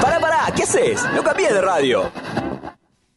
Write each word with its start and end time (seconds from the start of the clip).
Pará, 0.00 0.20
pará, 0.20 0.52
¿qué 0.54 0.62
haces? 0.62 1.02
No 1.14 1.22
cambié 1.22 1.52
de 1.52 1.60
radio. 1.60 2.10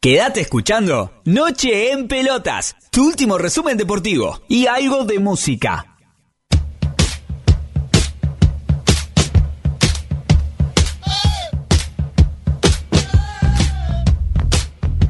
Quédate 0.00 0.40
escuchando 0.40 1.12
Noche 1.24 1.92
en 1.92 2.08
Pelotas, 2.08 2.74
tu 2.90 3.06
último 3.06 3.38
resumen 3.38 3.76
deportivo 3.76 4.40
y 4.48 4.66
algo 4.66 5.04
de 5.04 5.20
música. 5.20 5.86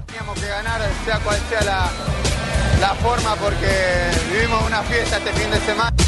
Teníamos 0.07 0.39
que 0.39 0.49
ganar, 0.49 0.81
sea 1.07 1.19
cual 1.21 1.39
sea 1.49 1.63
la, 1.63 1.91
la 2.81 2.95
forma, 2.97 3.35
porque 3.37 4.11
vivimos 4.31 4.63
una 4.67 4.83
fiesta 4.83 5.17
este 5.17 5.33
fin 5.33 5.51
de 5.51 5.61
semana. 5.61 6.02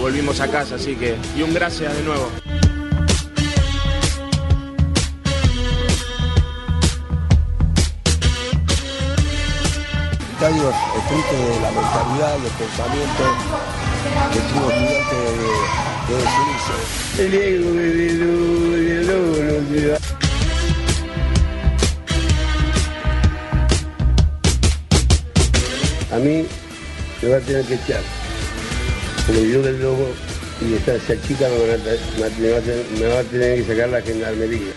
Volvimos 0.00 0.40
a 0.40 0.48
casa, 0.48 0.76
así 0.76 0.94
que. 0.94 1.16
Y 1.36 1.42
un 1.42 1.52
gracias 1.52 1.94
de 1.96 2.02
nuevo. 2.02 2.28
estadio 10.38 10.70
es 10.70 10.76
fruto 11.08 11.34
de 11.34 11.60
la 11.60 11.70
mentalidad 11.72 12.38
y 12.40 12.46
el 12.46 12.52
pensamiento 12.52 13.24
del 14.32 14.44
tribu 14.46 14.68
gigante 14.70 15.16
de, 15.16 15.50
de 16.06 16.14
desunirse. 16.22 16.76
A 26.12 26.16
mí 26.18 26.46
me 27.20 27.28
va 27.28 27.36
a 27.36 27.40
tener 27.40 27.64
que 27.64 27.74
echar. 27.74 28.17
Como 29.28 29.40
yo 29.40 29.60
del 29.60 29.82
lobo 29.82 30.08
y 30.66 30.72
esta 30.72 30.94
esa 30.94 31.20
chica 31.20 31.46
me, 31.50 31.58
me 31.60 32.98
me 32.98 33.06
va 33.08 33.20
a 33.20 33.22
tener 33.24 33.58
que 33.58 33.64
sacar 33.66 33.90
la 33.90 34.00
gendarmería. 34.00 34.72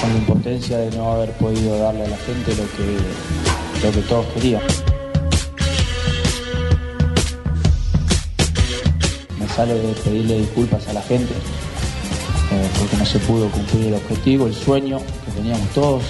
con 0.00 0.12
la 0.12 0.18
impotencia 0.18 0.78
de 0.78 0.96
no 0.96 1.12
haber 1.12 1.30
podido 1.32 1.76
darle 1.78 2.04
a 2.04 2.08
la 2.08 2.16
gente 2.18 2.54
lo 2.54 2.64
que, 2.76 3.86
lo 3.86 3.92
que 3.92 4.00
todos 4.08 4.26
querían. 4.34 4.62
Me 9.40 9.48
sale 9.48 9.74
de 9.74 9.92
pedirle 10.04 10.38
disculpas 10.38 10.86
a 10.86 10.92
la 10.92 11.02
gente 11.02 11.34
eh, 12.52 12.68
porque 12.78 12.96
no 12.96 13.06
se 13.06 13.18
pudo 13.20 13.50
cumplir 13.50 13.86
el 13.88 13.94
objetivo, 13.94 14.46
el 14.46 14.54
sueño 14.54 15.00
que 15.24 15.32
teníamos 15.32 15.68
todos. 15.70 16.02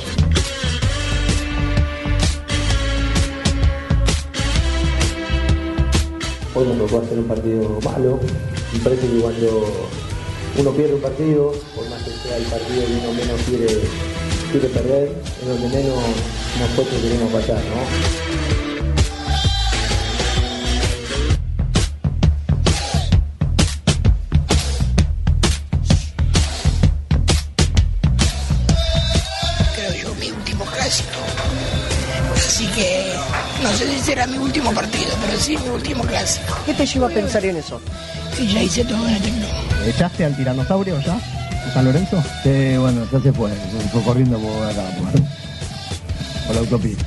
Hoy 6.56 6.66
nos 6.68 6.78
tocó 6.78 7.02
hacer 7.02 7.18
un 7.18 7.26
partido 7.26 7.80
malo. 7.84 8.20
Me 8.72 8.78
parece 8.78 9.08
que 9.08 9.18
cuando 9.18 9.88
uno 10.56 10.70
pierde 10.70 10.94
un 10.94 11.00
partido, 11.00 11.52
por 11.74 11.90
más 11.90 12.00
que 12.04 12.10
sea 12.10 12.36
el 12.36 12.44
partido 12.44 12.86
que 12.86 12.92
uno 12.92 13.12
menos 13.12 13.40
quiere, 13.42 13.66
quiere 14.52 14.68
perder, 14.68 15.12
es 15.42 15.48
donde 15.48 15.68
menos 15.68 15.98
nosotros 16.60 17.02
queremos 17.02 17.32
pasar, 17.32 17.56
¿no? 17.56 18.23
Sí 35.44 35.58
mi 35.58 35.68
último 35.68 36.02
clásico. 36.04 36.56
¿Qué 36.64 36.72
te 36.72 36.86
lleva 36.86 37.06
a 37.06 37.10
pensar 37.10 37.44
en 37.44 37.56
eso? 37.56 37.78
Y 38.38 38.46
ya 38.46 38.62
hice 38.62 38.82
todo 38.82 39.06
en 39.06 39.14
el 39.14 39.22
tecno. 39.22 39.46
¿Echaste 39.86 40.24
al 40.24 40.34
tiranosaurio 40.34 40.98
ya? 41.02 41.18
¿En 41.66 41.72
San 41.74 41.84
Lorenzo? 41.84 42.22
Sí, 42.42 42.76
bueno, 42.78 43.06
ya 43.12 43.20
se 43.20 43.30
fue, 43.30 43.50
se 43.50 43.88
fue 43.90 44.02
corriendo 44.02 44.38
por 44.38 44.66
acá, 44.66 44.82
por, 44.98 46.46
por 46.46 46.54
la 46.54 46.60
autopista. 46.60 47.06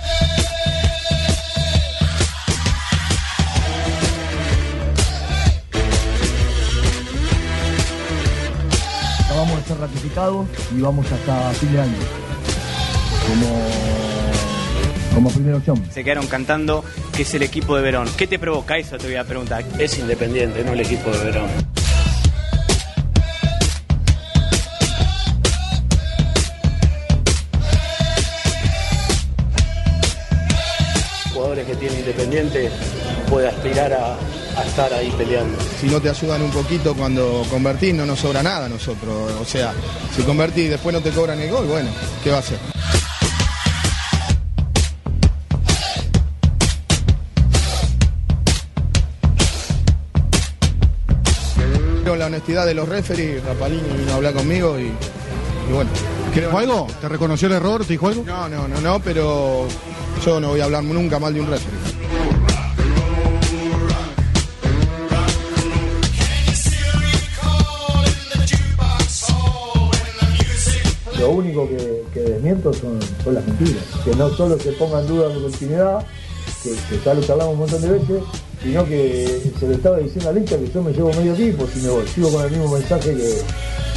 Acabamos 9.26 9.58
de 9.58 9.64
ser 9.68 9.80
ratificados 9.80 10.48
y 10.78 10.82
vamos 10.82 11.08
hasta 11.12 11.50
fin 11.54 11.74
de 11.74 11.82
año. 11.82 11.98
Como, 13.28 13.48
como 15.16 15.30
primera 15.32 15.58
opción. 15.58 15.84
Se 15.92 16.04
quedaron 16.04 16.28
cantando 16.28 16.84
que 17.18 17.24
es 17.24 17.34
el 17.34 17.42
equipo 17.42 17.76
de 17.76 17.82
Verón. 17.82 18.08
¿Qué 18.16 18.28
te 18.28 18.38
provoca 18.38 18.78
eso? 18.78 18.96
Te 19.00 19.08
voy 19.08 19.16
a 19.16 19.24
preguntar. 19.24 19.66
Es 19.80 19.98
independiente, 19.98 20.64
no 20.64 20.74
el 20.74 20.82
equipo 20.82 21.10
de 21.10 21.18
Verón. 21.26 21.50
Jugadores 31.34 31.66
que 31.66 31.76
tiene 31.78 32.00
Independiente 32.02 32.70
puede 33.32 33.48
aspirar 33.48 33.94
a, 33.94 34.16
a 34.56 34.64
estar 34.64 34.94
ahí 34.94 35.12
peleando. 35.18 35.58
Si 35.82 35.88
no 35.88 36.00
te 36.00 36.12
ayudan 36.12 36.44
un 36.44 36.52
poquito 36.52 36.94
cuando 36.94 37.44
convertís, 37.50 37.96
no 37.96 38.06
nos 38.06 38.20
sobra 38.20 38.44
nada 38.44 38.68
a 38.68 38.70
nosotros. 38.70 39.32
O 39.42 39.46
sea, 39.46 39.74
si 40.16 40.22
convertís 40.22 40.66
y 40.66 40.68
después 40.68 40.94
no 40.94 41.02
te 41.02 41.10
cobran 41.10 41.40
el 41.40 41.50
gol, 41.50 41.66
bueno, 41.66 41.90
¿qué 42.24 42.30
va 42.30 42.36
a 42.38 42.40
hacer? 42.42 42.77
Con 52.18 52.22
la 52.22 52.36
honestidad 52.36 52.66
de 52.66 52.74
los 52.74 52.90
referees, 52.90 53.44
Rapalini 53.46 53.96
vino 53.96 54.12
a 54.12 54.16
hablar 54.16 54.34
conmigo 54.34 54.80
y, 54.80 54.86
y 54.86 55.72
bueno. 55.72 55.92
¿Dijo 56.34 56.58
algo? 56.58 56.88
¿Te 57.00 57.08
reconoció 57.08 57.48
el 57.48 57.54
error? 57.54 57.86
¿Te 57.86 57.94
dijo 57.94 58.08
algo? 58.08 58.24
No, 58.26 58.50
no, 58.50 58.68
no, 58.68 58.82
no, 58.82 59.00
pero 59.00 59.68
yo 60.26 60.40
no 60.40 60.48
voy 60.50 60.60
a 60.60 60.64
hablar 60.64 60.84
nunca 60.84 61.20
mal 61.20 61.32
de 61.32 61.42
un 61.42 61.48
referee. 61.48 61.78
Lo 71.20 71.30
único 71.30 71.70
que, 71.70 72.04
que 72.16 72.20
desmiento 72.22 72.74
son, 72.74 72.98
son 73.24 73.36
las 73.36 73.46
mentiras. 73.46 73.84
Que 74.04 74.16
no 74.16 74.30
solo 74.32 74.58
se 74.58 74.72
ponga 74.72 75.02
en 75.02 75.08
duda 75.08 75.30
mi 75.30 75.44
continuidad, 75.44 76.04
que, 76.64 76.70
que 76.72 77.02
ya 77.04 77.14
lo 77.14 77.22
charlamos 77.22 77.54
un 77.54 77.60
montón 77.60 77.82
de 77.82 77.90
veces, 77.90 78.24
sino 78.64 78.86
que 78.86 79.52
se 79.60 79.68
le 79.68 79.76
estaba 79.76 79.98
diciendo 79.98 80.30
al 80.30 80.38
hincha 80.38 80.58
que 80.58 80.70
yo 80.72 80.82
me 80.82 80.92
llevo 80.92 81.14
medio 81.14 81.34
tiempo 81.34 81.68
si 81.74 81.80
me 81.82 81.90
voy. 81.90 82.08
Sigo 82.08 82.32
con 82.32 82.44
el 82.46 82.52
mismo 82.52 82.70
mensaje 82.74 83.14
que, 83.16 83.42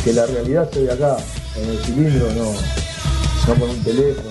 que 0.05 0.13
la 0.13 0.27
realidad 0.27 0.69
se 0.73 0.83
ve 0.83 0.93
acá, 0.93 1.17
en 1.57 1.71
el 1.71 1.79
cilindro, 1.79 2.27
no, 2.35 2.45
no 3.49 3.61
con 3.61 3.71
un 3.71 3.83
teléfono 3.83 4.29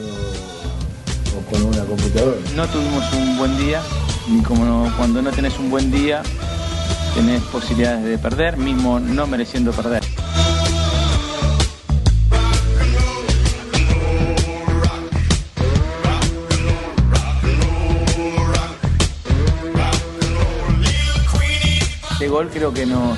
o 1.37 1.51
con 1.51 1.63
una 1.65 1.83
computadora. 1.85 2.37
No 2.55 2.67
tuvimos 2.67 3.13
un 3.13 3.37
buen 3.37 3.57
día 3.57 3.81
y 4.27 4.41
como 4.43 4.65
no- 4.65 4.93
cuando 4.97 5.21
no 5.21 5.31
tenés 5.31 5.57
un 5.59 5.69
buen 5.69 5.91
día 5.91 6.21
tenés 7.15 7.41
posibilidades 7.43 8.03
de 8.05 8.17
perder, 8.17 8.55
mismo 8.57 8.99
no 8.99 9.25
mereciendo 9.27 9.71
perder. 9.71 9.98
Creo 22.47 22.73
que 22.73 22.85
nos, 22.85 23.17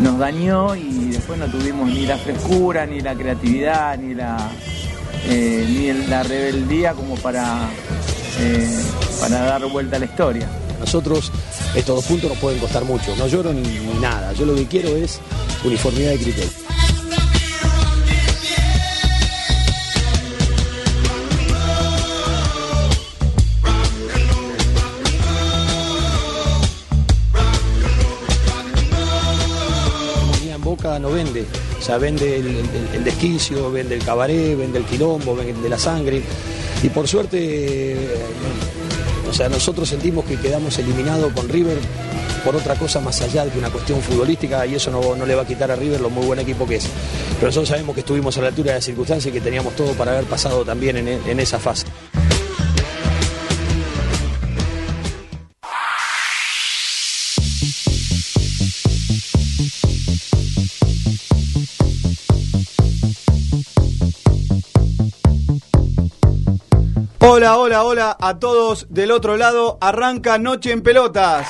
nos 0.00 0.18
dañó 0.18 0.76
y 0.76 1.10
después 1.10 1.38
no 1.38 1.46
tuvimos 1.46 1.88
ni 1.88 2.06
la 2.06 2.16
frescura, 2.16 2.86
ni 2.86 3.00
la 3.00 3.14
creatividad, 3.14 3.98
ni 3.98 4.14
la, 4.14 4.50
eh, 5.26 5.66
ni 5.68 6.08
la 6.08 6.22
rebeldía 6.22 6.92
como 6.92 7.16
para, 7.16 7.68
eh, 8.38 8.78
para 9.20 9.40
dar 9.42 9.66
vuelta 9.66 9.96
a 9.96 9.98
la 9.98 10.04
historia. 10.04 10.48
Nosotros 10.78 11.32
estos 11.74 11.96
dos 11.96 12.04
puntos 12.04 12.30
nos 12.30 12.38
pueden 12.38 12.58
costar 12.60 12.84
mucho. 12.84 13.16
No 13.16 13.26
lloro 13.26 13.52
ni 13.52 13.62
nada. 14.00 14.32
Yo 14.34 14.46
lo 14.46 14.54
que 14.54 14.66
quiero 14.66 14.90
es 14.90 15.20
uniformidad 15.64 16.10
de 16.10 16.18
criterio. 16.18 16.65
No 31.00 31.10
vende. 31.10 31.44
O 31.78 31.82
sea, 31.82 31.98
vende 31.98 32.36
el, 32.36 33.04
desquicio, 33.04 33.70
vende 33.70 33.96
el 33.96 34.04
cabaret, 34.04 34.56
vende 34.56 34.78
el 34.78 34.84
quilombo, 34.84 35.34
vende 35.34 35.68
la 35.68 35.78
sangre. 35.78 36.22
Y 36.82 36.88
por 36.88 37.08
suerte, 37.08 37.38
eh, 37.92 38.08
o 39.28 39.32
sea, 39.32 39.48
nosotros 39.48 39.88
sentimos 39.88 40.24
que 40.24 40.36
quedamos 40.36 40.78
eliminados 40.78 41.32
con 41.32 41.48
River 41.48 41.78
por 42.44 42.54
otra 42.54 42.76
cosa 42.76 43.00
más 43.00 43.20
allá 43.22 43.44
de 43.44 43.58
una 43.58 43.70
cuestión 43.70 44.00
futbolística 44.00 44.64
y 44.66 44.76
eso 44.76 44.90
no, 44.90 45.16
no 45.16 45.26
le 45.26 45.34
va 45.34 45.42
a 45.42 45.46
quitar 45.46 45.70
a 45.70 45.76
River 45.76 46.00
lo 46.00 46.10
muy 46.10 46.24
buen 46.24 46.38
equipo 46.38 46.66
que 46.66 46.76
es. 46.76 46.86
Pero 47.34 47.48
nosotros 47.48 47.68
sabemos 47.68 47.94
que 47.94 48.00
estuvimos 48.00 48.38
a 48.38 48.42
la 48.42 48.48
altura 48.48 48.70
de 48.70 48.78
las 48.78 48.84
circunstancias 48.84 49.34
y 49.34 49.36
que 49.36 49.40
teníamos 49.40 49.74
todo 49.74 49.92
para 49.94 50.12
haber 50.12 50.24
pasado 50.24 50.64
también 50.64 50.96
en, 50.96 51.08
en 51.08 51.40
esa 51.40 51.58
fase. 51.58 51.86
Hola, 67.36 67.58
hola, 67.58 67.84
hola 67.84 68.16
a 68.18 68.38
todos 68.38 68.86
del 68.88 69.10
otro 69.10 69.36
lado. 69.36 69.76
Arranca 69.82 70.38
Noche 70.38 70.72
en 70.72 70.80
Pelotas. 70.80 71.46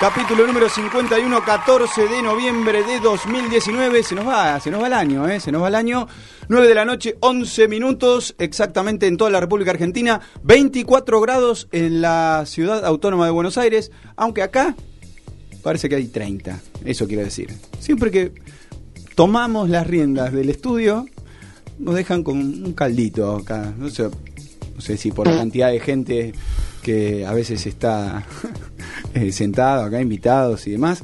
Capítulo 0.00 0.46
número 0.46 0.66
51, 0.66 1.44
14 1.44 2.08
de 2.08 2.22
noviembre 2.22 2.82
de 2.82 2.98
2019. 3.00 4.02
Se 4.02 4.14
nos 4.14 4.26
va, 4.26 4.58
se 4.60 4.70
nos 4.70 4.82
va 4.82 4.86
el 4.86 4.94
año, 4.94 5.28
¿eh? 5.28 5.40
Se 5.40 5.52
nos 5.52 5.62
va 5.62 5.68
el 5.68 5.74
año. 5.74 6.08
9 6.48 6.68
de 6.68 6.74
la 6.74 6.86
noche, 6.86 7.18
11 7.20 7.68
minutos, 7.68 8.34
exactamente 8.38 9.06
en 9.06 9.18
toda 9.18 9.28
la 9.28 9.40
República 9.40 9.72
Argentina. 9.72 10.22
24 10.42 11.20
grados 11.20 11.68
en 11.72 12.00
la 12.00 12.44
ciudad 12.46 12.86
autónoma 12.86 13.26
de 13.26 13.30
Buenos 13.30 13.58
Aires. 13.58 13.92
Aunque 14.16 14.40
acá 14.40 14.74
parece 15.62 15.90
que 15.90 15.96
hay 15.96 16.06
30. 16.06 16.58
Eso 16.86 17.06
quiero 17.06 17.24
decir. 17.24 17.54
Siempre 17.78 18.10
que 18.10 18.32
tomamos 19.16 19.68
las 19.68 19.86
riendas 19.86 20.32
del 20.32 20.48
estudio, 20.48 21.04
nos 21.80 21.94
dejan 21.94 22.22
con 22.22 22.38
un 22.38 22.72
caldito 22.74 23.36
acá. 23.36 23.74
No 23.76 23.90
sé, 23.90 24.04
no 24.04 24.80
sé 24.80 24.96
si 24.96 25.10
por 25.10 25.26
la 25.26 25.36
cantidad 25.36 25.70
de 25.70 25.80
gente 25.80 26.32
que 26.82 27.26
a 27.26 27.32
veces 27.32 27.66
está 27.66 28.24
eh, 29.14 29.32
sentado 29.32 29.84
acá, 29.84 30.00
invitados 30.00 30.66
y 30.66 30.72
demás. 30.72 31.02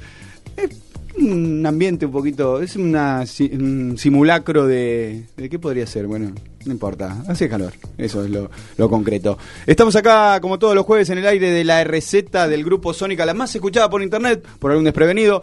Es 0.56 0.70
un 1.18 1.64
ambiente 1.64 2.06
un 2.06 2.12
poquito, 2.12 2.62
es 2.62 2.76
una, 2.76 3.24
un 3.52 3.96
simulacro 3.98 4.66
de, 4.66 5.24
de... 5.36 5.48
¿Qué 5.48 5.58
podría 5.58 5.86
ser? 5.86 6.06
Bueno, 6.06 6.32
no 6.64 6.72
importa, 6.72 7.22
hace 7.26 7.48
calor, 7.48 7.72
eso 7.96 8.24
es 8.24 8.30
lo, 8.30 8.50
lo 8.76 8.90
concreto. 8.90 9.38
Estamos 9.66 9.96
acá, 9.96 10.40
como 10.40 10.58
todos 10.58 10.74
los 10.74 10.84
jueves, 10.84 11.08
en 11.10 11.18
el 11.18 11.26
aire 11.26 11.50
de 11.50 11.64
la 11.64 11.84
receta 11.84 12.48
del 12.48 12.64
grupo 12.64 12.92
Sónica, 12.92 13.24
la 13.24 13.34
más 13.34 13.54
escuchada 13.54 13.88
por 13.88 14.02
internet, 14.02 14.46
por 14.58 14.70
algún 14.70 14.84
desprevenido. 14.84 15.42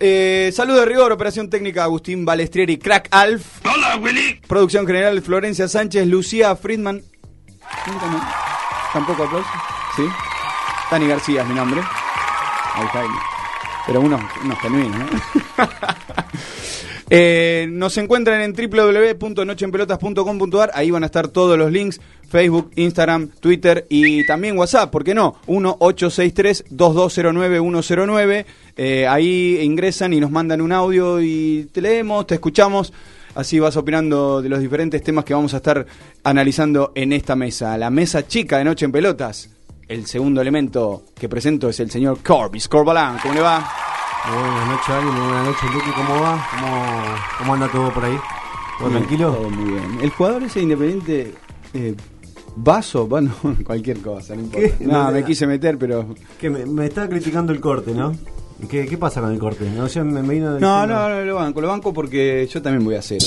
Eh, 0.00 0.50
saludo 0.52 0.80
de 0.80 0.86
rigor, 0.86 1.12
operación 1.12 1.48
técnica 1.48 1.84
Agustín 1.84 2.24
Balestrieri, 2.24 2.78
Crack 2.78 3.08
Alf. 3.10 3.64
Hola, 3.64 3.96
Willy. 3.96 4.40
Producción 4.46 4.86
general 4.86 5.22
Florencia 5.22 5.68
Sánchez, 5.68 6.06
Lucía 6.06 6.56
Friedman. 6.56 7.02
Tampoco 8.92 9.24
aplauso. 9.24 9.48
Sí. 9.96 10.04
Dani 10.90 11.06
García 11.06 11.42
es 11.42 11.48
mi 11.48 11.54
nombre. 11.54 11.80
Ahí 12.74 12.86
está. 12.86 13.02
Pero 13.86 14.00
unos, 14.00 14.20
unos 14.44 14.58
genuinos, 14.60 14.98
¿no? 14.98 15.06
Eh, 17.14 17.68
nos 17.70 17.98
encuentran 17.98 18.40
en 18.40 18.54
www.nocheenpelotas.com.ar. 18.54 20.70
Ahí 20.72 20.90
van 20.90 21.02
a 21.02 21.06
estar 21.06 21.28
todos 21.28 21.58
los 21.58 21.70
links: 21.70 22.00
Facebook, 22.26 22.70
Instagram, 22.74 23.28
Twitter 23.38 23.84
y 23.90 24.24
también 24.24 24.56
WhatsApp. 24.56 24.90
¿Por 24.90 25.04
qué 25.04 25.12
no? 25.12 25.36
1-863-2209-109. 25.46 28.46
Eh, 28.78 29.06
ahí 29.06 29.58
ingresan 29.60 30.14
y 30.14 30.20
nos 30.20 30.30
mandan 30.30 30.62
un 30.62 30.72
audio 30.72 31.20
y 31.20 31.68
te 31.70 31.82
leemos, 31.82 32.26
te 32.26 32.36
escuchamos. 32.36 32.94
Así 33.34 33.60
vas 33.60 33.76
opinando 33.76 34.40
de 34.40 34.48
los 34.48 34.60
diferentes 34.60 35.02
temas 35.02 35.26
que 35.26 35.34
vamos 35.34 35.52
a 35.52 35.58
estar 35.58 35.84
analizando 36.24 36.92
en 36.94 37.12
esta 37.12 37.36
mesa. 37.36 37.76
La 37.76 37.90
mesa 37.90 38.26
chica 38.26 38.56
de 38.56 38.64
Noche 38.64 38.86
en 38.86 38.92
Pelotas. 38.92 39.50
El 39.86 40.06
segundo 40.06 40.40
elemento 40.40 41.02
que 41.20 41.28
presento 41.28 41.68
es 41.68 41.78
el 41.78 41.90
señor 41.90 42.22
Corbis 42.22 42.68
Corbalán. 42.68 43.18
¿Cómo 43.20 43.34
le 43.34 43.42
va? 43.42 43.81
Muy 44.28 44.38
buenas 44.42 44.68
noches, 44.68 44.88
Ali. 44.88 45.06
Muy 45.06 45.20
buenas 45.26 45.46
noches, 45.46 45.74
Luqui. 45.74 45.90
¿Cómo 45.90 46.20
va? 46.20 46.46
¿Cómo, 46.52 46.92
cómo 47.38 47.54
anda 47.54 47.68
todo 47.68 47.92
por 47.92 48.04
ahí? 48.04 48.18
¿Todo 48.78 48.88
Bien, 48.88 49.00
tranquilo? 49.02 49.32
Todo 49.32 49.50
muy 49.50 49.72
bien. 49.72 49.98
El 50.00 50.10
jugador 50.10 50.42
ese 50.44 50.60
independiente, 50.60 51.34
eh, 51.74 51.94
vaso, 52.56 53.06
bueno, 53.08 53.32
cualquier 53.64 54.00
cosa, 54.00 54.34
no 54.34 54.42
importa. 54.42 54.68
¿Qué? 54.78 54.84
No, 54.84 55.04
No, 55.04 55.10
me 55.12 55.24
quise 55.24 55.46
meter, 55.46 55.76
pero. 55.78 56.14
Que 56.40 56.50
me, 56.50 56.64
me 56.66 56.86
está 56.86 57.08
criticando 57.08 57.52
el 57.52 57.60
corte, 57.60 57.92
¿no? 57.92 58.14
¿Qué, 58.70 58.86
qué 58.86 58.96
pasa 58.96 59.20
con 59.20 59.32
el 59.32 59.40
corte? 59.40 59.68
No, 59.68 59.88
yo 59.88 60.04
me, 60.04 60.22
me 60.22 60.34
vino 60.34 60.58
No, 60.60 60.86
no, 60.86 61.08
no, 61.08 61.20
lo 61.22 61.34
banco, 61.34 61.60
lo 61.60 61.68
banco 61.68 61.92
porque 61.92 62.48
yo 62.52 62.62
también 62.62 62.84
voy 62.84 62.94
a 62.94 63.02
cero. 63.02 63.26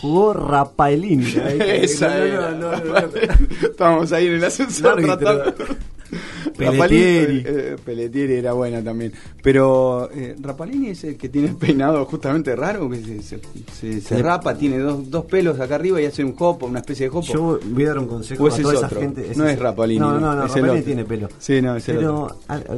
Jugó 0.00 0.32
Rapaelín. 0.34 1.22
Esa 1.60 2.08
no, 2.18 2.50
no, 2.50 2.70
no. 2.76 2.98
Estábamos 3.62 4.12
ahí 4.12 4.26
en 4.26 4.34
el 4.34 4.44
ascensor 4.44 5.00
tratando. 5.00 5.54
Pelletieri. 6.56 7.42
Rapalini, 7.42 7.42
eh, 7.46 7.76
Pelletieri 7.84 8.34
era 8.34 8.52
buena 8.52 8.82
también. 8.82 9.12
Pero 9.42 10.10
eh, 10.12 10.36
Rapalini 10.40 10.88
es 10.88 11.04
el 11.04 11.16
que 11.16 11.28
tiene 11.28 11.48
el 11.48 11.56
peinado 11.56 12.04
justamente 12.06 12.54
raro, 12.56 12.88
que 12.90 12.96
se, 12.98 13.22
se- 13.22 13.40
se- 13.72 14.00
se 14.00 14.14
Le- 14.16 14.22
rapa, 14.22 14.54
tiene 14.56 14.78
dos, 14.78 15.10
dos 15.10 15.24
pelos 15.26 15.58
acá 15.60 15.74
arriba 15.76 16.00
y 16.00 16.06
hace 16.06 16.24
un 16.24 16.34
hopo, 16.38 16.66
una 16.66 16.80
especie 16.80 17.08
de 17.08 17.16
hopo. 17.16 17.26
Yo 17.32 17.58
voy 17.70 17.84
a 17.84 17.88
dar 17.88 17.98
un 17.98 18.06
consejo 18.06 18.44
¿O 18.44 18.46
a 18.46 18.50
toda 18.50 18.72
es 18.72 18.78
esa 18.78 18.86
otro? 18.86 19.00
gente. 19.00 19.32
No 19.36 19.44
ese- 19.44 19.52
es 19.54 19.58
Rapalini, 19.58 20.00
No, 20.00 20.18
no, 20.20 20.34
no, 20.34 20.44
es 20.46 20.52
Rapalini 20.54 20.82
tiene 20.82 21.04
pelo. 21.04 21.28
Sí, 21.38 21.60
no, 21.62 21.76
es 21.76 21.84
Pero 21.84 22.28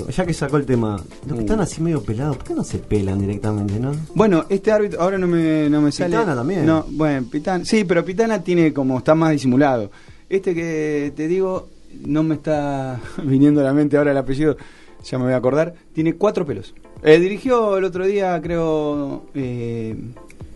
ya 0.09 0.27
que 0.27 0.33
sacó 0.35 0.57
el 0.57 0.67
tema, 0.67 0.97
los 1.27 1.35
que 1.35 1.41
están 1.41 1.61
así 1.61 1.81
medio 1.83 2.03
pelados, 2.03 2.37
¿por 2.37 2.47
qué 2.47 2.55
no 2.55 2.65
se 2.65 2.79
pelan 2.79 3.19
directamente, 3.21 3.79
no? 3.79 3.93
Bueno, 4.15 4.45
este 4.49 4.73
árbitro 4.73 5.01
ahora 5.01 5.19
no 5.19 5.27
me, 5.27 5.69
no 5.71 5.81
me 5.83 5.93
sale. 5.93 6.17
Pitana 6.17 6.35
también. 6.35 6.67
No, 6.67 6.85
bueno, 6.91 7.27
Pitana. 7.31 7.65
Sí, 7.65 7.85
pero 7.85 8.05
Pitana 8.05 8.43
tiene 8.43 8.73
como 8.73 8.99
está 8.99 9.15
más 9.15 9.33
disimulado. 9.33 9.91
Este 10.29 10.55
que 10.55 11.13
te 11.15 11.29
digo, 11.29 11.69
no 12.05 12.23
me 12.23 12.35
está 12.35 13.01
viniendo 13.23 13.61
a 13.61 13.65
la 13.65 13.73
mente 13.73 13.97
ahora 13.97 14.11
el 14.13 14.17
apellido, 14.19 14.57
ya 15.05 15.19
me 15.19 15.25
voy 15.25 15.33
a 15.35 15.37
acordar. 15.37 15.75
Tiene 15.93 16.15
cuatro 16.15 16.45
pelos. 16.45 16.75
Eh, 17.03 17.19
dirigió 17.19 17.77
el 17.79 17.85
otro 17.85 18.07
día, 18.07 18.41
creo, 18.43 19.27
eh, 19.35 19.95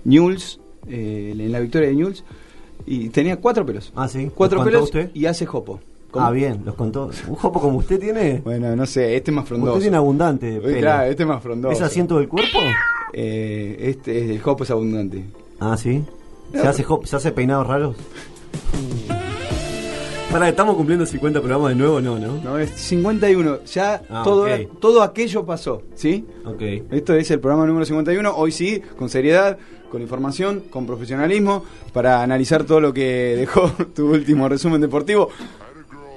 Newell's, 0.04 0.58
eh, 0.88 1.34
en 1.38 1.52
la 1.52 1.60
victoria 1.60 1.88
de 1.88 1.94
Newell's, 1.94 2.24
y 2.86 3.10
tenía 3.10 3.36
cuatro 3.36 3.64
pelos. 3.66 3.92
Ah, 3.94 4.08
sí. 4.08 4.30
Cuatro 4.34 4.56
¿Los 4.58 4.64
contó 4.64 4.76
pelos 4.78 4.84
usted? 4.84 5.10
y 5.14 5.26
hace 5.26 5.46
jopo. 5.46 5.80
¿Cómo? 6.10 6.26
Ah, 6.26 6.30
bien, 6.32 6.62
los 6.64 6.74
contó. 6.74 7.10
¿Un 7.28 7.36
jopo 7.36 7.60
como 7.60 7.78
usted 7.78 8.00
tiene? 8.00 8.40
Bueno, 8.42 8.74
no 8.74 8.84
sé, 8.86 9.14
este 9.14 9.30
es 9.30 9.34
más 9.36 9.46
frondoso. 9.46 9.74
Usted 9.74 9.82
tiene 9.84 9.96
abundante 9.98 10.56
Eh, 10.56 10.60
pelo. 10.60 10.78
Claro, 10.80 11.10
este 11.10 11.22
es 11.22 11.28
más 11.28 11.40
frondoso. 11.42 11.72
¿Es 11.72 11.80
asiento 11.82 12.18
del 12.18 12.26
cuerpo? 12.26 12.58
Eh, 13.12 13.76
este, 13.80 14.32
el 14.34 14.40
jopo 14.40 14.64
es 14.64 14.70
abundante. 14.72 15.24
Ah, 15.60 15.76
sí. 15.76 16.02
¿Se 16.52 16.66
hace, 16.66 16.84
hop- 16.84 17.04
¿Se 17.04 17.14
hace 17.14 17.30
peinados 17.30 17.66
raros? 17.68 17.94
Para, 20.30 20.48
¿estamos 20.48 20.76
cumpliendo 20.76 21.04
50 21.04 21.40
programas 21.40 21.70
de 21.70 21.74
nuevo? 21.74 22.00
No, 22.00 22.16
¿no? 22.18 22.36
No, 22.42 22.56
es 22.58 22.70
51. 22.70 23.64
Ya 23.64 24.00
Ah, 24.08 24.22
todo, 24.24 24.44
ok. 24.44 24.78
todo 24.80 25.02
aquello 25.02 25.44
pasó, 25.44 25.82
¿sí? 25.96 26.24
Ok. 26.44 26.62
Esto 26.92 27.14
es 27.14 27.30
el 27.32 27.40
programa 27.40 27.66
número 27.66 27.84
51. 27.84 28.36
Hoy 28.36 28.52
sí, 28.52 28.80
con 28.96 29.08
seriedad, 29.08 29.58
con 29.90 30.00
información, 30.02 30.60
con 30.70 30.86
profesionalismo, 30.86 31.64
para 31.92 32.22
analizar 32.22 32.62
todo 32.62 32.80
lo 32.80 32.92
que 32.94 33.34
dejó 33.38 33.70
tu 33.94 34.12
último 34.12 34.48
resumen 34.48 34.80
deportivo. 34.80 35.30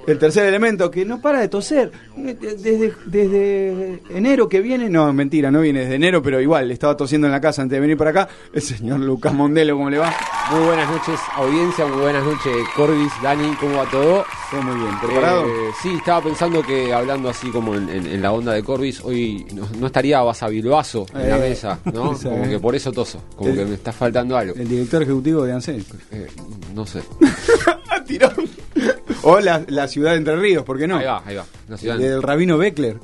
El 0.06 0.20
tercer 0.20 0.46
elemento, 0.46 0.92
que 0.92 1.06
no 1.06 1.22
para 1.22 1.40
de 1.40 1.48
toser. 1.48 1.92
Desde, 2.16 2.94
desde 3.06 4.02
enero 4.10 4.50
que 4.50 4.60
viene, 4.60 4.90
no, 4.90 5.12
mentira, 5.14 5.50
no 5.50 5.62
viene 5.62 5.80
desde 5.82 5.96
enero, 5.96 6.22
pero 6.22 6.42
igual, 6.42 6.70
estaba 6.72 6.98
tosiendo 6.98 7.28
en 7.28 7.32
la 7.32 7.40
casa 7.40 7.62
antes 7.62 7.78
de 7.78 7.80
venir 7.80 7.96
para 7.98 8.10
acá. 8.10 8.28
El 8.54 8.62
señor 8.62 9.00
Lucas 9.00 9.34
Mondelo, 9.34 9.78
¿cómo 9.78 9.90
le 9.90 9.98
va? 10.00 10.14
Muy 10.52 10.66
buenas 10.66 10.90
noches, 10.90 11.20
audiencia, 11.36 11.86
muy 11.86 12.02
buenas 12.02 12.24
noches, 12.26 12.54
Corbis, 12.76 13.12
Dani, 13.24 13.56
¿cómo 13.60 13.78
va 13.78 13.90
todo? 13.90 14.26
Todo 14.52 14.62
muy 14.62 14.76
bien, 14.76 15.00
¿preparado? 15.02 15.46
Eh, 15.46 15.52
sí, 15.82 15.94
estaba 15.96 16.22
pensando 16.22 16.62
que 16.62 16.94
hablando 16.94 17.30
así 17.30 17.50
como 17.50 17.74
en, 17.76 17.88
en- 17.90 18.06
en 18.08 18.22
la 18.22 18.34
onda 18.34 18.52
de 18.54 18.62
Corbis, 18.62 19.00
hoy 19.06 19.46
no, 19.54 19.68
no 19.80 19.88
estaría 19.88 20.22
Basavilbaso 20.22 21.06
en 21.14 21.30
la 21.30 21.38
Eh, 21.38 21.50
mesa, 21.50 21.80
¿no? 21.94 22.14
Como 22.24 22.44
que 22.50 22.60
por 22.60 22.76
eso 22.76 22.92
toso, 22.92 23.24
como 23.36 23.50
El- 23.52 23.56
que 23.58 23.66
me 23.66 23.74
está 23.76 23.92
faltando 23.94 24.38
algo. 24.38 24.54
El 24.56 24.68
director 24.68 25.02
ejecutivo 25.02 25.44
de 25.44 25.54
ANSES. 25.54 25.86
Eh, 26.12 26.28
no 26.76 26.86
sé. 26.86 27.02
O 29.26 29.40
la, 29.40 29.64
la 29.68 29.88
ciudad 29.88 30.12
de 30.12 30.18
Entre 30.18 30.36
Ríos, 30.36 30.64
¿por 30.64 30.78
qué 30.78 30.88
no? 30.88 30.98
Ahí 30.98 31.06
va, 31.06 31.24
ahí 31.26 31.36
va. 31.36 31.46
La 31.70 31.78
ciudad- 31.78 31.98
Del 31.98 32.22
rabino 32.22 32.58
Beckler. 32.58 32.98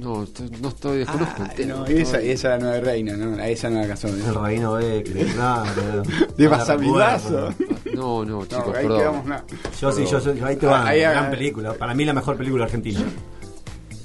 No, 0.00 0.22
estoy- 0.24 0.50
no 0.60 0.68
estoy, 0.70 0.98
desconozco 0.98 1.42
el 1.44 1.50
tema. 1.50 1.74
No, 1.74 1.86
esa, 1.86 2.18
esa 2.20 2.58
no 2.58 2.72
es 2.72 2.82
reina, 2.82 3.14
¿no? 3.16 3.38
Esa 3.44 3.68
no 3.70 3.80
la 3.80 3.86
casó. 3.88 4.08
El 4.08 4.34
rabino 4.34 4.72
Beckler, 4.72 5.26
claro. 5.26 6.02
De 6.36 6.48
No 6.48 6.56
recuerdo. 6.64 7.54
No, 7.94 8.24
no, 8.24 8.46
chicos, 8.46 8.68
ahí 8.74 8.82
perdón. 8.82 8.98
quedamos 8.98 9.26
nada. 9.26 9.44
Yo 9.80 9.92
sí, 9.92 10.04
yo, 10.10 10.18
yo- 10.18 10.46
ahí 10.46 10.56
te 10.56 10.66
va. 10.66 10.86
Ahí, 10.88 11.00
gran 11.00 11.30
película. 11.30 11.74
Para 11.74 11.94
mí 11.94 12.04
la 12.04 12.14
mejor 12.14 12.36
película 12.36 12.64
argentina. 12.64 13.00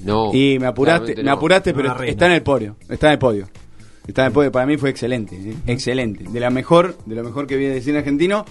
No. 0.03 0.31
Y 0.33 0.59
me 0.59 0.67
apuraste, 0.67 1.15
me 1.15 1.23
no. 1.23 1.31
apuraste, 1.31 1.73
pero 1.73 2.01
está 2.03 2.25
en 2.27 2.33
el 2.33 2.43
podio. 2.43 2.75
Está 2.87 3.07
en 3.07 3.13
el 3.13 3.19
podio. 3.19 3.47
Está 4.05 4.21
en 4.21 4.27
el 4.27 4.33
podio. 4.33 4.51
Para 4.51 4.65
mí 4.65 4.77
fue 4.77 4.89
excelente, 4.89 5.35
¿eh? 5.35 5.55
excelente. 5.67 6.25
De 6.29 6.39
la 6.39 6.49
mejor, 6.49 6.97
de 7.05 7.15
lo 7.15 7.23
mejor 7.23 7.47
que 7.47 7.57
viene 7.57 7.75
de 7.75 7.81
cine 7.81 7.99
argentino. 7.99 8.45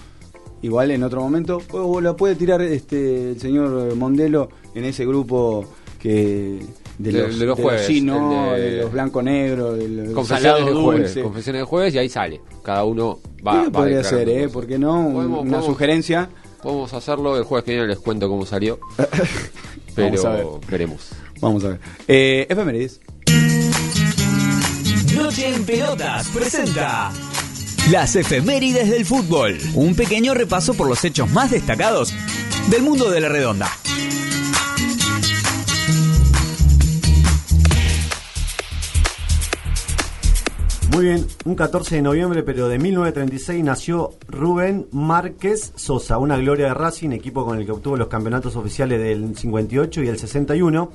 Igual 0.61 0.91
en 0.91 1.03
otro 1.03 1.21
momento, 1.21 1.61
o 1.71 2.01
la 2.01 2.15
puede 2.15 2.35
tirar 2.35 2.61
este 2.61 3.31
el 3.31 3.39
señor 3.39 3.95
Mondelo 3.95 4.49
en 4.73 4.85
ese 4.85 5.05
grupo 5.05 5.65
que 5.99 6.59
de 6.97 7.11
De- 7.11 7.27
los, 7.27 7.37
de 7.39 7.45
los 7.45 7.59
jueves, 7.59 7.85
sí, 7.85 8.01
no, 8.01 8.55
el 8.55 8.61
de- 8.61 8.71
de 8.71 8.81
los 8.81 8.91
blanco 8.91 9.21
negro, 9.21 9.73
de 9.73 9.87
los 9.87 10.09
Confesiones 10.13 10.65
de 10.65 10.73
jueves, 10.73 11.17
confesiones 11.21 11.61
de 11.61 11.65
jueves 11.65 11.93
y 11.93 11.97
ahí 11.99 12.09
sale. 12.09 12.41
Cada 12.63 12.83
uno 12.85 13.19
va, 13.45 13.59
Sí, 13.61 13.65
va 13.67 13.71
podría 13.71 14.03
ser, 14.03 14.27
¿eh? 14.29 14.49
¿Por 14.49 14.65
qué 14.65 14.79
no? 14.79 14.93
Podemos- 15.13 15.41
una 15.41 15.51
podemos- 15.59 15.65
sugerencia. 15.65 16.29
Podemos 16.63 16.91
hacerlo, 16.93 17.37
el 17.37 17.43
jueves 17.43 17.63
que 17.63 17.71
viene 17.73 17.87
les 17.87 17.99
cuento 17.99 18.27
cómo 18.27 18.43
salió. 18.45 18.79
Vamos 19.95 20.25
a 20.25 20.29
ver. 20.31 20.39
Pero 20.43 20.59
veremos. 20.71 21.09
Vamos 21.39 21.63
a 21.65 21.69
ver. 21.69 21.79
Eh, 22.07 22.47
efemérides. 22.49 22.99
Noche 25.15 25.53
en 25.53 25.63
Pelotas 25.65 26.27
presenta 26.29 27.11
las 27.91 28.17
efemérides 28.17 28.89
del 28.89 29.05
fútbol. 29.05 29.57
Un 29.73 29.95
pequeño 29.95 30.33
repaso 30.33 30.73
por 30.73 30.87
los 30.87 31.03
hechos 31.05 31.29
más 31.31 31.51
destacados 31.51 32.13
del 32.69 32.81
mundo 32.81 33.09
de 33.09 33.21
la 33.21 33.29
redonda. 33.29 33.69
Muy 40.91 41.05
bien, 41.05 41.27
un 41.45 41.55
14 41.55 41.97
de 41.97 42.01
noviembre, 42.01 42.43
pero 42.43 42.67
de 42.67 42.79
1936 42.79 43.63
nació 43.63 44.15
Rubén 44.27 44.87
Márquez 44.91 45.71
Sosa, 45.75 46.17
una 46.17 46.37
gloria 46.37 46.67
de 46.67 46.73
Racing, 46.73 47.11
equipo 47.11 47.45
con 47.45 47.59
el 47.59 47.65
que 47.65 47.71
obtuvo 47.71 47.95
los 47.95 48.07
campeonatos 48.07 48.55
oficiales 48.55 48.99
del 48.99 49.37
58 49.37 50.03
y 50.03 50.07
el 50.07 50.17
61. 50.17 50.91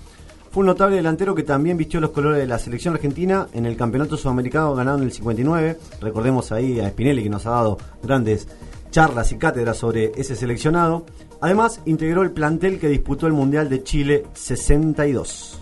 Fue 0.52 0.60
un 0.60 0.66
notable 0.66 0.96
delantero 0.96 1.34
que 1.34 1.44
también 1.44 1.78
vistió 1.78 1.98
los 1.98 2.10
colores 2.10 2.38
de 2.38 2.46
la 2.46 2.58
selección 2.58 2.92
argentina 2.92 3.48
en 3.54 3.64
el 3.64 3.74
campeonato 3.74 4.18
sudamericano 4.18 4.74
ganado 4.74 4.98
en 4.98 5.04
el 5.04 5.12
59. 5.12 5.78
Recordemos 6.02 6.52
ahí 6.52 6.78
a 6.78 6.90
Spinelli 6.90 7.22
que 7.22 7.30
nos 7.30 7.46
ha 7.46 7.52
dado 7.52 7.78
grandes 8.02 8.46
charlas 8.90 9.32
y 9.32 9.38
cátedras 9.38 9.78
sobre 9.78 10.12
ese 10.14 10.36
seleccionado. 10.36 11.06
Además, 11.40 11.80
integró 11.86 12.20
el 12.20 12.32
plantel 12.32 12.78
que 12.78 12.88
disputó 12.88 13.26
el 13.26 13.32
Mundial 13.32 13.70
de 13.70 13.82
Chile 13.82 14.26
62. 14.34 15.58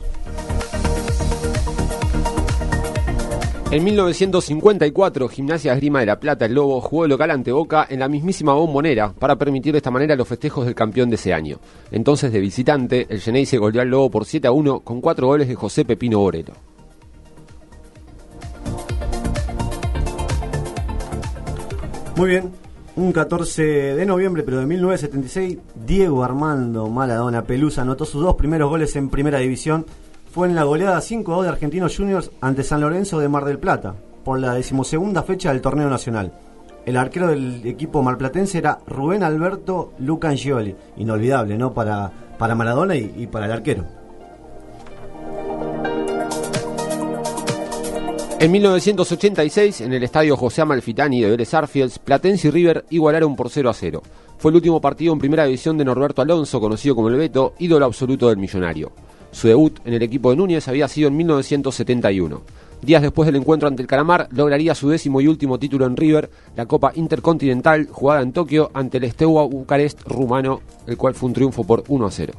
En 3.72 3.84
1954, 3.84 5.28
Gimnasia 5.28 5.74
Esgrima 5.74 6.00
de 6.00 6.06
la 6.06 6.18
Plata, 6.18 6.44
el 6.44 6.54
Lobo, 6.54 6.80
jugó 6.80 7.06
local 7.06 7.30
ante 7.30 7.52
Boca 7.52 7.86
en 7.88 8.00
la 8.00 8.08
mismísima 8.08 8.52
bombonera 8.52 9.12
para 9.12 9.36
permitir 9.36 9.70
de 9.70 9.76
esta 9.76 9.92
manera 9.92 10.16
los 10.16 10.26
festejos 10.26 10.66
del 10.66 10.74
campeón 10.74 11.08
de 11.08 11.14
ese 11.14 11.32
año. 11.32 11.60
Entonces, 11.92 12.32
de 12.32 12.40
visitante, 12.40 13.06
el 13.08 13.20
Geneise 13.20 13.58
goleó 13.58 13.80
al 13.80 13.86
Lobo 13.86 14.10
por 14.10 14.24
7 14.24 14.48
a 14.48 14.50
1 14.50 14.80
con 14.80 15.00
cuatro 15.00 15.28
goles 15.28 15.46
de 15.46 15.54
José 15.54 15.84
Pepino 15.84 16.18
Borelo. 16.18 16.52
Muy 22.16 22.28
bien, 22.28 22.50
un 22.96 23.12
14 23.12 23.62
de 23.94 24.04
noviembre, 24.04 24.42
pero 24.42 24.58
de 24.58 24.66
1976, 24.66 25.58
Diego 25.86 26.24
Armando 26.24 26.88
Maladona 26.88 27.44
Pelusa 27.44 27.82
anotó 27.82 28.04
sus 28.04 28.20
dos 28.20 28.34
primeros 28.34 28.68
goles 28.68 28.96
en 28.96 29.10
Primera 29.10 29.38
División. 29.38 29.86
Fue 30.32 30.46
en 30.46 30.54
la 30.54 30.62
goleada 30.62 31.00
5-2 31.00 31.42
de 31.42 31.48
Argentinos 31.48 31.96
Juniors 31.96 32.30
ante 32.40 32.62
San 32.62 32.80
Lorenzo 32.80 33.18
de 33.18 33.28
Mar 33.28 33.44
del 33.44 33.58
Plata, 33.58 33.96
por 34.24 34.38
la 34.38 34.54
decimosegunda 34.54 35.24
fecha 35.24 35.50
del 35.50 35.60
torneo 35.60 35.90
nacional. 35.90 36.32
El 36.86 36.96
arquero 36.96 37.26
del 37.26 37.66
equipo 37.66 38.00
marplatense 38.00 38.58
era 38.58 38.78
Rubén 38.86 39.24
Alberto 39.24 39.92
Lucangioli, 39.98 40.76
inolvidable, 40.98 41.58
¿no? 41.58 41.74
Para, 41.74 42.12
para 42.38 42.54
Maradona 42.54 42.94
y, 42.94 43.26
para 43.26 43.46
el 43.46 43.52
arquero. 43.52 43.84
En 48.38 48.52
1986, 48.52 49.80
en 49.80 49.92
el 49.92 50.04
estadio 50.04 50.36
José 50.36 50.62
Amalfitani 50.62 51.22
de 51.22 51.30
Vélez 51.30 51.52
Arfiels, 51.54 51.98
Platense 51.98 52.48
y 52.48 52.50
River 52.52 52.84
igualaron 52.90 53.34
por 53.34 53.50
0 53.50 53.68
a 53.68 53.74
0. 53.74 54.00
Fue 54.38 54.52
el 54.52 54.54
último 54.54 54.80
partido 54.80 55.12
en 55.12 55.18
primera 55.18 55.44
división 55.44 55.76
de 55.76 55.84
Norberto 55.84 56.22
Alonso, 56.22 56.60
conocido 56.60 56.94
como 56.94 57.08
el 57.08 57.16
Beto, 57.16 57.54
ídolo 57.58 57.84
absoluto 57.84 58.28
del 58.28 58.38
millonario. 58.38 58.92
Su 59.32 59.48
debut 59.48 59.78
en 59.84 59.94
el 59.94 60.02
equipo 60.02 60.30
de 60.30 60.36
Núñez 60.36 60.66
había 60.68 60.88
sido 60.88 61.08
en 61.08 61.16
1971. 61.16 62.42
Días 62.82 63.02
después 63.02 63.26
del 63.26 63.36
encuentro 63.36 63.68
ante 63.68 63.82
el 63.82 63.88
Calamar, 63.88 64.28
lograría 64.32 64.74
su 64.74 64.88
décimo 64.88 65.20
y 65.20 65.28
último 65.28 65.58
título 65.58 65.84
en 65.86 65.96
River, 65.96 66.30
la 66.56 66.66
Copa 66.66 66.92
Intercontinental, 66.94 67.88
jugada 67.90 68.22
en 68.22 68.32
Tokio 68.32 68.70
ante 68.72 68.98
el 68.98 69.10
Steaua 69.10 69.44
Bucarest 69.44 70.00
rumano, 70.06 70.62
el 70.86 70.96
cual 70.96 71.14
fue 71.14 71.28
un 71.28 71.34
triunfo 71.34 71.64
por 71.64 71.84
1 71.88 72.06
a 72.06 72.10
0. 72.10 72.32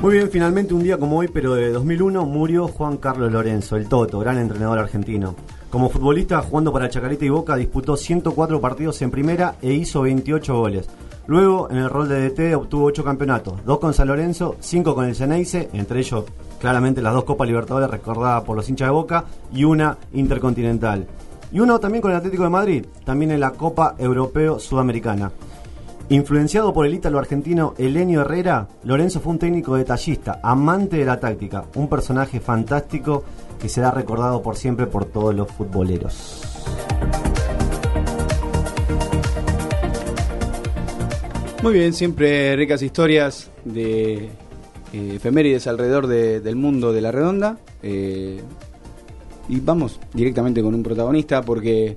Muy 0.00 0.14
bien, 0.14 0.30
finalmente 0.30 0.74
un 0.74 0.82
día 0.82 0.98
como 0.98 1.18
hoy, 1.18 1.28
pero 1.28 1.54
de 1.54 1.70
2001, 1.70 2.26
murió 2.26 2.68
Juan 2.68 2.98
Carlos 2.98 3.32
Lorenzo, 3.32 3.76
el 3.76 3.88
Toto, 3.88 4.18
gran 4.18 4.38
entrenador 4.38 4.78
argentino. 4.78 5.34
Como 5.70 5.88
futbolista, 5.88 6.42
jugando 6.42 6.72
para 6.72 6.90
Chacarita 6.90 7.24
y 7.24 7.28
Boca, 7.28 7.56
disputó 7.56 7.96
104 7.96 8.60
partidos 8.60 9.00
en 9.02 9.10
primera 9.10 9.56
e 9.62 9.72
hizo 9.72 10.02
28 10.02 10.54
goles. 10.54 10.88
Luego, 11.26 11.68
en 11.70 11.78
el 11.78 11.90
rol 11.90 12.08
de 12.08 12.30
DT, 12.30 12.54
obtuvo 12.54 12.84
8 12.86 13.02
campeonatos, 13.02 13.64
2 13.64 13.78
con 13.78 13.92
San 13.92 14.08
Lorenzo, 14.08 14.56
5 14.60 14.94
con 14.94 15.06
el 15.06 15.16
Ceneice, 15.16 15.68
entre 15.72 15.98
ellos 15.98 16.24
claramente 16.60 17.02
las 17.02 17.14
dos 17.14 17.24
Copas 17.24 17.48
Libertadores 17.48 17.90
recordadas 17.90 18.44
por 18.44 18.56
los 18.56 18.68
hinchas 18.68 18.88
de 18.88 18.92
Boca 18.92 19.24
y 19.52 19.64
una 19.64 19.98
Intercontinental. 20.12 21.06
Y 21.50 21.60
uno 21.60 21.80
también 21.80 22.02
con 22.02 22.12
el 22.12 22.16
Atlético 22.16 22.44
de 22.44 22.50
Madrid, 22.50 22.86
también 23.04 23.32
en 23.32 23.40
la 23.40 23.52
Copa 23.52 23.94
Europeo 23.98 24.58
Sudamericana. 24.58 25.32
Influenciado 26.08 26.72
por 26.72 26.86
el 26.86 26.94
ítalo 26.94 27.18
argentino 27.18 27.74
Elenio 27.78 28.20
Herrera, 28.20 28.68
Lorenzo 28.84 29.20
fue 29.20 29.32
un 29.32 29.40
técnico 29.40 29.74
detallista, 29.74 30.38
amante 30.40 30.98
de 30.98 31.04
la 31.04 31.18
táctica, 31.18 31.64
un 31.74 31.88
personaje 31.88 32.38
fantástico 32.38 33.24
que 33.60 33.68
será 33.68 33.90
recordado 33.90 34.40
por 34.40 34.56
siempre 34.56 34.86
por 34.86 35.06
todos 35.06 35.34
los 35.34 35.50
futboleros. 35.50 36.44
Muy 41.62 41.72
bien, 41.72 41.92
siempre 41.94 42.54
ricas 42.54 42.82
historias 42.82 43.50
de 43.64 44.28
eh, 44.92 45.12
efemérides 45.16 45.66
alrededor 45.66 46.06
de- 46.06 46.40
del 46.40 46.54
mundo 46.56 46.92
de 46.92 47.00
la 47.00 47.10
redonda. 47.10 47.58
Eh, 47.82 48.40
y 49.48 49.60
vamos 49.60 49.98
directamente 50.12 50.62
con 50.62 50.74
un 50.74 50.82
protagonista 50.82 51.42
porque 51.42 51.86
eh, 51.86 51.96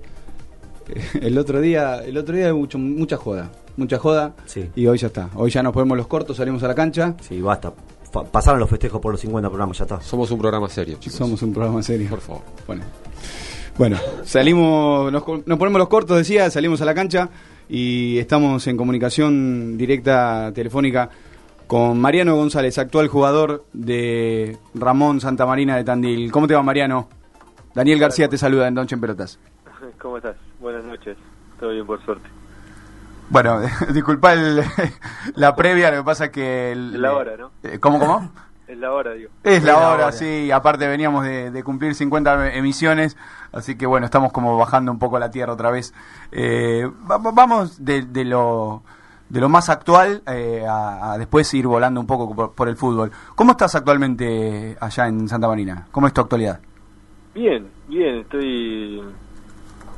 el 1.21 1.37
otro 1.37 1.61
día, 1.61 1.97
el 2.03 2.17
otro 2.17 2.35
día 2.35 2.53
mucho, 2.53 2.77
mucha 2.79 3.17
joda, 3.17 3.51
mucha 3.77 3.97
joda. 3.99 4.33
Sí. 4.45 4.69
Y 4.75 4.87
hoy 4.87 4.97
ya 4.97 5.07
está. 5.07 5.29
Hoy 5.35 5.51
ya 5.51 5.61
nos 5.61 5.73
ponemos 5.73 5.97
los 5.97 6.07
cortos, 6.07 6.37
salimos 6.37 6.63
a 6.63 6.67
la 6.67 6.75
cancha. 6.75 7.15
Sí, 7.21 7.39
basta. 7.41 7.73
Fa- 8.11 8.23
pasaron 8.23 8.59
los 8.59 8.69
festejos 8.69 8.99
por 8.99 9.11
los 9.11 9.21
50 9.21 9.49
programas, 9.49 9.77
ya 9.77 9.83
está. 9.83 10.01
Somos 10.01 10.31
un 10.31 10.39
programa 10.39 10.67
serio, 10.69 10.97
chicos. 10.99 11.17
Somos 11.17 11.41
un 11.43 11.53
programa 11.53 11.83
serio. 11.83 12.09
Por 12.09 12.21
favor. 12.21 12.41
Bueno, 12.65 12.83
bueno 13.77 13.97
salimos, 14.23 15.11
nos, 15.11 15.23
nos 15.45 15.59
ponemos 15.59 15.77
los 15.79 15.89
cortos, 15.89 16.17
decía, 16.17 16.49
salimos 16.49 16.81
a 16.81 16.85
la 16.85 16.95
cancha 16.95 17.29
y 17.69 18.17
estamos 18.17 18.65
en 18.67 18.75
comunicación 18.75 19.77
directa 19.77 20.51
telefónica 20.53 21.09
con 21.67 22.01
Mariano 22.01 22.35
González, 22.35 22.77
actual 22.79 23.07
jugador 23.07 23.63
de 23.73 24.57
Ramón 24.73 25.21
Santa 25.21 25.45
Marina 25.45 25.77
de 25.77 25.83
Tandil. 25.83 26.31
¿Cómo 26.31 26.47
te 26.47 26.55
va, 26.55 26.63
Mariano? 26.63 27.07
Daniel 27.75 27.99
García 27.99 28.27
te 28.27 28.37
saluda 28.39 28.67
en 28.67 28.73
Donche 28.73 28.95
en 28.95 29.01
Pelotas. 29.01 29.39
¿Cómo 30.01 30.17
estás? 30.17 30.35
Buenas 30.59 30.83
noches. 30.83 31.15
Todo 31.59 31.69
bien, 31.69 31.85
por 31.85 32.03
suerte. 32.03 32.27
Bueno, 33.29 33.59
disculpa 33.93 34.33
el- 34.33 34.63
la 35.35 35.55
previa, 35.55 35.91
lo 35.91 35.97
que 35.97 36.03
pasa 36.03 36.25
es 36.25 36.31
que... 36.31 36.71
el- 36.71 36.99
la 36.99 37.13
hora, 37.13 37.37
¿no? 37.37 37.51
eh, 37.61 37.77
¿Cómo, 37.79 37.99
cómo? 37.99 38.31
Es 38.69 38.77
la 38.77 38.91
hora, 38.93 39.13
digo. 39.13 39.31
Es 39.43 39.63
la 39.63 39.89
hora, 39.89 40.11
sí. 40.11 40.51
Aparte 40.51 40.87
veníamos 40.87 41.23
de, 41.25 41.49
de 41.49 41.63
cumplir 41.63 41.95
50 41.95 42.53
emisiones, 42.53 43.17
así 43.51 43.75
que 43.75 43.87
bueno, 43.87 44.05
estamos 44.05 44.31
como 44.31 44.57
bajando 44.57 44.91
un 44.91 44.99
poco 44.99 45.17
la 45.17 45.31
tierra 45.31 45.53
otra 45.53 45.71
vez. 45.71 45.91
Eh, 46.31 46.87
va- 47.09 47.17
va- 47.17 47.31
vamos 47.31 47.83
de, 47.83 48.03
de 48.03 48.25
lo 48.25 48.83
de 49.27 49.39
lo 49.41 49.49
más 49.49 49.69
actual 49.69 50.21
eh, 50.27 50.65
a, 50.67 51.13
a 51.13 51.17
después 51.17 51.51
ir 51.53 51.65
volando 51.67 51.99
un 51.99 52.05
poco 52.07 52.35
por, 52.35 52.51
por 52.53 52.67
el 52.69 52.75
fútbol. 52.77 53.11
¿Cómo 53.35 53.51
estás 53.51 53.73
actualmente 53.73 54.77
allá 54.79 55.07
en 55.07 55.27
Santa 55.27 55.47
Marina? 55.47 55.87
¿Cómo 55.91 56.05
es 56.07 56.13
tu 56.13 56.21
actualidad? 56.21 56.59
Bien, 57.33 57.67
bien. 57.87 58.17
Estoy 58.19 59.01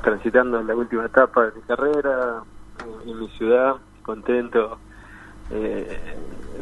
transitando 0.01 0.61
la 0.63 0.75
última 0.75 1.05
etapa 1.05 1.43
de 1.45 1.51
mi 1.55 1.61
carrera 1.61 2.41
en, 3.03 3.09
en 3.09 3.19
mi 3.19 3.27
ciudad, 3.37 3.75
contento, 4.03 4.79
eh, 5.51 5.99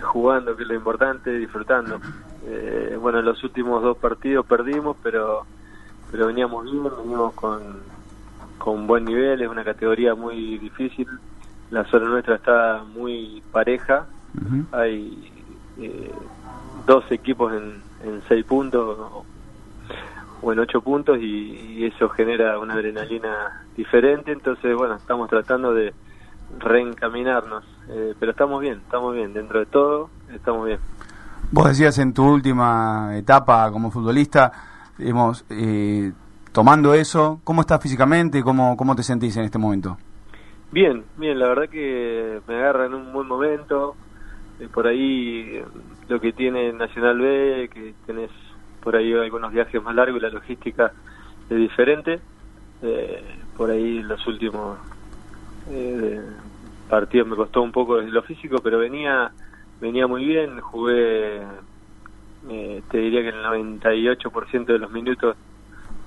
jugando, 0.02 0.56
que 0.56 0.64
es 0.64 0.70
lo 0.70 0.76
importante, 0.76 1.32
disfrutando. 1.32 2.00
Eh, 2.46 2.98
bueno, 3.00 3.20
en 3.20 3.26
los 3.26 3.44
últimos 3.44 3.84
dos 3.84 3.98
partidos 3.98 4.46
perdimos, 4.46 4.98
pero 5.04 5.46
pero 6.12 6.28
veníamos 6.28 6.64
bien, 6.64 6.84
veníamos 6.84 7.34
con, 7.34 7.62
con 8.58 8.88
buen 8.88 9.06
nivel, 9.06 9.42
es 9.42 9.48
una 9.48 9.64
categoría 9.64 10.16
muy 10.16 10.58
difícil. 10.58 11.08
La 11.70 11.86
zona 11.86 12.08
nuestra 12.08 12.36
está 12.36 12.84
muy 12.96 13.44
pareja, 13.52 14.08
hay 14.72 15.32
eh, 15.80 16.12
dos 16.88 17.04
equipos 17.12 17.54
en, 17.54 17.82
en 18.04 18.22
seis 18.28 18.44
puntos 18.46 18.98
o, 18.98 19.26
o 20.42 20.54
en 20.54 20.60
ocho 20.60 20.82
puntos 20.82 21.20
y, 21.20 21.78
y 21.78 21.86
eso 21.86 22.10
genera 22.10 22.58
una 22.60 22.74
adrenalina 22.74 23.66
diferente 23.76 24.32
entonces 24.32 24.76
bueno 24.76 24.96
estamos 24.96 25.30
tratando 25.30 25.74
de 25.74 25.94
reencaminarnos 26.60 27.64
eh, 27.90 28.14
pero 28.20 28.32
estamos 28.32 28.62
bien 28.62 28.80
estamos 28.86 29.14
bien 29.14 29.34
dentro 29.34 29.60
de 29.60 29.66
todo 29.66 30.10
estamos 30.34 30.66
bien 30.66 30.80
Vos 31.52 31.68
decías 31.68 31.98
en 31.98 32.14
tu 32.14 32.28
última 32.32 33.18
etapa 33.18 33.72
como 33.72 33.90
futbolista, 33.90 34.52
digamos, 35.00 35.44
eh, 35.50 36.12
tomando 36.52 36.94
eso, 36.94 37.42
¿cómo 37.44 37.62
estás 37.62 37.82
físicamente? 37.82 38.44
¿Cómo, 38.44 38.78
¿Cómo 38.78 38.96
te 38.96 39.02
sentís 39.02 39.36
en 39.38 39.46
este 39.46 39.58
momento? 39.58 39.98
Bien, 40.72 41.04
bien, 41.18 41.40
la 41.40 41.48
verdad 41.48 41.68
que 41.68 42.40
me 42.48 42.54
agarra 42.54 42.86
en 42.86 42.94
un 42.94 43.12
buen 43.12 43.28
momento. 43.28 43.96
Eh, 44.60 44.68
por 44.72 44.86
ahí 44.86 45.60
lo 46.08 46.22
que 46.22 46.34
tiene 46.34 46.72
Nacional 46.72 47.20
B, 47.20 47.70
que 47.74 47.96
tenés 48.06 48.30
por 48.84 48.96
ahí 48.96 49.12
algunos 49.14 49.52
viajes 49.52 49.82
más 49.82 49.96
largos 49.96 50.20
y 50.20 50.24
la 50.24 50.30
logística 50.30 50.92
es 51.50 51.58
diferente. 51.58 52.20
Eh, 52.84 53.24
por 53.58 53.72
ahí 53.72 54.04
los 54.04 54.26
últimos 54.28 54.78
eh, 55.72 56.22
partidos 56.90 57.28
me 57.28 57.36
costó 57.36 57.62
un 57.62 57.72
poco 57.72 57.98
desde 57.98 58.12
lo 58.12 58.24
físico, 58.24 58.58
pero 58.64 58.80
venía 58.80 59.32
venía 59.80 60.08
muy 60.08 60.26
bien, 60.26 60.60
jugué 60.60 61.42
eh, 62.50 62.82
te 62.90 62.98
diría 62.98 63.22
que 63.22 63.30
el 63.30 63.44
98% 63.44 64.66
de 64.66 64.80
los 64.80 64.92
minutos 64.92 65.36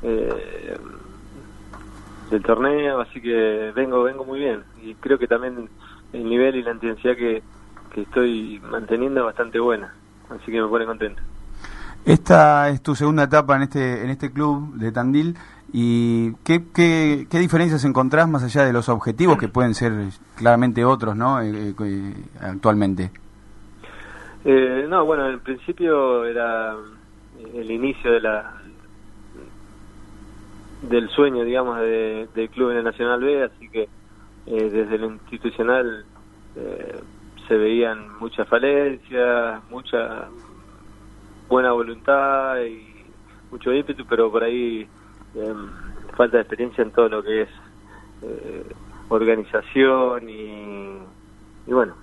eh, 0.03 0.77
del 2.31 2.43
torneo, 2.43 3.01
así 3.01 3.21
que 3.21 3.73
vengo 3.75 4.03
vengo 4.03 4.25
muy 4.25 4.41
bien. 4.41 4.62
Y 4.83 4.95
creo 4.95 5.19
que 5.19 5.27
también 5.27 5.69
el 6.12 6.25
nivel 6.25 6.57
y 6.57 6.62
la 6.62 6.73
intensidad 6.73 7.17
que, 7.17 7.43
que 7.93 8.03
estoy 8.03 8.61
manteniendo 8.71 9.21
es 9.21 9.27
bastante 9.27 9.59
buena, 9.61 9.95
así 10.31 10.51
que 10.51 10.61
me 10.61 10.69
pone 10.69 10.87
contento. 10.87 11.23
Esta 12.05 12.69
es 12.71 12.83
tu 12.83 12.97
segunda 12.97 13.25
etapa 13.25 13.55
en 13.57 13.62
este 13.62 14.03
en 14.03 14.11
este 14.11 14.33
club 14.33 14.75
de 14.75 14.91
Tandil 14.91 15.37
y 15.73 16.33
qué, 16.45 16.62
qué, 16.75 17.26
qué 17.31 17.38
diferencias 17.38 17.85
encontrás 17.85 18.29
más 18.29 18.43
allá 18.43 18.64
de 18.64 18.73
los 18.73 18.88
objetivos 18.88 19.38
que 19.38 19.49
pueden 19.49 19.75
ser 19.75 19.93
claramente 20.37 20.85
otros, 20.85 21.17
¿no? 21.17 21.41
Eh, 21.41 21.75
eh, 21.81 22.14
actualmente. 22.41 23.11
Eh, 24.45 24.87
no, 24.88 25.05
bueno, 25.05 25.29
en 25.29 25.41
principio 25.41 26.25
era 26.25 26.75
el 27.55 27.71
inicio 27.71 28.12
de 28.12 28.21
la 28.21 28.62
del 30.83 31.09
sueño, 31.11 31.45
digamos, 31.45 31.79
de, 31.79 32.29
del 32.35 32.50
club 32.50 32.71
en 32.71 32.79
el 32.79 32.85
Nacional 32.85 33.21
B, 33.21 33.45
así 33.45 33.69
que 33.69 33.83
eh, 34.47 34.71
desde 34.71 34.99
lo 34.99 35.12
institucional 35.12 36.05
eh, 36.57 37.00
se 37.47 37.57
veían 37.57 38.19
muchas 38.19 38.49
falencias, 38.49 39.62
mucha 39.71 40.29
buena 41.49 41.73
voluntad 41.73 42.61
y 42.62 43.07
mucho 43.50 43.73
ímpetu, 43.73 44.05
pero 44.07 44.31
por 44.31 44.43
ahí 44.43 44.88
eh, 45.35 45.55
falta 46.17 46.37
de 46.37 46.43
experiencia 46.43 46.83
en 46.83 46.91
todo 46.91 47.09
lo 47.09 47.23
que 47.23 47.43
es 47.43 47.49
eh, 48.23 48.65
organización 49.09 50.29
y, 50.29 50.99
y 51.67 51.73
bueno, 51.73 51.95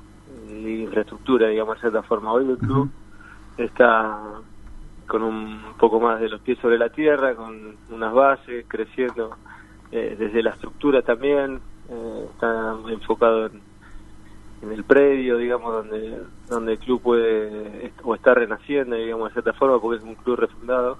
y 0.49 0.83
infraestructura, 0.83 1.47
digamos, 1.47 1.75
de 1.75 1.81
cierta 1.81 2.03
forma. 2.03 2.31
Hoy 2.31 2.49
el 2.49 2.57
club 2.57 2.89
está 3.57 4.19
con 5.07 5.23
un 5.23 5.73
poco 5.79 5.99
más 5.99 6.19
de 6.19 6.29
los 6.29 6.41
pies 6.41 6.59
sobre 6.59 6.77
la 6.77 6.89
tierra, 6.89 7.35
con 7.35 7.75
unas 7.89 8.13
bases, 8.13 8.65
creciendo 8.67 9.35
eh, 9.91 10.15
desde 10.17 10.43
la 10.43 10.51
estructura 10.51 11.01
también, 11.01 11.59
eh, 11.89 12.25
está 12.31 12.75
enfocado 12.89 13.47
en, 13.47 13.61
en 14.61 14.71
el 14.71 14.83
predio, 14.83 15.37
digamos, 15.37 15.73
donde 15.73 16.19
donde 16.47 16.73
el 16.73 16.79
club 16.79 17.01
puede 17.01 17.91
o 18.03 18.15
está 18.15 18.33
renaciendo, 18.33 18.95
digamos, 18.95 19.29
de 19.29 19.33
cierta 19.33 19.53
forma, 19.53 19.79
porque 19.79 19.97
es 19.97 20.03
un 20.03 20.15
club 20.15 20.37
refundado. 20.37 20.97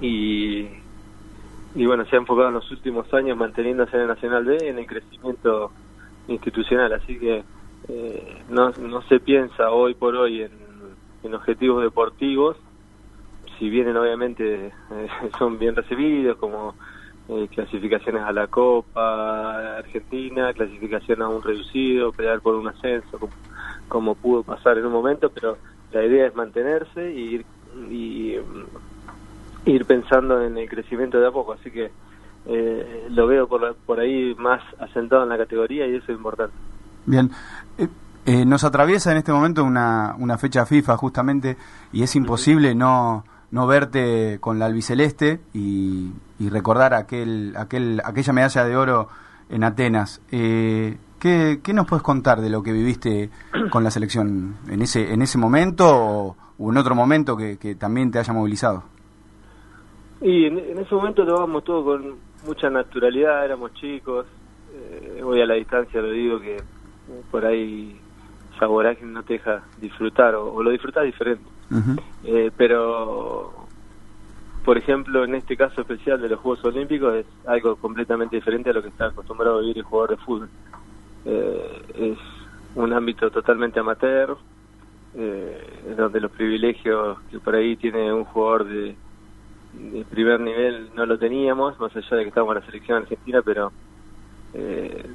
Y, 0.00 0.68
y 1.74 1.86
bueno, 1.86 2.04
se 2.06 2.16
ha 2.16 2.18
enfocado 2.18 2.48
en 2.48 2.54
los 2.54 2.70
últimos 2.70 3.12
años 3.14 3.36
manteniéndose 3.36 3.96
en 3.96 4.02
el 4.02 4.08
Nacional 4.08 4.44
B 4.44 4.58
en 4.68 4.78
el 4.78 4.86
crecimiento 4.86 5.72
institucional, 6.28 6.92
así 6.92 7.18
que 7.18 7.44
eh, 7.88 8.42
no, 8.48 8.70
no 8.70 9.02
se 9.02 9.20
piensa 9.20 9.70
hoy 9.70 9.94
por 9.94 10.14
hoy 10.14 10.42
en, 10.42 10.52
en 11.22 11.34
objetivos 11.34 11.82
deportivos, 11.82 12.56
si 13.58 13.70
vienen 13.70 13.96
obviamente 13.96 14.66
eh, 14.66 15.08
son 15.38 15.58
bien 15.58 15.74
recibidos 15.74 16.36
como 16.38 16.74
eh, 17.28 17.48
clasificaciones 17.48 18.22
a 18.22 18.32
la 18.32 18.46
Copa 18.48 19.78
Argentina, 19.78 20.52
clasificación 20.52 21.22
a 21.22 21.28
un 21.28 21.42
reducido, 21.42 22.12
pelear 22.12 22.40
por 22.40 22.54
un 22.54 22.68
ascenso, 22.68 23.18
como, 23.18 23.32
como 23.88 24.14
pudo 24.14 24.42
pasar 24.42 24.78
en 24.78 24.86
un 24.86 24.92
momento, 24.92 25.30
pero 25.30 25.58
la 25.90 26.04
idea 26.04 26.26
es 26.26 26.34
mantenerse 26.34 27.12
y 27.12 27.44
y, 27.90 28.36
ir 29.64 29.84
pensando 29.84 30.42
en 30.42 30.56
el 30.58 30.68
crecimiento 30.68 31.20
de 31.20 31.28
a 31.28 31.30
poco, 31.30 31.52
así 31.52 31.70
que 31.70 31.90
eh, 32.46 33.06
lo 33.10 33.26
veo 33.26 33.46
por, 33.46 33.74
por 33.86 34.00
ahí 34.00 34.34
más 34.36 34.60
asentado 34.78 35.22
en 35.22 35.28
la 35.28 35.38
categoría 35.38 35.86
y 35.86 35.96
eso 35.96 36.04
es 36.10 36.16
importante. 36.16 36.54
Bien. 37.06 37.30
Eh, 37.78 37.88
eh, 38.24 38.44
nos 38.44 38.62
atraviesa 38.62 39.10
en 39.10 39.18
este 39.18 39.32
momento 39.32 39.64
una, 39.64 40.14
una 40.18 40.38
fecha 40.38 40.64
FIFA 40.64 40.96
justamente 40.96 41.56
y 41.92 42.04
es 42.04 42.14
imposible 42.14 42.72
no, 42.74 43.24
no 43.50 43.66
verte 43.66 44.38
con 44.40 44.60
la 44.60 44.66
albiceleste 44.66 45.40
y, 45.52 46.12
y 46.38 46.48
recordar 46.48 46.94
aquel, 46.94 47.54
aquel, 47.56 48.00
aquella 48.04 48.32
medalla 48.32 48.64
de 48.64 48.76
oro 48.76 49.08
en 49.48 49.64
Atenas. 49.64 50.20
Eh, 50.30 50.98
¿qué, 51.18 51.60
¿Qué 51.62 51.72
nos 51.74 51.86
puedes 51.86 52.02
contar 52.02 52.40
de 52.40 52.50
lo 52.50 52.62
que 52.62 52.72
viviste 52.72 53.30
con 53.70 53.82
la 53.82 53.90
selección 53.90 54.56
en 54.68 54.82
ese, 54.82 55.12
en 55.12 55.22
ese 55.22 55.38
momento 55.38 55.88
o, 55.88 56.36
o 56.58 56.70
en 56.70 56.76
otro 56.76 56.94
momento 56.94 57.36
que, 57.36 57.58
que 57.58 57.74
también 57.74 58.12
te 58.12 58.20
haya 58.20 58.32
movilizado? 58.32 58.84
Y 60.22 60.46
en, 60.46 60.58
en 60.58 60.78
ese 60.78 60.94
momento 60.94 61.24
lo 61.24 61.34
vamos 61.38 61.64
todo 61.64 61.84
con 61.84 62.14
mucha 62.46 62.70
naturalidad, 62.70 63.44
éramos 63.44 63.74
chicos, 63.74 64.26
eh, 64.72 65.20
hoy 65.22 65.40
a 65.40 65.46
la 65.46 65.54
distancia 65.54 66.00
lo 66.00 66.10
digo 66.10 66.40
que 66.40 66.58
por 67.30 67.44
ahí 67.44 68.00
esa 68.54 68.66
vorágine 68.66 69.10
no 69.12 69.22
te 69.24 69.34
deja 69.34 69.64
disfrutar 69.80 70.36
o, 70.36 70.54
o 70.54 70.62
lo 70.62 70.70
disfrutas 70.70 71.04
diferente. 71.04 71.44
Eh, 72.24 72.50
pero, 72.56 73.52
por 74.64 74.78
ejemplo, 74.78 75.24
en 75.24 75.34
este 75.34 75.56
caso 75.56 75.80
especial 75.80 76.20
de 76.20 76.28
los 76.28 76.38
Juegos 76.38 76.64
Olímpicos 76.66 77.14
es 77.16 77.26
algo 77.46 77.76
completamente 77.76 78.36
diferente 78.36 78.70
a 78.70 78.74
lo 78.74 78.82
que 78.82 78.88
está 78.88 79.06
acostumbrado 79.06 79.58
a 79.58 79.60
vivir 79.60 79.78
el 79.78 79.84
jugador 79.84 80.10
de 80.10 80.24
fútbol. 80.24 80.48
Eh, 81.24 81.82
es 81.94 82.18
un 82.74 82.92
ámbito 82.92 83.30
totalmente 83.30 83.80
amateur, 83.80 84.36
eh, 85.14 85.94
donde 85.96 86.20
los 86.20 86.30
privilegios 86.30 87.18
que 87.30 87.38
por 87.38 87.54
ahí 87.54 87.76
tiene 87.76 88.12
un 88.12 88.24
jugador 88.24 88.64
de, 88.66 88.94
de 89.72 90.04
primer 90.04 90.40
nivel 90.40 90.90
no 90.94 91.06
lo 91.06 91.18
teníamos, 91.18 91.78
más 91.80 91.94
allá 91.96 92.16
de 92.16 92.22
que 92.22 92.28
estábamos 92.28 92.56
en 92.56 92.60
la 92.60 92.66
selección 92.66 92.98
argentina, 92.98 93.42
pero 93.42 93.72
eh, 94.54 95.06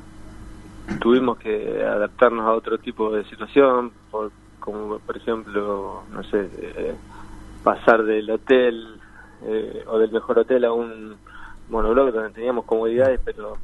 tuvimos 0.99 1.37
que 1.37 1.83
adaptarnos 1.83 2.45
a 2.45 2.53
otro 2.53 2.77
tipo 2.77 3.11
de 3.11 3.23
situación, 3.25 3.91
por, 4.09 4.31
como 4.59 4.99
por 4.99 5.17
ejemplo, 5.17 6.03
no 6.11 6.23
sé, 6.23 6.49
eh, 6.57 6.95
pasar 7.63 8.03
del 8.03 8.29
hotel 8.31 8.99
eh, 9.43 9.83
o 9.87 9.99
del 9.99 10.11
mejor 10.11 10.39
hotel 10.39 10.65
a 10.65 10.73
un 10.73 11.15
monobloc 11.69 12.13
donde 12.13 12.31
teníamos 12.31 12.65
comodidades 12.65 13.19
pero 13.23 13.57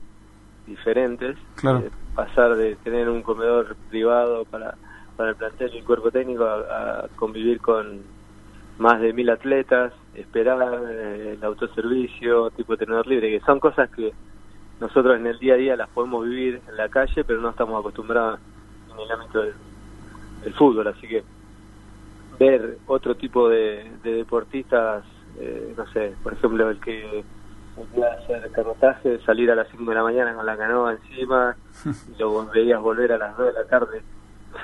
diferentes, 0.67 1.37
Claro. 1.55 1.79
Eh, 1.79 1.91
pasar 2.15 2.55
de 2.55 2.75
tener 2.75 3.09
un 3.09 3.23
comedor 3.23 3.75
privado 3.89 4.45
para, 4.45 4.75
para 5.17 5.31
el 5.31 5.35
plantel 5.35 5.71
y 5.73 5.79
el 5.79 5.83
cuerpo 5.83 6.11
técnico 6.11 6.45
a, 6.45 7.05
a 7.05 7.07
convivir 7.15 7.59
con 7.59 8.03
más 8.79 8.99
de 9.01 9.13
mil 9.13 9.29
atletas, 9.29 9.93
esperar 10.15 10.59
eh, 10.89 11.33
el 11.37 11.43
autoservicio, 11.43 12.49
tipo 12.51 12.75
tenedor 12.77 13.07
libre, 13.07 13.29
que 13.31 13.45
son 13.45 13.59
cosas 13.59 13.89
que 13.89 14.13
nosotros 14.79 15.15
en 15.17 15.27
el 15.27 15.37
día 15.39 15.53
a 15.53 15.57
día 15.57 15.75
las 15.75 15.89
podemos 15.89 16.25
vivir 16.25 16.61
en 16.67 16.77
la 16.77 16.89
calle, 16.89 17.23
pero 17.23 17.39
no 17.41 17.49
estamos 17.49 17.79
acostumbrados 17.79 18.39
en 18.93 18.99
el 18.99 19.11
ámbito 19.11 19.41
del, 19.41 19.53
del 20.43 20.53
fútbol, 20.53 20.87
así 20.87 21.07
que 21.07 21.23
ver 22.39 22.77
otro 22.87 23.15
tipo 23.15 23.47
de, 23.49 23.89
de 24.03 24.13
deportistas, 24.15 25.03
eh, 25.39 25.73
no 25.77 25.85
sé, 25.93 26.13
por 26.23 26.33
ejemplo, 26.33 26.69
el 26.69 26.79
que 26.79 27.23
iba 27.95 28.07
a 28.07 28.13
hacer 28.13 28.51
canotaje, 28.51 29.19
salir 29.25 29.49
a 29.51 29.55
las 29.55 29.67
5 29.69 29.83
de 29.89 29.95
la 29.95 30.03
mañana 30.03 30.33
con 30.35 30.45
la 30.45 30.57
canoa 30.57 30.93
encima, 30.93 31.55
y 31.85 32.19
lo 32.19 32.45
veías 32.51 32.81
volver 32.81 33.13
a 33.13 33.17
las 33.17 33.37
2 33.37 33.47
de 33.47 33.53
la 33.53 33.65
tarde 33.65 34.01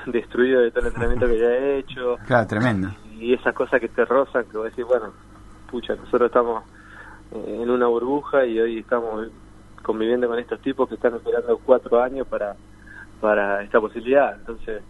destruido 0.06 0.60
de 0.60 0.70
todo 0.70 0.80
el 0.82 0.86
entrenamiento 0.88 1.26
que 1.26 1.38
ya 1.38 1.46
he 1.46 1.78
hecho, 1.78 2.16
Claro, 2.26 2.46
tremendo. 2.46 2.88
y 3.09 3.09
esas 3.20 3.54
cosas 3.54 3.80
que 3.80 3.88
te 3.88 4.04
rozan, 4.04 4.44
que 4.46 4.56
vos 4.56 4.66
decís, 4.66 4.84
bueno, 4.86 5.12
pucha, 5.70 5.94
nosotros 5.94 6.26
estamos 6.28 6.64
eh, 7.32 7.60
en 7.62 7.70
una 7.70 7.86
burbuja 7.86 8.44
y 8.46 8.58
hoy 8.58 8.78
estamos 8.78 9.28
conviviendo 9.82 10.28
con 10.28 10.38
estos 10.38 10.60
tipos 10.60 10.88
que 10.88 10.94
están 10.96 11.14
esperando 11.14 11.58
cuatro 11.64 12.02
años 12.02 12.26
para 12.26 12.56
para 13.20 13.62
esta 13.62 13.80
posibilidad. 13.80 14.34
Entonces, 14.34 14.82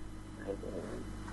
eh, 0.46 0.54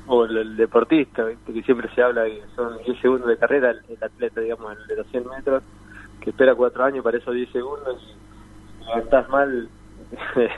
o 0.07 0.25
el, 0.25 0.38
el 0.38 0.57
deportista, 0.57 1.23
¿viste? 1.25 1.53
que 1.53 1.63
siempre 1.63 1.93
se 1.93 2.01
habla 2.01 2.25
que 2.25 2.41
son 2.55 2.77
10 2.83 2.99
segundos 2.99 3.27
de 3.27 3.38
carrera, 3.38 3.71
el, 3.71 3.81
el 3.89 4.03
atleta, 4.03 4.41
digamos, 4.41 4.77
el 4.77 4.88
de 4.88 4.95
los 4.95 5.07
100 5.07 5.27
metros, 5.27 5.63
que 6.21 6.31
espera 6.31 6.55
cuatro 6.55 6.83
años 6.83 7.03
para 7.03 7.17
esos 7.17 7.33
10 7.33 7.51
segundos 7.51 8.01
y 8.01 8.83
si 8.83 8.86
levantás 8.86 9.29
mal, 9.29 9.69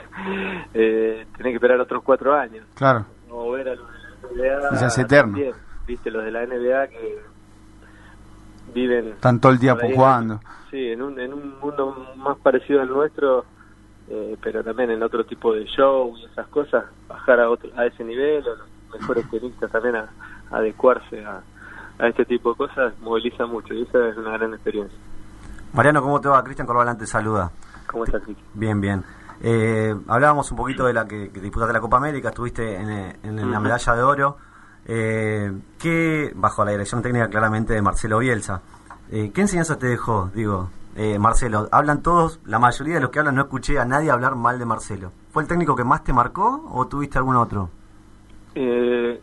eh, 0.74 1.26
tenés 1.36 1.52
que 1.52 1.54
esperar 1.56 1.80
otros 1.80 2.02
cuatro 2.02 2.34
años. 2.34 2.64
Claro. 2.74 3.06
O 3.30 3.52
ver 3.52 3.68
a 3.68 3.74
la. 3.74 4.68
Y 4.72 4.76
se 4.76 4.84
hace 4.84 5.02
eterno. 5.02 5.32
también, 5.32 5.54
Viste, 5.86 6.10
los 6.10 6.24
de 6.24 6.30
la 6.30 6.44
NBA 6.46 6.88
que 6.88 7.18
viven. 8.74 9.08
Están 9.08 9.40
todo 9.40 9.52
el 9.52 9.58
día 9.58 9.76
ahí 9.80 9.90
en- 9.90 9.94
jugando. 9.96 10.40
Sí, 10.70 10.88
en 10.92 11.02
un, 11.02 11.18
en 11.18 11.32
un 11.32 11.58
mundo 11.58 11.96
más 12.16 12.38
parecido 12.38 12.80
al 12.80 12.88
nuestro, 12.88 13.44
eh, 14.08 14.36
pero 14.40 14.62
también 14.62 14.90
en 14.92 15.02
otro 15.02 15.24
tipo 15.24 15.52
de 15.52 15.64
show 15.66 16.14
y 16.16 16.24
esas 16.26 16.46
cosas, 16.48 16.84
bajar 17.08 17.40
a, 17.40 17.50
otro, 17.50 17.70
a 17.76 17.86
ese 17.86 18.04
nivel, 18.04 18.44
o 18.46 18.54
los 18.54 19.00
mejores 19.00 19.28
tenistas 19.30 19.70
también 19.72 19.96
a, 19.96 20.08
a 20.50 20.56
adecuarse 20.58 21.24
a, 21.24 21.40
a 21.98 22.06
este 22.08 22.24
tipo 22.24 22.50
de 22.50 22.56
cosas, 22.56 22.94
moviliza 23.00 23.46
mucho 23.46 23.74
y 23.74 23.82
esa 23.82 24.08
es 24.08 24.16
una 24.16 24.30
gran 24.38 24.54
experiencia. 24.54 24.96
Mariano, 25.72 26.02
¿cómo 26.02 26.20
te 26.20 26.28
va? 26.28 26.42
Cristian 26.44 26.66
Corbalán 26.66 26.98
te 26.98 27.06
saluda. 27.06 27.50
¿Cómo 27.88 28.04
estás, 28.04 28.22
Cristian? 28.22 28.46
Bien, 28.54 28.80
bien. 28.80 29.04
Eh, 29.42 29.94
hablábamos 30.06 30.50
un 30.52 30.56
poquito 30.56 30.84
de 30.84 30.92
la 30.92 31.08
que, 31.08 31.30
que 31.32 31.40
disputaste 31.40 31.72
la 31.72 31.80
Copa 31.80 31.96
América, 31.96 32.28
estuviste 32.28 32.76
en, 32.76 32.90
eh, 32.90 33.16
en 33.24 33.50
la 33.50 33.58
medalla 33.58 33.94
de 33.96 34.02
oro, 34.02 34.36
eh, 34.86 35.52
que 35.78 36.32
bajo 36.34 36.64
la 36.64 36.72
dirección 36.72 37.02
técnica 37.02 37.28
claramente 37.28 37.74
de 37.74 37.82
Marcelo 37.82 38.18
Bielsa. 38.18 38.62
Eh, 39.10 39.30
¿Qué 39.34 39.40
enseñanza 39.40 39.78
te 39.78 39.86
dejó? 39.88 40.30
Digo, 40.34 40.70
eh, 40.96 41.18
Marcelo, 41.18 41.68
hablan 41.72 42.02
todos, 42.02 42.40
la 42.46 42.58
mayoría 42.58 42.94
de 42.94 43.00
los 43.00 43.10
que 43.10 43.18
hablan 43.18 43.34
no 43.34 43.42
escuché 43.42 43.78
a 43.78 43.84
nadie 43.84 44.10
hablar 44.10 44.36
mal 44.36 44.58
de 44.58 44.66
Marcelo. 44.66 45.12
¿Fue 45.32 45.42
el 45.42 45.48
técnico 45.48 45.76
que 45.76 45.84
más 45.84 46.04
te 46.04 46.12
marcó 46.12 46.68
o 46.72 46.86
tuviste 46.86 47.18
algún 47.18 47.36
otro? 47.36 47.70
Eh, 48.54 49.20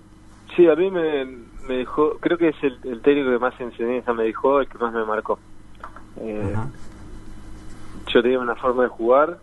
sí, 0.56 0.68
a 0.70 0.76
mí 0.76 0.90
me, 0.90 1.26
me 1.68 1.78
dejó, 1.80 2.18
creo 2.20 2.38
que 2.38 2.50
es 2.50 2.56
el, 2.64 2.80
el 2.84 3.02
técnico 3.02 3.32
que 3.32 3.40
más 3.40 3.60
enseñanza 3.60 4.14
me 4.14 4.24
dejó, 4.24 4.62
el 4.62 4.68
que 4.68 4.78
más 4.78 4.94
me 4.94 5.06
marcó. 5.06 5.38
Eh, 6.18 6.56
Yo 8.08 8.22
tenía 8.22 8.40
una 8.40 8.56
forma 8.56 8.84
de 8.84 8.90
jugar 8.90 9.38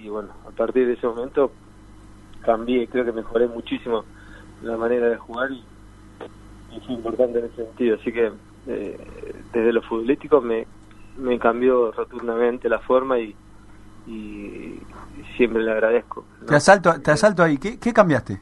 y 0.00 0.08
bueno, 0.08 0.28
a 0.46 0.50
partir 0.50 0.86
de 0.86 0.92
ese 0.92 1.06
momento 1.06 1.50
cambié, 2.42 2.86
creo 2.86 3.04
que 3.04 3.12
mejoré 3.12 3.48
muchísimo 3.48 4.04
la 4.62 4.76
manera 4.76 5.08
de 5.08 5.16
jugar 5.16 5.50
y, 5.52 5.62
y 6.76 6.80
fue 6.80 6.94
importante 6.94 7.38
en 7.38 7.44
ese 7.46 7.56
sentido. 7.56 7.96
Así 8.00 8.12
que 8.12 8.32
eh, 8.68 8.98
desde 9.52 9.72
lo 9.72 9.82
futbolístico 9.82 10.40
me, 10.40 10.66
me 11.18 11.38
cambió 11.38 11.92
rotundamente 11.92 12.68
la 12.68 12.78
forma 12.80 13.18
y, 13.18 13.34
y 14.06 14.80
siempre 15.36 15.62
le 15.62 15.72
agradezco. 15.72 16.24
¿no? 16.40 16.46
Te 16.46 16.54
asalto, 16.56 17.00
te 17.00 17.10
asalto 17.10 17.42
ahí. 17.42 17.58
¿Qué, 17.58 17.78
qué 17.78 17.92
cambiaste? 17.92 18.40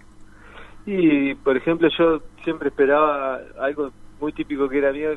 Y, 0.87 1.35
por 1.37 1.57
ejemplo, 1.57 1.89
yo 1.99 2.21
siempre 2.43 2.69
esperaba 2.69 3.41
algo 3.59 3.91
muy 4.21 4.33
típico 4.33 4.69
que 4.69 4.79
era 4.79 4.93
mío, 4.93 5.11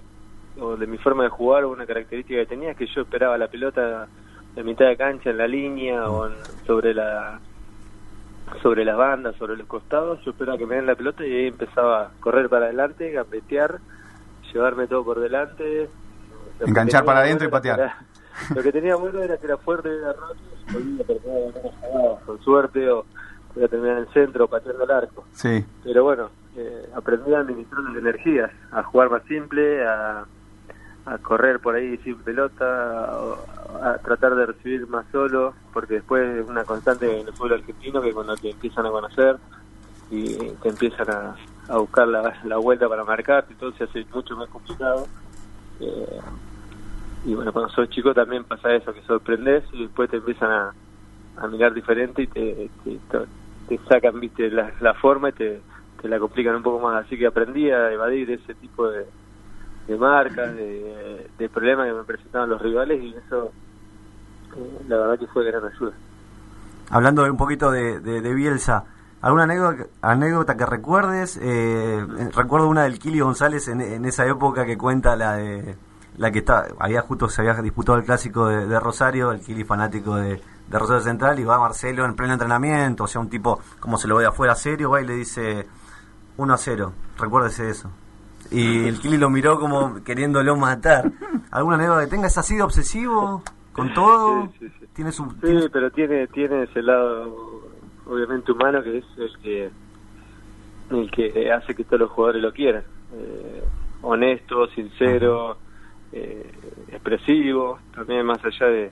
o 0.60 0.78
de 0.78 0.88
mi 0.88 0.98
forma 0.98 1.24
de 1.24 1.30
jugar, 1.30 1.66
o 1.66 1.72
una 1.72 1.86
característica 1.86 2.40
que 2.40 2.46
tenía, 2.46 2.72
es 2.72 2.78
que 2.78 2.88
yo 2.88 3.02
esperaba 3.02 3.38
la 3.38 3.48
pelota 3.48 4.08
en 4.56 4.66
mitad 4.66 4.88
de 4.88 4.96
cancha, 4.98 5.30
en 5.30 5.38
la 5.38 5.48
línea, 5.48 6.10
o 6.10 6.28
en- 6.28 6.34
sobre 6.66 6.94
la 6.94 7.40
sobre 8.62 8.86
las 8.86 8.98
bandas, 8.98 9.36
sobre 9.36 9.58
los 9.58 9.68
costados, 9.68 10.24
yo 10.24 10.32
esperaba 10.32 10.58
que 10.58 10.66
me 10.66 10.76
den 10.76 10.86
la 10.86 10.96
pelota 10.96 11.26
y 11.26 11.32
ahí 11.34 11.48
empezaba 11.48 12.02
a 12.04 12.10
correr 12.20 12.50
para 12.50 12.66
adelante, 12.66 13.12
gambetear, 13.12 13.80
llevarme 14.54 14.88
todo 14.88 15.04
por 15.04 15.20
delante. 15.20 15.90
Lo 16.60 16.68
Enganchar 16.68 17.06
para 17.06 17.20
adentro 17.20 17.48
y 17.48 17.52
patear. 17.52 17.80
era- 17.80 17.98
lo 18.56 18.62
que 18.64 18.72
tenía 18.72 18.96
bueno 18.96 19.22
era 19.22 19.38
que 19.38 19.46
era 19.46 19.58
fuerte, 19.58 19.90
era 19.96 20.14
jugada, 20.72 22.20
con 22.26 22.40
suerte, 22.42 22.90
o 22.90 23.06
podía 23.54 23.68
terminar 23.68 23.98
en 23.98 24.04
el 24.04 24.14
centro, 24.14 24.48
pateando 24.48 24.84
el 24.84 24.92
arco. 24.92 25.26
Sí. 25.34 25.66
Pero 25.84 26.04
bueno, 26.04 26.30
eh, 26.56 26.90
aprendí 26.96 27.34
a 27.34 27.40
administrar 27.40 27.82
las 27.84 27.96
energías, 27.98 28.52
a 28.72 28.84
jugar 28.84 29.10
más 29.10 29.24
simple, 29.24 29.86
a, 29.88 30.26
a 31.08 31.18
correr 31.20 31.60
por 31.60 31.76
ahí 31.76 31.98
sin 32.00 32.18
pelota, 32.18 33.18
a, 33.82 33.98
tratar 34.04 34.36
de 34.36 34.46
recibir 34.48 34.88
más 34.88 35.06
solo, 35.12 35.54
porque 35.72 35.96
después 35.96 36.38
es 36.38 36.48
una 36.48 36.66
constante 36.66 37.22
en 37.22 37.28
el 37.28 37.34
pueblo 37.34 37.56
argentino 37.56 38.02
que 38.02 38.14
cuando 38.14 38.36
te 38.36 38.50
empiezan 38.50 38.86
a 38.86 38.92
conocer 38.92 39.38
y 40.12 40.36
te 40.36 40.70
empiezan 40.70 41.10
a, 41.10 41.78
buscar 41.78 42.08
la, 42.08 42.58
vuelta 42.58 42.90
para 42.90 43.06
marcar, 43.06 43.46
todo 43.58 43.72
se 43.74 43.86
hace 43.86 44.06
mucho 44.14 44.36
más 44.36 44.50
complicado. 44.50 45.08
Eh, 45.80 46.20
y 47.26 47.36
bueno, 47.36 47.54
cuando 47.54 47.72
sos 47.72 47.90
chico 47.90 48.14
también 48.14 48.44
pasa 48.44 48.74
eso, 48.74 48.94
que 48.94 49.02
sorprendes 49.04 49.64
y 49.72 49.84
después 49.84 50.10
te 50.10 50.18
empiezan 50.18 50.52
a, 50.52 50.74
mirar 51.48 51.74
diferente 51.74 52.24
y 52.24 52.28
te, 52.28 52.70
te, 52.84 53.00
te 53.68 53.80
sacan 53.88 54.20
viste 54.20 54.50
la, 54.50 54.72
la 54.82 54.96
forma 54.96 55.30
y 55.30 55.34
te, 55.34 55.62
te 56.02 56.10
la 56.10 56.20
complican 56.20 56.56
un 56.56 56.64
poco 56.64 56.80
más. 56.80 57.06
Así 57.06 57.18
que 57.18 57.28
aprendí 57.28 57.70
a 57.70 57.92
evadir 57.92 58.32
ese 58.32 58.56
tipo 58.56 58.90
de, 58.90 59.06
de 59.88 59.98
marcas, 59.98 60.56
de, 60.56 61.50
problemas 61.54 61.88
que 61.88 61.94
me 61.94 62.04
presentaban 62.04 62.50
los 62.50 62.62
rivales 62.62 63.02
y 63.02 63.16
eso 63.16 63.52
eh, 64.56 64.80
la 64.88 64.98
verdad 64.98 65.20
que 65.20 65.28
fue 65.28 65.46
gran 65.46 65.64
ayuda. 65.66 65.94
Hablando 66.90 67.24
un 67.24 67.38
poquito 67.38 67.72
de, 67.72 68.00
de- 68.00 68.34
Bielsa, 68.34 68.86
¿alguna 69.22 69.44
anécdota, 69.44 69.86
anécdota 70.02 70.56
que 70.56 70.66
recuerdes? 70.66 71.38
Eh, 71.38 72.00
eh, 72.00 72.30
recuerdo 72.34 72.68
una 72.68 72.84
del 72.84 73.00
Kili 73.00 73.20
González 73.20 73.68
en, 73.68 74.06
esa 74.06 74.26
época 74.26 74.66
que 74.66 74.78
cuenta 74.78 75.16
la 75.16 75.34
de 75.34 75.76
la 76.18 76.32
que 76.32 76.40
está, 76.40 76.68
había 76.80 77.02
justo 77.02 77.30
se 77.30 77.42
había 77.42 77.54
disputado 77.62 77.98
el 77.98 78.04
clásico 78.04 78.48
de, 78.48 78.80
Rosario, 78.80 79.32
el 79.32 79.42
Kili 79.42 79.64
fanático 79.64 80.16
de, 80.16 80.42
Rosario 80.70 81.02
Central, 81.02 81.40
y 81.40 81.44
va 81.44 81.60
Marcelo 81.60 82.06
en 82.06 82.16
pleno 82.16 82.34
entrenamiento, 82.34 83.04
o 83.04 83.08
sea, 83.08 83.22
un 83.22 83.30
tipo 83.30 83.60
como 83.80 83.98
se 83.98 84.08
lo 84.08 84.18
ve 84.18 84.26
afuera 84.26 84.56
serio, 84.56 84.90
va 84.90 85.02
y 85.02 85.06
le 85.06 85.14
dice 85.14 85.68
1 86.38 86.54
a 86.54 86.58
0, 86.58 86.94
recuérdese 87.20 87.70
eso. 87.70 87.92
Y 88.52 88.88
el 88.88 89.00
Kili 89.00 89.18
lo 89.18 89.30
miró 89.30 89.60
como 89.60 90.04
queriéndolo 90.04 90.56
matar. 90.56 91.12
¿Alguna 91.52 91.76
anécdota 91.76 92.06
que 92.06 92.12
tenga? 92.12 92.28
¿Es 92.28 92.38
así 92.38 92.56
de 92.56 92.64
obsesivo 92.64 93.44
con 93.74 93.94
todo? 93.94 94.50
Tiene 94.94 95.12
su, 95.12 95.30
Sí, 95.44 95.68
pero 95.72 95.92
tiene 95.92 96.28
tiene 96.28 96.64
ese 96.64 96.82
lado 96.82 97.64
obviamente 98.06 98.52
humano 98.52 98.82
que 98.82 99.00
es 99.00 99.06
el 99.18 99.38
que 99.42 99.70
el 100.92 101.12
que 101.12 101.52
hace 101.52 101.76
que 101.76 101.84
todos 101.84 102.00
los 102.02 102.12
jugadores 102.12 102.42
lo 102.42 102.54
quieran. 102.54 102.84
Eh, 103.14 103.64
honesto, 104.02 104.68
sincero, 104.70 105.58
eh, 106.12 106.50
expresivo, 106.92 107.80
también 107.94 108.26
más 108.26 108.44
allá 108.44 108.68
de, 108.68 108.92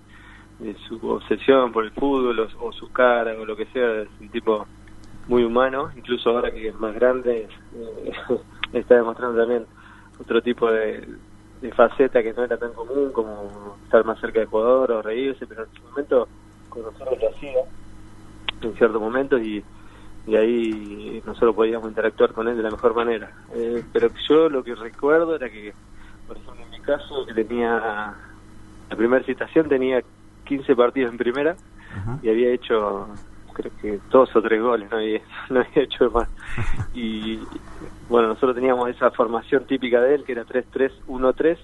de 0.59 0.75
su 0.87 0.95
obsesión 1.09 1.71
por 1.71 1.85
el 1.85 1.91
fútbol 1.91 2.39
o, 2.39 2.67
o 2.67 2.71
su 2.73 2.91
cara 2.91 3.33
o 3.39 3.45
lo 3.45 3.55
que 3.55 3.65
sea, 3.67 4.01
es 4.01 4.09
un 4.19 4.29
tipo 4.29 4.65
muy 5.27 5.43
humano, 5.43 5.89
incluso 5.95 6.29
ahora 6.29 6.51
que 6.51 6.67
es 6.67 6.79
más 6.79 6.93
grande, 6.95 7.47
eh, 7.75 8.11
está 8.73 8.95
demostrando 8.95 9.39
también 9.39 9.65
otro 10.19 10.41
tipo 10.41 10.71
de, 10.71 11.07
de 11.61 11.71
faceta 11.73 12.21
que 12.21 12.33
no 12.33 12.43
era 12.43 12.57
tan 12.57 12.73
común 12.73 13.11
como 13.11 13.77
estar 13.83 14.05
más 14.05 14.19
cerca 14.19 14.39
del 14.39 14.49
jugador 14.49 14.91
o 14.91 15.01
reírse, 15.01 15.45
pero 15.47 15.63
en 15.63 15.73
su 15.73 15.83
momento 15.83 16.27
con 16.69 16.83
nosotros 16.83 17.17
lo 17.21 17.29
hacía 17.29 17.59
en 18.61 18.73
ciertos 18.75 19.01
momentos 19.01 19.41
y, 19.41 19.63
y 20.27 20.35
ahí 20.35 21.21
nosotros 21.25 21.55
podíamos 21.55 21.87
interactuar 21.89 22.33
con 22.33 22.47
él 22.47 22.57
de 22.57 22.63
la 22.63 22.71
mejor 22.71 22.95
manera. 22.95 23.31
Eh, 23.53 23.83
pero 23.93 24.09
yo 24.27 24.49
lo 24.49 24.63
que 24.63 24.75
recuerdo 24.75 25.35
era 25.35 25.49
que, 25.49 25.73
por 26.27 26.37
ejemplo, 26.37 26.63
en 26.63 26.71
mi 26.71 26.79
caso, 26.79 27.25
que 27.25 27.33
tenía 27.33 28.15
la 28.89 28.95
primera 28.95 29.23
citación 29.25 29.67
tenía 29.67 30.01
15 30.45 30.75
partidos 30.75 31.11
en 31.11 31.17
primera 31.17 31.55
y 32.21 32.29
había 32.29 32.49
hecho 32.49 33.07
creo 33.55 33.71
que 33.81 33.99
dos 34.11 34.35
o 34.35 34.41
tres 34.41 34.61
goles, 34.61 34.89
no 34.91 34.97
había, 34.97 35.21
no 35.49 35.61
había 35.61 35.83
hecho 35.83 36.11
más. 36.11 36.29
Y 36.93 37.39
bueno, 38.07 38.29
nosotros 38.29 38.55
teníamos 38.55 38.87
esa 38.89 39.09
formación 39.11 39.65
típica 39.65 39.99
de 40.01 40.15
él, 40.15 40.23
que 40.23 40.33
era 40.33 40.45
3-3-1-3, 40.45 41.57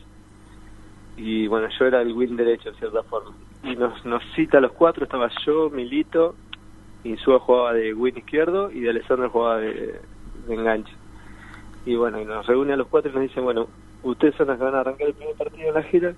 y 1.18 1.48
bueno, 1.48 1.68
yo 1.78 1.86
era 1.86 2.02
el 2.02 2.14
win 2.14 2.36
derecho, 2.36 2.70
en 2.70 2.76
cierta 2.76 3.04
forma. 3.04 3.32
Y 3.64 3.76
nos, 3.76 4.04
nos 4.06 4.24
cita 4.36 4.58
a 4.58 4.62
los 4.62 4.72
cuatro, 4.72 5.04
estaba 5.04 5.30
yo, 5.46 5.70
Milito, 5.70 6.36
Insúa 7.04 7.40
jugaba 7.40 7.74
de 7.74 7.94
win 7.94 8.18
izquierdo 8.18 8.72
y 8.72 8.82
de 8.82 8.90
Alessandro 8.90 9.30
jugaba 9.30 9.58
de, 9.58 10.00
de 10.48 10.54
enganche. 10.54 10.94
Y 11.86 11.96
bueno, 11.96 12.20
y 12.20 12.26
nos 12.26 12.46
reúne 12.46 12.74
a 12.74 12.78
los 12.78 12.88
cuatro 12.88 13.12
y 13.12 13.14
nos 13.14 13.24
dice, 13.24 13.40
bueno, 13.40 13.68
ustedes 14.04 14.36
son 14.36 14.48
los 14.48 14.58
que 14.58 14.64
van 14.64 14.76
a 14.76 14.80
arrancar 14.82 15.08
el 15.08 15.14
primer 15.14 15.36
partido 15.36 15.68
en 15.68 15.74
la 15.74 15.84
gira, 15.84 16.14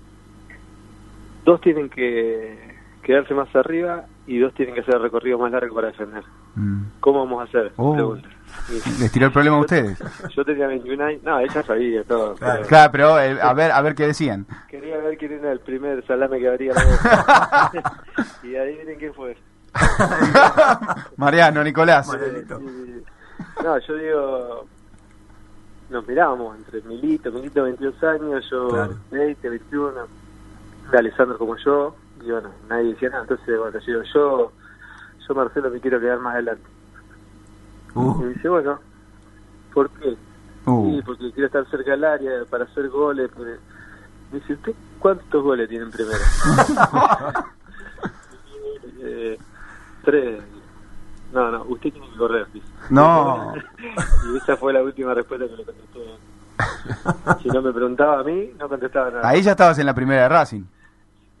dos 1.44 1.60
tienen 1.60 1.88
que 1.88 2.56
quedarse 3.02 3.34
más 3.34 3.54
arriba 3.54 4.06
y 4.26 4.38
dos 4.38 4.54
tienen 4.54 4.74
que 4.74 4.80
hacer 4.80 4.94
el 4.96 5.02
recorrido 5.02 5.38
más 5.38 5.52
largo 5.52 5.74
para 5.74 5.88
defender. 5.88 6.22
¿Cómo 7.00 7.20
vamos 7.24 7.40
a 7.40 7.44
hacer? 7.44 7.72
Oh. 7.76 8.16
Les 9.00 9.10
tiró 9.12 9.26
el 9.26 9.32
problema 9.32 9.56
a 9.56 9.60
ustedes. 9.60 9.98
Yo 10.34 10.44
tenía 10.44 10.66
21 10.68 11.04
años, 11.04 11.22
no, 11.24 11.38
ella 11.40 11.62
sabía 11.62 12.04
todo. 12.04 12.34
pero 12.38 12.62
Claro, 12.66 12.92
pero 12.92 13.20
eh, 13.20 13.38
a 13.42 13.52
ver, 13.52 13.72
a 13.72 13.80
ver 13.82 13.94
qué 13.94 14.06
decían. 14.06 14.46
Quería 14.68 14.96
ver 14.98 15.18
quién 15.18 15.32
era 15.32 15.52
el 15.52 15.60
primer 15.60 16.06
salame 16.06 16.38
que 16.38 16.48
abría 16.48 16.72
la 16.72 16.84
boca. 16.84 17.72
y 18.42 18.56
adivinen 18.56 18.98
quién 18.98 19.12
fue. 19.14 19.36
Mariano, 21.16 21.62
Nicolás. 21.64 22.08
Y- 22.14 23.62
no, 23.62 23.78
yo 23.78 23.94
digo, 23.96 24.66
nos 25.90 26.06
mirábamos 26.06 26.56
entre 26.56 26.80
Milito, 26.82 27.30
Milito 27.32 27.64
22 27.64 28.02
años, 28.04 28.44
yo 28.50 28.68
Claro. 28.68 28.94
20, 29.10 29.48
21, 29.48 29.92
de 30.90 30.98
Alessandro 30.98 31.38
como 31.38 31.56
yo, 31.56 31.94
y 32.24 32.30
bueno, 32.30 32.50
nadie 32.68 32.92
decía 32.92 33.10
nada, 33.10 33.22
entonces 33.22 33.58
bueno, 33.58 33.78
yo 33.80 34.02
yo, 34.14 34.52
yo 35.28 35.34
Marcelo 35.34 35.70
me 35.70 35.80
quiero 35.80 36.00
quedar 36.00 36.18
más 36.20 36.34
adelante. 36.34 36.64
Uh. 37.94 38.20
Y 38.20 38.24
me 38.24 38.28
dice, 38.34 38.48
bueno, 38.48 38.78
¿por 39.72 39.90
qué? 39.90 40.16
Uh. 40.66 40.90
Sí, 40.96 41.02
porque 41.04 41.32
quiero 41.32 41.46
estar 41.46 41.66
cerca 41.70 41.90
del 41.92 42.04
área 42.04 42.44
para 42.50 42.64
hacer 42.64 42.88
goles. 42.88 43.30
porque- 43.34 43.58
Me 44.32 44.40
dice, 44.40 44.54
¿usted 44.54 44.74
cuántos 44.98 45.42
goles 45.42 45.68
tiene 45.68 45.84
en 45.84 45.90
primera? 45.90 46.18
eh, 49.00 49.38
tres. 50.04 50.42
No, 51.32 51.50
no, 51.50 51.62
usted 51.64 51.92
tiene 51.92 52.08
que 52.10 52.16
correr. 52.16 52.46
dice. 52.52 52.66
No. 52.90 53.52
y 54.32 54.36
esa 54.36 54.56
fue 54.56 54.72
la 54.72 54.82
última 54.82 55.14
respuesta 55.14 55.46
que 55.46 55.56
le 55.56 55.64
contesté. 55.64 56.18
Si 57.42 57.48
no 57.48 57.60
me 57.62 57.72
preguntaba 57.72 58.20
a 58.20 58.22
mí, 58.24 58.50
no 58.58 58.68
contestaba 58.68 59.10
nada. 59.10 59.28
Ahí 59.28 59.42
ya 59.42 59.52
estabas 59.52 59.78
en 59.78 59.86
la 59.86 59.94
primera 59.94 60.22
de 60.22 60.28
Racing. 60.28 60.62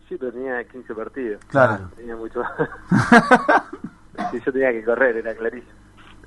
Sí, 0.08 0.16
pero 0.18 0.32
tenía 0.32 0.62
15 0.64 0.94
partidos. 0.94 1.44
Claro. 1.46 1.90
Tenía 1.96 2.16
mucho 2.16 2.42
sí, 4.30 4.40
yo 4.44 4.52
tenía 4.52 4.70
que 4.72 4.84
correr, 4.84 5.16
era 5.16 5.34
clarísimo. 5.34 5.72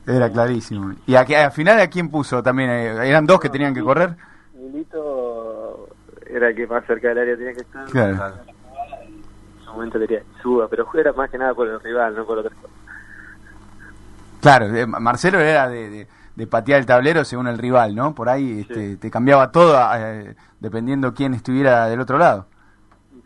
Era 0.05 0.29
clarísimo. 0.31 0.93
¿Y 1.05 1.15
aquí, 1.15 1.35
al 1.35 1.51
final 1.51 1.79
a 1.79 1.87
quién 1.87 2.09
puso 2.09 2.41
también? 2.41 2.69
Eh, 2.69 3.09
¿Eran 3.09 3.25
dos 3.25 3.39
que 3.39 3.49
tenían 3.49 3.73
que 3.73 3.83
correr? 3.83 4.15
Milito 4.53 5.89
era 6.25 6.49
el 6.49 6.55
que 6.55 6.65
más 6.65 6.85
cerca 6.85 7.09
del 7.09 7.19
área 7.19 7.37
tenía 7.37 7.53
que 7.53 7.61
estar. 7.61 7.85
Claro. 7.85 8.33
su 9.63 9.71
momento 9.71 9.99
quería 9.99 10.19
que 10.19 10.41
suba, 10.41 10.67
pero 10.67 10.87
era 10.93 11.13
más 11.13 11.29
que 11.29 11.37
nada 11.37 11.53
por 11.53 11.67
el 11.67 11.79
rival, 11.81 12.15
no 12.15 12.25
por 12.25 12.39
otra 12.39 12.55
cosa. 12.55 12.73
Claro, 14.41 14.65
eh, 14.73 14.87
Marcelo 14.87 15.39
era 15.39 15.67
de, 15.67 15.89
de, 15.89 16.07
de 16.35 16.47
patear 16.47 16.79
el 16.79 16.85
tablero 16.85 17.25
según 17.25 17.47
el 17.47 17.57
rival, 17.57 17.95
¿no? 17.95 18.15
Por 18.15 18.29
ahí 18.29 18.61
este, 18.61 18.97
te 18.97 19.11
cambiaba 19.11 19.51
todo 19.51 19.77
eh, 19.95 20.35
dependiendo 20.59 21.13
quién 21.13 21.33
estuviera 21.33 21.87
del 21.87 21.99
otro 21.99 22.17
lado. 22.17 22.47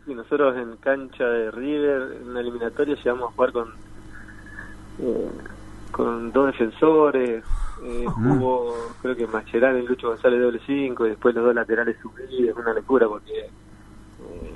Sí, 0.05 0.15
nosotros 0.15 0.57
en 0.57 0.77
cancha 0.77 1.25
de 1.25 1.51
River, 1.51 2.17
en 2.21 2.29
una 2.29 2.39
eliminatoria, 2.39 2.95
llegamos 2.95 3.29
a 3.29 3.33
jugar 3.33 3.51
con, 3.51 3.69
eh, 4.99 5.31
con 5.91 6.31
dos 6.31 6.47
defensores, 6.47 7.43
eh, 7.83 8.05
jugó 8.07 8.73
creo 9.01 9.15
que 9.15 9.27
Mascherano 9.27 9.77
y 9.79 9.85
Lucho 9.87 10.09
González 10.09 10.41
doble 10.41 10.59
5 10.65 11.05
y 11.05 11.09
después 11.09 11.35
los 11.35 11.43
dos 11.45 11.55
laterales 11.55 11.97
subidos, 12.01 12.57
una 12.57 12.73
locura 12.73 13.07
porque 13.07 13.41
eh, 13.41 14.55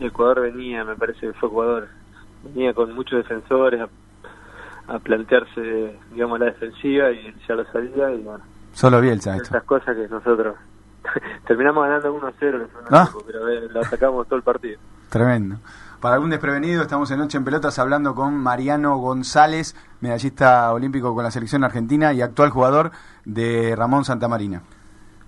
Ecuador 0.00 0.40
venía, 0.40 0.84
me 0.84 0.96
parece 0.96 1.20
que 1.20 1.32
fue 1.34 1.48
Ecuador, 1.48 1.88
venía 2.42 2.74
con 2.74 2.92
muchos 2.94 3.18
defensores 3.18 3.80
a, 3.80 3.88
a 4.94 4.98
plantearse, 4.98 5.96
digamos, 6.12 6.38
la 6.40 6.46
defensiva 6.46 7.10
y 7.12 7.32
ya 7.48 7.54
lo 7.54 7.64
sabía 7.66 8.10
y 8.12 8.22
bueno, 8.22 8.42
Solo 8.72 9.00
Bielsa 9.00 9.36
esto. 9.36 9.48
esas 9.50 9.64
cosas 9.64 9.96
que 9.96 10.08
nosotros 10.08 10.56
terminamos 11.46 11.84
ganando 11.84 12.14
1-0 12.20 12.32
en 12.40 12.54
el 12.62 12.68
Ah. 12.90 13.08
pero 13.26 13.48
eh, 13.48 13.68
lo 13.70 13.80
atacamos 13.80 14.26
todo 14.26 14.36
el 14.36 14.42
partido. 14.42 14.78
Tremendo. 15.08 15.56
Para 16.00 16.16
algún 16.16 16.28
desprevenido, 16.30 16.82
estamos 16.82 17.10
en 17.10 17.18
Noche 17.18 17.38
en 17.38 17.44
Pelotas 17.44 17.78
hablando 17.78 18.14
con 18.14 18.36
Mariano 18.36 18.98
González, 18.98 19.74
medallista 20.00 20.70
olímpico 20.72 21.14
con 21.14 21.24
la 21.24 21.30
selección 21.30 21.64
argentina 21.64 22.12
y 22.12 22.20
actual 22.20 22.50
jugador 22.50 22.90
de 23.24 23.74
Ramón 23.74 24.04
Santamarina. 24.04 24.62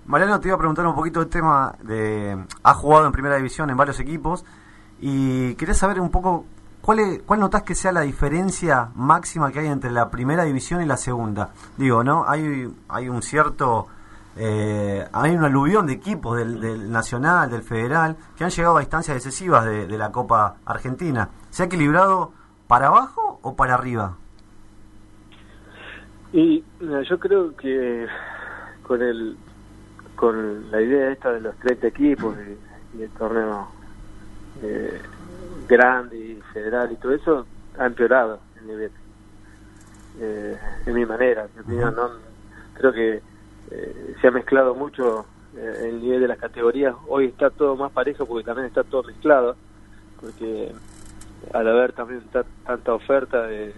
Mariano, 0.05 0.39
te 0.39 0.49
iba 0.49 0.55
a 0.55 0.59
preguntar 0.59 0.87
un 0.87 0.95
poquito 0.95 1.21
el 1.23 1.29
tema 1.29 1.75
de... 1.83 2.37
Has 2.63 2.77
jugado 2.77 3.07
en 3.07 3.13
primera 3.13 3.37
división 3.37 3.71
en 3.71 3.77
varios 3.77 3.99
equipos 4.01 4.45
y 5.01 5.55
quería 5.55 5.75
saber 5.75 5.99
un 6.01 6.11
poco 6.11 6.45
cuál, 6.83 6.99
es- 7.01 7.23
cuál 7.23 7.41
notás 7.41 7.63
que 7.63 7.75
sea 7.75 7.91
la 7.93 8.03
diferencia 8.03 8.91
máxima 8.95 9.51
que 9.51 9.61
hay 9.61 9.67
entre 9.69 9.91
la 9.91 10.11
primera 10.11 10.45
división 10.45 10.83
y 10.83 10.85
la 10.87 10.97
segunda. 10.99 11.51
Digo, 11.79 12.05
¿no? 12.05 12.25
Hay, 12.29 12.71
hay 12.89 13.09
un 13.09 13.23
cierto... 13.23 13.89
eh, 14.37 15.05
hay 15.13 15.35
un 15.35 15.45
aluvión 15.45 15.87
de 15.87 15.95
equipos 15.95 16.37
del, 16.37 16.61
del 16.61 16.91
Nacional, 16.91 17.51
del 17.51 17.63
Federal, 17.63 18.17
que 18.37 18.45
han 18.45 18.51
llegado 18.51 18.77
a 18.77 18.83
instancias 18.83 19.23
decisivas 19.23 19.65
de, 19.65 19.87
de 19.87 19.99
la 19.99 20.13
Copa 20.13 20.57
Argentina. 20.65 21.31
¿Se 21.51 21.63
ha 21.63 21.67
equilibrado 21.67 22.33
para 22.67 22.89
abajo 22.89 23.41
o 23.43 23.57
para 23.57 23.75
arriba? 23.75 24.17
Y 26.33 26.63
yo 27.09 27.19
creo 27.19 27.57
que 27.57 28.07
con 28.83 29.01
el 29.03 29.37
con 30.17 30.71
la 30.71 30.81
idea 30.81 31.13
esta 31.13 31.33
de 31.33 31.41
los 31.41 31.55
30 31.57 31.87
equipos 31.89 32.37
y, 32.39 32.99
y 32.99 33.03
el 33.03 33.11
torneo 33.11 33.69
eh, 34.63 35.01
grande 35.69 36.17
y 36.17 36.43
federal 36.53 36.91
y 36.91 36.97
todo 36.97 37.13
eso 37.13 37.47
ha 37.79 37.85
empeorado 37.85 38.41
el 38.59 38.67
nivel 38.67 38.91
eh, 40.19 40.57
en 40.87 40.95
mi 40.95 41.05
manera 41.05 41.45
en 41.45 41.51
mi 41.55 41.61
opinión 41.61 41.95
no 41.95 42.09
creo 42.75 42.93
que 42.93 43.23
eh, 43.71 44.15
se 44.21 44.29
ha 44.29 44.31
mezclado 44.31 44.75
mucho 44.75 45.27
eh, 45.57 45.89
el 45.91 46.01
nivel 46.01 46.21
de 46.21 46.29
las 46.29 46.39
categorías. 46.39 46.95
Hoy 47.09 47.27
está 47.27 47.51
todo 47.51 47.77
más 47.77 47.93
parejo 47.93 48.27
porque 48.27 48.45
también 48.45 48.67
está 48.67 48.85
todo 48.85 49.03
mezclado 49.05 49.57
porque 50.21 50.73
al 51.53 51.69
haber 51.69 51.93
también 51.93 52.23
ta- 52.33 52.45
tanta 52.65 52.95
oferta 52.95 53.43
de, 53.43 53.75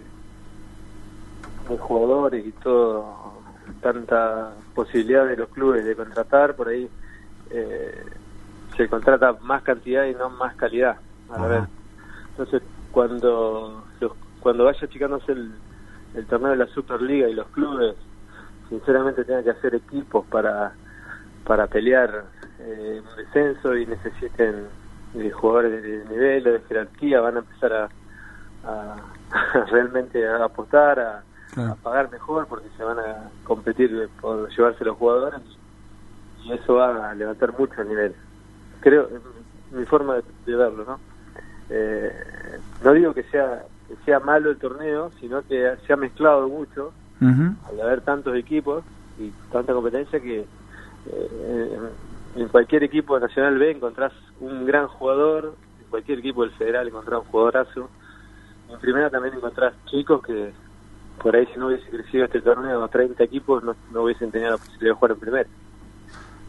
de 1.69 1.79
jugadores 1.79 2.47
y 2.47 2.53
todo 2.53 3.39
tanta 3.83 4.53
posibilidad 4.75 5.27
de 5.27 5.37
los 5.37 5.49
clubes 5.51 5.85
de 5.85 5.95
contratar 5.95 6.55
por 6.57 6.69
ahí 6.69 6.89
eh, 7.51 8.05
se 8.77 8.89
contrata 8.89 9.35
más 9.43 9.63
cantidad 9.63 10.05
y 10.07 10.15
no 10.15 10.31
más 10.31 10.55
calidad 10.57 10.97
a 11.31 11.39
entonces 12.31 12.63
cuando 12.93 13.85
los, 14.01 14.13
cuando 14.41 14.65
vaya 14.65 14.79
achicándose 14.83 15.33
el, 15.33 15.53
el 16.15 16.27
torneo 16.27 16.51
de 16.51 16.57
la 16.57 16.67
Superliga 16.69 17.29
y 17.29 17.35
los 17.35 17.47
clubes 17.49 17.95
sinceramente 18.69 19.25
tengan 19.25 19.45
que 19.45 19.51
hacer 19.51 19.75
equipos 19.75 20.27
para 20.27 20.77
para 21.45 21.67
pelear 21.67 22.31
eh, 22.59 23.01
un 23.03 23.17
descenso 23.17 23.75
y 23.75 23.87
necesiten 23.87 24.69
eh, 25.15 25.31
jugadores 25.31 25.83
de 25.83 26.05
nivel 26.05 26.47
o 26.49 26.53
de 26.53 26.61
jerarquía 26.61 27.21
van 27.23 27.37
a 27.37 27.39
empezar 27.41 27.73
a, 27.73 27.89
a- 28.65 29.13
a 29.55 29.65
realmente 29.71 30.27
a 30.27 30.45
apostar 30.45 31.01
a, 31.01 31.25
a 31.73 31.77
pagar 31.77 32.11
mejor 32.11 32.47
porque 32.49 32.69
se 32.77 32.85
van 32.85 32.99
a 32.99 33.31
competir 33.45 34.11
por 34.21 34.49
llevarse 34.55 34.85
los 34.85 34.97
jugadores 34.97 35.41
y 36.45 36.53
eso 36.53 36.75
va 36.75 37.11
a 37.11 37.15
levantar 37.15 37.59
mucho 37.59 37.81
el 37.81 37.89
nivel. 37.89 38.17
Creo 38.81 39.09
mi 39.71 39.85
forma 39.87 40.17
de, 40.17 40.25
de 40.47 40.55
verlo 40.57 40.85
no 40.85 41.01
Eh, 41.71 42.13
no 42.81 42.93
digo 42.93 43.13
que 43.15 43.25
sea 43.25 43.65
que 43.87 43.97
sea 44.05 44.21
malo 44.21 44.51
el 44.51 44.59
torneo 44.59 45.11
sino 45.21 45.43
que 45.43 45.77
se 45.87 45.93
ha 45.93 45.97
mezclado 45.97 46.49
mucho 46.49 46.95
al 47.21 47.81
haber 47.81 48.01
tantos 48.03 48.37
equipos 48.37 48.85
y 49.19 49.33
tanta 49.51 49.73
competencia 49.73 50.21
que 50.21 50.41
eh, 50.41 51.79
en, 52.37 52.49
cualquier 52.49 52.85
equipo 52.85 53.15
de 53.15 53.27
Nacional 53.27 53.59
B 53.59 53.71
encontrás 53.73 54.13
un 54.41 54.65
gran 54.67 54.87
jugador, 54.87 55.57
en 55.81 55.91
cualquier 55.91 56.21
equipo 56.21 56.43
del 56.43 56.53
Federal 56.53 56.87
encontrás 56.87 57.21
un 57.21 57.27
jugadorazo. 57.27 57.91
En 58.71 58.79
primera 58.79 59.11
también 59.11 59.35
encontrás 59.35 59.75
chicos 59.87 60.23
que 60.23 60.53
por 61.23 61.35
ahí 61.35 61.47
si 61.47 61.59
no 61.59 61.69
hubiese 61.69 61.89
crecido 61.91 62.25
este 62.25 62.41
torneo 62.41 62.85
a 62.85 62.89
30 62.89 63.25
equipos 63.25 63.65
no, 63.65 63.75
no 63.93 64.03
hubiesen 64.03 64.31
tenido 64.31 64.53
la 64.53 64.59
posibilidad 64.59 64.91
de 64.91 64.95
jugar 64.95 65.11
en 65.13 65.19
primera. 65.19 65.49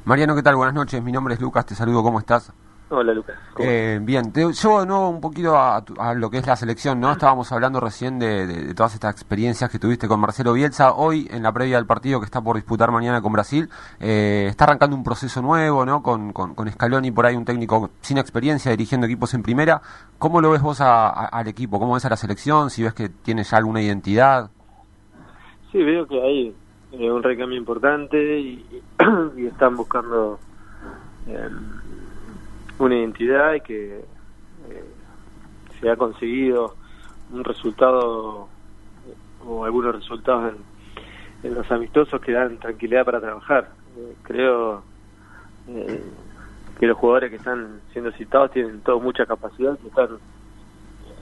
Mariano, 0.06 0.36
¿qué 0.36 0.44
tal? 0.44 0.56
Buenas 0.56 0.76
noches. 0.76 1.02
Mi 1.04 1.12
nombre 1.12 1.34
es 1.34 1.42
Lucas, 1.42 1.66
te 1.66 1.76
saludo. 1.76 2.04
¿Cómo 2.04 2.20
estás? 2.20 2.52
Hola 2.92 3.14
Lucas. 3.14 3.38
Eh, 3.60 4.00
bien, 4.02 4.32
te 4.32 4.52
llevo 4.52 4.80
de 4.80 4.88
nuevo 4.88 5.10
un 5.10 5.22
poquito 5.22 5.56
a, 5.56 5.84
a 6.00 6.14
lo 6.16 6.32
que 6.32 6.40
es 6.40 6.48
la 6.48 6.56
selección, 6.56 7.00
¿no? 7.00 7.12
Estábamos 7.12 7.52
hablando 7.52 7.80
recién 7.80 8.18
de, 8.18 8.48
de- 8.48 8.64
de 8.64 8.74
todas 8.74 8.96
estas 8.96 9.12
experiencias 9.14 9.70
que 9.70 9.78
tuviste 9.78 10.08
con 10.08 10.20
Marcelo 10.20 10.54
Bielsa. 10.54 10.94
Hoy, 10.94 11.28
en 11.30 11.44
la 11.44 11.52
previa 11.52 11.76
del 11.76 11.86
partido 11.86 12.20
que 12.20 12.26
está 12.26 12.42
por 12.42 12.56
disputar 12.56 12.90
mañana 12.92 13.22
con 13.22 13.32
Brasil, 13.32 13.70
eh, 14.00 14.48
está 14.50 14.64
arrancando 14.64 14.96
un 14.96 15.04
proceso 15.04 15.40
nuevo, 15.44 15.86
¿no? 15.86 16.02
Con, 16.02 16.34
con, 16.34 16.56
con 16.56 16.68
Scaloni 16.72 17.12
por 17.12 17.28
ahí, 17.28 17.36
un 17.36 17.46
técnico 17.46 17.92
sin 18.02 18.18
experiencia 18.18 18.72
dirigiendo 18.72 19.06
equipos 19.06 19.36
en 19.36 19.44
primera. 19.44 19.82
¿Cómo 20.18 20.42
lo 20.42 20.50
ves 20.50 20.62
vos 20.64 20.82
a- 20.82 21.10
a- 21.10 21.26
al 21.28 21.48
equipo? 21.48 21.78
¿Cómo 21.80 21.94
ves 21.94 22.06
a 22.06 22.10
la 22.10 22.18
selección? 22.18 22.72
Si 22.72 22.82
ves 22.82 22.96
que 22.96 23.10
tiene 23.10 23.44
ya 23.44 23.58
alguna 23.58 23.84
identidad. 23.84 24.50
Sí, 25.72 25.78
veo 25.84 26.08
que 26.08 26.20
hay 26.20 26.56
eh, 26.94 27.12
un 27.12 27.22
recambio 27.22 27.56
importante 27.56 28.40
y, 28.40 28.66
y 29.38 29.46
están 29.46 29.76
buscando 29.76 30.40
eh, 31.28 31.50
una 32.80 32.96
identidad 32.96 33.54
y 33.54 33.62
que 33.62 34.00
eh, 34.00 34.86
se 35.80 35.90
ha 35.90 35.96
conseguido 35.96 36.76
un 37.32 37.44
resultado 37.44 38.48
o 39.46 39.66
algunos 39.66 39.96
resultados 39.96 40.54
en, 41.44 41.54
los 41.54 41.72
amistosos 41.72 42.20
que 42.20 42.34
dan 42.34 42.58
tranquilidad 42.58 43.06
para 43.06 43.22
trabajar. 43.22 43.70
Eh, 43.98 44.14
creo 44.24 44.84
eh, 45.70 46.04
que 46.80 46.88
los 46.88 46.98
jugadores 46.98 47.30
que 47.30 47.38
están 47.38 47.80
siendo 47.94 48.12
citados 48.12 48.52
tienen 48.52 48.82
todo 48.82 49.00
mucha 49.00 49.26
capacidad, 49.26 49.78
que 49.80 49.88
están 49.88 50.10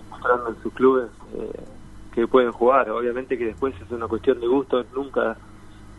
mostrando 0.09 0.49
en 0.49 0.63
sus 0.63 0.73
clubes 0.73 1.09
eh, 1.35 1.63
que 2.13 2.27
pueden 2.27 2.51
jugar. 2.51 2.89
Obviamente 2.89 3.37
que 3.37 3.45
después 3.45 3.75
es 3.79 3.91
una 3.91 4.07
cuestión 4.07 4.39
de 4.39 4.47
gusto, 4.47 4.83
nunca 4.95 5.37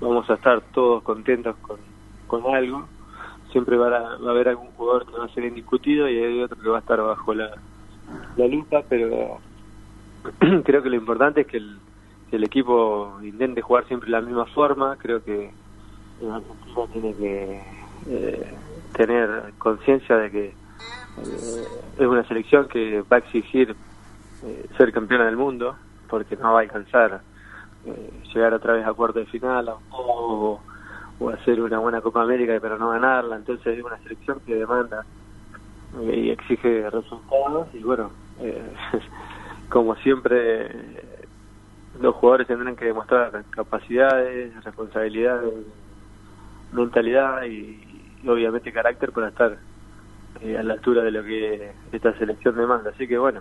vamos 0.01 0.29
a 0.31 0.35
estar 0.35 0.61
todos 0.73 1.03
contentos 1.05 1.55
con, 1.62 1.79
con 2.27 2.55
algo. 2.55 2.87
Siempre 3.53 3.77
va 3.77 3.87
a, 3.89 4.19
va 4.19 4.29
a 4.29 4.31
haber 4.31 4.49
algún 4.49 4.69
jugador 4.73 5.07
que 5.07 5.17
va 5.17 5.25
a 5.25 5.35
ser 5.35 5.45
indiscutido 5.45 6.09
y 6.09 6.19
hay 6.19 6.43
otro 6.43 6.61
que 6.61 6.69
va 6.69 6.77
a 6.77 6.81
estar 6.81 7.01
bajo 7.01 7.35
la, 7.35 7.51
la 8.37 8.47
lupa, 8.47 8.83
pero 8.89 9.39
creo 10.65 10.83
que 10.83 10.91
lo 10.91 10.97
importante 10.97 11.43
es 11.43 11.47
que 11.47 11.57
el, 11.57 11.79
que 12.31 12.37
el 12.37 12.45
equipo 12.45 13.19
intente 13.23 13.63
jugar 13.63 13.87
siempre 13.87 14.11
la 14.11 14.21
misma 14.21 14.47
forma. 14.47 14.97
Creo 14.97 15.25
que 15.25 15.51
Argentina 16.21 16.87
tiene 16.93 17.15
que 17.15 17.63
eh, 18.09 18.55
tener 18.95 19.53
conciencia 19.59 20.17
de 20.17 20.31
que 20.31 20.47
eh, 20.47 21.65
es 21.99 22.07
una 22.07 22.27
selección 22.27 22.69
que 22.69 23.03
va 23.03 23.17
a 23.17 23.21
exigir 23.21 23.75
eh, 24.45 24.67
ser 24.77 24.93
campeona 24.93 25.27
del 25.27 25.37
mundo 25.37 25.77
porque 26.09 26.37
no 26.37 26.53
va 26.53 26.61
a 26.61 26.63
alcanzar 26.63 27.21
eh, 27.87 28.11
llegar 28.33 28.55
otra 28.55 28.75
vez 28.75 28.87
a 28.87 28.93
cuarto 28.93 29.19
de 29.19 29.27
final 29.27 29.71
o, 29.91 30.61
o 31.19 31.31
hacer 31.31 31.61
una 31.61 31.79
buena 31.79 32.01
Copa 32.01 32.23
América 32.23 32.57
pero 32.61 32.79
no 32.79 32.91
ganarla 32.91 33.37
entonces 33.37 33.79
es 33.79 33.85
una 33.85 33.99
selección 33.99 34.41
que 34.47 34.55
demanda 34.55 35.05
eh, 36.01 36.17
y 36.17 36.31
exige 36.31 36.89
resultados 36.91 37.69
y 37.75 37.83
bueno 37.83 38.11
eh, 38.41 38.73
como 39.69 39.97
siempre 39.97 40.71
los 42.01 42.15
jugadores 42.15 42.47
tendrán 42.47 42.77
que 42.77 42.87
demostrar 42.87 43.45
capacidades 43.51 44.65
responsabilidades 44.65 45.53
mentalidad 46.73 47.43
y, 47.45 48.13
y 48.23 48.29
obviamente 48.29 48.73
carácter 48.73 49.13
para 49.13 49.29
estar 49.29 49.59
eh, 50.43 50.57
a 50.59 50.63
la 50.63 50.75
altura 50.75 51.03
de 51.03 51.11
lo 51.11 51.25
que 51.25 51.73
esta 51.93 52.17
selección 52.19 52.57
demanda 52.57 52.91
así 52.91 53.09
que 53.09 53.19
bueno 53.19 53.41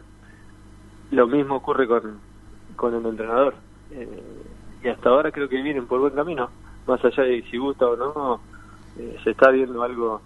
lo 1.12 1.28
mismo 1.28 1.56
ocurre 1.56 1.88
con, 1.88 2.20
con 2.76 2.94
el 2.94 3.06
entrenador. 3.06 3.56
Eh, 3.92 4.24
y 4.84 4.88
hasta 4.88 5.10
ahora 5.10 5.32
creo 5.32 5.48
que 5.48 5.62
vienen 5.62 5.88
por 5.88 6.00
buen 6.00 6.14
camino. 6.14 6.50
Más 6.88 7.04
allá 7.04 7.24
de 7.24 7.44
si 7.50 7.58
gusta 7.58 7.86
o 7.86 7.96
no, 7.96 8.40
eh, 8.98 9.18
se 9.24 9.32
está 9.32 9.50
viendo 9.52 9.84
algo 9.84 10.22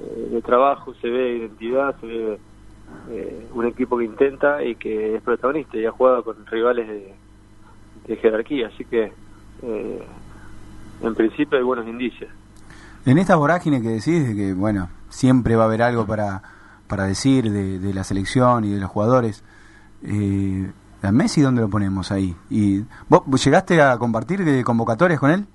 eh, 0.00 0.28
de 0.32 0.42
trabajo, 0.42 0.94
se 0.94 1.08
ve 1.08 1.36
identidad, 1.36 1.94
se 2.00 2.06
ve 2.06 2.38
eh, 3.10 3.46
un 3.52 3.66
equipo 3.66 3.96
que 3.98 4.04
intenta 4.04 4.62
y 4.64 4.74
que 4.74 5.16
es 5.16 5.22
protagonista 5.22 5.76
y 5.76 5.86
ha 5.86 5.92
jugado 5.92 6.24
con 6.24 6.44
rivales 6.46 6.88
de, 6.88 7.14
jerarquía, 8.16 8.68
así 8.68 8.84
que 8.84 9.12
en 11.02 11.14
principio 11.16 11.58
hay 11.58 11.64
buenos 11.64 11.88
indicios. 11.88 12.30
En 13.04 13.18
esta 13.18 13.34
vorágine 13.34 13.82
que 13.82 13.88
decís, 13.88 14.28
de 14.28 14.36
que 14.36 14.54
bueno, 14.54 14.88
siempre 15.08 15.56
va 15.56 15.64
a 15.64 15.66
haber 15.66 15.82
algo 15.82 16.06
para, 16.06 16.42
para 16.86 17.04
decir 17.06 17.50
de, 17.50 17.80
de 17.80 17.94
la 17.94 18.04
selección 18.04 18.64
y 18.64 18.70
de 18.70 18.80
los 18.80 18.90
jugadores, 18.90 19.42
eh, 20.02 20.70
¿a 21.02 21.12
Messi 21.12 21.40
dónde 21.40 21.62
lo 21.62 21.68
ponemos 21.68 22.12
ahí? 22.12 22.36
¿Y 22.50 22.82
vos 23.08 23.44
llegaste 23.44 23.80
a 23.80 23.98
compartir 23.98 24.64
convocatorias 24.64 25.20
con 25.20 25.30
él? 25.30 25.46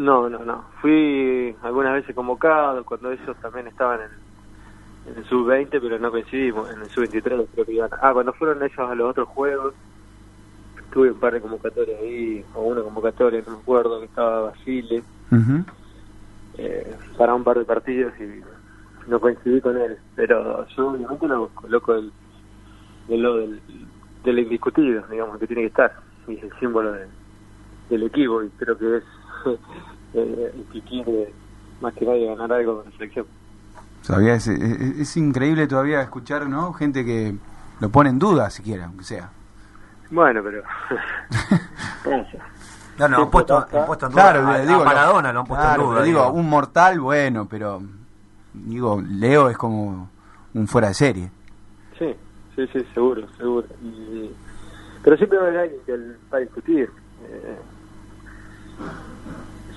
No, 0.00 0.30
no, 0.30 0.38
no. 0.46 0.64
Fui 0.80 1.54
algunas 1.62 1.92
veces 1.92 2.14
convocado 2.14 2.82
cuando 2.86 3.12
ellos 3.12 3.36
también 3.42 3.66
estaban 3.66 4.00
en, 4.00 5.12
en 5.12 5.18
el 5.18 5.24
sub-20, 5.26 5.68
pero 5.72 5.98
no 5.98 6.10
coincidimos. 6.10 6.70
En 6.70 6.80
el 6.80 6.88
sub-23 6.90 7.48
creo 7.52 7.66
que 7.66 7.72
iban. 7.72 7.90
Ah, 8.00 8.12
cuando 8.14 8.32
fueron 8.32 8.62
ellos 8.62 8.78
a 8.78 8.94
los 8.94 9.10
otros 9.10 9.28
juegos, 9.28 9.74
tuve 10.90 11.10
un 11.12 11.20
par 11.20 11.34
de 11.34 11.42
convocatorias 11.42 12.00
ahí, 12.00 12.42
o 12.54 12.62
una 12.62 12.80
convocatoria, 12.82 13.42
no 13.46 13.52
me 13.56 13.58
acuerdo, 13.58 14.00
que 14.00 14.06
estaba 14.06 14.40
Basile, 14.40 15.02
eh, 16.56 16.96
para 17.18 17.34
un 17.34 17.44
par 17.44 17.58
de 17.58 17.66
partidos 17.66 18.14
y 18.18 18.40
no 19.10 19.20
coincidí 19.20 19.60
con 19.60 19.76
él. 19.76 19.98
Pero 20.14 20.66
yo 20.68 20.88
obviamente 20.88 21.28
lo 21.28 21.48
coloco 21.50 21.92
del, 21.92 22.10
del, 23.06 23.60
del, 24.24 24.38
indiscutido, 24.38 25.04
digamos, 25.10 25.38
que 25.38 25.46
tiene 25.46 25.62
que 25.62 25.68
estar. 25.68 25.92
Y 26.26 26.36
es 26.38 26.42
el 26.44 26.52
símbolo 26.58 26.92
de- 26.92 27.06
del 27.90 28.04
equipo 28.04 28.42
y 28.42 28.48
creo 28.50 28.78
que 28.78 28.96
es 28.98 29.04
el 30.14 30.66
que 30.72 30.80
quiere 30.82 31.32
más 31.80 31.94
que 31.94 32.04
nadie 32.04 32.26
ganar 32.26 32.52
algo 32.52 32.76
con 32.76 32.90
la 32.90 32.96
selección. 32.96 33.26
Todavía 34.06 34.34
es, 34.34 34.46
es, 34.48 34.80
es 34.98 35.16
increíble 35.16 35.66
todavía 35.66 36.00
escuchar, 36.02 36.48
¿no? 36.48 36.72
Gente 36.72 37.04
que 37.04 37.34
lo 37.80 37.88
pone 37.90 38.10
en 38.10 38.18
duda 38.18 38.50
siquiera, 38.50 38.86
aunque 38.86 39.04
sea. 39.04 39.30
Bueno, 40.10 40.42
pero... 40.42 40.62
No, 42.98 43.08
no, 43.08 43.22
han 43.22 43.30
puesto, 43.30 43.56
han 43.56 43.86
puesto 43.86 44.06
en 44.06 44.12
duda 44.12 44.22
Claro, 44.30 44.46
a, 44.46 44.58
le 44.58 44.66
digo, 44.66 44.82
a 44.82 44.84
Maradona, 44.84 45.32
lo 45.32 45.40
han 45.40 45.46
puesto 45.46 45.64
claro, 45.64 45.82
en 45.82 45.88
duda. 45.88 46.02
digo, 46.02 46.20
digo. 46.20 46.32
un 46.32 46.50
mortal, 46.50 47.00
bueno, 47.00 47.46
pero 47.48 47.80
digo, 48.52 49.00
Leo 49.00 49.48
es 49.48 49.56
como 49.56 50.10
un 50.52 50.68
fuera 50.68 50.88
de 50.88 50.94
serie. 50.94 51.30
Sí, 51.98 52.14
sí, 52.54 52.66
sí, 52.70 52.84
seguro, 52.92 53.26
seguro. 53.38 53.66
Y, 53.82 54.30
pero 55.02 55.16
siempre 55.16 55.38
va 55.38 55.44
a 55.44 55.48
haber 55.48 55.60
alguien 55.60 55.80
que 55.86 55.96
va 56.30 56.36
a 56.36 56.40
discutir. 56.40 56.90
Eh, 57.24 57.58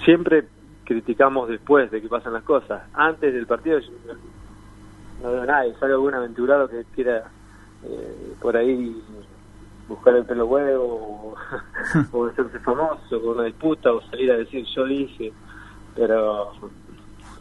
siempre 0.04 0.48
criticamos 0.84 1.50
después 1.50 1.90
de 1.92 2.02
que 2.02 2.08
pasan 2.08 2.34
las 2.34 2.44
cosas. 2.44 2.84
Antes 2.94 3.34
del 3.34 3.48
partido 3.48 3.80
yo 3.80 3.92
no 5.22 5.32
veo 5.32 5.44
a 5.44 5.46
nadie, 5.46 5.74
salvo 5.80 5.96
algún 5.96 6.14
aventurado 6.14 6.68
que 6.68 6.84
quiera 6.94 7.24
eh, 7.84 8.36
por 8.42 8.58
ahí 8.58 9.02
buscar 9.88 10.16
el 10.16 10.26
pelo 10.26 10.46
huevo 10.46 10.84
o, 10.84 11.36
o 12.18 12.26
hacerse 12.28 12.60
famoso 12.60 13.22
con 13.22 13.38
una 13.38 13.44
disputa 13.44 13.92
o 13.92 14.02
salir 14.10 14.32
a 14.32 14.38
decir 14.38 14.66
yo 14.76 14.86
dije. 14.86 15.32
Pero 15.96 16.54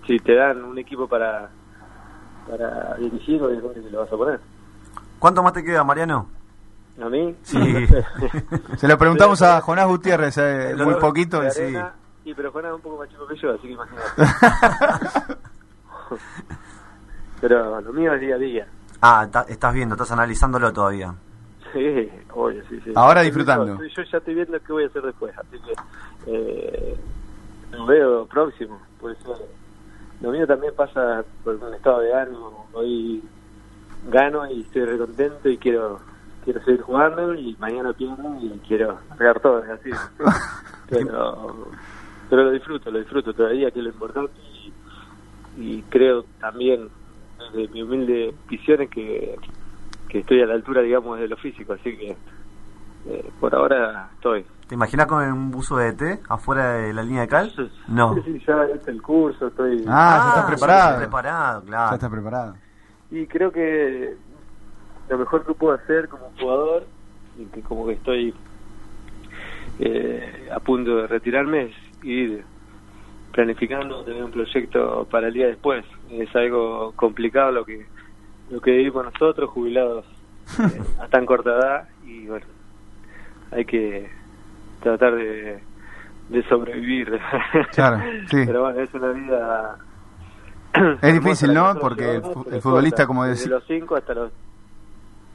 si 0.07 0.19
te 0.19 0.35
dan 0.35 0.63
un 0.65 0.79
equipo 0.79 1.09
para 1.09 1.51
para 2.49 2.97
dirigir, 2.97 3.43
obviamente 3.43 3.83
que 3.83 3.91
lo 3.91 4.01
vas 4.01 4.13
a 4.13 4.17
poner. 4.17 4.41
¿Cuánto 5.19 5.43
más 5.43 5.53
te 5.53 5.63
queda, 5.63 5.85
Mariano? 5.85 6.27
¿A 7.01 7.09
mí? 7.09 7.35
Sí. 7.43 7.59
No 7.59 7.87
sé. 7.87 8.05
Se 8.77 8.89
lo 8.89 8.99
preguntamos 8.99 9.41
a 9.43 9.61
Jonás 9.61 9.87
Gutiérrez 9.87 10.37
eh, 10.39 10.75
muy 10.77 10.95
de 10.95 11.01
poquito 11.01 11.45
y 11.45 11.51
sí. 11.51 11.61
arena, 11.63 11.93
Y 12.25 12.35
pero 12.35 12.53
Juan 12.53 12.67
es 12.67 12.73
un 12.73 12.81
poco 12.81 12.99
más 12.99 13.09
chico 13.09 13.27
que 13.27 13.37
yo, 13.37 13.51
así 13.53 13.63
que 13.63 13.73
imagínate. 13.73 14.05
pero 17.41 17.81
lo 17.81 17.93
mío 17.93 18.13
es 18.15 18.21
día 18.21 18.35
a 18.35 18.39
día. 18.39 18.67
Ah, 19.01 19.29
estás 19.49 19.75
viendo, 19.75 19.95
estás 19.95 20.13
analizándolo 20.13 20.73
todavía. 20.73 21.15
Sí, 21.73 22.09
obvio, 22.35 22.63
sí, 22.69 22.81
sí. 22.85 22.93
Ahora 22.95 23.23
disfrutando. 23.23 23.79
Yo, 23.79 23.85
yo 23.85 24.03
ya 24.03 24.19
estoy 24.19 24.35
viendo 24.35 24.61
qué 24.61 24.73
voy 24.73 24.85
a 24.85 24.87
hacer 24.89 25.03
después, 25.03 25.35
así 25.39 25.59
que 25.61 25.73
eh, 26.27 26.97
lo 27.73 27.87
veo 27.87 28.27
próximo. 28.27 28.79
Puede 29.01 29.17
ser. 29.17 29.37
Lo 30.21 30.31
mío 30.31 30.47
también 30.47 30.75
pasa 30.77 31.25
por 31.43 31.57
un 31.57 31.75
estado 31.75 32.01
de 32.01 32.15
ánimo. 32.15 32.69
Hoy 32.75 33.25
gano 34.09 34.49
y 34.51 34.61
estoy 34.61 34.85
recontento 34.85 35.49
y 35.49 35.57
quiero 35.57 35.99
quiero 36.45 36.63
seguir 36.65 36.83
jugando 36.83 37.35
y 37.35 37.57
mañana 37.59 37.93
pierdo 37.93 38.37
y 38.41 38.51
quiero 38.67 38.99
pegar 39.17 39.41
todo, 39.41 39.63
es 39.65 39.71
así. 39.71 39.91
pero, 40.89 41.69
pero 42.29 42.45
lo 42.45 42.51
disfruto, 42.51 42.91
lo 42.91 42.99
disfruto 42.99 43.33
todavía, 43.33 43.71
que 43.71 43.79
es 43.79 43.85
lo 43.85 43.91
importante 43.91 44.33
y, 44.39 44.73
y 45.59 45.83
creo 45.89 46.25
también 46.41 46.89
desde 47.39 47.73
mi 47.73 47.83
humilde 47.83 48.35
visión 48.49 48.83
es 48.83 48.91
que, 48.91 49.37
que 50.09 50.19
estoy 50.21 50.43
a 50.43 50.47
la 50.47 50.55
altura, 50.55 50.83
digamos, 50.83 51.19
de 51.19 51.29
lo 51.29 51.37
físico, 51.37 51.73
así 51.73 51.97
que 51.97 52.17
eh, 53.07 53.31
por 53.41 53.55
ahora 53.55 54.11
estoy. 54.15 54.45
¿Te 54.69 54.75
imaginas 54.75 55.07
con 55.07 55.23
un 55.25 55.51
buzo 55.51 55.77
de 55.77 55.93
té 55.93 56.21
afuera 56.29 56.75
de 56.75 56.95
la 56.95 57.03
línea 57.03 57.23
de 57.23 57.29
cal? 57.29 57.53
No. 57.89 58.15
Sí, 58.15 58.23
sí, 58.25 58.43
ya 58.47 58.67
hice 58.75 58.91
el 58.91 59.03
curso, 59.03 59.49
estoy... 59.49 59.85
Ah, 59.87 60.23
ya 60.23 60.29
está 60.29 60.47
preparado. 60.47 60.81
ya 60.81 60.95
está 60.95 60.99
preparado, 60.99 61.63
claro. 61.65 61.91
Ya 61.91 61.95
está 61.95 62.11
preparado. 62.11 62.55
Y 63.11 63.27
creo 63.27 63.53
que 63.53 64.17
lo 65.13 65.19
mejor 65.19 65.45
que 65.45 65.53
puedo 65.53 65.75
hacer 65.75 66.09
como 66.09 66.33
jugador, 66.41 66.87
y 67.39 67.45
que 67.47 67.61
como 67.61 67.87
que 67.87 67.93
estoy 67.93 68.35
eh, 69.79 70.49
a 70.51 70.59
punto 70.61 70.97
de 70.97 71.07
retirarme, 71.07 71.65
es 71.65 71.75
ir 72.03 72.45
planificando 73.31 74.05
tener 74.05 74.25
un 74.25 74.31
proyecto 74.31 75.07
para 75.11 75.29
el 75.29 75.35
día 75.35 75.47
después. 75.47 75.85
Es 76.11 76.35
algo 76.35 76.93
complicado 76.97 77.53
lo 77.53 77.65
que 77.65 77.87
lo 78.51 78.61
que 78.61 78.71
vivimos 78.71 79.05
nosotros, 79.05 79.51
jubilados 79.51 80.05
eh, 80.59 80.83
a 81.01 81.09
tan 81.09 81.27
corta 81.27 81.51
edad, 81.51 81.89
y 82.05 82.27
bueno, 82.27 82.47
hay 83.51 83.65
que 83.67 84.11
tratar 84.83 85.15
de, 85.15 85.61
de 86.31 86.49
sobrevivir. 86.49 87.21
Claro, 87.73 88.03
sí. 88.31 88.45
Pero 88.47 88.63
bueno, 88.63 88.81
es 88.81 88.93
una 88.95 89.09
vida 89.09 89.79
Es 91.03 91.13
difícil, 91.15 91.53
¿no? 91.53 91.75
Porque 91.79 92.17
el, 92.51 92.63
futbolista, 92.63 93.07
como 93.07 93.25
decía... 93.25 93.51
los 93.51 93.65
5 93.67 93.97
hasta 93.97 94.15
los 94.15 94.33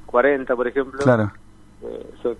40, 0.07 0.55
por 0.55 0.67
ejemplo. 0.67 0.99
Claro. 0.99 1.31
eh, 1.83 2.13
son 2.23 2.35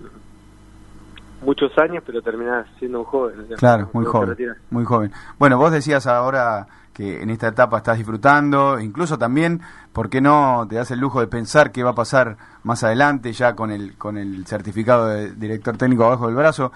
muchos 1.43 1.71
años, 1.77 2.03
pero 2.05 2.21
terminás 2.21 2.65
siendo 2.79 2.99
un 2.99 3.05
joven. 3.05 3.47
Claro, 3.57 3.89
muy 3.93 4.05
joven, 4.05 4.35
muy 4.71 4.85
joven. 4.85 5.11
Bueno, 5.37 5.57
vos 5.57 5.71
decías 5.71 6.07
ahora 6.07 6.67
que 6.93 7.21
en 7.21 7.29
esta 7.29 7.49
etapa 7.49 7.77
estás 7.77 7.97
disfrutando, 7.97 8.79
incluso 8.79 9.19
también, 9.19 9.61
¿por 9.93 10.09
qué 10.09 10.19
no 10.19 10.65
te 10.67 10.75
das 10.75 10.89
el 10.89 10.99
lujo 10.99 11.19
de 11.19 11.27
pensar 11.27 11.71
qué 11.71 11.83
va 11.83 11.91
a 11.91 11.95
pasar 11.95 12.37
más 12.63 12.83
adelante 12.83 13.31
ya 13.33 13.55
con 13.55 13.71
el 13.71 13.95
con 13.97 14.17
el 14.17 14.47
certificado 14.47 15.07
de 15.07 15.31
director 15.33 15.77
técnico 15.77 16.05
abajo 16.05 16.25
del 16.25 16.35
brazo? 16.35 16.71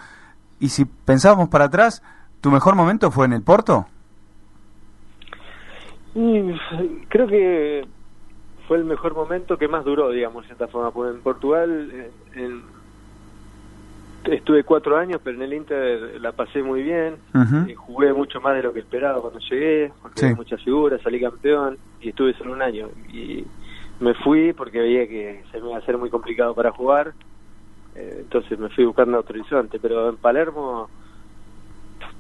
Y 0.59 0.69
si 0.69 0.85
pensábamos 0.85 1.49
para 1.49 1.65
atrás, 1.65 2.03
¿tu 2.39 2.51
mejor 2.51 2.75
momento 2.75 3.09
fue 3.09 3.25
en 3.25 3.33
el 3.33 3.41
Porto? 3.41 3.87
Y 6.13 6.53
creo 7.09 7.27
que 7.27 7.87
fue 8.71 8.77
el 8.77 8.85
mejor 8.85 9.13
momento 9.13 9.57
que 9.57 9.67
más 9.67 9.83
duró, 9.83 10.11
digamos, 10.11 10.43
de 10.43 10.47
cierta 10.47 10.69
forma. 10.69 10.91
Porque 10.91 11.11
en 11.17 11.21
Portugal 11.21 11.89
eh, 11.91 12.11
en- 12.35 12.63
estuve 14.23 14.63
cuatro 14.63 14.95
años, 14.95 15.19
pero 15.21 15.35
en 15.35 15.41
el 15.43 15.51
Inter 15.53 16.21
la 16.21 16.31
pasé 16.31 16.63
muy 16.63 16.81
bien. 16.81 17.19
Eh, 17.67 17.75
jugué 17.75 18.13
mucho 18.13 18.39
más 18.39 18.55
de 18.55 18.63
lo 18.63 18.71
que 18.71 18.79
esperaba 18.79 19.19
cuando 19.19 19.39
llegué, 19.49 19.91
porque 20.01 20.21
Sí. 20.21 20.35
muchas 20.35 20.63
figuras, 20.63 21.01
salí 21.01 21.19
campeón 21.19 21.77
y 21.99 22.09
estuve 22.11 22.33
solo 22.35 22.53
un 22.53 22.61
año. 22.61 22.87
Y 23.09 23.43
me 23.99 24.13
fui 24.13 24.53
porque 24.53 24.79
veía 24.79 25.05
que 25.05 25.43
se 25.51 25.59
me 25.59 25.67
iba 25.67 25.75
a 25.75 25.79
hacer 25.79 25.97
muy 25.97 26.09
complicado 26.09 26.55
para 26.55 26.71
jugar. 26.71 27.13
Eh, 27.93 28.19
entonces 28.21 28.57
me 28.57 28.69
fui 28.69 28.85
buscando 28.85 29.19
otro 29.19 29.37
horizonte. 29.37 29.79
Pero 29.81 30.07
en 30.07 30.15
Palermo 30.15 30.89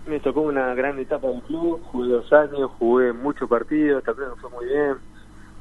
me 0.05 0.19
tocó 0.19 0.41
una 0.41 0.75
gran 0.75 0.99
etapa 0.99 1.27
del 1.29 1.43
club, 1.43 1.81
jugué 1.81 2.09
dos 2.09 2.33
años, 2.33 2.71
jugué 2.77 3.13
muchos 3.13 3.47
partidos, 3.47 4.03
también 4.03 4.31
me 4.31 4.35
fue 4.35 4.49
muy 4.49 4.65
bien. 4.65 4.97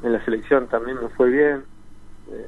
En 0.03 0.12
la 0.12 0.24
selección 0.24 0.66
también 0.68 0.96
me 1.01 1.09
fue 1.11 1.30
bien. 1.30 1.64
Eh, 2.30 2.46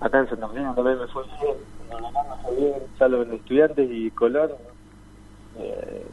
acá 0.00 0.20
en 0.20 0.28
Santa 0.28 0.46
María 0.46 0.72
también 0.74 0.98
me 0.98 1.06
fue 1.08 1.24
bien. 1.24 1.56
En 1.90 2.42
fue 2.42 2.56
bien, 2.56 2.74
salvo 2.98 3.22
en 3.22 3.32
Estudiantes 3.32 3.88
y 3.90 4.10
Colón. 4.10 4.50
Eh, 5.58 6.06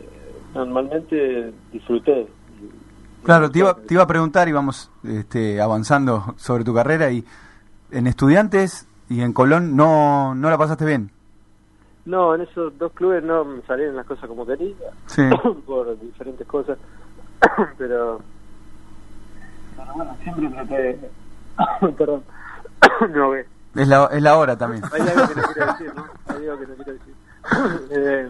normalmente 0.54 1.54
disfruté. 1.72 2.28
Claro, 3.24 3.52
te 3.52 3.60
iba, 3.60 3.76
te 3.76 3.94
iba 3.94 4.04
a 4.04 4.08
preguntar 4.08 4.48
y 4.48 4.52
vamos 4.52 4.90
este, 5.04 5.62
avanzando 5.62 6.34
sobre 6.38 6.64
tu 6.64 6.74
carrera 6.74 7.12
y 7.12 7.24
en 7.92 8.08
Estudiantes 8.08 8.88
y 9.10 9.22
en 9.22 9.34
Colón 9.34 9.76
no, 9.76 10.34
no 10.34 10.50
la 10.50 10.58
pasaste 10.58 10.86
bien. 10.86 11.12
No, 12.06 12.34
en 12.34 12.42
esos 12.42 12.76
dos 12.80 12.92
clubes 12.94 13.24
no 13.24 13.46
me 13.46 13.62
salieron 13.64 13.96
las 13.96 14.08
cosas 14.08 14.28
como 14.28 14.46
quería, 14.46 14.76
Sí. 15.06 15.22
por 15.66 16.00
diferentes 16.00 16.48
cosas, 16.48 16.78
pero, 17.78 18.22
pero 19.82 19.94
bueno, 19.94 20.18
siempre 20.24 20.50
traté, 20.50 21.00
perdón, 21.98 22.24
no 23.10 23.30
ve. 23.32 23.46
Es 23.76 23.88
la, 23.88 24.10
es 24.12 24.22
la 24.22 24.38
hora 24.38 24.58
también. 24.58 24.84
Hay 24.92 25.02
algo 25.02 25.28
que 25.28 25.36
no 25.36 25.48
quiero 25.54 25.72
decir, 25.72 25.96
¿no? 25.96 26.06
Hay 26.28 26.48
algo 26.48 26.60
que 26.60 26.68
no 26.68 26.76
quiero 26.76 26.94
decir. 26.94 27.14
Eh, 27.90 28.30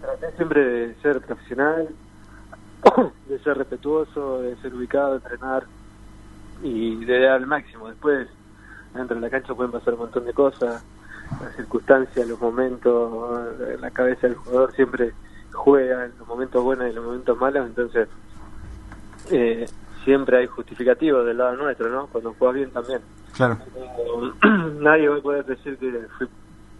traté 0.00 0.36
siempre 0.36 0.64
de 0.64 0.94
ser 1.00 1.20
profesional, 1.22 1.88
de 3.28 3.38
ser 3.38 3.56
respetuoso, 3.56 4.42
de 4.42 4.56
ser 4.56 4.74
ubicado, 4.74 5.12
de 5.12 5.16
entrenar 5.16 5.64
y 6.62 7.04
de 7.04 7.20
dar 7.20 7.32
al 7.36 7.46
máximo. 7.46 7.88
Después, 7.88 8.28
dentro 8.94 9.14
de 9.14 9.22
la 9.22 9.30
cancha 9.30 9.54
pueden 9.54 9.72
pasar 9.72 9.94
un 9.94 10.00
montón 10.00 10.26
de 10.26 10.34
cosas, 10.34 10.84
las 11.40 11.56
circunstancias, 11.56 12.28
los 12.28 12.40
momentos, 12.40 13.58
la 13.80 13.90
cabeza 13.90 14.26
del 14.26 14.36
jugador 14.36 14.72
siempre 14.74 15.12
juega 15.52 16.04
en 16.04 16.12
los 16.18 16.28
momentos 16.28 16.62
buenos 16.62 16.86
y 16.86 16.90
en 16.90 16.96
los 16.96 17.04
momentos 17.04 17.38
malos, 17.38 17.66
entonces 17.66 18.08
eh, 19.30 19.66
siempre 20.04 20.38
hay 20.38 20.46
justificativos 20.46 21.24
del 21.26 21.38
lado 21.38 21.56
nuestro, 21.56 21.88
¿no? 21.88 22.06
Cuando 22.08 22.34
juegas 22.34 22.56
bien 22.56 22.70
también. 22.70 23.00
Claro. 23.34 23.58
Eh, 23.76 24.32
nadie 24.80 25.08
va 25.08 25.16
a 25.16 25.20
poder 25.20 25.44
decir 25.44 25.76
que 25.78 26.06
fui 26.18 26.28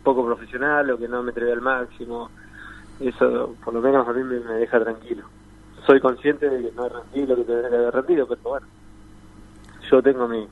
poco 0.03 0.25
profesional 0.27 0.91
o 0.91 0.99
que 0.99 1.09
no 1.09 1.23
me 1.23 1.31
atreví 1.31 1.51
al 1.53 1.61
máximo. 1.61 2.31
Eso, 3.01 3.57
por 3.65 3.75
lo 3.75 3.81
menos, 3.81 4.07
a 4.07 4.13
mí 4.13 4.23
me, 4.23 4.41
me 4.41 4.55
deja 4.55 4.81
tranquilo. 4.81 5.25
Soy 5.87 6.01
consciente 6.01 6.49
de 6.49 6.63
que 6.71 6.77
no 6.77 6.87
es 6.87 6.93
rendido 6.93 7.29
lo 7.29 7.37
que 7.37 7.45
tendría 7.45 7.71
que 7.71 7.77
haber 7.77 7.95
rendido, 7.95 8.27
pero 8.29 8.41
bueno, 8.43 8.67
yo 9.91 10.03
tengo 10.03 10.29
mi, 10.29 10.47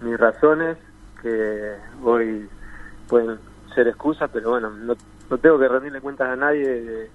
mis 0.00 0.18
razones 0.18 0.78
que 1.20 1.76
hoy 2.02 2.48
pueden 3.08 3.38
ser 3.74 3.88
excusas, 3.88 4.30
pero 4.32 4.50
bueno, 4.50 4.70
no, 4.70 4.94
no 5.30 5.38
tengo 5.38 5.58
que 5.58 5.68
rendirle 5.68 6.00
cuentas 6.00 6.28
a 6.28 6.36
nadie, 6.36 6.66
de- 6.82 7.10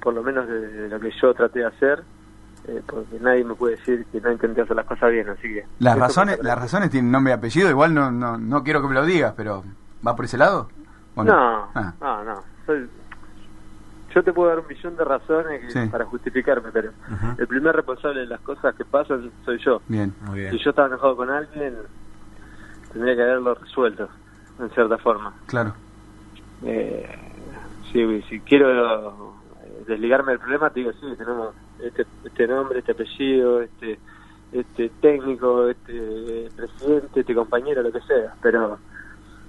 por 0.00 0.14
lo 0.14 0.22
menos 0.22 0.46
de, 0.46 0.60
de 0.68 0.88
lo 0.88 1.00
que 1.00 1.10
yo 1.20 1.34
traté 1.34 1.60
de 1.60 1.66
hacer, 1.66 2.02
eh, 2.66 2.82
porque 2.86 3.18
nadie 3.20 3.44
me 3.44 3.54
puede 3.54 3.76
decir 3.76 4.06
que 4.10 4.20
no 4.20 4.32
intenté 4.32 4.62
hacer 4.62 4.76
las 4.76 4.86
cosas 4.86 5.10
bien, 5.10 5.28
así 5.28 5.42
que... 5.42 5.64
Las 5.78 5.98
razones, 5.98 6.38
las 6.42 6.58
razones 6.58 6.90
tienen 6.90 7.10
nombre 7.10 7.32
y 7.32 7.36
apellido, 7.36 7.68
igual 7.70 7.92
no, 7.94 8.10
no, 8.10 8.38
no 8.38 8.62
quiero 8.64 8.80
que 8.82 8.88
me 8.88 8.94
lo 8.94 9.04
digas, 9.04 9.34
pero 9.36 9.62
¿va 10.06 10.16
por 10.16 10.24
ese 10.24 10.38
lado? 10.38 10.68
¿O 11.14 11.22
No, 11.24 11.70
Ah, 11.74 11.94
no, 12.00 12.24
no. 12.24 12.42
Soy- 12.66 12.90
yo 14.14 14.22
te 14.22 14.32
puedo 14.32 14.48
dar 14.48 14.60
un 14.60 14.66
millón 14.68 14.96
de 14.96 15.04
razones 15.04 15.60
que- 15.60 15.70
Sí. 15.70 15.88
para 15.90 16.04
justificarme, 16.04 16.70
pero 16.72 16.92
el 17.36 17.46
primer 17.48 17.74
responsable 17.74 18.20
de 18.20 18.26
las 18.26 18.40
cosas 18.42 18.74
que 18.76 18.84
pasan 18.84 19.32
soy 19.44 19.58
yo. 19.58 19.82
bien. 19.88 20.14
Si 20.50 20.58
yo 20.58 20.70
estaba 20.70 20.86
enojado 20.88 21.16
con 21.16 21.30
alguien, 21.30 21.76
tendría 22.92 23.16
que 23.16 23.22
haberlo 23.22 23.54
resuelto, 23.56 24.08
en 24.60 24.70
cierta 24.70 24.98
forma. 24.98 25.34
Claro. 25.46 25.74
Eh, 26.62 27.08
si, 27.92 28.22
si 28.22 28.40
quiero 28.42 28.70
eh, 29.64 29.84
desligarme 29.88 30.32
del 30.32 30.40
problema, 30.40 30.70
te 30.70 30.80
digo, 30.80 30.92
sí, 30.92 31.06
tenemos 31.18 31.54
este, 31.86 32.06
este 32.24 32.46
nombre, 32.46 32.78
este 32.78 32.92
apellido, 32.92 33.62
este 33.62 33.98
este 34.54 34.88
técnico, 35.00 35.68
este 35.68 36.48
presidente, 36.54 37.20
este 37.20 37.34
compañero, 37.34 37.82
lo 37.82 37.90
que 37.90 38.00
sea, 38.02 38.36
pero 38.40 38.78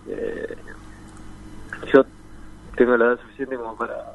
eh, 0.07 0.57
yo 1.93 2.03
tengo 2.75 2.97
la 2.97 3.05
edad 3.05 3.19
suficiente 3.21 3.55
como 3.55 3.75
para, 3.75 4.13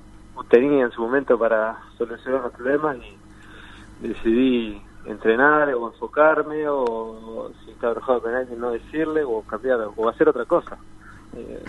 tenía 0.49 0.85
en 0.85 0.91
su 0.91 1.01
momento 1.01 1.39
para 1.39 1.79
solucionar 1.97 2.43
los 2.43 2.53
problemas 2.53 2.97
y 2.97 4.09
decidí 4.09 4.83
entrenar 5.07 5.73
o 5.75 5.87
enfocarme 5.87 6.69
o 6.69 7.53
si 7.65 7.71
estaba 7.71 7.93
enojado 7.93 8.23
con 8.23 8.35
alguien 8.35 8.59
no 8.59 8.73
decirle 8.73 9.23
o 9.23 9.43
cambiar 9.43 9.79
o 9.95 10.09
hacer 10.09 10.29
otra 10.29 10.45
cosa. 10.45 10.77
Eh, 11.37 11.65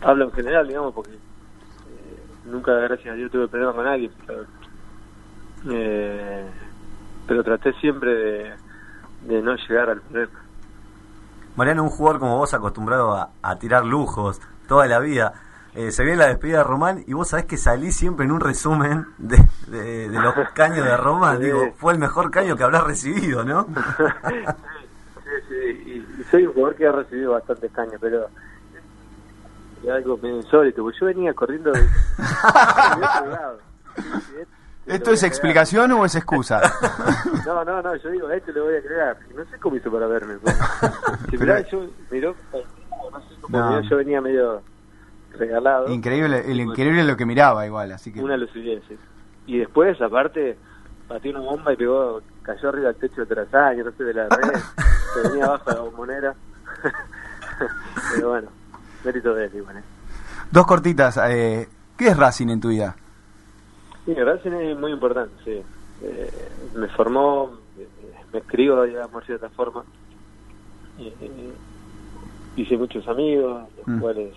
hablo 0.00 0.24
en 0.24 0.32
general, 0.32 0.66
digamos, 0.66 0.94
porque 0.94 1.12
eh, 1.12 2.22
nunca, 2.46 2.72
gracias 2.72 3.12
a 3.12 3.16
Dios, 3.16 3.30
tuve 3.30 3.48
problemas 3.48 3.74
con 3.74 3.86
alguien, 3.86 4.12
pero, 4.26 4.46
eh, 5.70 6.46
pero 7.26 7.42
traté 7.44 7.72
siempre 7.74 8.12
de, 8.14 8.52
de 9.22 9.42
no 9.42 9.54
llegar 9.56 9.90
al 9.90 10.00
problema. 10.00 10.40
Mariano, 11.56 11.84
un 11.84 11.90
jugador 11.90 12.20
como 12.20 12.36
vos 12.38 12.52
acostumbrado 12.54 13.14
a, 13.14 13.30
a 13.42 13.56
tirar 13.58 13.84
lujos 13.84 14.40
toda 14.68 14.86
la 14.86 14.98
vida. 14.98 15.32
eh, 15.74 15.90
se 15.92 16.02
viene 16.04 16.18
la 16.18 16.26
despedida 16.28 16.58
de 16.58 16.64
Román 16.64 17.04
y 17.06 17.12
vos 17.12 17.28
sabés 17.28 17.46
que 17.46 17.56
salí 17.56 17.92
siempre 17.92 18.24
en 18.26 18.32
un 18.32 18.40
resumen 18.40 19.06
de, 19.18 19.38
de- 19.68 20.08
de 20.08 20.20
los 20.20 20.34
caños 20.54 20.84
de 20.84 20.96
Román. 20.96 21.38
Sí. 21.38 21.44
Digo, 21.44 21.72
fue 21.76 21.92
el 21.92 21.98
mejor 21.98 22.30
caño 22.30 22.56
que 22.56 22.64
habrás 22.64 22.84
recibido, 22.84 23.44
¿no? 23.44 23.66
Sí, 25.24 25.30
sí, 25.48 25.82
y, 25.86 26.20
y 26.20 26.24
soy 26.30 26.46
un 26.46 26.52
jugador 26.52 26.76
que 26.76 26.86
ha 26.86 26.92
recibido 26.92 27.32
bastantes 27.32 27.72
caños, 27.72 27.94
pero 28.00 28.26
es 29.82 29.90
algo 29.90 30.16
medio 30.18 30.36
insólito, 30.36 30.82
porque 30.82 30.98
yo 31.00 31.06
venía 31.06 31.32
corriendo 31.34 31.72
de, 31.72 31.80
de 31.80 31.86
otro 31.88 33.30
lado. 33.30 33.58
¿Esto 34.86 35.10
es 35.12 35.22
explicación 35.22 35.92
o 35.92 36.04
es 36.04 36.14
excusa? 36.14 36.60
No, 37.46 37.62
no, 37.62 37.82
no, 37.82 37.94
yo 37.96 38.08
digo, 38.10 38.26
a 38.28 38.34
este 38.36 38.52
le 38.54 38.60
voy 38.62 38.74
a 38.76 38.80
creer. 38.80 39.16
No 39.36 39.44
sé 39.44 39.58
cómo 39.58 39.76
hizo 39.76 39.92
para 39.92 40.06
verme. 40.06 40.36
pues. 40.38 40.56
Si 41.30 41.36
mirá, 41.36 41.60
yo 41.68 41.86
miró, 42.10 42.34
no 43.12 43.20
sé 43.20 43.34
cómo 43.42 43.58
No. 43.58 43.68
miró, 43.70 43.80
yo 43.82 43.96
venía 43.98 44.20
medio 44.22 44.62
regalado. 45.38 45.88
Increíble, 45.92 46.42
el 46.50 46.58
increíble 46.60 47.04
lo 47.04 47.16
que 47.18 47.26
miraba 47.26 47.66
igual, 47.66 47.92
así 47.92 48.10
que... 48.12 48.22
Una 48.22 48.38
lucidez. 48.38 48.82
sí. 48.88 48.96
Y 49.46 49.58
después, 49.58 50.00
aparte, 50.00 50.56
pateó 51.06 51.32
una 51.32 51.40
bomba 51.40 51.74
y 51.74 51.76
pegó, 51.76 52.22
cayó 52.42 52.70
arriba 52.70 52.86
del 52.92 52.96
techo 52.96 53.20
de 53.20 53.26
trasaño, 53.26 53.84
no 53.84 53.92
sé, 53.92 54.04
de 54.04 54.14
la 54.14 54.26
red, 54.28 54.52
que 55.22 55.28
venía 55.28 55.44
abajo 55.48 55.70
de 55.70 55.76
la 55.76 55.82
bombonera. 55.82 56.34
Pero 58.14 58.28
bueno, 58.30 58.48
mérito 59.04 59.34
de 59.34 59.44
él 59.46 59.54
igual. 59.54 59.76
¿eh? 59.78 59.82
Dos 60.50 60.66
cortitas, 60.66 61.18
eh, 61.28 61.68
¿qué 61.96 62.08
es 62.08 62.16
Racing 62.16 62.48
en 62.48 62.60
tu 62.60 62.68
vida? 62.68 62.96
Sí, 64.04 64.14
Racing 64.14 64.52
es 64.52 64.78
muy 64.78 64.92
importante, 64.92 65.34
sí. 65.44 65.62
Eh, 66.02 66.30
me 66.74 66.88
formó, 66.88 67.58
eh, 67.78 67.88
me 68.32 68.38
escribo, 68.40 68.82
digamos, 68.82 69.20
de 69.22 69.26
cierta 69.26 69.48
forma. 69.50 69.84
Eh, 70.98 71.52
hice 72.56 72.76
muchos 72.76 73.06
amigos, 73.08 73.64
los 73.78 73.86
Mm. 73.88 74.00
cuales 74.00 74.34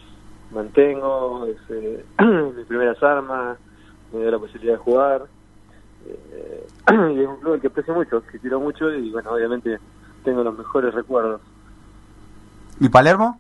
mantengo, 0.52 1.46
es, 1.48 1.58
eh, 1.70 2.06
mis 2.56 2.66
primeras 2.68 3.02
armas, 3.04 3.58
me 4.14 4.20
dio 4.22 4.32
la 4.32 4.40
posibilidad 4.40 4.74
de 4.74 4.80
jugar. 4.80 5.26
Eh, 6.08 6.68
y 7.16 7.20
es 7.22 7.28
un 7.28 7.38
club 7.42 7.54
al 7.56 7.62
que 7.62 7.68
aprecio 7.68 7.94
mucho, 7.94 8.24
que 8.32 8.40
quiero 8.40 8.60
mucho 8.62 8.90
y 8.94 9.12
bueno, 9.12 9.32
obviamente 9.32 9.78
tengo 10.24 10.44
los 10.44 10.58
mejores 10.58 10.94
recuerdos. 10.94 11.42
¿Y 12.80 12.88
Palermo? 12.88 13.40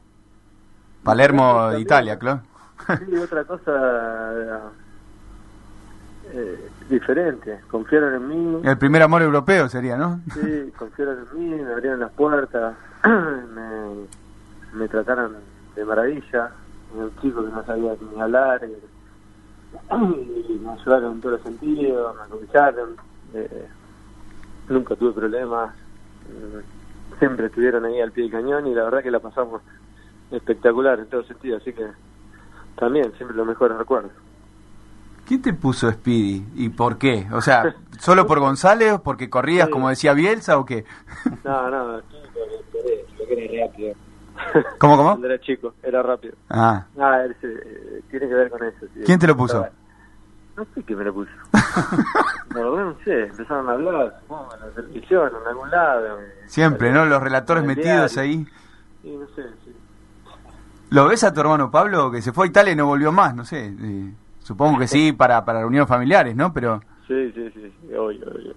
Palermo 1.04 1.54
de 1.54 1.60
También. 1.60 1.82
Italia, 1.82 2.20
claro. 2.20 2.42
Sí, 3.06 3.16
otra 3.18 3.44
cosa 3.46 4.72
eh, 6.34 6.70
diferente, 6.90 7.60
confiaron 7.70 8.16
en 8.16 8.28
mí. 8.28 8.62
El 8.64 8.78
primer 8.78 9.02
amor 9.02 9.22
europeo 9.22 9.68
sería, 9.70 9.98
¿no? 9.98 10.20
Sí, 10.34 10.72
confiaron 10.78 11.20
en 11.32 11.40
mí, 11.40 11.64
me 11.64 11.72
abrieron 11.74 12.00
las 12.00 12.12
puertas, 12.12 12.76
me, 13.06 14.08
me 14.74 14.88
trataron 14.88 15.36
de 15.76 15.86
maravilla. 15.86 16.52
Era 16.96 17.04
un 17.04 17.12
chico 17.22 17.44
que 17.44 17.52
no 17.52 17.66
sabía 17.66 17.94
ni 18.14 18.22
hablar, 18.22 18.64
eh, 18.64 18.80
y 20.50 20.60
me 20.64 20.72
ayudaron 20.72 21.14
en 21.14 21.22
todos 21.22 21.34
los 21.34 21.42
sentidos, 21.44 22.16
me 22.16 22.22
acompañaron. 22.24 22.96
eh, 23.34 23.68
nunca 24.70 24.96
tuve 24.96 25.12
problemas, 25.14 25.74
mm, 26.30 27.20
siempre 27.20 27.48
estuvieron 27.48 27.86
ahí 27.86 28.00
al 28.02 28.12
pie 28.12 28.24
del 28.24 28.32
cañón 28.32 28.68
y 28.68 28.74
la 28.74 28.84
verdad 28.84 29.04
que 29.04 29.12
la 29.12 29.20
pasamos 29.20 29.62
espectacular 30.32 31.00
en 31.00 31.08
todo 31.08 31.24
sentido, 31.24 31.58
así 31.58 31.74
que 31.74 31.88
también 32.78 33.12
siempre 33.14 33.36
los 33.36 33.48
mejores 33.48 33.78
recuerdos. 33.78 34.12
¿Quién 35.28 35.42
te 35.42 35.54
puso 35.54 35.92
Speedy 35.92 36.46
y 36.56 36.70
por 36.70 36.98
qué? 36.98 37.28
O 37.34 37.42
sea, 37.42 37.76
¿solo 38.00 38.26
por 38.26 38.40
González? 38.40 39.00
¿Porque 39.04 39.30
corrías 39.30 39.68
como 39.70 39.90
decía 39.90 40.14
Bielsa 40.14 40.58
o 40.58 40.66
qué? 40.66 40.86
No, 41.44 41.70
no, 41.70 41.98
lo 41.98 42.02
que 43.28 43.34
era 43.58 43.68
rápido. 43.68 43.94
¿Cómo, 44.78 44.96
cómo? 44.98 45.10
Cuando 45.10 45.28
era 45.28 45.40
chico, 45.42 45.74
era 45.84 46.02
rápido. 46.04 46.36
Ah, 46.50 46.86
Ah, 47.00 47.22
él 47.26 47.36
se- 47.42 47.48
eh, 47.48 48.02
tiene 48.10 48.28
que 48.28 48.34
ver 48.36 48.50
con 48.50 48.64
eso. 48.64 48.86
sí. 48.94 49.02
¿quién 49.06 49.20
te 49.20 49.28
lo 49.28 49.36
puso? 49.36 49.66
No 50.56 50.66
sé 50.74 50.84
quién 50.84 50.98
me 51.00 51.06
lo 51.06 51.14
puso. 51.14 51.32
Verdad 52.50 52.86
no 52.86 52.96
sé, 53.04 53.24
empezaron 53.26 53.70
a 53.70 53.74
hablar, 53.74 54.20
supongo, 54.22 54.54
en 54.56 54.60
la 54.62 54.68
televisión, 54.76 55.32
en 55.42 55.48
algún 55.48 55.70
lado. 55.70 56.18
Siempre, 56.48 56.92
¿no? 56.92 57.06
Los 57.06 57.22
relatores 57.22 57.64
metidos 57.64 58.14
diario. 58.14 58.22
ahí. 58.22 58.48
Sí, 59.04 59.16
no 59.18 59.26
sé, 59.36 59.44
sí. 59.66 59.76
¿Lo 60.90 61.08
ves 61.08 61.24
a 61.24 61.34
tu 61.34 61.42
hermano 61.42 61.70
Pablo 61.70 62.10
que 62.10 62.22
se 62.22 62.32
fue 62.32 62.46
a 62.46 62.50
Italia 62.50 62.72
y 62.74 62.76
no 62.76 62.86
volvió 62.88 63.12
más? 63.12 63.36
No 63.36 63.44
sé. 63.44 63.66
eh, 63.68 64.14
supongo 64.48 64.80
que 64.80 64.88
sí 64.88 65.12
para, 65.12 65.44
para 65.44 65.60
reuniones 65.60 65.90
familiares, 65.90 66.34
¿no? 66.36 66.54
Pero 66.54 66.82
Sí, 67.06 67.32
sí, 67.34 67.50
sí, 67.54 67.72
sí, 67.82 67.94
obvio, 67.94 68.26
obvio. 68.32 68.54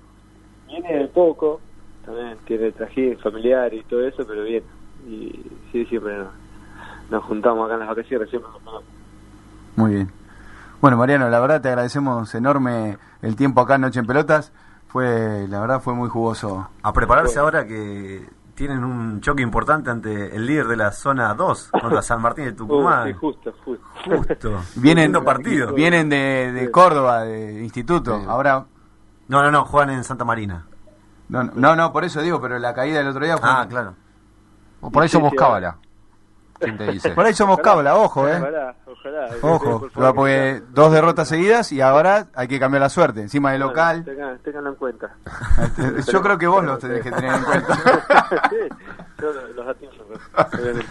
Viene 0.69 0.99
de 0.99 1.09
poco, 1.09 1.61
también 2.05 2.37
tiene 2.47 2.71
trajín 2.73 3.19
familiar 3.19 3.73
y 3.75 3.83
todo 3.85 4.07
eso, 4.07 4.25
pero 4.27 4.45
bien. 4.45 4.63
Y 5.09 5.31
sí, 5.73 5.85
siempre 5.87 6.17
nos, 6.17 6.29
nos 7.11 7.25
juntamos 7.25 7.67
acá 7.67 7.75
en 7.75 7.81
las 7.81 7.89
vacaciones, 7.89 8.31
siempre 8.31 8.49
nos 8.51 8.57
juntamos. 8.63 8.85
muy 9.77 9.95
bien. 9.95 10.11
Bueno, 10.81 10.97
Mariano, 10.97 11.29
la 11.29 11.41
verdad 11.41 11.61
te 11.61 11.69
agradecemos 11.69 12.35
enorme 12.35 12.97
el 13.23 13.37
tiempo 13.37 13.61
acá 13.61 13.75
en 13.75 13.83
Noche 13.83 14.01
en 14.01 14.07
Pelotas. 14.07 14.53
Fue, 14.89 15.47
la 15.49 15.61
verdad, 15.61 15.81
fue 15.81 15.95
muy 15.95 16.09
jugoso. 16.09 16.69
A 16.83 16.93
prepararse 16.93 17.39
ahora 17.39 17.67
que 17.67 18.27
tienen 18.61 18.85
un 18.85 19.23
choque 19.23 19.41
importante 19.41 19.89
ante 19.89 20.37
el 20.37 20.45
líder 20.45 20.67
de 20.67 20.77
la 20.77 20.93
zona 20.93 21.33
2 21.33 21.71
contra 21.81 22.03
San 22.03 22.21
Martín 22.21 22.45
de 22.45 22.53
Tucumán. 22.61 23.09
sí, 23.09 23.15
justo, 23.15 23.55
justo. 23.65 23.85
Justo. 24.05 24.61
Vienen, 24.77 25.15
partido. 25.25 25.73
vienen 25.75 26.11
de, 26.11 26.53
de 26.53 26.71
Córdoba, 26.71 27.23
de 27.25 27.63
instituto. 27.63 28.23
Ahora, 28.29 28.67
No, 29.29 29.43
no, 29.43 29.51
no, 29.51 29.65
juegan 29.65 29.89
en 29.89 30.05
Santa 30.05 30.27
Marina. 30.27 30.67
no, 31.31 31.43
no, 31.45 31.75
no, 31.75 31.91
por 31.91 32.05
eso 32.05 32.21
digo, 32.21 32.39
pero 32.39 32.59
la 32.59 32.75
caída 32.75 32.99
del 32.99 33.09
otro 33.09 33.25
día 33.25 33.39
fue... 33.39 33.49
Ah, 33.51 33.67
claro. 33.67 33.95
O 34.83 34.91
por 34.91 35.09
somos 35.09 35.31
sí, 35.31 35.37
cábala. 35.37 35.79
¿Quién 36.61 36.77
te 36.77 36.93
dice? 36.93 37.11
Por 37.11 37.25
ahí 37.27 37.35
somos 37.35 37.59
cabla, 37.59 37.97
ojo, 37.97 38.29
eh. 38.29 38.37
Ojalá, 38.37 38.75
ojalá. 38.87 39.29
Ojo, 39.43 39.89
porque 39.95 40.63
dos 40.71 40.93
derrotas 40.93 41.27
seguidas 41.29 41.73
y 41.73 41.81
ahora 41.81 42.27
hay 42.35 42.47
que 42.49 42.61
cambiar 42.61 42.83
la 42.83 42.89
suerte. 42.89 43.21
Encima 43.23 43.51
de 43.53 43.59
Bueno, 43.59 43.71
local. 43.71 44.05
tengan- 44.05 44.39
Ténganlo 44.43 44.71
en 44.71 44.77
cuenta. 44.77 45.15
Yo 46.13 46.21
creo 46.23 46.39
que 46.39 46.47
vos 46.47 46.65
los 46.65 46.79
tenés 46.79 47.03
que 47.03 47.11
tener 47.11 47.35
en 47.35 47.43
cuenta. 47.45 47.75
sí, 48.51 48.57
yo 49.21 49.33
los- 49.57 49.69
atiendo. 49.69 50.05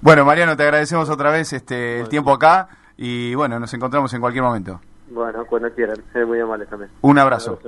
Bueno, 0.00 0.24
Mariano, 0.24 0.56
te 0.56 0.64
agradecemos 0.64 1.08
otra 1.10 1.30
vez 1.30 1.52
este 1.52 2.00
el 2.00 2.08
tiempo 2.08 2.32
acá 2.32 2.68
y 2.96 3.34
bueno, 3.36 3.60
nos 3.60 3.72
encontramos 3.72 4.12
en 4.14 4.20
cualquier 4.20 4.42
momento. 4.42 4.80
Bueno, 5.10 5.44
cuando 5.46 5.70
quieran. 5.72 6.02
Es 6.12 6.26
muy 6.26 6.40
amable 6.40 6.66
también. 6.66 6.90
Un 7.02 7.18
abrazo. 7.18 7.60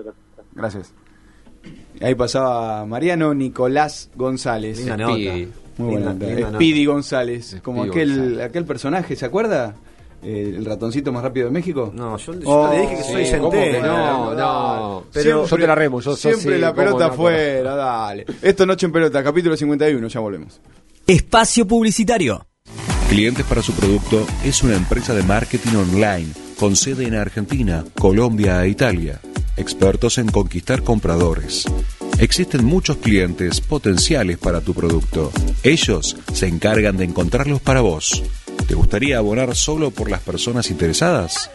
Gracias. 0.53 0.92
Ahí 2.03 2.14
pasaba 2.16 2.84
Mariano 2.86 3.32
Nicolás 3.34 4.11
González. 4.16 4.78
Linda 4.78 4.97
nota. 4.97 5.12
Speedy. 5.12 5.53
Muy 5.79 5.93
buena 5.93 6.12
Linda-. 6.12 6.51
Speedy 6.55 6.85
González. 6.87 7.57
Como 7.62 7.85
Speedy 7.85 7.91
aquel, 7.91 8.16
González. 8.18 8.41
aquel 8.47 8.64
personaje, 8.64 9.16
¿se 9.16 9.25
acuerda? 9.25 9.75
Eh, 10.22 10.55
el 10.57 10.64
ratoncito 10.64 11.12
más 11.12 11.22
rápido 11.22 11.47
de 11.47 11.53
México. 11.53 11.93
No, 11.95 12.16
yo, 12.16 12.33
Oh, 12.47 12.70
le 12.72 12.81
dije 12.81 12.97
que 12.97 13.03
soy 13.03 13.27
centeno. 13.27 13.43
¿cómo 13.43 13.51
que 13.51 13.81
no? 13.83 14.35
No. 14.35 15.05
Pero- 15.12 15.47
Yo 15.47 15.57
te 15.57 15.66
la 15.66 15.75
remo, 15.75 16.01
yo- 16.01 16.12
yo 16.12 16.16
Siempre 16.16 16.55
sí, 16.55 16.61
la 16.61 16.75
pelota 16.75 17.09
no, 17.09 17.12
afuera, 17.12 17.75
dale. 17.75 18.25
Esto 18.41 18.64
Noche 18.64 18.87
en 18.87 18.93
Pelota, 18.93 19.22
capítulo 19.22 19.55
51, 19.57 20.09
ya 20.09 20.20
volvemos. 20.20 20.61
Espacio 21.07 21.66
Publicitario. 21.66 22.47
Clientes 23.11 23.45
para 23.45 23.61
su 23.62 23.72
producto 23.75 24.27
es 24.45 24.62
una 24.62 24.77
empresa 24.77 25.12
de 25.14 25.22
marketing 25.25 25.77
online 25.77 26.29
con 26.59 26.75
sede 26.75 27.07
en 27.07 27.14
Argentina, 27.16 27.85
Colombia 27.99 28.64
e 28.64 28.68
Italia. 28.70 29.20
Expertos 29.59 30.16
en 30.18 30.29
conquistar 30.31 30.83
compradores. 30.83 31.64
Existen 32.18 32.64
muchos 32.64 32.98
clientes 32.98 33.60
potenciales 33.60 34.38
para 34.38 34.60
tu 34.60 34.74
producto. 34.74 35.32
Ellos 35.62 36.16
se 36.32 36.46
encargan 36.46 36.96
de 36.96 37.04
encontrarlos 37.04 37.60
para 37.60 37.80
vos. 37.80 38.22
¿Te 38.66 38.74
gustaría 38.74 39.18
abonar 39.18 39.54
solo 39.54 39.90
por 39.90 40.10
las 40.10 40.20
personas 40.20 40.70
interesadas? 40.70 41.50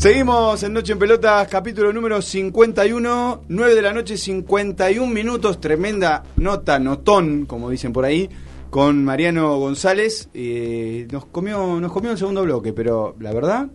Seguimos 0.03 0.61
en 0.63 0.73
Noche 0.73 0.91
en 0.91 0.99
Pelotas, 0.99 1.47
capítulo 1.47 1.93
número 1.93 2.21
51, 2.21 3.43
9 3.47 3.73
de 3.73 3.81
la 3.81 3.93
noche, 3.93 4.17
51 4.17 5.07
minutos, 5.07 5.61
tremenda 5.61 6.25
nota, 6.35 6.77
notón, 6.77 7.45
como 7.45 7.69
dicen 7.69 7.93
por 7.93 8.03
ahí, 8.03 8.29
con 8.69 9.05
Mariano 9.05 9.57
González. 9.59 10.27
Eh, 10.33 11.07
nos 11.09 11.27
comió 11.27 11.79
nos 11.79 11.93
comió 11.93 12.11
el 12.11 12.17
segundo 12.17 12.43
bloque, 12.43 12.73
pero 12.73 13.15
la 13.21 13.31
verdad, 13.31 13.69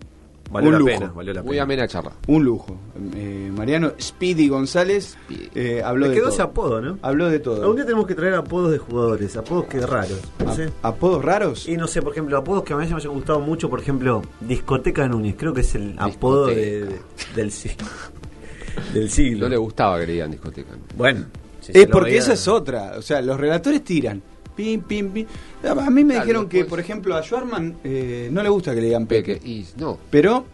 Valió 0.51 0.68
un 0.68 0.72
la 0.72 0.78
lujo. 0.78 0.90
pena, 0.92 1.12
valió 1.14 1.34
la 1.34 1.42
Muy 1.42 1.51
pena. 1.51 1.62
amena 1.64 1.88
charla. 1.88 2.12
Un 2.26 2.44
lujo. 2.44 2.76
Eh, 3.14 3.51
Mariano 3.55 3.92
Speedy 4.01 4.49
González 4.49 5.16
eh, 5.55 5.82
habló 5.84 6.05
Le 6.07 6.09
de 6.11 6.14
quedó 6.14 6.24
todo. 6.26 6.32
ese 6.34 6.42
apodo, 6.42 6.80
¿no? 6.80 6.99
Habló 7.03 7.28
de 7.28 7.38
todo. 7.38 7.61
Algún 7.62 7.76
día 7.76 7.84
tenemos 7.84 8.07
que 8.07 8.14
traer 8.14 8.34
apodos 8.34 8.70
de 8.72 8.78
jugadores, 8.78 9.36
apodos 9.36 9.66
que 9.66 9.80
raros. 9.84 10.20
No 10.42 10.51
¿A- 10.51 10.55
sé. 10.55 10.70
¿Apodos 10.82 11.22
raros? 11.24 11.68
Y 11.68 11.76
no 11.76 11.86
sé, 11.86 12.01
por 12.01 12.12
ejemplo, 12.12 12.36
apodos 12.38 12.64
que 12.64 12.72
a 12.72 12.76
mí 12.76 12.86
me 12.86 12.94
hayan 12.94 13.12
gustado 13.12 13.40
mucho, 13.40 13.68
por 13.68 13.80
ejemplo, 13.80 14.22
Discoteca 14.40 15.07
Núñez, 15.07 15.34
creo 15.38 15.53
que 15.53 15.61
es 15.61 15.74
el 15.74 15.94
apodo 15.99 16.46
de- 16.46 16.84
de- 16.86 17.01
del, 17.36 17.51
si- 17.51 17.70
del 18.94 19.11
siglo. 19.11 19.40
No 19.46 19.49
le 19.51 19.57
gustaba 19.57 20.01
que 20.01 20.07
le 20.07 20.12
digan 20.14 20.30
discoteca. 20.30 20.70
Bueno, 20.96 21.26
si 21.61 21.72
Es 21.74 21.86
lo 21.88 21.92
porque 21.92 22.11
veía- 22.11 22.20
esa 22.20 22.32
es 22.32 22.49
otra. 22.49 22.92
O 22.99 23.03
sea, 23.03 23.20
los 23.20 23.38
relatores 23.38 23.84
tiran. 23.84 24.22
Pim, 24.59 24.81
pim, 24.83 25.11
pim. 25.13 25.27
A 25.65 25.89
mí 25.89 26.03
me 26.03 26.15
Claro, 26.15 26.27
dijeron 26.27 26.49
que, 26.49 26.65
por 26.65 26.81
ejemplo, 26.81 27.15
a 27.15 27.23
Schwarman 27.23 27.77
eh, 27.85 28.29
no 28.33 28.43
le 28.43 28.49
gusta 28.49 28.75
que 28.75 28.81
le 28.81 28.87
digan 28.89 29.07
Peque. 29.07 29.35
Peque. 29.37 29.49
Y 29.49 29.65
no. 29.77 29.97
Pero, 30.11 30.45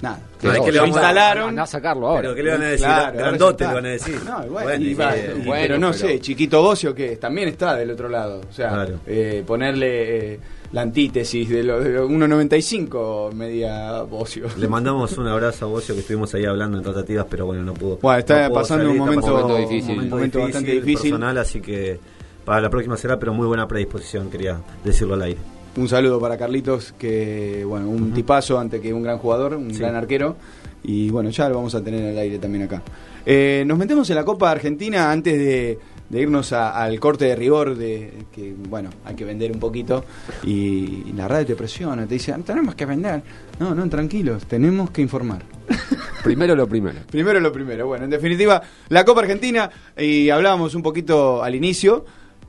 nada. 0.00 0.18
Que 0.40 0.48
no, 0.48 0.70
lo 0.70 0.86
instalaron. 0.86 1.48
Andá 1.50 1.62
a 1.64 1.66
sacarlo 1.66 2.06
ahora. 2.08 2.22
Pero 2.22 2.34
¿qué 2.34 2.42
le 2.42 2.50
van 2.52 2.62
a 2.62 2.66
decir? 2.68 2.86
Claro, 2.86 3.18
Grandote 3.18 3.66
le 3.66 3.74
van 3.74 3.84
a 3.86 3.92
está. 3.92 4.10
decir. 4.10 4.24
No, 4.28 4.36
bueno, 4.38 4.50
Bueno, 4.52 4.84
y 4.84 4.94
va- 4.94 5.16
y- 5.16 5.20
y- 5.20 5.44
bueno, 5.46 5.62
pero 5.62 5.78
no 5.78 5.90
pero- 5.92 5.98
sé, 6.08 6.20
Chiquito 6.20 6.62
Bocio 6.62 6.94
que 6.94 7.16
también 7.16 7.48
está 7.48 7.76
del 7.76 7.90
otro 7.90 8.08
lado. 8.08 8.40
O 8.48 8.52
sea, 8.52 8.70
Claro. 8.70 9.00
eh, 9.06 9.44
ponerle 9.46 10.32
eh, 10.34 10.40
la 10.72 10.80
antítesis 10.80 11.48
de 11.50 11.62
lo, 11.62 11.80
de 11.80 11.90
lo 11.90 12.08
1.95 12.08 13.30
media 13.34 14.02
Bocio. 14.02 14.46
Le 14.58 14.68
mandamos 14.68 15.16
un 15.18 15.28
abrazo 15.28 15.66
a 15.66 15.68
Bocio 15.68 15.94
que 15.94 16.00
estuvimos 16.00 16.34
ahí 16.34 16.44
hablando 16.46 16.78
en 16.78 16.84
tratativas, 16.84 17.26
pero 17.30 17.46
bueno, 17.46 17.62
no 17.62 17.74
pudo. 17.74 17.98
Bueno, 18.02 18.18
está 18.18 18.42
no 18.42 18.48
pudo 18.48 18.60
pasando 18.60 18.84
un 18.86 18.90
está 18.92 19.04
momento- 19.04 19.20
pasando 19.26 19.48
momento 19.48 19.68
difícil. 19.70 19.90
un 19.90 19.96
momento, 19.96 20.16
Momento 20.16 20.38
difícil, 20.38 20.52
bastante 20.62 20.72
difícil. 20.86 21.10
personal, 21.12 21.38
así 21.38 21.60
que 21.60 22.00
para 22.44 22.60
la 22.60 22.70
próxima 22.70 22.96
será, 22.96 23.18
pero 23.18 23.32
muy 23.34 23.46
buena 23.46 23.66
predisposición, 23.68 24.30
quería 24.30 24.60
decirlo 24.84 25.14
al 25.14 25.22
aire. 25.22 25.38
Un 25.76 25.88
saludo 25.88 26.20
para 26.20 26.36
Carlitos, 26.36 26.92
que 26.98 27.64
bueno, 27.66 27.88
un 27.88 28.12
tipazo 28.12 28.58
ante 28.60 28.80
que 28.80 28.92
un 28.94 29.02
gran 29.02 29.18
jugador, 29.18 29.54
un 29.54 29.72
Sí. 29.72 29.80
gran 29.80 29.96
arquero. 29.96 30.36
Y 30.84 31.08
bueno, 31.10 31.30
ya 31.30 31.48
lo 31.48 31.56
vamos 31.56 31.74
a 31.74 31.82
tener 31.82 32.10
al 32.10 32.18
aire 32.18 32.38
también 32.38 32.64
acá. 32.64 32.82
Eh, 33.26 33.64
nos 33.66 33.78
metemos 33.78 34.08
en 34.10 34.16
la 34.16 34.24
Copa 34.24 34.50
Argentina 34.50 35.10
antes 35.10 35.32
de, 35.36 35.78
de 36.10 36.20
irnos 36.20 36.52
a- 36.52 36.76
al 36.84 37.00
corte 37.00 37.24
de 37.24 37.34
rigor, 37.34 37.74
de 37.74 38.12
que 38.30 38.54
bueno, 38.68 38.90
hay 39.04 39.14
que 39.16 39.24
vender 39.24 39.50
un 39.50 39.58
poquito. 39.58 40.04
Y, 40.44 41.04
y 41.08 41.12
la 41.16 41.26
radio 41.26 41.46
te 41.46 41.56
presiona, 41.56 42.06
te 42.06 42.14
dice, 42.14 42.32
"Ah, 42.32 42.38
tenemos 42.44 42.74
que 42.74 42.84
vender. 42.86 43.22
No, 43.58 43.74
no, 43.74 43.88
tranquilos, 43.88 44.44
tenemos 44.46 44.90
que 44.90 45.00
informar. 45.02 45.42
Primero 46.22 46.54
lo 46.54 46.66
primero. 46.68 47.00
Primero 47.10 47.40
lo 47.40 47.50
primero. 47.50 47.86
Bueno, 47.86 48.04
en 48.04 48.10
definitiva, 48.10 48.62
la 48.90 49.04
Copa 49.04 49.22
Argentina, 49.22 49.70
y 49.96 50.28
hablábamos 50.30 50.74
un 50.74 50.82
poquito 50.82 51.42
al 51.42 51.54
inicio, 51.54 52.04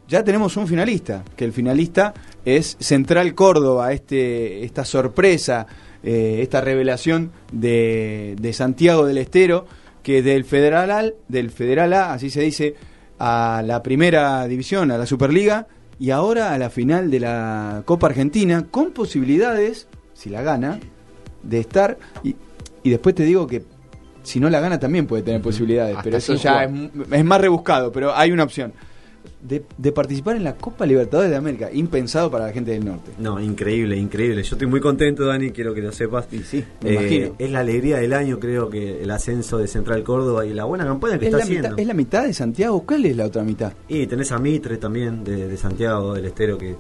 ya 0.08 0.24
tenemos 0.24 0.56
un 0.58 0.68
finalista, 0.68 1.24
que 1.36 1.45
el 1.45 1.53
finalista 1.53 2.14
es 2.43 2.78
Central 2.80 3.34
Córdoba, 3.34 3.91
este, 3.93 4.64
esta 4.64 4.86
sorpresa, 4.86 5.66
eh, 6.03 6.39
esta 6.41 6.62
revelación 6.62 7.32
de, 7.51 8.36
de 8.39 8.53
Santiago 8.53 9.06
del 9.06 9.18
Estero, 9.18 9.66
que 10.03 10.22
del 10.22 10.45
Federal, 10.45 10.91
A- 10.91 11.12
del 11.28 11.49
Federal 11.49 11.93
A, 11.93 12.14
así 12.14 12.30
se 12.30 12.41
dice, 12.41 12.76
a 13.18 13.64
la 13.66 13.82
primera 13.82 14.47
división, 14.47 14.91
a 14.91 14.97
la 14.97 15.06
Superliga, 15.08 15.68
y 15.99 16.12
ahora 16.12 16.53
a 16.53 16.58
la 16.58 16.70
final 16.70 17.10
de 17.10 17.20
la 17.22 17.82
Copa 17.86 18.08
Argentina, 18.08 18.68
con 18.70 18.91
posibilidades, 18.91 19.88
si 20.14 20.30
la 20.30 20.41
gana, 20.43 20.80
de 21.41 21.60
estar... 21.60 21.97
Y, 22.24 22.36
y 22.84 22.89
después 22.91 23.16
te 23.16 23.24
digo 23.24 23.47
que 23.47 23.64
si 24.22 24.39
no 24.39 24.49
la 24.49 24.60
gana 24.60 24.80
también 24.80 25.08
puede 25.08 25.24
tener 25.24 25.41
posibilidades, 25.41 25.93
Hasta 25.93 26.03
pero 26.03 26.18
eso 26.18 26.36
ya 26.36 26.64
es, 26.66 26.72
es 27.12 27.26
más 27.26 27.41
rebuscado, 27.41 27.91
pero 27.91 28.14
hay 28.16 28.32
una 28.32 28.43
opción. 28.43 28.74
De, 29.41 29.63
de 29.78 29.91
participar 29.91 30.36
en 30.36 30.43
la 30.43 30.55
Copa 30.55 30.86
Libertadores 30.86 31.30
de 31.32 31.38
América, 31.38 31.69
impensado 31.71 32.30
para 32.32 32.47
la 32.47 32.53
gente 32.53 32.71
del 32.71 32.86
norte. 32.86 33.11
No, 33.19 33.39
increíble, 33.39 33.95
increíble. 33.97 34.43
Yo 34.43 34.55
estoy 34.55 34.67
muy 34.67 34.80
contento, 34.80 35.26
Dani, 35.26 35.51
quiero 35.51 35.73
que 35.73 35.82
lo 35.82 35.91
sepas. 35.91 36.28
Y 36.32 36.39
sí, 36.39 36.63
me 36.82 36.89
Eh, 36.89 36.93
imagino. 36.93 37.36
Es 37.39 37.51
la 37.51 37.59
alegría 37.59 37.97
del 37.97 38.13
año, 38.13 38.39
creo 38.39 38.69
que 38.69 39.01
el 39.03 39.11
ascenso 39.11 39.57
de 39.57 39.67
Central 39.67 40.03
Córdoba 40.03 40.45
y 40.45 40.53
la 40.53 40.65
buena 40.65 40.86
campaña 40.86 41.19
que 41.19 41.28
¿Es 41.28 41.34
está 41.34 41.43
haciendo. 41.43 41.69
mitad, 41.69 41.80
¿Es 41.80 41.88
la 41.88 41.93
mitad 41.93 42.23
de 42.26 42.34
Santiago? 42.34 42.84
¿Cuál 42.86 43.05
es 43.05 43.15
la 43.17 43.26
otra 43.26 43.43
mitad? 43.43 43.73
Y 43.88 44.07
tenés 44.07 44.32
a 44.32 44.39
Mitre 44.39 44.78
también 44.78 45.23
de, 45.23 45.47
de 45.47 45.57
Santiago 45.57 46.13
del 46.13 46.26
Estero 46.26 46.57
que, 46.57 46.76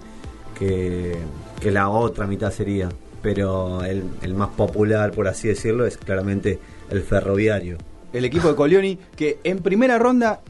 que, 0.57 1.15
que 1.59 1.71
la 1.71 1.89
otra 1.89 2.27
mitad 2.27 2.51
sería. 2.51 2.89
Pero 3.21 3.83
el, 3.83 4.03
el 4.21 4.33
más 4.35 4.49
popular, 4.49 5.11
por 5.11 5.27
así 5.27 5.47
decirlo, 5.47 5.85
es 5.85 5.97
claramente 5.97 6.59
el 6.91 7.01
ferroviario. 7.01 7.77
El 8.13 8.23
equipo 8.23 8.47
de 8.49 8.55
Colioni, 8.55 8.97
que 9.15 9.39
en 9.43 9.59
primera 9.59 9.97
ronda, 9.97 10.41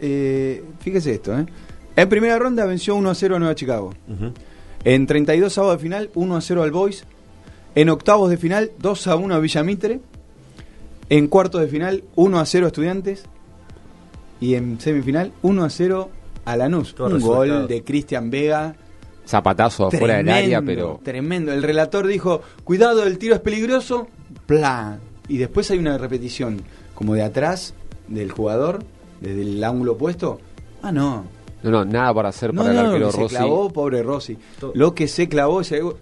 eh, 0.00 0.62
fíjese 0.80 1.12
esto, 1.14 1.38
¿eh? 1.38 1.46
en 1.96 2.08
primera 2.08 2.38
ronda 2.38 2.66
venció 2.66 2.94
1 2.96 3.10
a 3.10 3.14
0 3.14 3.36
a 3.36 3.38
Nueva 3.38 3.54
Chicago. 3.54 3.94
En 4.84 5.06
32 5.06 5.52
sábados 5.52 5.78
de 5.78 5.82
final, 5.82 6.10
1 6.14 6.36
a 6.36 6.40
0 6.40 6.62
al 6.62 6.70
Boys. 6.70 7.04
En 7.74 7.88
octavos 7.88 8.30
de 8.30 8.36
final, 8.36 8.70
2 8.78 9.06
a 9.08 9.16
1 9.16 9.34
a 9.34 9.38
Villamitre. 9.38 10.00
En 11.08 11.28
cuartos 11.28 11.60
de 11.60 11.68
final, 11.68 12.04
1 12.14 12.38
a 12.38 12.46
0 12.46 12.66
a 12.66 12.68
Estudiantes. 12.68 13.24
Y 14.40 14.54
en 14.54 14.78
semifinal, 14.80 15.32
1 15.42 15.64
a 15.64 15.70
0 15.70 16.10
a 16.44 16.56
Lanús. 16.56 16.94
Todo 16.94 17.08
Un 17.08 17.14
resultado. 17.14 17.60
gol 17.60 17.68
de 17.68 17.82
Cristian 17.82 18.30
Vega. 18.30 18.76
Zapatazo 19.26 19.88
afuera 19.88 20.18
del 20.18 20.28
área, 20.28 20.58
Tremendo, 20.60 20.66
pero 20.66 21.00
Tremendo. 21.02 21.52
El 21.52 21.62
relator 21.62 22.06
dijo, 22.06 22.42
cuidado, 22.64 23.04
el 23.04 23.18
tiro 23.18 23.34
es 23.34 23.40
peligroso. 23.40 24.06
Plan. 24.46 25.00
Y 25.28 25.38
después 25.38 25.70
hay 25.70 25.78
una 25.78 25.98
repetición, 25.98 26.62
como 26.94 27.14
de 27.14 27.22
atrás 27.22 27.74
del 28.06 28.30
jugador, 28.30 28.84
desde 29.20 29.42
el 29.42 29.62
ángulo 29.64 29.92
opuesto. 29.92 30.40
Ah, 30.82 30.92
no. 30.92 31.24
no, 31.62 31.70
no, 31.70 31.84
nada 31.84 32.12
para 32.14 32.28
hacer 32.30 32.52
No, 32.54 32.62
para 32.62 32.72
el 32.72 32.78
arquero 32.78 32.98
lo 32.98 33.06
que 33.06 33.12
se 33.12 33.20
Rossi. 33.22 33.34
clavó, 33.36 33.70
pobre 33.72 34.02
Rossi. 34.02 34.36
Todo. 34.60 34.72
Lo 34.74 34.94
que 34.94 35.08
se 35.08 35.28
clavó 35.28 35.62
gol. 35.80 35.96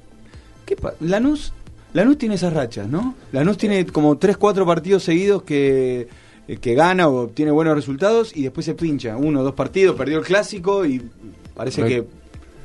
¿Qué 0.66 0.76
Lanús, 1.00 1.52
Lanús 1.92 2.18
tiene 2.18 2.34
esas 2.36 2.52
rachas, 2.52 2.88
¿no? 2.88 3.14
Lanús 3.32 3.56
tiene 3.58 3.84
como 3.86 4.16
3, 4.18 4.36
4 4.36 4.64
partidos 4.66 5.02
seguidos 5.04 5.42
que, 5.42 6.08
eh, 6.48 6.56
que 6.56 6.74
gana 6.74 7.08
o 7.08 7.22
obtiene 7.24 7.50
buenos 7.50 7.74
resultados 7.74 8.34
y 8.36 8.42
después 8.42 8.64
se 8.66 8.74
pincha. 8.74 9.16
Uno 9.16 9.40
o 9.40 9.44
dos 9.44 9.54
partidos, 9.54 9.94
perdió 9.96 10.18
el 10.18 10.24
clásico 10.24 10.84
y 10.86 11.02
parece 11.54 11.82
Re- 11.82 11.88
que 11.88 12.04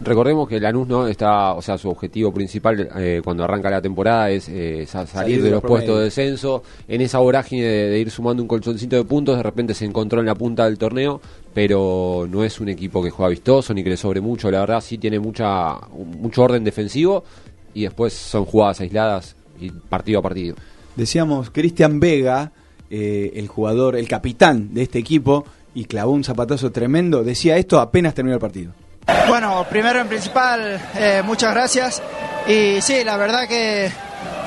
Recordemos 0.01 0.47
que 0.47 0.61
Lanús 0.61 0.87
no 0.87 1.07
está, 1.07 1.53
o 1.53 1.61
sea, 1.61 1.77
su 1.77 1.89
objetivo 1.89 2.33
principal 2.33 2.89
eh, 2.97 3.21
cuando 3.21 3.43
arranca 3.43 3.69
la 3.69 3.81
temporada 3.81 4.29
es 4.29 4.47
eh, 4.47 4.85
sa- 4.87 5.05
salir, 5.05 5.43
de, 5.43 5.51
los 5.51 5.61
puestos 5.61 5.97
de 5.97 6.03
descenso. 6.05 6.63
En 6.87 7.01
esa 7.01 7.17
vorágine 7.19 7.63
de, 7.63 7.89
de 7.89 7.99
ir 7.99 8.09
sumando 8.09 8.41
un 8.41 8.47
colchoncito 8.47 8.95
de 8.95 9.03
puntos, 9.03 9.35
de 9.35 9.43
repente 9.43 9.73
se 9.73 9.83
encontró 9.83 10.21
en 10.21 10.27
la 10.27 10.35
punta 10.35 10.63
del 10.65 10.77
torneo, 10.77 11.19
pero 11.53 12.25
no 12.29 12.45
es 12.45 12.61
un 12.61 12.69
equipo 12.69 13.03
que 13.03 13.09
juega 13.09 13.29
vistoso 13.29 13.73
ni 13.73 13.83
que 13.83 13.89
le 13.89 13.97
sobre 13.97 14.21
mucho. 14.21 14.49
La 14.49 14.61
verdad, 14.61 14.79
sí 14.79 14.97
tiene 14.97 15.19
mucha 15.19 15.75
mucho 16.21 16.43
orden 16.43 16.63
defensivo 16.63 17.25
y 17.73 17.83
después 17.83 18.13
son 18.13 18.45
jugadas 18.45 18.79
aisladas 18.79 19.35
y 19.59 19.69
partido 19.69 20.19
a 20.19 20.21
partido. 20.21 20.55
decíamos 20.95 21.49
Cristian 21.49 21.99
Vega, 21.99 22.53
eh, 22.89 23.33
el 23.35 23.47
jugador, 23.49 23.97
el 23.97 24.07
capitán 24.07 24.73
de 24.73 24.83
este 24.83 24.97
equipo, 24.97 25.43
y 25.75 25.83
clavó 25.85 26.13
un 26.13 26.23
zapatazo 26.23 26.71
tremendo, 26.71 27.23
decía 27.25 27.57
esto 27.57 27.79
apenas 27.81 28.13
terminó 28.15 28.35
el 28.35 28.41
partido. 28.41 28.71
Bueno, 29.27 29.65
primero 29.69 29.99
en 29.99 30.07
principal, 30.07 30.81
eh, 30.95 31.21
muchas 31.23 31.53
gracias. 31.53 32.01
Y 32.47 32.81
sí, 32.81 33.03
la 33.03 33.17
verdad 33.17 33.47
que 33.47 33.91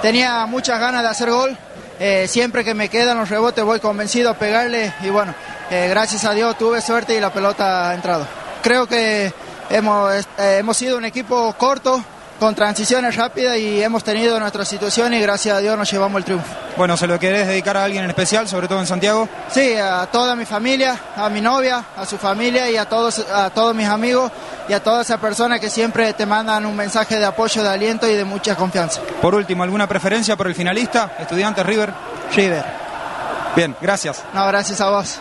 tenía 0.00 0.44
muchas 0.46 0.80
ganas 0.80 1.02
de 1.02 1.08
hacer 1.08 1.30
gol. 1.30 1.56
Eh, 2.00 2.26
siempre 2.26 2.64
que 2.64 2.74
me 2.74 2.88
quedan 2.88 3.18
los 3.18 3.28
rebotes 3.28 3.64
voy 3.64 3.78
convencido 3.78 4.30
a 4.30 4.34
pegarle 4.34 4.92
y 5.02 5.10
bueno, 5.10 5.34
eh, 5.70 5.86
gracias 5.88 6.24
a 6.24 6.32
Dios 6.32 6.58
tuve 6.58 6.80
suerte 6.80 7.16
y 7.16 7.20
la 7.20 7.32
pelota 7.32 7.90
ha 7.90 7.94
entrado. 7.94 8.26
Creo 8.62 8.86
que 8.86 9.32
hemos, 9.70 10.26
hemos 10.38 10.76
sido 10.76 10.98
un 10.98 11.04
equipo 11.04 11.54
corto, 11.56 12.02
con 12.42 12.56
transiciones 12.56 13.14
rápidas 13.14 13.56
y 13.56 13.80
hemos 13.80 14.02
tenido 14.02 14.40
nuestra 14.40 14.64
situación 14.64 15.14
y 15.14 15.20
gracias 15.20 15.56
a 15.56 15.60
Dios 15.60 15.78
nos 15.78 15.88
llevamos 15.88 16.18
el 16.18 16.24
triunfo. 16.24 16.52
Bueno, 16.76 16.96
¿se 16.96 17.06
lo 17.06 17.16
querés 17.16 17.46
dedicar 17.46 17.76
a 17.76 17.84
alguien 17.84 18.02
en 18.02 18.10
especial, 18.10 18.48
sobre 18.48 18.66
todo 18.66 18.80
en 18.80 18.86
Santiago? 18.88 19.28
Sí, 19.48 19.74
a 19.74 20.08
toda 20.10 20.34
mi 20.34 20.44
familia, 20.44 20.98
a 21.14 21.28
mi 21.28 21.40
novia, 21.40 21.84
a 21.96 22.04
su 22.04 22.18
familia 22.18 22.68
y 22.68 22.76
a 22.76 22.86
todos, 22.86 23.20
a 23.20 23.50
todos 23.50 23.76
mis 23.76 23.86
amigos 23.86 24.32
y 24.68 24.72
a 24.72 24.82
todas 24.82 25.06
esas 25.06 25.20
personas 25.20 25.60
que 25.60 25.70
siempre 25.70 26.14
te 26.14 26.26
mandan 26.26 26.66
un 26.66 26.74
mensaje 26.74 27.16
de 27.16 27.24
apoyo, 27.24 27.62
de 27.62 27.68
aliento 27.68 28.10
y 28.10 28.14
de 28.14 28.24
mucha 28.24 28.56
confianza. 28.56 29.00
Por 29.20 29.36
último, 29.36 29.62
¿alguna 29.62 29.86
preferencia 29.86 30.34
por 30.34 30.48
el 30.48 30.56
finalista? 30.56 31.14
¿Estudiantes 31.20 31.64
River? 31.64 31.94
River. 32.34 32.64
Bien, 33.54 33.76
gracias. 33.80 34.24
No, 34.34 34.44
gracias 34.48 34.80
a 34.80 34.90
vos. 34.90 35.20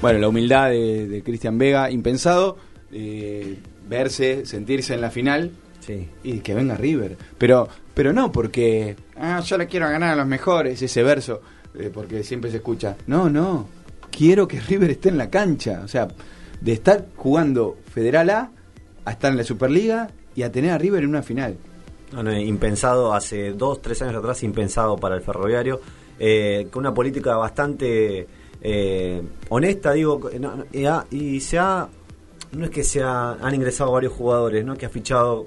Bueno, 0.00 0.20
la 0.20 0.28
humildad 0.28 0.68
de, 0.68 1.08
de 1.08 1.24
Cristian 1.24 1.58
Vega, 1.58 1.90
impensado, 1.90 2.56
eh, 2.92 3.58
verse, 3.88 4.44
sentirse 4.46 4.94
en 4.94 5.00
la 5.00 5.10
final 5.10 5.50
Sí. 5.80 6.08
y 6.24 6.40
que 6.40 6.54
venga 6.54 6.74
River. 6.74 7.16
Pero, 7.38 7.68
pero 7.94 8.12
no 8.12 8.32
porque 8.32 8.96
ah, 9.16 9.40
yo 9.40 9.56
le 9.56 9.66
quiero 9.68 9.88
ganar 9.88 10.10
a 10.14 10.16
los 10.16 10.26
mejores, 10.26 10.82
ese 10.82 11.02
verso, 11.04 11.40
eh, 11.78 11.90
porque 11.94 12.24
siempre 12.24 12.50
se 12.50 12.56
escucha. 12.56 12.96
No, 13.06 13.30
no, 13.30 13.68
quiero 14.10 14.48
que 14.48 14.58
River 14.60 14.90
esté 14.90 15.10
en 15.10 15.18
la 15.18 15.30
cancha. 15.30 15.82
O 15.84 15.88
sea, 15.88 16.08
de 16.60 16.72
estar 16.72 17.06
jugando 17.16 17.76
Federal 17.92 18.30
A 18.30 18.50
a 19.04 19.10
estar 19.12 19.30
en 19.30 19.36
la 19.36 19.44
Superliga 19.44 20.10
y 20.34 20.42
a 20.42 20.50
tener 20.50 20.72
a 20.72 20.78
River 20.78 21.04
en 21.04 21.10
una 21.10 21.22
final. 21.22 21.56
No, 22.12 22.22
no, 22.22 22.32
impensado, 22.36 23.14
hace 23.14 23.52
dos, 23.52 23.80
tres 23.82 24.02
años 24.02 24.16
atrás, 24.16 24.42
impensado 24.42 24.96
para 24.96 25.14
el 25.16 25.22
ferroviario, 25.22 25.80
eh, 26.18 26.66
con 26.70 26.80
una 26.80 26.94
política 26.94 27.36
bastante 27.36 28.26
eh, 28.62 29.22
honesta, 29.50 29.92
digo, 29.92 30.28
y, 30.72 30.84
ha- 30.86 31.04
y 31.10 31.40
se 31.40 31.58
ha, 31.58 31.86
no 32.56 32.64
es 32.64 32.70
que 32.70 32.82
se 32.84 33.02
ha- 33.02 33.32
han 33.34 33.54
ingresado 33.54 33.92
varios 33.92 34.12
jugadores, 34.12 34.64
¿no? 34.64 34.76
Que 34.76 34.86
ha 34.86 34.88
fichado 34.90 35.46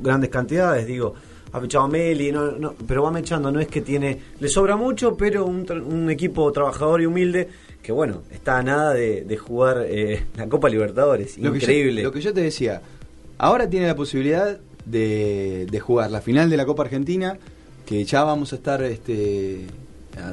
grandes 0.00 0.30
cantidades, 0.30 0.86
digo, 0.86 1.14
ha 1.52 1.60
fichado 1.60 1.84
a 1.84 1.88
Meli, 1.88 2.30
no, 2.30 2.52
no, 2.52 2.74
pero 2.86 3.02
va 3.02 3.10
mechando, 3.10 3.50
no 3.50 3.58
es 3.60 3.66
que 3.68 3.80
tiene, 3.80 4.18
le 4.38 4.48
sobra 4.48 4.76
mucho, 4.76 5.16
pero 5.16 5.44
un, 5.46 6.08
equipo 6.10 6.50
trabajador 6.52 7.00
y 7.02 7.06
humilde 7.06 7.48
que 7.82 7.92
bueno, 7.92 8.22
está 8.30 8.58
a 8.58 8.62
nada 8.62 8.92
de, 8.94 9.22
de 9.22 9.36
jugar 9.36 9.84
eh, 9.88 10.24
la 10.36 10.48
Copa 10.48 10.68
Libertadores, 10.68 11.36
Lo 11.38 11.52
que 11.52 11.58
yo- 11.58 11.64
increíble. 11.64 12.02
lo 12.02 12.12
que 12.12 12.20
yo 12.20 12.32
te 12.32 12.40
decía, 12.42 12.82
ahora 13.38 13.68
tiene 13.68 13.86
la 13.86 13.96
posibilidad 13.96 14.58
de, 14.84 15.66
de 15.70 15.80
jugar 15.80 16.10
la 16.10 16.20
final 16.20 16.50
de 16.50 16.56
la 16.56 16.66
Copa 16.66 16.82
Argentina, 16.84 17.38
que 17.86 18.04
ya 18.04 18.22
vamos 18.22 18.52
a 18.52 18.56
estar 18.56 18.82
este, 18.84 19.66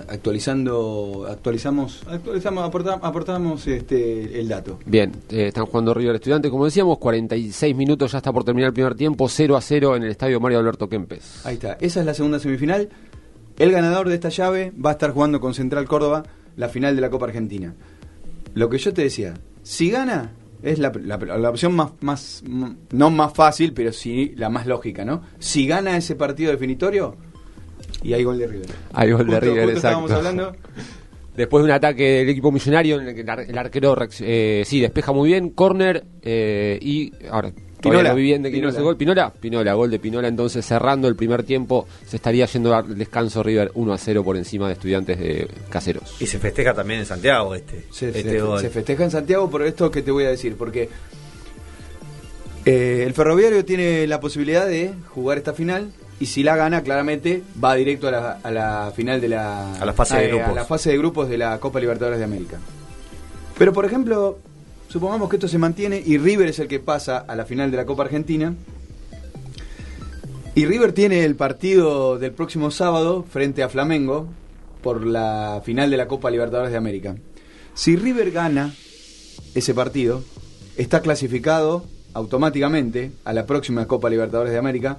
actualizando, 0.09 1.25
actualizamos, 1.29 2.03
actualizamos, 2.07 2.63
aporta- 2.63 2.99
aportamos 3.01 3.65
este, 3.67 4.39
el 4.39 4.47
dato. 4.47 4.79
Bien, 4.85 5.11
eh, 5.29 5.47
están 5.47 5.65
jugando 5.65 5.93
River 5.93 6.15
Estudiante, 6.15 6.49
como 6.49 6.65
decíamos, 6.65 6.97
46 6.97 7.75
minutos, 7.75 8.11
ya 8.11 8.17
está 8.19 8.31
por 8.33 8.43
terminar 8.43 8.67
el 8.69 8.73
primer 8.73 8.95
tiempo, 8.95 9.27
0 9.29 9.55
a 9.57 9.61
0 9.61 9.95
en 9.95 10.03
el 10.03 10.11
estadio 10.11 10.39
Mario 10.39 10.59
Alberto 10.59 10.89
Kempes. 10.89 11.45
Ahí 11.45 11.55
está, 11.55 11.77
esa 11.79 11.99
es 12.01 12.05
la 12.05 12.13
segunda 12.13 12.39
semifinal. 12.39 12.89
El 13.57 13.71
ganador 13.71 14.07
de 14.09 14.15
esta 14.15 14.29
llave 14.29 14.71
va 14.83 14.91
a 14.91 14.93
estar 14.93 15.11
jugando 15.11 15.39
con 15.39 15.53
Central 15.53 15.85
Córdoba 15.87 16.23
la 16.55 16.69
final 16.69 16.95
de 16.95 17.01
la 17.01 17.09
Copa 17.09 17.25
Argentina. 17.25 17.73
Lo 18.53 18.69
que 18.69 18.77
yo 18.77 18.93
te 18.93 19.03
decía, 19.03 19.33
si 19.63 19.89
gana, 19.89 20.31
es 20.63 20.79
la, 20.79 20.91
la- 21.03 21.17
la 21.17 21.49
opción 21.49 21.75
más, 21.75 21.91
más, 22.01 22.43
no 22.91 23.09
más 23.11 23.33
fácil, 23.33 23.73
pero 23.73 23.93
sí 23.93 24.33
la 24.35 24.49
más 24.49 24.65
lógica, 24.65 25.05
¿no? 25.05 25.21
Si 25.39 25.67
gana 25.67 25.97
ese 25.97 26.15
partido 26.15 26.51
definitorio, 26.51 27.15
y 28.03 28.13
hay 28.13 28.23
gol 28.23 28.37
de 28.37 28.47
River. 28.47 28.67
Hay 28.93 29.11
gol 29.11 29.27
de 29.27 29.39
River, 29.39 29.63
justo 29.63 29.77
estábamos 29.77 30.11
exacto. 30.11 30.29
hablando. 30.29 30.55
Después 31.37 31.61
de 31.63 31.65
un 31.69 31.71
ataque 31.75 32.03
del 32.03 32.29
equipo 32.29 32.51
millonario, 32.51 32.99
en 32.99 33.09
el 33.09 33.13
que 33.15 33.21
el, 33.21 33.29
ar- 33.29 33.41
el 33.47 33.57
arquero 33.57 33.95
eh, 34.21 34.63
sí 34.65 34.79
despeja 34.81 35.11
muy 35.11 35.29
bien, 35.29 35.51
corner 35.51 36.03
eh, 36.23 36.79
y 36.81 37.11
ahora 37.29 37.51
todavía 37.79 38.01
Pinola, 38.09 38.13
bien 38.15 38.41
de 38.41 38.49
Pinola. 38.49 38.81
gol. 38.81 38.97
Pinola, 38.97 39.31
Pinola, 39.39 39.73
gol 39.75 39.91
de 39.91 39.99
Pinola. 39.99 40.27
Entonces 40.29 40.65
cerrando 40.65 41.07
el 41.07 41.15
primer 41.15 41.43
tiempo, 41.43 41.87
se 42.07 42.15
estaría 42.15 42.47
yendo 42.47 42.73
al 42.75 42.97
descanso 42.97 43.43
River 43.43 43.69
1 43.75 43.93
a 43.93 43.97
0 43.99 44.23
por 44.23 44.35
encima 44.35 44.65
de 44.65 44.73
estudiantes 44.73 45.19
de 45.19 45.47
caseros. 45.69 46.15
Y 46.19 46.25
se 46.25 46.39
festeja 46.39 46.73
también 46.73 47.01
en 47.01 47.05
Santiago 47.05 47.53
este, 47.53 47.83
Se, 47.91 48.07
este 48.09 48.23
se- 48.23 48.41
gol. 48.41 48.59
se 48.59 48.71
festeja 48.71 49.03
en 49.03 49.11
Santiago 49.11 49.47
por 49.47 49.61
esto 49.61 49.91
que 49.91 50.01
te 50.01 50.09
voy 50.09 50.23
a 50.23 50.29
decir, 50.29 50.55
porque 50.57 50.89
eh, 52.65 53.03
el 53.05 53.13
ferroviario 53.13 53.63
tiene 53.63 54.07
la 54.07 54.19
posibilidad 54.19 54.65
de 54.67 54.91
jugar 55.09 55.37
esta 55.37 55.53
final 55.53 55.91
y 56.19 56.25
si 56.25 56.43
la 56.43 56.55
gana, 56.55 56.81
claramente 56.81 57.43
va 57.63 57.75
directo 57.75 58.07
a 58.07 58.11
la, 58.11 58.31
a 58.43 58.51
la 58.51 58.91
final 58.95 59.21
de 59.21 59.29
la, 59.29 59.73
A 59.75 59.85
la 59.85 59.93
fase 59.93 60.17
de 60.17 60.25
eh, 60.25 60.29
grupos. 60.29 60.49
a 60.49 60.55
la 60.55 60.65
fase 60.65 60.89
de 60.89 60.97
grupos 60.97 61.29
de 61.29 61.37
la 61.37 61.59
Copa 61.59 61.79
Libertadores 61.79 62.17
de 62.17 62.25
América. 62.25 62.57
Pero 63.57 63.73
por 63.73 63.85
ejemplo, 63.85 64.39
supongamos 64.87 65.29
que 65.29 65.35
esto 65.35 65.47
se 65.47 65.57
mantiene 65.57 66.01
y 66.03 66.17
River 66.17 66.49
es 66.49 66.59
el 66.59 66.67
que 66.67 66.79
pasa 66.79 67.17
a 67.19 67.35
la 67.35 67.45
final 67.45 67.69
de 67.71 67.77
la 67.77 67.85
Copa 67.85 68.03
Argentina. 68.03 68.53
Y 70.55 70.65
River 70.65 70.91
tiene 70.93 71.23
el 71.23 71.35
partido 71.35 72.17
del 72.17 72.31
próximo 72.31 72.71
sábado 72.71 73.23
frente 73.29 73.61
a 73.61 73.69
Flamengo 73.69 74.27
por 74.81 75.05
la 75.05 75.61
final 75.63 75.91
de 75.91 75.97
la 75.97 76.07
Copa 76.07 76.31
Libertadores 76.31 76.71
de 76.71 76.77
América. 76.77 77.15
Si 77.75 77.95
River 77.95 78.31
gana 78.31 78.73
ese 79.53 79.75
partido, 79.75 80.23
está 80.77 81.01
clasificado 81.01 81.85
automáticamente 82.13 83.11
a 83.23 83.33
la 83.33 83.45
próxima 83.45 83.85
Copa 83.85 84.09
Libertadores 84.09 84.51
de 84.51 84.57
América. 84.57 84.97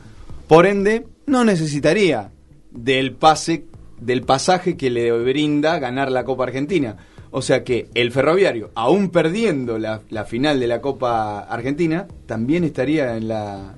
Por 0.49 0.66
ende, 0.66 1.07
no 1.26 1.44
necesitaría 1.44 2.30
del 2.70 3.12
pase 3.12 3.66
del 4.01 4.22
pasaje 4.22 4.76
que 4.76 4.90
le 4.90 5.12
brinda 5.12 5.78
ganar 5.78 6.11
la 6.11 6.24
Copa 6.24 6.44
Argentina. 6.44 6.96
O 7.30 7.42
sea 7.42 7.62
que 7.64 7.88
el 7.94 8.11
ferroviario, 8.11 8.70
aún 8.74 9.11
perdiendo 9.11 9.78
la, 9.78 10.01
la 10.09 10.24
final 10.24 10.59
de 10.61 10.66
la 10.66 10.80
Copa 10.80 11.40
Argentina, 11.40 12.07
también 12.26 12.64
estaría 12.64 13.16
en 13.16 13.28
la 13.28 13.74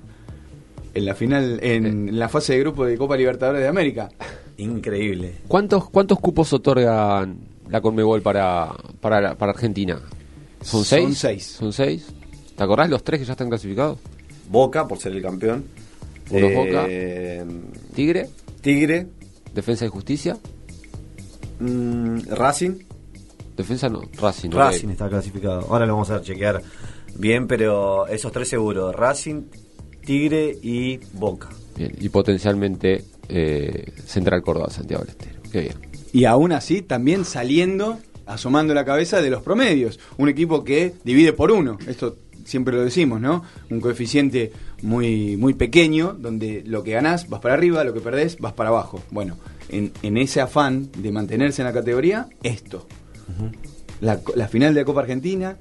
en 0.94 1.04
la 1.04 1.14
final, 1.14 1.58
en 1.62 2.18
la 2.18 2.28
fase 2.28 2.52
de 2.54 2.60
grupo 2.60 2.84
de 2.84 2.96
Copa 2.98 3.16
Libertadores 3.16 3.62
de 3.62 3.68
América. 3.68 4.08
Increíble. 4.56 5.36
¿Cuántos, 5.48 5.88
¿Cuántos 5.88 6.18
cupos 6.18 6.52
otorgan 6.52 7.38
la 7.68 7.80
Conmebol 7.80 8.22
para, 8.22 8.72
para, 9.00 9.36
para 9.36 9.52
Argentina? 9.52 10.00
¿Son 10.60 10.84
Son 10.84 10.84
seis? 10.84 11.18
seis. 11.18 11.46
¿Son 11.46 11.72
seis? 11.72 12.06
¿Te 12.56 12.62
acordás 12.62 12.90
los 12.90 13.02
tres 13.02 13.20
que 13.20 13.26
ya 13.26 13.32
están 13.32 13.48
clasificados? 13.48 13.98
Boca, 14.48 14.86
por 14.86 14.98
ser 14.98 15.12
el 15.12 15.22
campeón. 15.22 15.64
Uno 16.30 16.46
es 16.46 16.86
Eh, 16.88 17.44
Tigre. 17.94 18.28
Tigre. 18.60 19.06
Defensa 19.54 19.84
y 19.84 19.88
Justicia. 19.88 20.36
Mm, 21.58 22.20
Racing. 22.30 22.78
Defensa 23.56 23.88
no, 23.88 24.02
Racing. 24.20 24.50
Racing 24.50 24.88
está 24.88 25.08
clasificado. 25.08 25.60
Ahora 25.68 25.86
lo 25.86 25.92
vamos 25.94 26.10
a 26.10 26.22
chequear 26.22 26.62
bien, 27.16 27.46
pero 27.46 28.06
esos 28.06 28.32
tres 28.32 28.48
seguros. 28.48 28.94
Racing, 28.94 29.42
Tigre 30.04 30.56
y 30.62 30.98
Boca. 31.14 31.48
Bien, 31.76 31.92
y 32.00 32.08
potencialmente 32.08 33.04
eh, 33.28 33.92
Central 34.06 34.42
Córdoba, 34.42 34.70
Santiago 34.70 35.02
del 35.04 35.10
Estero. 35.10 35.40
Qué 35.52 35.60
bien. 35.60 35.74
Y 36.12 36.24
aún 36.24 36.52
así, 36.52 36.82
también 36.82 37.24
saliendo, 37.24 37.98
asomando 38.26 38.72
la 38.74 38.84
cabeza 38.84 39.20
de 39.20 39.30
los 39.30 39.42
promedios. 39.42 39.98
Un 40.16 40.28
equipo 40.28 40.64
que 40.64 40.94
divide 41.04 41.32
por 41.32 41.50
uno. 41.50 41.78
Esto 41.86 42.16
siempre 42.44 42.74
lo 42.74 42.84
decimos, 42.84 43.20
¿no? 43.20 43.42
Un 43.70 43.80
coeficiente 43.80 44.52
muy, 44.82 45.36
muy 45.36 45.54
pequeño, 45.54 46.16
donde 46.18 46.62
lo 46.66 46.82
que 46.82 46.92
ganás 46.92 47.28
vas 47.28 47.40
para 47.40 47.54
arriba, 47.54 47.84
lo 47.84 47.94
que 47.94 48.00
perdés 48.00 48.38
vas 48.38 48.52
para 48.52 48.70
abajo. 48.70 49.02
Bueno, 49.10 49.36
en, 49.68 49.92
en 50.02 50.16
ese 50.16 50.40
afán 50.40 50.90
de 50.96 51.12
mantenerse 51.12 51.62
en 51.62 51.66
la 51.66 51.72
categoría, 51.72 52.28
esto. 52.42 52.86
la, 54.00 54.18
final 54.48 54.74
de 54.74 54.80
la 54.80 54.84
Copa 54.84 55.00
Argentina, 55.00 55.56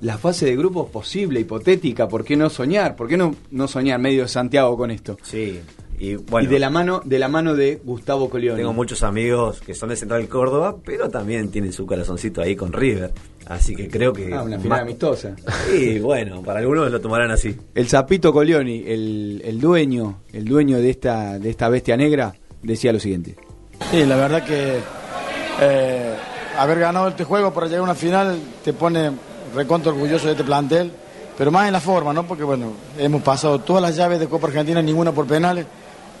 la 0.00 0.18
fase 0.18 0.46
de 0.46 0.56
grupos 0.56 0.90
posible, 0.90 1.40
hipotética, 1.40 2.08
¿por 2.08 2.24
qué 2.24 2.36
no 2.36 2.50
soñar? 2.50 2.96
¿Por 2.96 3.08
qué 3.08 3.16
no, 3.16 3.34
no 3.50 3.68
soñar 3.68 3.98
medio 4.00 4.22
de 4.22 4.28
Santiago 4.28 4.76
con 4.76 4.90
esto? 4.90 5.16
Sí, 5.22 5.60
y 5.98 6.16
bueno. 6.16 6.48
Y 6.48 6.52
de 6.52 6.58
la 6.58 6.70
mano, 6.70 7.00
de 7.04 7.18
la 7.18 7.28
mano 7.28 7.54
de 7.54 7.80
Gustavo 7.82 8.28
Colioni. 8.28 8.58
Tengo 8.58 8.72
muchos 8.72 9.02
amigos 9.02 9.60
que 9.60 9.74
son 9.74 9.88
de 9.88 9.96
Central 9.96 10.28
Córdoba, 10.28 10.76
pero 10.84 11.08
también 11.08 11.50
tienen 11.50 11.72
su 11.72 11.86
corazoncito 11.86 12.42
ahí 12.42 12.56
con 12.56 12.72
River. 12.72 13.12
Así 13.46 13.74
que 13.76 13.88
creo 13.88 14.12
que. 14.12 14.32
Ah, 14.32 14.42
una 14.42 14.58
final 14.58 14.80
amistosa. 14.80 15.36
Sí, 15.70 15.98
bueno, 15.98 16.42
para 16.42 16.60
algunos 16.60 16.90
lo 16.90 17.00
tomarán 17.00 17.30
así. 17.30 17.54
El 17.74 17.88
Zapito 17.88 18.32
Colioni, 18.32 18.84
el, 18.86 19.42
el 19.44 19.60
dueño, 19.60 20.20
el 20.32 20.44
dueño 20.44 20.78
de 20.78 20.90
esta, 20.90 21.38
de 21.38 21.50
esta 21.50 21.68
bestia 21.68 21.96
negra, 21.96 22.34
decía 22.62 22.92
lo 22.92 23.00
siguiente. 23.00 23.36
Sí, 23.90 24.04
la 24.04 24.16
verdad 24.16 24.44
que 24.44 24.78
eh, 25.60 26.14
haber 26.58 26.78
ganado 26.78 27.08
este 27.08 27.24
juego 27.24 27.52
para 27.52 27.66
llegar 27.66 27.80
a 27.80 27.84
una 27.84 27.94
final 27.94 28.38
te 28.64 28.72
pone 28.72 29.10
recontra 29.54 29.92
orgulloso 29.92 30.26
de 30.26 30.32
este 30.32 30.44
plantel, 30.44 30.90
pero 31.36 31.50
más 31.50 31.66
en 31.66 31.72
la 31.72 31.80
forma, 31.80 32.12
¿no? 32.12 32.26
Porque 32.26 32.44
bueno, 32.44 32.72
hemos 32.98 33.22
pasado 33.22 33.60
todas 33.60 33.82
las 33.82 33.94
llaves 33.94 34.20
de 34.20 34.26
Copa 34.26 34.46
Argentina, 34.46 34.80
ninguna 34.80 35.12
por 35.12 35.26
penales, 35.26 35.66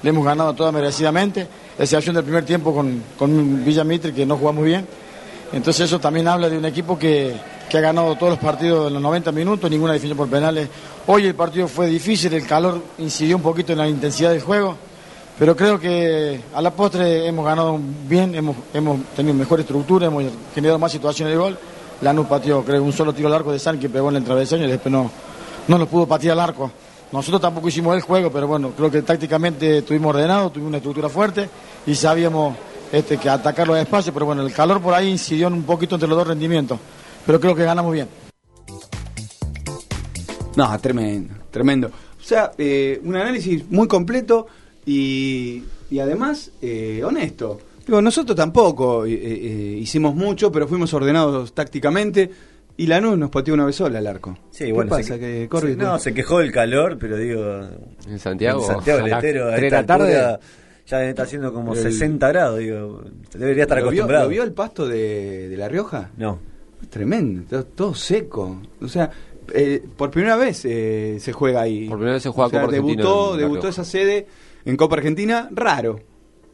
le 0.02 0.10
hemos 0.10 0.24
ganado 0.24 0.52
todas 0.52 0.74
merecidamente, 0.74 1.46
excepción 1.78 2.14
del 2.14 2.24
primer 2.24 2.44
tiempo 2.44 2.74
con, 2.74 3.02
con 3.18 3.64
Villa 3.64 3.84
Mitre 3.84 4.12
que 4.12 4.26
no 4.26 4.36
jugamos 4.36 4.64
bien. 4.64 4.86
Entonces 5.54 5.86
eso 5.86 6.00
también 6.00 6.26
habla 6.26 6.48
de 6.48 6.58
un 6.58 6.64
equipo 6.64 6.98
que, 6.98 7.32
que 7.70 7.78
ha 7.78 7.80
ganado 7.80 8.16
todos 8.16 8.30
los 8.30 8.40
partidos 8.40 8.88
en 8.88 8.94
los 8.94 9.02
90 9.02 9.30
minutos, 9.30 9.70
ninguna 9.70 9.92
definición 9.92 10.18
por 10.18 10.28
penales. 10.28 10.68
Hoy 11.06 11.26
el 11.26 11.36
partido 11.36 11.68
fue 11.68 11.86
difícil, 11.86 12.34
el 12.34 12.44
calor 12.44 12.82
incidió 12.98 13.36
un 13.36 13.42
poquito 13.42 13.70
en 13.70 13.78
la 13.78 13.88
intensidad 13.88 14.30
del 14.30 14.40
juego, 14.40 14.76
pero 15.38 15.54
creo 15.54 15.78
que 15.78 16.40
a 16.52 16.60
la 16.60 16.72
postre 16.72 17.28
hemos 17.28 17.46
ganado 17.46 17.78
bien, 18.08 18.34
hemos, 18.34 18.56
hemos 18.74 19.00
tenido 19.14 19.32
mejor 19.32 19.60
estructura, 19.60 20.08
hemos 20.08 20.24
generado 20.52 20.80
más 20.80 20.90
situaciones 20.90 21.32
de 21.32 21.38
gol. 21.38 21.56
Lanús 22.00 22.26
pateó, 22.26 22.64
creo, 22.64 22.82
un 22.82 22.92
solo 22.92 23.12
tiro 23.12 23.28
al 23.28 23.34
arco 23.34 23.52
de 23.52 23.60
San 23.60 23.78
que 23.78 23.88
pegó 23.88 24.08
en 24.08 24.16
el 24.16 24.24
travesaño 24.24 24.64
y 24.64 24.70
después 24.72 24.92
no, 24.92 25.08
no 25.68 25.78
lo 25.78 25.86
pudo 25.86 26.04
patear 26.08 26.32
al 26.32 26.40
arco. 26.40 26.72
Nosotros 27.12 27.40
tampoco 27.40 27.68
hicimos 27.68 27.94
el 27.94 28.02
juego, 28.02 28.28
pero 28.32 28.48
bueno, 28.48 28.72
creo 28.76 28.90
que 28.90 29.02
tácticamente 29.02 29.78
estuvimos 29.78 30.16
ordenados, 30.16 30.52
tuvimos 30.52 30.70
una 30.70 30.78
estructura 30.78 31.08
fuerte 31.08 31.48
y 31.86 31.94
sabíamos 31.94 32.56
este, 32.94 33.16
que 33.18 33.28
atacar 33.28 33.66
los 33.66 33.76
espacios, 33.78 34.12
pero 34.14 34.26
bueno, 34.26 34.42
el 34.46 34.52
calor 34.52 34.80
por 34.80 34.94
ahí 34.94 35.08
incidió 35.10 35.48
un 35.48 35.62
poquito 35.64 35.96
entre 35.96 36.08
los 36.08 36.16
dos 36.18 36.28
rendimientos. 36.28 36.78
Pero 37.26 37.40
creo 37.40 37.54
que 37.54 37.64
ganamos 37.64 37.92
bien. 37.92 38.08
No, 40.56 40.78
tremendo, 40.78 41.34
tremendo. 41.50 41.88
O 41.88 42.22
sea, 42.22 42.52
eh, 42.58 43.00
un 43.04 43.16
análisis 43.16 43.68
muy 43.70 43.88
completo 43.88 44.46
y, 44.86 45.64
y 45.90 45.98
además 45.98 46.50
eh, 46.62 47.02
honesto. 47.04 47.60
Digo, 47.86 48.00
nosotros 48.00 48.36
tampoco 48.36 49.04
eh, 49.04 49.12
eh, 49.12 49.78
hicimos 49.80 50.14
mucho, 50.14 50.50
pero 50.52 50.68
fuimos 50.68 50.94
ordenados 50.94 51.52
tácticamente 51.54 52.30
y 52.76 52.86
Lanús 52.86 53.18
nos 53.18 53.30
pateó 53.30 53.54
una 53.54 53.66
vez 53.66 53.76
sola 53.76 53.98
al 53.98 54.06
arco. 54.06 54.38
Sí, 54.50 54.66
¿Qué 54.66 54.72
bueno, 54.72 54.90
pasa? 54.90 55.14
se- 55.14 55.20
que 55.20 55.48
corre 55.50 55.72
sí, 55.72 55.76
no, 55.76 55.98
se 55.98 56.14
quejó 56.14 56.38
del 56.38 56.52
calor, 56.52 56.96
pero 56.98 57.16
digo. 57.16 57.42
En 58.08 58.18
Santiago, 58.18 58.60
En 58.62 58.66
Santiago 58.66 59.02
del 59.04 59.12
a 59.12 59.16
Estero, 59.16 59.48
a 59.48 59.50
de 59.56 59.66
esta 59.66 59.80
la 59.80 59.86
tarde. 59.86 60.16
altura, 60.16 60.40
ya 60.86 61.04
está 61.04 61.22
haciendo 61.22 61.52
como 61.52 61.74
El- 61.74 61.80
60 61.80 62.28
grados, 62.28 62.58
digo. 62.58 63.02
Debería 63.34 63.62
estar 63.64 63.78
¿Lo 63.78 63.84
vio, 63.84 63.90
acostumbrado. 64.02 64.24
¿Lo 64.24 64.30
vio 64.30 64.42
el 64.42 64.52
pasto 64.52 64.86
de, 64.86 65.48
de 65.48 65.56
La 65.56 65.68
Rioja? 65.68 66.10
No. 66.16 66.38
Tremendo, 66.90 67.44
todo, 67.48 67.64
todo 67.64 67.94
seco. 67.94 68.60
O 68.80 68.88
sea, 68.88 69.10
eh, 69.54 69.82
por 69.96 70.10
primera 70.10 70.36
vez 70.36 70.64
eh, 70.64 71.16
se 71.20 71.32
juega 71.32 71.62
ahí. 71.62 71.88
Por 71.88 71.96
primera 71.98 72.14
vez 72.14 72.22
se 72.22 72.28
juega 72.28 72.46
O 72.46 72.50
sea, 72.50 72.60
Copa 72.60 72.70
Argentina 72.76 73.02
Debutó, 73.02 73.34
en 73.34 73.40
La 73.40 73.46
debutó 73.48 73.68
esa 73.68 73.84
sede 73.84 74.26
en 74.64 74.76
Copa 74.76 74.96
Argentina, 74.96 75.48
raro. 75.52 76.00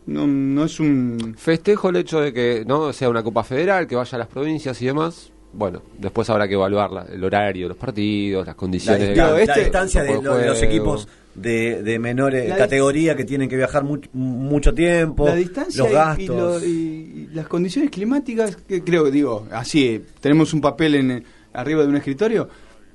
No, 0.06 0.26
no 0.26 0.64
es 0.64 0.80
un... 0.80 1.34
Festejo 1.36 1.90
el 1.90 1.96
hecho 1.96 2.20
de 2.20 2.32
que 2.32 2.64
no 2.66 2.92
sea 2.92 3.08
una 3.10 3.22
Copa 3.22 3.44
Federal, 3.44 3.86
que 3.86 3.96
vaya 3.96 4.16
a 4.16 4.18
las 4.20 4.28
provincias 4.28 4.80
y 4.82 4.86
demás. 4.86 5.30
Bueno, 5.52 5.82
después 5.98 6.30
habrá 6.30 6.46
que 6.48 6.54
evaluar 6.54 6.90
la- 6.92 7.02
el 7.06 7.22
horario, 7.22 7.68
los 7.68 7.76
partidos, 7.76 8.46
las 8.46 8.54
La, 8.54 8.56
condiciones 8.56 9.00
de, 9.00 9.14
distan- 9.14 9.32
la 9.32 9.40
este- 9.42 9.60
distancia 9.60 10.02
de, 10.04 10.22
lo- 10.22 10.36
de 10.36 10.46
los 10.46 10.62
equipos 10.62 11.08
de, 11.34 11.82
de 11.82 11.98
menor 11.98 12.34
eh, 12.34 12.48
La 12.48 12.56
categoría 12.56 13.16
que 13.16 13.24
tienen 13.24 13.48
que 13.48 13.56
viajar 13.56 13.84
much- 13.84 14.08
mucho 14.12 14.74
tiempo, 14.74 15.26
la 15.26 15.34
distancia 15.36 15.82
los 15.84 15.90
y- 15.90 15.94
gastos. 15.94 16.24
y, 16.24 16.26
lo- 16.26 16.64
y- 16.64 16.70
y 16.70 17.28
las 17.34 17.46
condiciones 17.46 17.90
climáticas, 17.90 18.56
que 18.56 18.82
creo 18.82 19.04
que 19.04 19.10
digo, 19.10 19.46
así, 19.52 19.86
eh, 19.86 20.02
tenemos 20.20 20.52
un 20.52 20.60
papel 20.60 20.94
en 20.96 21.10
eh, 21.12 21.22
arriba 21.52 21.82
de 21.82 21.88
un 21.88 21.96
escritorio, 21.96 22.48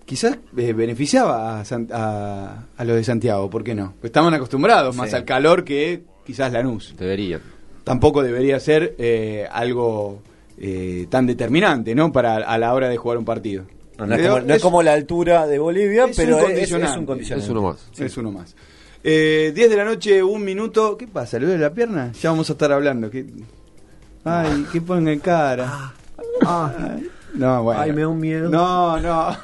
quizás 0.05 0.37
eh, 0.57 0.73
beneficiaba 0.73 1.59
a, 1.59 1.65
San- 1.65 1.87
a, 1.91 2.65
a 2.75 2.83
los 2.85 2.95
de 2.97 3.03
Santiago, 3.03 3.49
¿por 3.49 3.63
qué 3.63 3.73
no? 3.73 3.93
Pues 4.01 4.09
estaban 4.09 4.33
acostumbrados 4.33 4.95
más 4.95 5.09
Sí. 5.11 5.15
al 5.15 5.25
calor 5.25 5.63
que 5.63 6.03
quizás 6.25 6.51
Lanús. 6.51 6.93
Deberían. 6.97 7.41
Tampoco 7.83 8.21
debería 8.23 8.59
ser 8.59 8.95
eh, 8.97 9.47
algo 9.51 10.21
eh, 10.57 11.05
tan 11.09 11.25
determinante, 11.27 11.93
¿no? 11.95 12.11
Para 12.11 12.35
a 12.37 12.57
la 12.57 12.73
hora 12.73 12.89
de 12.89 12.97
jugar 12.97 13.17
un 13.17 13.25
partido. 13.25 13.65
No, 13.97 14.05
no 14.07 14.15
es, 14.15 14.27
como, 14.27 14.41
no 14.41 14.53
es 14.53 14.61
como 14.61 14.83
la 14.83 14.93
altura 14.93 15.47
de 15.47 15.57
Bolivia, 15.57 16.05
es 16.05 16.17
pero 16.17 16.37
un 16.37 16.51
es, 16.51 16.71
un 16.71 17.05
condicionante. 17.05 17.45
Es 17.45 17.49
uno 17.49 17.61
más. 17.61 17.87
Sí. 17.93 18.03
Es 18.03 18.17
uno 18.17 18.31
más. 18.31 18.55
Eh, 19.03 19.51
10 19.55 19.69
de 19.69 19.77
la 19.77 19.85
noche, 19.85 20.21
un 20.21 20.43
minuto. 20.43 20.97
¿Qué 20.97 21.07
pasa? 21.07 21.39
¿Le 21.39 21.45
duele 21.45 21.61
la 21.61 21.73
pierna? 21.73 22.11
Ya 22.11 22.31
vamos 22.31 22.49
a 22.49 22.53
estar 22.53 22.71
hablando. 22.71 23.09
¿Qué... 23.09 23.25
Ay, 24.23 24.65
¿qué 24.71 24.81
ponga 24.81 25.11
en 25.11 25.19
cara? 25.19 25.93
Ay, 26.45 27.09
no, 27.35 27.63
bueno. 27.63 27.81
Ay, 27.81 27.93
me 27.93 28.01
da 28.01 28.07
un 28.07 28.19
miedo. 28.19 28.49
No, 28.49 28.99
no. 28.99 29.37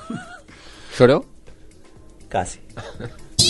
¿Lloró? 0.97 1.25
Casi. 2.27 2.59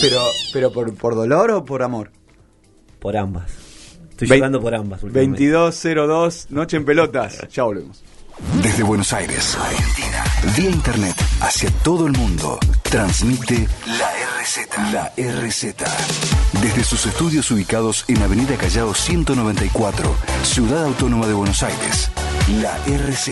Pero, 0.01 0.21
pero 0.53 0.71
por, 0.71 0.93
por 0.95 1.15
dolor 1.15 1.51
o 1.51 1.63
por 1.63 1.81
amor? 1.83 2.11
Por 2.99 3.15
ambas. 3.17 3.51
Estoy 4.11 4.37
jugando 4.37 4.61
por 4.61 4.75
ambas. 4.75 5.01
últimamente. 5.03 5.49
2202, 5.49 6.51
Noche 6.51 6.77
en 6.77 6.85
Pelotas. 6.85 7.47
Ya 7.49 7.63
volvemos. 7.63 8.03
Desde 8.61 8.83
Buenos 8.83 9.13
Aires, 9.13 9.55
Argentina, 9.55 10.23
vía 10.55 10.69
internet 10.69 11.15
hacia 11.39 11.69
todo 11.83 12.05
el 12.07 12.13
mundo, 12.13 12.59
transmite 12.83 13.67
la 13.85 14.11
RZ. 14.41 14.91
La 14.91 15.13
RZ. 15.17 15.75
Desde 16.61 16.83
sus 16.83 17.05
estudios 17.05 17.49
ubicados 17.51 18.05
en 18.07 18.21
Avenida 18.21 18.55
Callao 18.57 18.93
194, 18.93 20.15
Ciudad 20.43 20.85
Autónoma 20.85 21.27
de 21.27 21.33
Buenos 21.33 21.63
Aires, 21.63 22.11
la 22.61 22.77
RZ. 22.85 23.31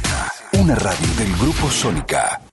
Una 0.61 0.75
radio 0.75 1.09
del 1.17 1.35
Grupo 1.39 1.71
Sónica. 1.71 2.52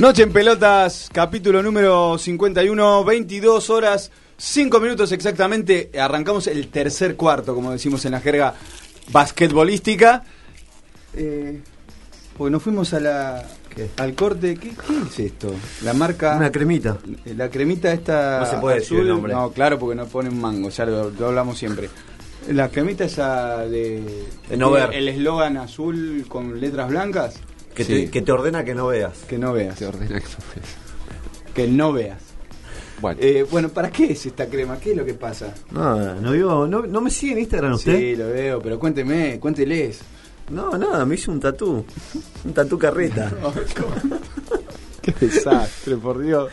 Noche 0.00 0.24
en 0.24 0.32
Pelotas, 0.32 1.08
capítulo 1.12 1.62
número 1.62 2.18
51, 2.18 3.04
22 3.04 3.70
horas, 3.70 4.10
5 4.36 4.80
minutos 4.80 5.12
exactamente. 5.12 5.92
Arrancamos 5.96 6.48
el 6.48 6.66
tercer 6.66 7.14
cuarto, 7.14 7.54
como 7.54 7.70
decimos 7.70 8.04
en 8.04 8.10
la 8.12 8.20
jerga 8.20 8.54
basquetbolística. 9.12 10.24
Eh, 11.14 11.60
porque 12.36 12.50
nos 12.50 12.60
fuimos 12.60 12.92
a 12.92 12.98
la, 12.98 13.46
al 13.98 14.14
corte. 14.16 14.56
¿Qué, 14.56 14.70
qué 14.70 14.98
es 15.08 15.18
esto? 15.20 15.54
La 15.84 15.94
marca. 15.94 16.36
Una 16.36 16.50
cremita. 16.50 16.98
La 17.36 17.48
cremita 17.48 17.92
esta. 17.92 18.40
No 18.40 18.46
se 18.46 18.56
puede 18.56 18.80
decir 18.80 18.98
el 18.98 19.08
nombre. 19.08 19.32
No, 19.32 19.52
claro, 19.52 19.78
porque 19.78 19.94
no 19.94 20.06
ponen 20.06 20.40
mango, 20.40 20.70
ya 20.70 20.86
lo, 20.86 21.10
lo 21.10 21.28
hablamos 21.28 21.56
siempre. 21.56 21.88
La 22.48 22.68
cremita 22.68 23.04
esa 23.04 23.58
de. 23.58 24.26
De 24.48 24.56
no 24.56 24.72
ver. 24.72 24.92
El 24.92 25.06
eslogan 25.06 25.56
azul 25.56 26.24
con 26.28 26.60
letras 26.60 26.88
blancas. 26.88 27.36
Que, 27.74 27.84
Sí. 27.84 28.04
te, 28.04 28.10
que 28.10 28.22
te 28.22 28.32
ordena 28.32 28.64
que 28.64 28.74
no 28.74 28.86
veas. 28.86 29.18
Que 29.28 29.36
no 29.38 29.52
veas. 29.52 29.76
Te 29.76 29.86
ordena 29.86 30.20
que 30.20 30.26
no 30.26 30.44
veas. 30.54 30.68
Que 31.54 31.68
no 31.68 31.92
veas. 31.92 32.18
Bueno. 33.00 33.18
Eh, 33.22 33.44
bueno, 33.50 33.68
¿para 33.68 33.90
qué 33.90 34.12
es 34.12 34.26
esta 34.26 34.46
crema? 34.46 34.78
¿Qué 34.78 34.92
es 34.92 34.96
lo 34.96 35.04
que 35.04 35.14
pasa? 35.14 35.52
No, 35.72 36.14
no, 36.20 36.32
digo, 36.32 36.66
no, 36.66 36.82
no 36.86 37.00
me 37.00 37.10
sigue 37.10 37.32
en 37.32 37.38
Instagram 37.40 37.72
usted. 37.74 37.98
Sí, 37.98 38.16
lo 38.16 38.28
veo, 38.28 38.60
pero 38.62 38.78
cuénteme, 38.78 39.38
cuénteles. 39.40 40.00
No, 40.50 40.76
nada, 40.78 41.04
me 41.04 41.16
hice 41.16 41.30
un 41.30 41.40
tatú. 41.40 41.84
Un 42.44 42.52
tatú 42.54 42.78
carreta. 42.78 43.30
Qué 45.02 45.12
desastre, 45.20 45.96
por 45.96 46.18
Dios. 46.22 46.50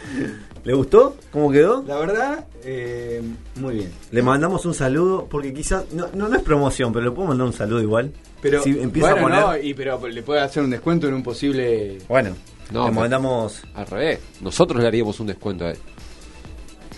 ¿Le 0.63 0.73
gustó? 0.73 1.15
¿Cómo 1.31 1.51
quedó? 1.51 1.83
La 1.87 1.97
verdad, 1.97 2.45
eh, 2.63 3.21
muy 3.55 3.75
bien. 3.75 3.91
Le 4.11 4.21
mandamos 4.21 4.65
un 4.65 4.73
saludo, 4.75 5.27
porque 5.29 5.53
quizás, 5.53 5.85
no, 5.91 6.07
no, 6.13 6.27
no 6.29 6.35
es 6.35 6.43
promoción, 6.43 6.93
pero 6.93 7.05
le 7.05 7.11
puedo 7.11 7.29
mandar 7.29 7.47
un 7.47 7.53
saludo 7.53 7.81
igual. 7.81 8.11
Pero, 8.41 8.61
si 8.61 8.79
empieza 8.79 9.13
bueno, 9.13 9.37
a 9.37 9.41
poner. 9.45 9.61
no, 9.63 9.67
y, 9.69 9.73
pero 9.73 10.07
le 10.07 10.21
puede 10.23 10.41
hacer 10.41 10.61
un 10.63 10.69
descuento 10.69 11.07
en 11.07 11.15
un 11.15 11.23
posible. 11.23 11.97
Bueno, 12.07 12.35
No, 12.71 12.85
le 12.85 12.91
mandamos. 12.91 13.61
Al 13.73 13.87
revés. 13.87 14.19
Nosotros 14.41 14.81
le 14.81 14.87
haríamos 14.87 15.19
un 15.19 15.27
descuento 15.27 15.65
a 15.65 15.71
él. 15.71 15.77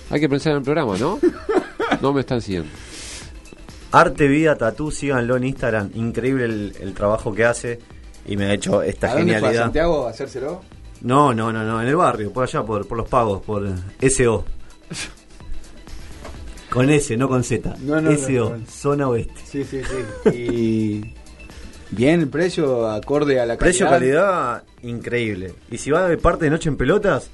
Hay 0.10 0.20
que 0.20 0.30
pensar 0.30 0.52
en 0.52 0.58
el 0.58 0.64
programa, 0.64 0.98
¿no? 0.98 1.20
No 2.02 2.12
me 2.12 2.22
están 2.22 2.42
siguiendo. 2.42 2.70
Arte 3.92 4.28
Vida 4.28 4.58
Tatú, 4.58 4.92
síganlo 4.92 5.38
en 5.38 5.44
Instagram. 5.46 5.92
Increíble 5.94 6.46
el, 6.46 6.76
el 6.82 6.94
trabajo 6.94 7.34
que 7.34 7.46
hace. 7.46 7.80
Y 8.26 8.36
me 8.36 8.46
ha 8.46 8.54
hecho 8.54 8.82
esta 8.82 9.12
¿A 9.12 9.16
dónde 9.16 9.26
fue? 9.26 9.36
¿A 9.36 9.40
genialidad. 9.40 9.64
Santiago 9.64 10.08
a 10.08 10.10
hacérselo? 10.10 10.62
No, 11.04 11.34
no, 11.34 11.52
no, 11.52 11.64
no, 11.64 11.82
en 11.82 11.88
el 11.88 11.96
barrio, 11.96 12.32
por 12.32 12.44
allá, 12.44 12.64
por, 12.64 12.88
por 12.88 12.98
los 12.98 13.08
pagos, 13.10 13.42
por 13.44 13.68
SO. 14.10 14.46
Con 16.70 16.90
S, 16.90 17.16
no 17.18 17.28
con 17.28 17.44
Z. 17.44 17.76
No, 17.82 18.02
no, 18.02 18.10
no, 18.12 18.18
SO, 18.18 18.56
no. 18.58 18.66
zona 18.68 19.08
oeste. 19.10 19.34
Sí, 19.46 19.64
sí, 19.64 19.82
sí. 19.84 20.30
Y. 20.36 21.14
Bien, 21.92 22.22
el 22.22 22.28
precio 22.30 22.90
acorde 22.90 23.40
a 23.40 23.46
la 23.46 23.56
calidad. 23.58 23.60
Precio-calidad, 23.60 24.64
increíble. 24.82 25.54
Y 25.70 25.78
si 25.78 25.92
va 25.92 26.08
de 26.08 26.18
parte 26.18 26.46
de 26.46 26.52
Noche 26.52 26.70
en 26.70 26.78
Pelotas, 26.78 27.30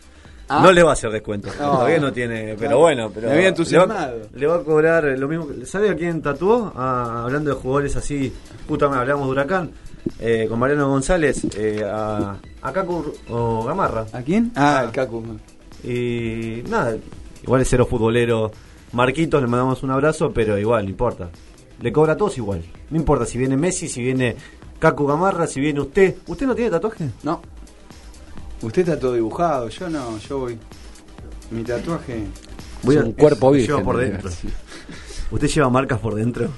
Ah. 0.52 0.62
no 0.64 0.72
le 0.72 0.82
va 0.84 0.90
a 0.90 0.94
hacer 0.94 1.12
descuento. 1.12 1.48
No. 1.60 1.72
Todavía 1.74 2.00
no 2.00 2.12
tiene, 2.12 2.56
pero 2.58 2.72
No. 2.72 2.78
bueno. 2.80 3.12
Pero 3.14 3.28
Me 3.28 3.34
había 3.34 3.42
le 3.44 3.44
va, 3.44 3.50
entusiasmado. 3.50 4.18
le 4.34 4.48
va 4.48 4.56
a 4.56 4.64
cobrar 4.64 5.04
lo 5.06 5.28
mismo. 5.28 5.48
que- 5.48 5.66
¿Sabe 5.68 5.92
a 5.92 5.96
quién 5.96 6.22
tatuó? 6.24 6.74
Ah, 6.76 7.22
hablando 7.24 7.52
de 7.52 7.56
jugadores 7.56 7.96
así, 7.96 8.34
justamente 8.68 9.00
hablamos 9.00 9.28
de 9.28 9.32
Huracán, 9.32 9.72
eh, 10.20 10.48
con 10.50 10.60
Mariano 10.60 10.90
González, 10.90 11.46
eh, 11.56 11.84
a, 11.86 12.38
a 12.62 12.74
Cacu 12.74 13.14
o 13.30 13.64
Gamarra. 13.64 14.06
¿A 14.14 14.22
quién? 14.22 14.52
Ah, 14.56 14.84
el 14.86 14.92
Cacu. 14.92 15.24
Y 15.84 16.64
nada, 16.70 16.98
igual 17.44 17.62
es 17.62 17.70
cero 17.70 17.86
futbolero. 17.86 18.52
Marquitos, 18.92 19.42
le 19.42 19.48
mandamos 19.48 19.84
un 19.84 19.92
abrazo, 19.92 20.32
pero 20.34 20.58
igual, 20.58 20.84
no 20.86 20.90
importa. 20.90 21.30
Le 21.82 21.92
cobra 21.92 22.14
a 22.14 22.18
todos 22.18 22.38
igual. 22.38 22.64
No 22.90 22.98
importa 22.98 23.26
si 23.26 23.38
viene 23.38 23.56
Messi, 23.56 23.88
si 23.88 24.02
viene 24.02 24.36
Cacu 24.80 25.06
Gamarra, 25.06 25.48
si 25.48 25.60
viene 25.60 25.80
usted. 25.80 26.16
¿Usted 26.28 26.48
no 26.48 26.56
tiene 26.56 26.72
tatuaje? 26.72 27.10
No. 27.24 27.42
Usted 28.62 28.82
está 28.82 29.00
todo 29.00 29.14
dibujado, 29.14 29.70
yo 29.70 29.90
no, 29.90 30.18
yo 30.18 30.40
voy. 30.40 30.58
Mi 31.52 31.64
tatuaje. 31.64 32.24
Voy 32.84 32.98
Es 32.98 33.04
un 33.04 33.14
cuerpo 33.14 33.52
lleva 33.54 33.68
virgen, 33.68 33.86
por 33.86 33.98
de 33.98 34.10
dentro. 34.10 34.30
¿Usted 35.32 35.48
lleva 35.48 35.70
marcas 35.70 36.00
por 36.00 36.16
dentro? 36.16 36.50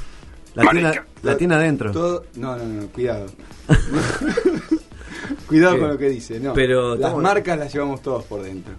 La 0.55 0.69
tiene, 0.71 1.01
la 1.23 1.37
tiene 1.37 1.55
adentro. 1.55 1.91
Todo, 1.91 2.25
no, 2.35 2.55
no, 2.57 2.63
no, 2.65 2.87
cuidado. 2.87 3.27
cuidado 5.47 5.75
¿Qué? 5.75 5.79
con 5.79 5.89
lo 5.89 5.97
que 5.97 6.09
dice, 6.09 6.39
no. 6.39 6.53
Pero 6.53 6.89
las 6.89 6.99
estamos- 6.99 7.23
marcas 7.23 7.57
las 7.57 7.73
llevamos 7.73 8.01
todos 8.01 8.23
por 8.25 8.41
dentro. 8.43 8.73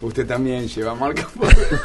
Usted 0.00 0.26
también 0.26 0.66
lleva 0.68 0.94
marcas 0.94 1.26
por 1.26 1.48
dentro. 1.56 1.78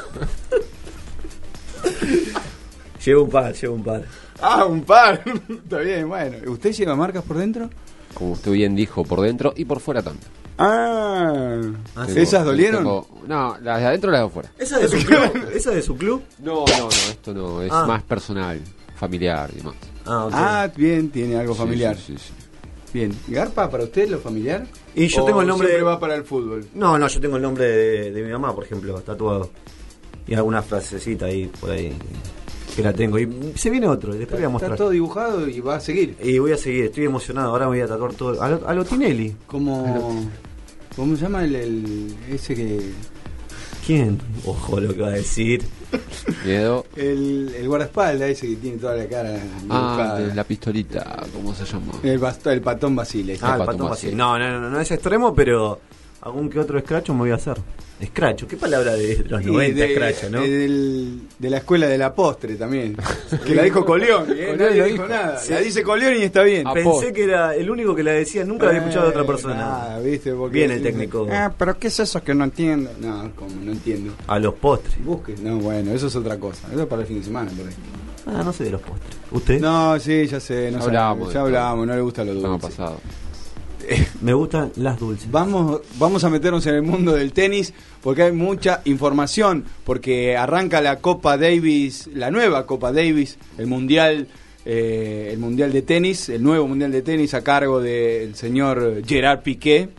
Lleva 3.03 3.21
un 3.21 3.29
par, 3.29 3.53
lleva 3.53 3.73
un 3.73 3.83
par. 3.83 4.03
ah, 4.41 4.65
un 4.65 4.81
par. 4.83 5.23
Está 5.49 5.77
bien, 5.79 6.07
bueno. 6.09 6.51
¿Usted 6.51 6.71
lleva 6.73 6.95
marcas 6.95 7.23
por 7.23 7.37
dentro? 7.37 7.69
Como 8.13 8.31
usted 8.33 8.51
bien 8.51 8.75
dijo, 8.75 9.03
por 9.03 9.21
dentro 9.21 9.53
y 9.55 9.65
por 9.65 9.79
fuera 9.79 10.01
también. 10.01 10.25
Ah. 10.57 11.59
Tengo- 12.07 12.19
¿Esas 12.19 12.43
dolieron? 12.43 12.83
tengo- 12.83 13.07
no, 13.27 13.57
las 13.61 13.79
de 13.79 13.85
adentro 13.85 14.09
y 14.09 14.13
las 14.13 14.21
de 14.21 14.27
afuera. 14.27 14.51
¿Esa 14.57 14.79
de 14.79 14.87
su 14.87 14.97
club? 15.05 15.49
¿Esa 15.53 15.71
de 15.71 15.81
su 15.81 15.95
club? 15.95 16.23
No, 16.39 16.65
no, 16.65 16.77
no, 16.79 16.89
esto 16.89 17.33
no, 17.33 17.61
es 17.61 17.71
Ah. 17.71 17.85
más 17.85 18.01
personal, 18.03 18.59
familiar 18.97 19.49
y 19.53 19.57
demás. 19.57 19.75
Ah, 20.05 20.25
ok. 20.25 20.31
Ah, 20.35 20.71
bien, 20.75 21.09
tiene 21.09 21.37
algo 21.37 21.53
familiar. 21.55 21.95
sí, 21.97 22.13
sí, 22.17 22.23
sí. 22.27 22.33
Bien. 22.93 23.13
¿Garpa 23.27 23.69
para 23.69 23.83
usted 23.83 24.09
lo 24.09 24.17
familiar? 24.19 24.65
Y 24.95 25.07
yo 25.07 25.23
¿O 25.23 25.25
tengo 25.25 25.41
el 25.41 25.47
nombre 25.47 25.67
siempre 25.67 25.85
de- 25.85 25.91
va 25.91 25.99
para 25.99 26.15
el 26.15 26.23
fútbol? 26.23 26.65
No, 26.73 26.97
no, 26.97 27.07
yo 27.07 27.19
tengo 27.19 27.35
el 27.35 27.41
nombre 27.41 27.65
de, 27.65 28.11
de 28.11 28.23
mi 28.23 28.31
mamá, 28.31 28.55
por 28.55 28.63
ejemplo, 28.63 28.99
tatuado. 29.01 29.51
Y 30.25 30.33
alguna 30.33 30.61
frasecita 30.61 31.25
ahí, 31.25 31.51
por 31.59 31.71
ahí, 31.71 31.93
que 32.75 32.81
la 32.81 32.93
tengo. 32.93 33.19
Y 33.19 33.53
se 33.55 33.69
viene 33.69 33.87
otro, 33.87 34.15
y 34.15 34.19
después 34.19 34.39
voy 34.39 34.43
a 34.43 34.47
Está 34.47 34.49
mostrar. 34.51 34.77
todo 34.77 34.89
dibujado 34.89 35.47
y 35.47 35.59
va 35.59 35.75
a 35.75 35.79
seguir. 35.79 36.15
Y 36.23 36.39
voy 36.39 36.53
a 36.53 36.57
seguir, 36.57 36.85
estoy 36.85 37.05
emocionado. 37.05 37.51
Ahora 37.51 37.67
voy 37.67 37.81
a 37.81 37.87
tatuar 37.87 38.13
todo. 38.13 38.41
A 38.41 38.49
lo, 38.49 38.67
a 38.67 38.73
lo 38.73 38.83
Tinelli. 38.85 39.35
Como. 39.45 40.25
¿Cómo 40.95 41.15
se 41.15 41.21
llama 41.23 41.43
el, 41.43 41.55
el- 41.55 42.15
ese 42.31 42.55
que. 42.55 42.79
¿Quién? 43.85 44.17
Ojo 44.45 44.79
lo 44.79 44.93
que 44.93 45.01
va 45.01 45.09
a 45.09 45.11
decir. 45.11 45.61
Miedo. 46.45 46.85
El, 46.95 47.53
el 47.57 47.67
guardaespaldas 47.67 48.29
ese 48.29 48.47
que 48.47 48.55
tiene 48.57 48.77
toda 48.77 48.95
la 48.95 49.05
cara 49.07 49.37
Ah, 49.69 50.19
la 50.33 50.43
pistolita, 50.43 51.23
¿cómo 51.33 51.53
se 51.53 51.65
llama? 51.65 51.93
el, 52.03 52.19
bast- 52.19 52.51
el 52.51 52.61
patón 52.61 52.95
Basile. 52.95 53.37
Ah, 53.41 53.57
el 53.59 53.65
patón. 53.65 53.89
Basile. 53.89 54.15
No, 54.15 54.37
no, 54.37 54.59
no, 54.59 54.69
no 54.69 54.79
es 54.79 54.91
extremo, 54.91 55.33
pero 55.33 55.79
algún 56.21 56.49
que 56.49 56.59
otro 56.59 56.77
escracho 56.77 57.13
me 57.13 57.19
voy 57.21 57.31
a 57.31 57.35
hacer. 57.35 57.57
Escracho, 57.99 58.47
¿qué 58.47 58.57
palabra 58.57 58.93
de 58.93 59.25
los 59.27 59.41
Y 59.41 59.45
90 59.47 59.79
de, 59.81 59.91
escracho, 59.91 60.29
no? 60.29 60.41
de- 60.41 60.49
del- 60.49 61.21
de 61.39 61.49
la 61.49 61.57
escuela 61.57 61.87
de 61.87 61.97
la 61.97 62.13
postre 62.13 62.53
también. 62.55 62.95
que 63.45 63.55
la 63.55 63.63
dijo 63.63 63.83
Colión. 63.83 64.23
¿eh? 64.29 64.49
Colión 64.51 64.57
Nadie 64.59 64.77
lo 64.81 64.85
dijo 64.85 65.07
nada. 65.07 65.39
Sí. 65.39 65.51
La 65.51 65.59
dice 65.61 65.81
Colión 65.81 66.13
y 66.15 66.21
está 66.21 66.43
bien. 66.43 66.63
Pensé 66.71 67.11
que 67.11 67.23
era 67.23 67.55
el 67.55 67.67
único 67.71 67.95
que 67.95 68.03
la 68.03 68.11
decía, 68.11 68.43
nunca 68.45 68.65
la 68.65 68.69
había 68.69 68.81
escuchado 68.81 69.05
de 69.05 69.09
otra 69.11 69.25
persona. 69.25 69.95
Ah, 69.95 69.99
¿viste? 69.99 70.31
Porque 70.33 70.59
Bien 70.59 70.71
el 70.71 70.83
técnico. 70.83 71.27
Ah, 71.31 71.51
pero 71.57 71.79
¿qué 71.79 71.87
es 71.87 71.99
eso 71.99 72.23
que 72.23 72.35
no 72.35 72.43
entiendo? 72.43 72.91
No, 73.01 73.31
como 73.35 73.55
no 73.63 73.71
entiendo. 73.71 74.13
A 74.27 74.37
los 74.37 74.53
postres. 74.53 75.03
Busque. 75.03 75.33
No, 75.41 75.57
bueno, 75.57 75.91
eso 75.91 76.05
es 76.05 76.15
otra 76.15 76.37
cosa. 76.37 76.67
Eso 76.71 76.81
es 76.83 76.87
para 76.87 77.01
el 77.01 77.07
fin 77.07 77.17
de 77.17 77.25
semana, 77.25 77.49
por 77.57 77.65
ahí. 77.67 77.73
Ah, 78.27 78.43
no 78.43 78.53
sé 78.53 78.65
de 78.65 78.71
los 78.71 78.81
postres. 78.81 79.15
¿Usted? 79.31 79.59
No, 79.59 79.99
sí, 79.99 80.27
ya 80.27 80.39
sé. 80.39 80.69
No 80.69 80.85
de 80.85 80.91
ya 80.93 81.15
todo. 81.17 81.39
hablábamos, 81.45 81.87
no 81.87 81.95
le 81.95 82.01
gusta 82.01 82.23
lo 82.23 82.33
dulce. 82.35 82.67
pasado. 82.67 82.99
Me 84.21 84.33
gustan 84.33 84.71
las 84.75 84.99
dulces. 84.99 85.29
Vamos, 85.31 85.81
vamos 85.97 86.23
a 86.23 86.29
meternos 86.29 86.65
en 86.67 86.75
el 86.75 86.81
mundo 86.81 87.13
del 87.13 87.33
tenis 87.33 87.73
porque 88.01 88.23
hay 88.23 88.31
mucha 88.31 88.81
información, 88.85 89.65
porque 89.83 90.37
arranca 90.37 90.81
la 90.81 90.97
Copa 90.97 91.37
Davis, 91.37 92.09
la 92.13 92.31
nueva 92.31 92.65
Copa 92.65 92.91
Davis, 92.91 93.37
el 93.57 93.67
mundial, 93.67 94.27
eh, 94.65 95.29
el 95.31 95.39
mundial 95.39 95.71
de 95.71 95.81
tenis, 95.81 96.29
el 96.29 96.43
nuevo 96.43 96.67
mundial 96.67 96.91
de 96.91 97.01
tenis 97.01 97.33
a 97.33 97.43
cargo 97.43 97.81
del 97.81 98.35
señor 98.35 99.01
Gerard 99.05 99.41
Piqué. 99.41 99.89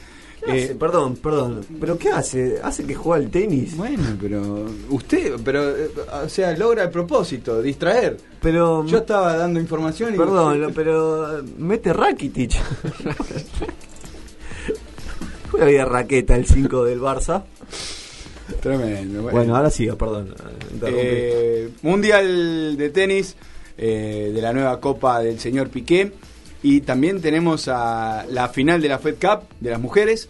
¿Qué 0.44 0.50
hace? 0.52 0.64
Eh, 0.72 0.74
Perdón, 0.78 1.16
perdón. 1.16 1.64
¿Pero 1.80 1.98
qué 1.98 2.10
hace? 2.10 2.60
¿Hace 2.62 2.84
que 2.84 2.94
juega 2.94 3.24
al 3.24 3.30
tenis? 3.30 3.76
bueno, 3.76 4.04
pero 4.20 4.66
usted, 4.90 5.34
pero, 5.44 5.76
eh, 5.76 5.90
o 6.24 6.28
sea, 6.28 6.56
logra 6.56 6.84
el 6.84 6.90
propósito, 6.90 7.60
distraer. 7.60 8.16
Pero. 8.40 8.86
Yo 8.86 8.98
estaba 8.98 9.36
dando 9.36 9.58
información 9.60 10.14
y 10.14 10.16
Perdón, 10.16 10.60
lo- 10.60 10.70
pero. 10.72 11.42
Mete 11.58 11.92
Rakitic. 11.92 12.52
Juega 15.50 15.66
bien 15.66 15.86
Raqueta, 15.86 16.36
el 16.36 16.46
5 16.46 16.84
del 16.84 17.00
Barça. 17.00 17.42
Tremendo. 18.60 19.22
Bueno, 19.22 19.56
ahora 19.56 19.70
siga, 19.70 19.96
perdón. 19.96 20.34
interrumpí. 20.72 21.00
Eh, 21.04 21.70
mundial 21.82 22.76
de 22.76 22.90
tenis 22.90 23.36
eh, 23.76 24.30
de 24.34 24.42
la 24.42 24.52
nueva 24.52 24.78
Copa 24.80 25.20
del 25.20 25.38
señor 25.40 25.68
Piqué. 25.68 26.12
Y 26.62 26.80
también 26.80 27.20
tenemos 27.20 27.68
a 27.68 28.26
la 28.30 28.48
final 28.48 28.80
de 28.80 28.88
la 28.88 28.98
Fed 28.98 29.16
Cup 29.20 29.48
de 29.60 29.70
las 29.70 29.80
mujeres. 29.80 30.28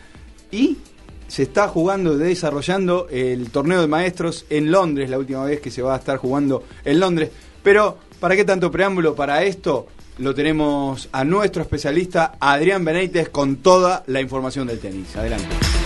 Y 0.50 0.78
se 1.26 1.42
está 1.42 1.68
jugando, 1.68 2.16
desarrollando 2.16 3.06
el 3.10 3.50
torneo 3.50 3.80
de 3.80 3.86
maestros 3.86 4.46
en 4.50 4.70
Londres, 4.70 5.10
la 5.10 5.18
última 5.18 5.44
vez 5.44 5.60
que 5.60 5.70
se 5.70 5.82
va 5.82 5.94
a 5.94 5.98
estar 5.98 6.16
jugando 6.16 6.64
en 6.84 7.00
Londres. 7.00 7.30
Pero, 7.62 7.98
¿para 8.18 8.34
qué 8.34 8.44
tanto 8.44 8.70
preámbulo 8.70 9.14
para 9.14 9.42
esto? 9.44 9.86
Lo 10.18 10.34
tenemos 10.34 11.08
a 11.12 11.24
nuestro 11.24 11.62
especialista 11.62 12.34
Adrián 12.40 12.84
Benítez 12.84 13.28
con 13.28 13.56
toda 13.56 14.02
la 14.06 14.20
información 14.20 14.66
del 14.66 14.80
tenis. 14.80 15.14
Adelante. 15.16 15.77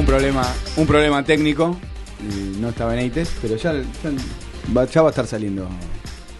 Un 0.00 0.06
problema, 0.06 0.42
un 0.78 0.86
problema 0.86 1.22
técnico. 1.22 1.76
y 2.26 2.58
no 2.58 2.70
está 2.70 2.86
Benítez, 2.86 3.30
pero 3.42 3.56
ya, 3.56 3.74
ya 3.74 3.82
va, 4.74 4.86
ya 4.86 5.02
va 5.02 5.08
a 5.08 5.10
estar 5.10 5.26
saliendo 5.26 5.68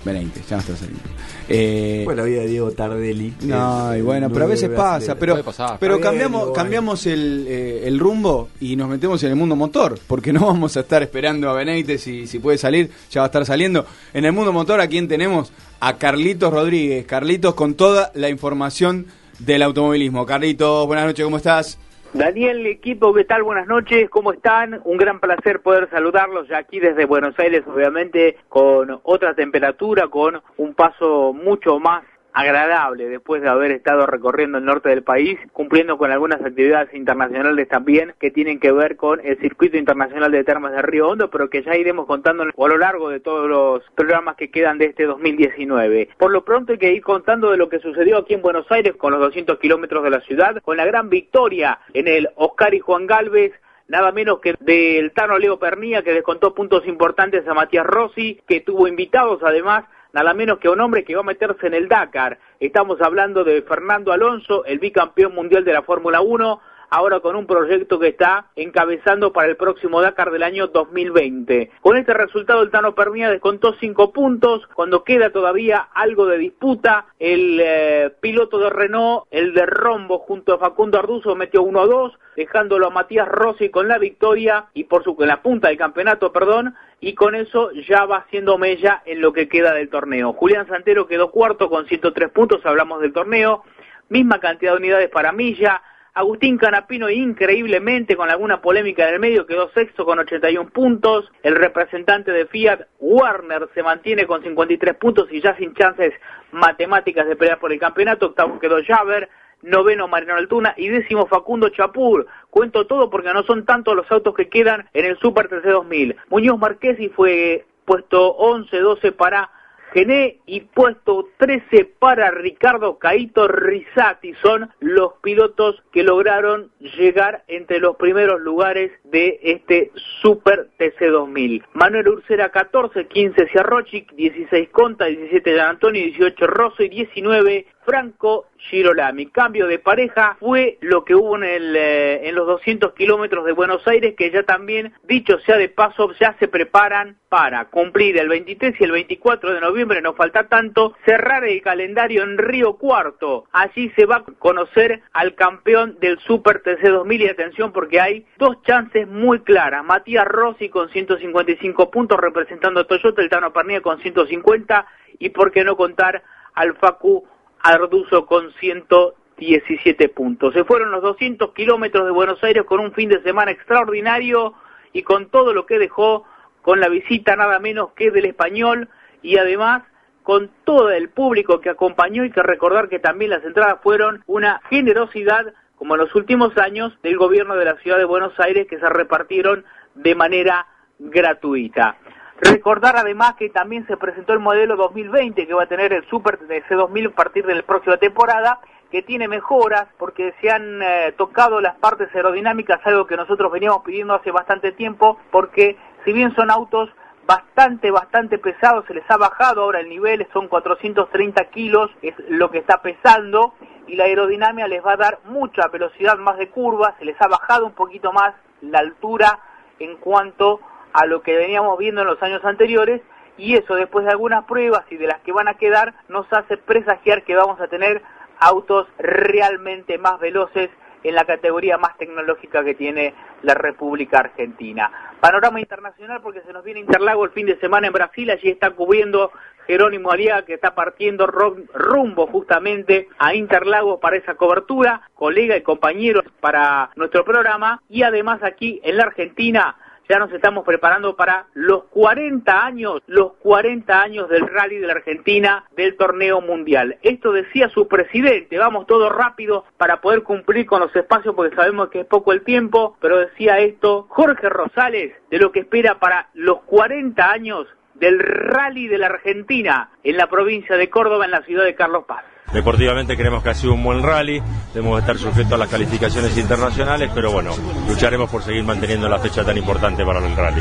Benítez, 0.02 0.48
ya 0.48 0.56
no 0.56 0.60
está 0.62 0.76
saliendo. 0.76 1.02
Eh, 1.46 2.00
Fue 2.06 2.16
la 2.16 2.22
vida 2.22 2.40
de 2.40 2.46
Diego 2.46 2.70
Tardelli. 2.70 3.34
no, 3.42 3.94
y 3.94 4.00
bueno, 4.00 4.30
pero 4.30 4.46
a 4.46 4.48
veces 4.48 4.70
pasa, 4.70 5.14
pero, 5.14 5.44
pero 5.78 6.00
cambiamos, 6.00 6.52
cambiamos 6.52 7.04
el, 7.06 7.44
eh, 7.46 7.82
el 7.86 7.98
rumbo 7.98 8.48
y 8.60 8.76
nos 8.76 8.88
metemos 8.88 9.22
en 9.24 9.30
el 9.30 9.36
mundo 9.36 9.56
motor, 9.56 9.98
porque 10.06 10.32
no 10.32 10.46
vamos 10.46 10.78
a 10.78 10.80
estar 10.80 11.02
esperando 11.02 11.50
a 11.50 11.52
Benítez 11.52 12.00
si, 12.02 12.26
si 12.26 12.38
puede 12.38 12.56
salir, 12.56 12.90
ya 13.10 13.20
va 13.20 13.26
a 13.26 13.28
estar 13.28 13.44
saliendo. 13.44 13.84
En 14.14 14.24
el 14.24 14.32
mundo 14.32 14.54
motor, 14.54 14.80
¿a 14.80 14.86
quién 14.88 15.06
tenemos? 15.06 15.52
A 15.80 15.98
Carlitos 15.98 16.50
Rodríguez. 16.50 17.04
Carlitos 17.04 17.54
con 17.54 17.74
toda 17.74 18.10
la 18.14 18.30
información 18.30 19.06
del 19.38 19.62
automovilismo. 19.62 20.24
Carlitos, 20.24 20.86
buenas 20.86 21.04
noches, 21.04 21.24
¿cómo 21.24 21.36
estás? 21.36 21.78
Daniel, 22.12 22.66
equipo, 22.66 23.14
¿qué 23.14 23.22
tal? 23.22 23.44
Buenas 23.44 23.68
noches, 23.68 24.10
¿cómo 24.10 24.32
están? 24.32 24.80
Un 24.84 24.96
gran 24.96 25.20
placer 25.20 25.62
poder 25.62 25.88
saludarlos 25.90 26.48
ya 26.48 26.58
aquí 26.58 26.80
desde 26.80 27.04
Buenos 27.04 27.38
Aires, 27.38 27.62
obviamente 27.72 28.36
con 28.48 29.00
otra 29.04 29.34
temperatura, 29.34 30.08
con 30.08 30.42
un 30.56 30.74
paso 30.74 31.32
mucho 31.32 31.78
más 31.78 32.02
agradable 32.32 33.08
después 33.08 33.42
de 33.42 33.48
haber 33.48 33.72
estado 33.72 34.06
recorriendo 34.06 34.58
el 34.58 34.64
norte 34.64 34.88
del 34.88 35.02
país, 35.02 35.38
cumpliendo 35.52 35.98
con 35.98 36.10
algunas 36.10 36.40
actividades 36.40 36.92
internacionales 36.94 37.68
también 37.68 38.14
que 38.18 38.30
tienen 38.30 38.60
que 38.60 38.72
ver 38.72 38.96
con 38.96 39.20
el 39.24 39.38
circuito 39.38 39.76
internacional 39.76 40.30
de 40.30 40.44
termas 40.44 40.72
de 40.72 40.82
Río 40.82 41.08
Hondo, 41.08 41.30
pero 41.30 41.50
que 41.50 41.62
ya 41.62 41.76
iremos 41.76 42.06
contando 42.06 42.44
a 42.44 42.68
lo 42.68 42.78
largo 42.78 43.08
de 43.08 43.20
todos 43.20 43.48
los 43.48 43.82
programas 43.94 44.36
que 44.36 44.50
quedan 44.50 44.78
de 44.78 44.86
este 44.86 45.04
2019. 45.04 46.10
Por 46.18 46.30
lo 46.30 46.44
pronto 46.44 46.72
hay 46.72 46.78
que 46.78 46.92
ir 46.92 47.02
contando 47.02 47.50
de 47.50 47.56
lo 47.56 47.68
que 47.68 47.80
sucedió 47.80 48.18
aquí 48.18 48.34
en 48.34 48.42
Buenos 48.42 48.70
Aires 48.70 48.94
con 48.96 49.12
los 49.12 49.20
200 49.20 49.58
kilómetros 49.58 50.04
de 50.04 50.10
la 50.10 50.20
ciudad, 50.20 50.56
con 50.62 50.76
la 50.76 50.84
gran 50.84 51.08
victoria 51.08 51.78
en 51.94 52.08
el 52.08 52.28
Oscar 52.36 52.74
y 52.74 52.80
Juan 52.80 53.06
Galvez 53.06 53.52
nada 53.90 54.12
menos 54.12 54.38
que 54.40 54.54
del 54.60 55.12
Tano 55.12 55.36
Leo 55.36 55.58
Pernía, 55.58 56.02
que 56.02 56.14
descontó 56.14 56.54
puntos 56.54 56.86
importantes 56.86 57.46
a 57.46 57.54
Matías 57.54 57.84
Rossi, 57.84 58.40
que 58.46 58.60
tuvo 58.60 58.86
invitados 58.86 59.40
además, 59.42 59.84
nada 60.12 60.34
menos 60.34 60.58
que 60.58 60.68
un 60.68 60.80
hombre 60.80 61.04
que 61.04 61.14
va 61.14 61.20
a 61.20 61.24
meterse 61.24 61.66
en 61.66 61.74
el 61.74 61.88
Dakar. 61.88 62.38
Estamos 62.58 63.00
hablando 63.00 63.44
de 63.44 63.62
Fernando 63.62 64.12
Alonso, 64.12 64.64
el 64.64 64.78
bicampeón 64.78 65.34
mundial 65.34 65.64
de 65.64 65.72
la 65.72 65.82
Fórmula 65.82 66.20
1, 66.20 66.60
ahora 66.90 67.20
con 67.20 67.36
un 67.36 67.46
proyecto 67.46 67.98
que 67.98 68.08
está 68.08 68.46
encabezando 68.56 69.32
para 69.32 69.48
el 69.48 69.56
próximo 69.56 70.02
Dakar 70.02 70.30
del 70.30 70.42
año 70.42 70.66
2020. 70.66 71.70
Con 71.80 71.96
este 71.96 72.12
resultado 72.12 72.62
el 72.62 72.70
Tano 72.70 72.94
Pernía 72.94 73.30
descontó 73.30 73.74
cinco 73.80 74.12
puntos, 74.12 74.66
cuando 74.74 75.04
queda 75.04 75.30
todavía 75.30 75.88
algo 75.94 76.26
de 76.26 76.38
disputa, 76.38 77.06
el 77.18 77.60
eh, 77.62 78.12
piloto 78.20 78.58
de 78.58 78.70
Renault, 78.70 79.24
el 79.30 79.54
de 79.54 79.66
Rombo 79.66 80.18
junto 80.18 80.54
a 80.54 80.58
Facundo 80.58 80.98
Arduzo 80.98 81.36
metió 81.36 81.62
1-2, 81.62 82.12
dejándolo 82.36 82.88
a 82.88 82.90
Matías 82.90 83.28
Rossi 83.28 83.70
con 83.70 83.86
la 83.88 83.98
victoria 83.98 84.66
y 84.74 84.84
por 84.84 85.04
su 85.04 85.16
en 85.20 85.28
la 85.28 85.42
punta 85.42 85.68
del 85.68 85.76
campeonato, 85.76 86.32
perdón, 86.32 86.74
y 87.00 87.14
con 87.14 87.34
eso 87.34 87.70
ya 87.88 88.04
va 88.04 88.18
haciendo 88.18 88.58
mella 88.58 89.02
en 89.06 89.20
lo 89.20 89.32
que 89.32 89.48
queda 89.48 89.72
del 89.74 89.88
torneo. 89.88 90.32
Julián 90.34 90.68
Santero 90.68 91.06
quedó 91.06 91.30
cuarto 91.30 91.70
con 91.70 91.86
103 91.86 92.30
puntos, 92.30 92.64
hablamos 92.64 93.00
del 93.00 93.12
torneo, 93.12 93.64
misma 94.08 94.38
cantidad 94.38 94.72
de 94.72 94.78
unidades 94.78 95.10
para 95.10 95.32
Milla, 95.32 95.82
Agustín 96.12 96.58
Canapino 96.58 97.08
increíblemente 97.08 98.16
con 98.16 98.30
alguna 98.30 98.60
polémica 98.60 99.08
en 99.08 99.14
el 99.14 99.20
medio 99.20 99.46
quedó 99.46 99.70
sexto 99.70 100.04
con 100.04 100.18
81 100.18 100.70
puntos, 100.70 101.30
el 101.42 101.54
representante 101.54 102.32
de 102.32 102.46
Fiat 102.46 102.80
Warner 102.98 103.68
se 103.74 103.82
mantiene 103.82 104.26
con 104.26 104.42
53 104.42 104.96
puntos 104.96 105.28
y 105.30 105.40
ya 105.40 105.56
sin 105.56 105.72
chances 105.74 106.12
matemáticas 106.50 107.28
de 107.28 107.36
pelear 107.36 107.60
por 107.60 107.72
el 107.72 107.78
campeonato, 107.78 108.26
octavo 108.26 108.58
quedó 108.58 108.82
Javer, 108.84 109.28
noveno 109.62 110.08
Mariano 110.08 110.38
Altuna 110.38 110.74
y 110.76 110.88
décimo 110.88 111.26
Facundo 111.26 111.68
Chapur. 111.68 112.26
Cuento 112.50 112.86
todo 112.86 113.10
porque 113.10 113.32
no 113.32 113.42
son 113.42 113.64
tantos 113.64 113.94
los 113.94 114.10
autos 114.10 114.34
que 114.34 114.48
quedan 114.48 114.88
en 114.92 115.04
el 115.06 115.18
Super 115.18 115.48
TC 115.48 115.64
2000. 115.64 116.16
Muñoz 116.28 116.58
Marquesi 116.58 117.08
fue 117.08 117.66
puesto 117.84 118.36
11-12 118.38 119.12
para 119.12 119.50
Gené 119.92 120.38
y 120.46 120.60
puesto 120.60 121.28
13 121.38 121.84
para 121.98 122.30
Ricardo 122.30 122.98
Caito 122.98 123.48
Risati. 123.48 124.34
Son 124.34 124.70
los 124.78 125.14
pilotos 125.20 125.82
que 125.92 126.04
lograron 126.04 126.70
llegar 126.78 127.42
entre 127.48 127.80
los 127.80 127.96
primeros 127.96 128.40
lugares 128.40 128.92
de 129.10 129.40
este 129.42 129.90
Super 130.22 130.68
TC 130.76 131.10
2000. 131.10 131.64
Manuel 131.74 132.08
Ursera 132.08 132.50
14, 132.50 133.06
15 133.06 133.48
Ciarrochic, 133.48 134.12
16 134.12 134.68
Conta, 134.70 135.06
17 135.06 135.54
Gian 135.54 135.70
Antonio, 135.70 136.02
18 136.02 136.46
Rosso 136.46 136.82
y 136.82 136.88
19 136.88 137.66
Franco 137.84 138.46
Girolami. 138.56 139.26
Cambio 139.26 139.66
de 139.66 139.78
pareja 139.78 140.36
fue 140.38 140.78
lo 140.80 141.04
que 141.04 141.14
hubo 141.14 141.36
en, 141.36 141.44
el, 141.44 141.76
eh, 141.76 142.28
en 142.28 142.34
los 142.34 142.46
200 142.46 142.92
kilómetros 142.92 143.44
de 143.44 143.52
Buenos 143.52 143.86
Aires, 143.88 144.14
que 144.16 144.30
ya 144.30 144.42
también, 144.42 144.92
dicho 145.04 145.38
sea 145.40 145.56
de 145.56 145.68
paso, 145.68 146.12
ya 146.20 146.36
se 146.38 146.48
preparan 146.48 147.16
para 147.28 147.66
cumplir 147.66 148.18
el 148.18 148.28
23 148.28 148.74
y 148.78 148.84
el 148.84 148.90
24 148.92 149.54
de 149.54 149.60
noviembre, 149.60 150.02
no 150.02 150.14
falta 150.14 150.48
tanto, 150.48 150.94
cerrar 151.04 151.44
el 151.44 151.62
calendario 151.62 152.22
en 152.22 152.38
Río 152.38 152.74
Cuarto. 152.74 153.44
Allí 153.52 153.90
se 153.96 154.04
va 154.04 154.16
a 154.16 154.24
conocer 154.38 155.00
al 155.12 155.34
campeón 155.34 155.96
del 156.00 156.18
Super 156.20 156.60
TC 156.62 156.82
2000 156.82 157.22
y 157.22 157.28
atención 157.28 157.72
porque 157.72 158.00
hay 158.00 158.26
dos 158.38 158.60
chances 158.62 158.99
muy 159.06 159.40
claras. 159.40 159.84
Matías 159.84 160.26
Rossi 160.26 160.68
con 160.68 160.88
155 160.90 161.90
puntos 161.90 162.18
representando 162.18 162.80
a 162.80 162.86
Toyota, 162.86 163.22
el 163.22 163.28
Tano 163.28 163.52
Pernilla 163.52 163.80
con 163.80 164.00
150 164.00 164.86
y 165.18 165.30
por 165.30 165.52
qué 165.52 165.64
no 165.64 165.76
contar 165.76 166.22
al 166.54 166.74
Facu 166.76 167.26
Arduzo 167.60 168.26
con 168.26 168.52
117 168.54 170.08
puntos. 170.08 170.54
Se 170.54 170.64
fueron 170.64 170.90
los 170.90 171.02
200 171.02 171.52
kilómetros 171.52 172.04
de 172.04 172.12
Buenos 172.12 172.42
Aires 172.42 172.64
con 172.64 172.80
un 172.80 172.92
fin 172.92 173.08
de 173.08 173.22
semana 173.22 173.50
extraordinario 173.50 174.54
y 174.92 175.02
con 175.02 175.30
todo 175.30 175.52
lo 175.52 175.66
que 175.66 175.78
dejó, 175.78 176.24
con 176.62 176.80
la 176.80 176.88
visita 176.88 177.36
nada 177.36 177.58
menos 177.58 177.92
que 177.92 178.10
del 178.10 178.26
español 178.26 178.88
y 179.22 179.36
además 179.38 179.82
con 180.22 180.50
todo 180.64 180.90
el 180.90 181.08
público 181.08 181.60
que 181.60 181.70
acompañó 181.70 182.24
y 182.24 182.30
que 182.30 182.42
recordar 182.42 182.88
que 182.88 182.98
también 182.98 183.30
las 183.30 183.44
entradas 183.44 183.80
fueron 183.82 184.22
una 184.26 184.60
generosidad 184.68 185.54
como 185.80 185.94
en 185.94 186.02
los 186.02 186.14
últimos 186.14 186.58
años 186.58 186.92
del 187.02 187.16
gobierno 187.16 187.56
de 187.56 187.64
la 187.64 187.74
ciudad 187.76 187.96
de 187.96 188.04
Buenos 188.04 188.38
Aires 188.38 188.66
que 188.68 188.78
se 188.78 188.86
repartieron 188.90 189.64
de 189.94 190.14
manera 190.14 190.66
gratuita. 190.98 191.96
Recordar 192.38 192.98
además 192.98 193.36
que 193.36 193.48
también 193.48 193.86
se 193.86 193.96
presentó 193.96 194.34
el 194.34 194.40
modelo 194.40 194.76
2020 194.76 195.46
que 195.46 195.54
va 195.54 195.62
a 195.62 195.68
tener 195.68 195.94
el 195.94 196.06
Super 196.10 196.36
TC 196.36 196.74
2000 196.74 197.06
a 197.06 197.10
partir 197.12 197.46
de 197.46 197.54
la 197.54 197.62
próxima 197.62 197.96
temporada, 197.96 198.60
que 198.90 199.00
tiene 199.00 199.26
mejoras 199.26 199.86
porque 199.96 200.34
se 200.42 200.50
han 200.50 200.82
eh, 200.82 201.14
tocado 201.16 201.62
las 201.62 201.76
partes 201.76 202.14
aerodinámicas, 202.14 202.80
algo 202.84 203.06
que 203.06 203.16
nosotros 203.16 203.50
veníamos 203.50 203.82
pidiendo 203.82 204.12
hace 204.12 204.30
bastante 204.30 204.72
tiempo, 204.72 205.18
porque 205.30 205.78
si 206.04 206.12
bien 206.12 206.34
son 206.34 206.50
autos 206.50 206.90
bastante, 207.26 207.90
bastante 207.90 208.38
pesados, 208.38 208.84
se 208.86 208.94
les 208.94 209.08
ha 209.10 209.16
bajado 209.16 209.62
ahora 209.62 209.80
el 209.80 209.88
nivel, 209.88 210.26
son 210.32 210.48
430 210.48 211.44
kilos, 211.46 211.90
es 212.02 212.14
lo 212.28 212.50
que 212.50 212.58
está 212.58 212.82
pesando, 212.82 213.54
y 213.86 213.96
la 213.96 214.04
aerodinámica 214.04 214.68
les 214.68 214.84
va 214.84 214.92
a 214.92 214.96
dar 214.96 215.18
mucha 215.24 215.68
velocidad 215.68 216.16
más 216.18 216.38
de 216.38 216.48
curva, 216.48 216.94
se 216.98 217.04
les 217.04 217.20
ha 217.20 217.28
bajado 217.28 217.66
un 217.66 217.72
poquito 217.72 218.12
más 218.12 218.34
la 218.60 218.78
altura 218.78 219.40
en 219.78 219.96
cuanto 219.96 220.60
a 220.92 221.06
lo 221.06 221.22
que 221.22 221.36
veníamos 221.36 221.78
viendo 221.78 222.02
en 222.02 222.08
los 222.08 222.22
años 222.22 222.44
anteriores 222.44 223.00
y 223.36 223.54
eso 223.54 223.74
después 223.74 224.04
de 224.04 224.10
algunas 224.10 224.44
pruebas 224.44 224.84
y 224.90 224.96
de 224.96 225.06
las 225.06 225.20
que 225.20 225.32
van 225.32 225.48
a 225.48 225.54
quedar 225.54 225.94
nos 226.08 226.30
hace 226.32 226.56
presagiar 226.56 227.22
que 227.22 227.36
vamos 227.36 227.60
a 227.60 227.68
tener 227.68 228.02
autos 228.38 228.86
realmente 228.98 229.98
más 229.98 230.18
veloces 230.20 230.70
en 231.02 231.14
la 231.14 231.24
categoría 231.24 231.78
más 231.78 231.96
tecnológica 231.96 232.64
que 232.64 232.74
tiene 232.74 233.14
la 233.42 233.54
República 233.54 234.18
Argentina. 234.18 234.90
Panorama 235.20 235.60
internacional 235.60 236.20
porque 236.22 236.42
se 236.42 236.52
nos 236.52 236.64
viene 236.64 236.80
Interlago 236.80 237.24
el 237.24 237.30
fin 237.30 237.46
de 237.46 237.58
semana 237.58 237.86
en 237.86 237.92
Brasil, 237.92 238.30
allí 238.30 238.48
está 238.48 238.70
cubriendo 238.70 239.32
Jerónimo 239.66 240.10
Aliaga 240.10 240.44
que 240.44 240.54
está 240.54 240.74
partiendo 240.74 241.26
rumbo 241.26 242.26
justamente 242.26 243.08
a 243.18 243.34
Interlago 243.34 244.00
para 244.00 244.16
esa 244.16 244.34
cobertura, 244.34 245.02
colega 245.14 245.56
y 245.56 245.62
compañero 245.62 246.22
para 246.40 246.90
nuestro 246.96 247.24
programa 247.24 247.82
y 247.88 248.02
además 248.02 248.42
aquí 248.42 248.80
en 248.82 248.96
la 248.96 249.04
Argentina 249.04 249.76
ya 250.10 250.18
nos 250.18 250.32
estamos 250.32 250.64
preparando 250.64 251.14
para 251.14 251.46
los 251.54 251.84
40 251.84 252.66
años, 252.66 253.00
los 253.06 253.34
40 253.34 254.02
años 254.02 254.28
del 254.28 254.48
rally 254.48 254.78
de 254.78 254.88
la 254.88 254.94
Argentina 254.94 255.64
del 255.76 255.96
torneo 255.96 256.40
mundial. 256.40 256.98
Esto 257.02 257.30
decía 257.30 257.68
su 257.68 257.86
presidente, 257.86 258.58
vamos 258.58 258.88
todo 258.88 259.08
rápido 259.08 259.64
para 259.76 260.00
poder 260.00 260.24
cumplir 260.24 260.66
con 260.66 260.80
los 260.80 260.94
espacios 260.96 261.36
porque 261.36 261.54
sabemos 261.54 261.90
que 261.90 262.00
es 262.00 262.06
poco 262.06 262.32
el 262.32 262.42
tiempo, 262.42 262.96
pero 263.00 263.18
decía 263.18 263.60
esto 263.60 264.06
Jorge 264.08 264.48
Rosales 264.48 265.14
de 265.30 265.38
lo 265.38 265.52
que 265.52 265.60
espera 265.60 266.00
para 266.00 266.28
los 266.34 266.62
40 266.62 267.30
años 267.30 267.68
del 268.00 268.18
rally 268.18 268.88
de 268.88 268.98
la 268.98 269.06
Argentina 269.06 269.90
en 270.02 270.16
la 270.16 270.26
provincia 270.28 270.76
de 270.76 270.88
Córdoba, 270.88 271.26
en 271.26 271.30
la 271.30 271.42
ciudad 271.42 271.64
de 271.64 271.74
Carlos 271.74 272.04
Paz. 272.08 272.24
Deportivamente 272.52 273.16
creemos 273.16 273.44
que 273.44 273.50
ha 273.50 273.54
sido 273.54 273.74
un 273.74 273.84
buen 273.84 274.02
rally, 274.02 274.42
debemos 274.74 274.98
estar 274.98 275.16
sujetos 275.16 275.52
a 275.52 275.56
las 275.56 275.68
calificaciones 275.68 276.36
internacionales, 276.36 277.08
pero 277.14 277.30
bueno, 277.30 277.52
lucharemos 277.88 278.28
por 278.28 278.42
seguir 278.42 278.64
manteniendo 278.64 279.08
la 279.08 279.20
fecha 279.20 279.44
tan 279.44 279.56
importante 279.56 280.04
para 280.04 280.18
el 280.18 280.34
rally. 280.34 280.60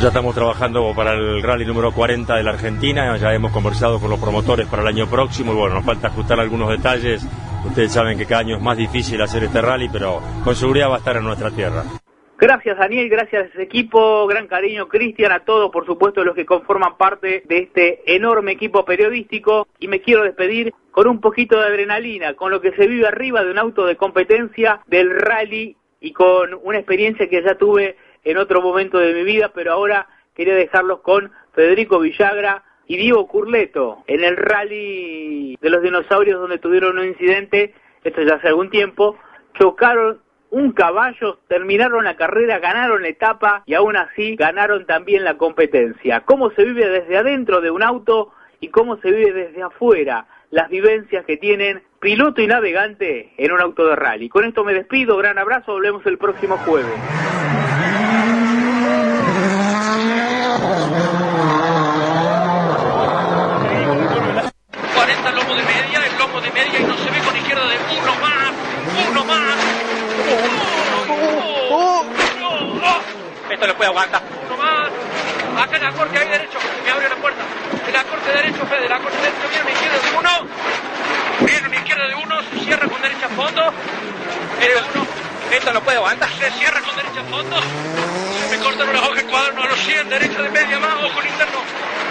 Ya 0.00 0.08
estamos 0.08 0.34
trabajando 0.34 0.92
para 0.96 1.12
el 1.12 1.40
rally 1.40 1.64
número 1.64 1.92
40 1.92 2.34
de 2.34 2.42
la 2.42 2.50
Argentina, 2.50 3.16
ya 3.16 3.32
hemos 3.32 3.52
conversado 3.52 4.00
con 4.00 4.10
los 4.10 4.18
promotores 4.18 4.66
para 4.66 4.82
el 4.82 4.88
año 4.88 5.06
próximo 5.06 5.52
y 5.52 5.56
bueno, 5.56 5.76
nos 5.76 5.84
falta 5.84 6.08
ajustar 6.08 6.40
algunos 6.40 6.68
detalles. 6.68 7.24
Ustedes 7.64 7.92
saben 7.92 8.18
que 8.18 8.26
cada 8.26 8.40
año 8.40 8.56
es 8.56 8.62
más 8.62 8.76
difícil 8.76 9.22
hacer 9.22 9.44
este 9.44 9.62
rally, 9.62 9.88
pero 9.88 10.20
con 10.42 10.56
seguridad 10.56 10.88
va 10.88 10.96
a 10.96 10.98
estar 10.98 11.16
en 11.16 11.24
nuestra 11.24 11.50
tierra. 11.50 11.84
Gracias 12.40 12.78
Daniel, 12.78 13.10
gracias 13.10 13.54
equipo, 13.58 14.26
gran 14.26 14.46
cariño 14.46 14.88
Cristian, 14.88 15.30
a 15.30 15.44
todos 15.44 15.70
por 15.70 15.84
supuesto 15.84 16.24
los 16.24 16.34
que 16.34 16.46
conforman 16.46 16.96
parte 16.96 17.42
de 17.44 17.58
este 17.58 18.14
enorme 18.16 18.52
equipo 18.52 18.82
periodístico. 18.86 19.68
Y 19.78 19.88
me 19.88 20.00
quiero 20.00 20.22
despedir 20.22 20.72
con 20.90 21.06
un 21.06 21.20
poquito 21.20 21.60
de 21.60 21.66
adrenalina, 21.66 22.32
con 22.32 22.50
lo 22.50 22.62
que 22.62 22.72
se 22.72 22.86
vive 22.86 23.06
arriba 23.06 23.44
de 23.44 23.50
un 23.50 23.58
auto 23.58 23.84
de 23.84 23.96
competencia, 23.96 24.80
del 24.86 25.10
rally 25.10 25.76
y 26.00 26.14
con 26.14 26.58
una 26.62 26.78
experiencia 26.78 27.28
que 27.28 27.42
ya 27.42 27.56
tuve 27.56 27.98
en 28.24 28.38
otro 28.38 28.62
momento 28.62 28.96
de 28.98 29.12
mi 29.12 29.22
vida, 29.22 29.52
pero 29.54 29.74
ahora 29.74 30.08
quería 30.34 30.54
dejarlos 30.54 31.00
con 31.00 31.30
Federico 31.52 32.00
Villagra 32.00 32.64
y 32.86 32.96
Diego 32.96 33.28
Curleto 33.28 34.02
en 34.06 34.24
el 34.24 34.38
rally 34.38 35.58
de 35.60 35.68
los 35.68 35.82
dinosaurios 35.82 36.40
donde 36.40 36.56
tuvieron 36.56 36.98
un 36.98 37.06
incidente, 37.06 37.74
esto 38.02 38.22
ya 38.22 38.36
hace 38.36 38.48
algún 38.48 38.70
tiempo, 38.70 39.18
chocaron 39.58 40.22
un 40.50 40.72
caballo, 40.72 41.38
terminaron 41.48 42.04
la 42.04 42.16
carrera, 42.16 42.58
ganaron 42.58 43.02
la 43.02 43.08
etapa 43.08 43.62
y 43.66 43.74
aún 43.74 43.96
así 43.96 44.36
ganaron 44.36 44.84
también 44.86 45.24
la 45.24 45.36
competencia. 45.36 46.20
¿Cómo 46.20 46.50
se 46.50 46.64
vive 46.64 46.88
desde 46.88 47.16
adentro 47.16 47.60
de 47.60 47.70
un 47.70 47.82
auto 47.82 48.32
y 48.60 48.68
cómo 48.68 48.96
se 48.98 49.10
vive 49.10 49.32
desde 49.32 49.62
afuera? 49.62 50.26
Las 50.50 50.68
vivencias 50.68 51.24
que 51.24 51.36
tienen 51.36 51.82
piloto 52.00 52.42
y 52.42 52.46
navegante 52.48 53.32
en 53.36 53.52
un 53.52 53.60
auto 53.60 53.86
de 53.86 53.94
rally. 53.94 54.28
Con 54.28 54.44
esto 54.44 54.64
me 54.64 54.74
despido, 54.74 55.16
gran 55.16 55.38
abrazo, 55.38 55.72
volvemos 55.72 56.04
el 56.06 56.18
próximo 56.18 56.56
jueves. 56.58 56.98
40 64.94 65.30
lomo 65.32 65.54
de 65.54 65.62
media, 65.62 66.06
el 66.06 66.18
lomo 66.18 66.40
de 66.40 66.50
media 66.50 66.80
y 66.80 66.84
no 66.84 66.96
se 66.96 67.10
ve 67.10 67.18
con 67.20 67.36
izquierda 67.36 67.68
de 67.68 67.76
uno 68.00 68.14
más, 68.20 68.52
uno 69.10 69.24
más. 69.24 69.56
Oh, 71.70 72.04
Esto 73.50 73.66
lo 73.66 73.76
puede 73.76 73.90
aguantar. 73.90 74.22
Uno 74.46 74.56
más. 74.56 74.88
Acá 75.62 75.76
en 75.76 75.82
la 75.82 75.92
corte 75.92 76.18
hay 76.18 76.28
derecho, 76.28 76.58
me 76.84 76.90
abre 76.90 77.08
la 77.08 77.16
puerta. 77.16 77.42
En 77.86 77.92
la 77.92 78.04
corte 78.04 78.32
derecho, 78.32 78.66
Fede, 78.66 78.88
la 78.88 78.98
corte 78.98 79.18
derecho 79.18 79.48
viene 79.50 79.62
una 79.62 79.72
izquierda 79.72 79.98
de 79.98 80.18
uno. 80.18 80.30
Viene 81.40 81.66
una 81.66 81.76
izquierda 81.76 82.06
de 82.06 82.14
uno, 82.14 82.42
se 82.42 82.60
cierra 82.64 82.88
con 82.88 83.02
derecha 83.02 83.26
a 83.26 83.28
fondo. 83.30 83.62
De 84.60 84.68
uno. 84.94 85.06
Esto 85.50 85.72
lo 85.72 85.82
puede 85.82 85.96
aguantar. 85.98 86.30
Se 86.38 86.50
cierra 86.52 86.80
con 86.80 86.94
derecha 86.96 87.20
a 87.20 87.24
fondo. 87.24 87.56
Se 87.58 88.56
me 88.56 88.62
cortaron 88.62 88.94
las 88.94 89.02
hojas 89.02 89.24
cuadro, 89.24 89.62
a 89.62 89.66
los 89.66 89.78
100, 89.80 90.08
derecha 90.08 90.42
de 90.42 90.50
media 90.50 90.78
más, 90.78 90.94
ojo 91.02 91.20
el 91.20 91.26
interno. 91.26 91.58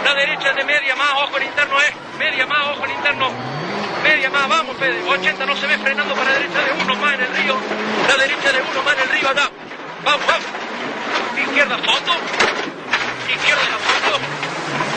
La 0.03 0.13
derecha 0.13 0.53
de 0.53 0.63
media 0.65 0.95
más, 0.95 1.11
ojo 1.23 1.37
el 1.37 1.43
interno 1.43 1.81
es. 1.81 1.93
Media 2.19 2.45
más, 2.45 2.67
ojo 2.67 2.85
el 2.85 2.91
interno. 2.91 3.31
Media 4.03 4.29
más, 4.29 4.49
vamos 4.49 4.77
Fede. 4.77 5.01
80 5.07 5.45
no 5.45 5.55
se 5.55 5.67
ve 5.67 5.77
frenando 5.77 6.13
para 6.13 6.31
la 6.31 6.39
derecha 6.39 6.59
de 6.61 6.71
uno 6.83 6.95
más 6.95 7.13
en 7.13 7.21
el 7.21 7.35
río. 7.35 7.55
La 8.07 8.17
derecha 8.17 8.51
de 8.51 8.61
uno 8.61 8.83
más 8.83 8.93
en 8.95 8.99
el 9.01 9.09
río 9.09 9.29
acá. 9.29 9.49
Vamos, 10.03 10.27
vamos. 10.27 10.68
Izquierda 11.41 11.75
a 11.75 11.77
fondo. 11.79 12.11
Izquierda 13.29 13.61
a 13.61 13.79
fondo. 13.79 14.19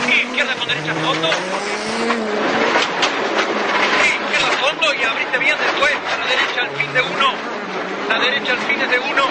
Izquierda 0.07 0.55
con 0.55 0.67
derecha 0.67 0.91
a 0.91 0.95
fondo. 0.95 1.29
Izquierda 4.03 4.47
a 4.47 4.57
fondo 4.57 4.93
y 4.93 5.03
abriste 5.03 5.37
bien 5.37 5.57
después. 5.57 5.93
A 5.93 6.17
la 6.17 6.25
derecha 6.25 6.61
al 6.61 6.69
fin 6.77 6.93
de 6.93 7.01
uno. 7.01 7.33
La 8.09 8.19
derecha 8.19 8.51
al 8.53 8.59
fin 8.59 8.81
es 8.81 8.89
de 8.91 8.99
uno. 8.99 9.23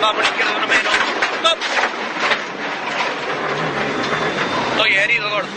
Vamos, 0.00 0.22
la 0.22 0.28
izquierda 0.28 0.52
uno 0.56 0.66
menos. 0.66 0.92
Stop. 1.38 1.58
Estoy 4.72 4.94
herido, 4.94 5.30
gordo. 5.30 5.48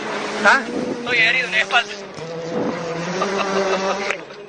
¿Ah? 0.44 0.60
Estoy 1.00 1.18
herido 1.18 1.46
en 1.46 1.52
la 1.52 1.58
espalda. 1.58 1.92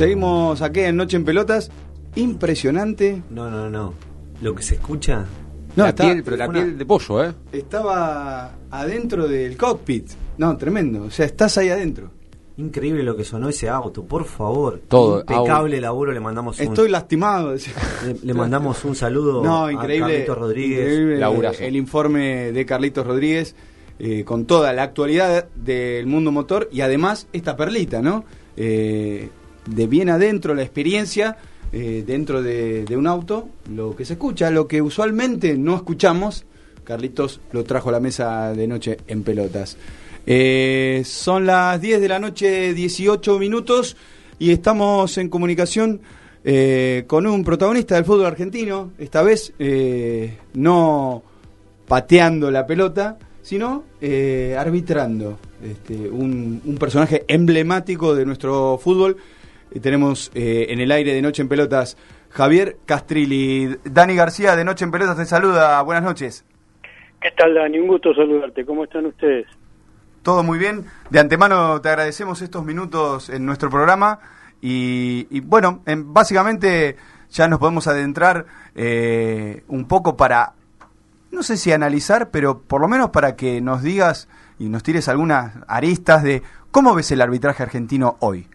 Seguimos 0.00 0.62
aquí 0.62 0.80
en 0.80 0.96
Noche 0.96 1.18
en 1.18 1.26
Pelotas. 1.26 1.70
Impresionante. 2.14 3.22
No, 3.28 3.50
no, 3.50 3.68
no. 3.68 3.92
Lo 4.40 4.54
que 4.54 4.62
se 4.62 4.76
escucha. 4.76 5.26
No, 5.76 5.82
la 5.84 5.90
está- 5.90 6.04
piel, 6.04 6.22
pero 6.24 6.36
la 6.38 6.48
una- 6.48 6.58
piel 6.58 6.78
de 6.78 6.86
pollo, 6.86 7.22
¿eh? 7.22 7.32
Estaba 7.52 8.54
adentro 8.70 9.28
del 9.28 9.58
cockpit. 9.58 10.08
No, 10.38 10.56
tremendo. 10.56 11.02
O 11.04 11.10
sea, 11.10 11.26
estás 11.26 11.58
ahí 11.58 11.68
adentro. 11.68 12.12
Increíble 12.56 13.02
lo 13.02 13.14
que 13.14 13.24
sonó 13.24 13.50
ese 13.50 13.68
auto, 13.68 14.02
por 14.04 14.24
favor. 14.24 14.80
Todo, 14.88 15.20
Impecable 15.20 15.76
auto. 15.76 15.80
laburo, 15.82 16.12
le 16.12 16.20
mandamos 16.20 16.58
un, 16.58 16.64
Estoy 16.64 16.88
lastimado. 16.88 17.52
le, 17.54 17.60
le 18.22 18.32
mandamos 18.32 18.82
un 18.86 18.94
saludo 18.96 19.44
No, 19.44 19.66
a 19.66 19.72
increíble. 19.72 20.12
Carlitos 20.12 20.38
Rodríguez. 20.38 20.98
increíble 20.98 21.50
el 21.66 21.76
informe 21.76 22.52
de 22.52 22.64
Carlitos 22.64 23.06
Rodríguez 23.06 23.54
eh, 23.98 24.24
con 24.24 24.46
toda 24.46 24.72
la 24.72 24.82
actualidad 24.84 25.46
del 25.54 26.06
mundo 26.06 26.32
motor 26.32 26.70
y 26.72 26.80
además 26.80 27.28
esta 27.34 27.54
perlita, 27.54 28.00
¿no? 28.00 28.24
Eh, 28.56 29.28
de 29.66 29.86
bien 29.86 30.08
adentro, 30.08 30.54
la 30.54 30.62
experiencia 30.62 31.36
eh, 31.72 32.02
dentro 32.04 32.42
de, 32.42 32.84
un 32.96 33.06
auto, 33.06 33.48
lo 33.72 33.94
que 33.94 34.04
se 34.04 34.14
escucha, 34.14 34.50
lo 34.50 34.66
que 34.66 34.82
usualmente 34.82 35.56
no 35.56 35.76
escuchamos, 35.76 36.44
Carlitos 36.82 37.40
lo 37.52 37.62
trajo 37.62 37.90
a 37.90 37.92
la 37.92 38.00
mesa 38.00 38.52
de 38.52 38.66
noche 38.66 38.96
en 39.06 39.22
pelotas. 39.22 39.76
Eh, 40.26 41.02
son 41.04 41.46
las 41.46 41.80
10 41.80 42.00
de 42.00 42.08
la 42.08 42.18
noche, 42.18 42.74
18 42.74 43.38
minutos, 43.38 43.96
y 44.40 44.50
estamos 44.50 45.16
en 45.18 45.28
comunicación 45.28 46.00
eh, 46.42 47.04
con 47.06 47.24
un 47.26 47.44
protagonista 47.44 47.94
del 47.94 48.04
fútbol 48.04 48.26
argentino, 48.26 48.90
esta 48.98 49.22
vez 49.22 49.52
no 50.54 51.22
pateando 51.86 52.50
la 52.50 52.66
pelota, 52.66 53.16
sino 53.42 53.84
arbitrando. 54.58 55.38
Este, 55.62 56.08
un 56.08 56.76
personaje 56.80 57.24
emblemático 57.28 58.14
de 58.16 58.26
nuestro 58.26 58.76
fútbol. 58.82 59.18
Tenemos 59.80 60.30
eh, 60.34 60.66
en 60.70 60.80
el 60.80 60.90
aire 60.90 61.12
de 61.14 61.22
Noche 61.22 61.42
en 61.42 61.48
Pelotas 61.48 61.96
Javier 62.30 62.78
Castrilli. 62.86 63.76
Dani 63.84 64.14
García 64.16 64.56
de 64.56 64.64
Noche 64.64 64.84
en 64.84 64.90
Pelotas 64.90 65.16
te 65.16 65.24
saluda. 65.26 65.80
Buenas 65.82 66.02
noches. 66.04 66.44
¿Qué 67.20 67.30
tal, 67.36 67.54
Dani? 67.54 67.78
Un 67.78 67.88
gusto 67.88 68.14
saludarte. 68.14 68.64
¿Cómo 68.64 68.84
están 68.84 69.06
ustedes? 69.06 69.46
Todo 70.22 70.42
muy 70.42 70.58
bien. 70.58 70.84
De 71.10 71.20
antemano 71.20 71.80
te 71.80 71.88
agradecemos 71.88 72.42
estos 72.42 72.64
minutos 72.64 73.30
en 73.30 73.46
nuestro 73.46 73.70
programa 73.70 74.18
y, 74.60 75.26
y 75.30 75.40
bueno, 75.40 75.82
en- 75.86 76.12
básicamente 76.12 76.96
ya 77.30 77.46
nos 77.48 77.58
podemos 77.58 77.86
adentrar 77.86 78.46
eh, 78.74 79.62
un 79.68 79.86
poco 79.86 80.16
para, 80.16 80.52
no 81.30 81.42
sé 81.42 81.56
si 81.56 81.72
analizar, 81.72 82.30
pero 82.30 82.60
por 82.60 82.80
lo 82.80 82.88
menos 82.88 83.10
para 83.10 83.36
que 83.36 83.60
nos 83.60 83.82
digas 83.82 84.28
y 84.58 84.68
nos 84.68 84.82
tires 84.82 85.08
algunas 85.08 85.54
aristas 85.68 86.22
de 86.22 86.42
cómo 86.70 86.94
ves 86.94 87.10
el 87.12 87.20
arbitraje 87.22 87.62
argentino 87.62 88.16
hoy. 88.20 88.46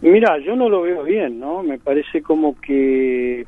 Mira, 0.00 0.38
yo 0.38 0.54
no 0.54 0.68
lo 0.68 0.82
veo 0.82 1.02
bien, 1.02 1.40
¿no? 1.40 1.62
Me 1.62 1.78
parece 1.78 2.22
como 2.22 2.58
que 2.60 3.46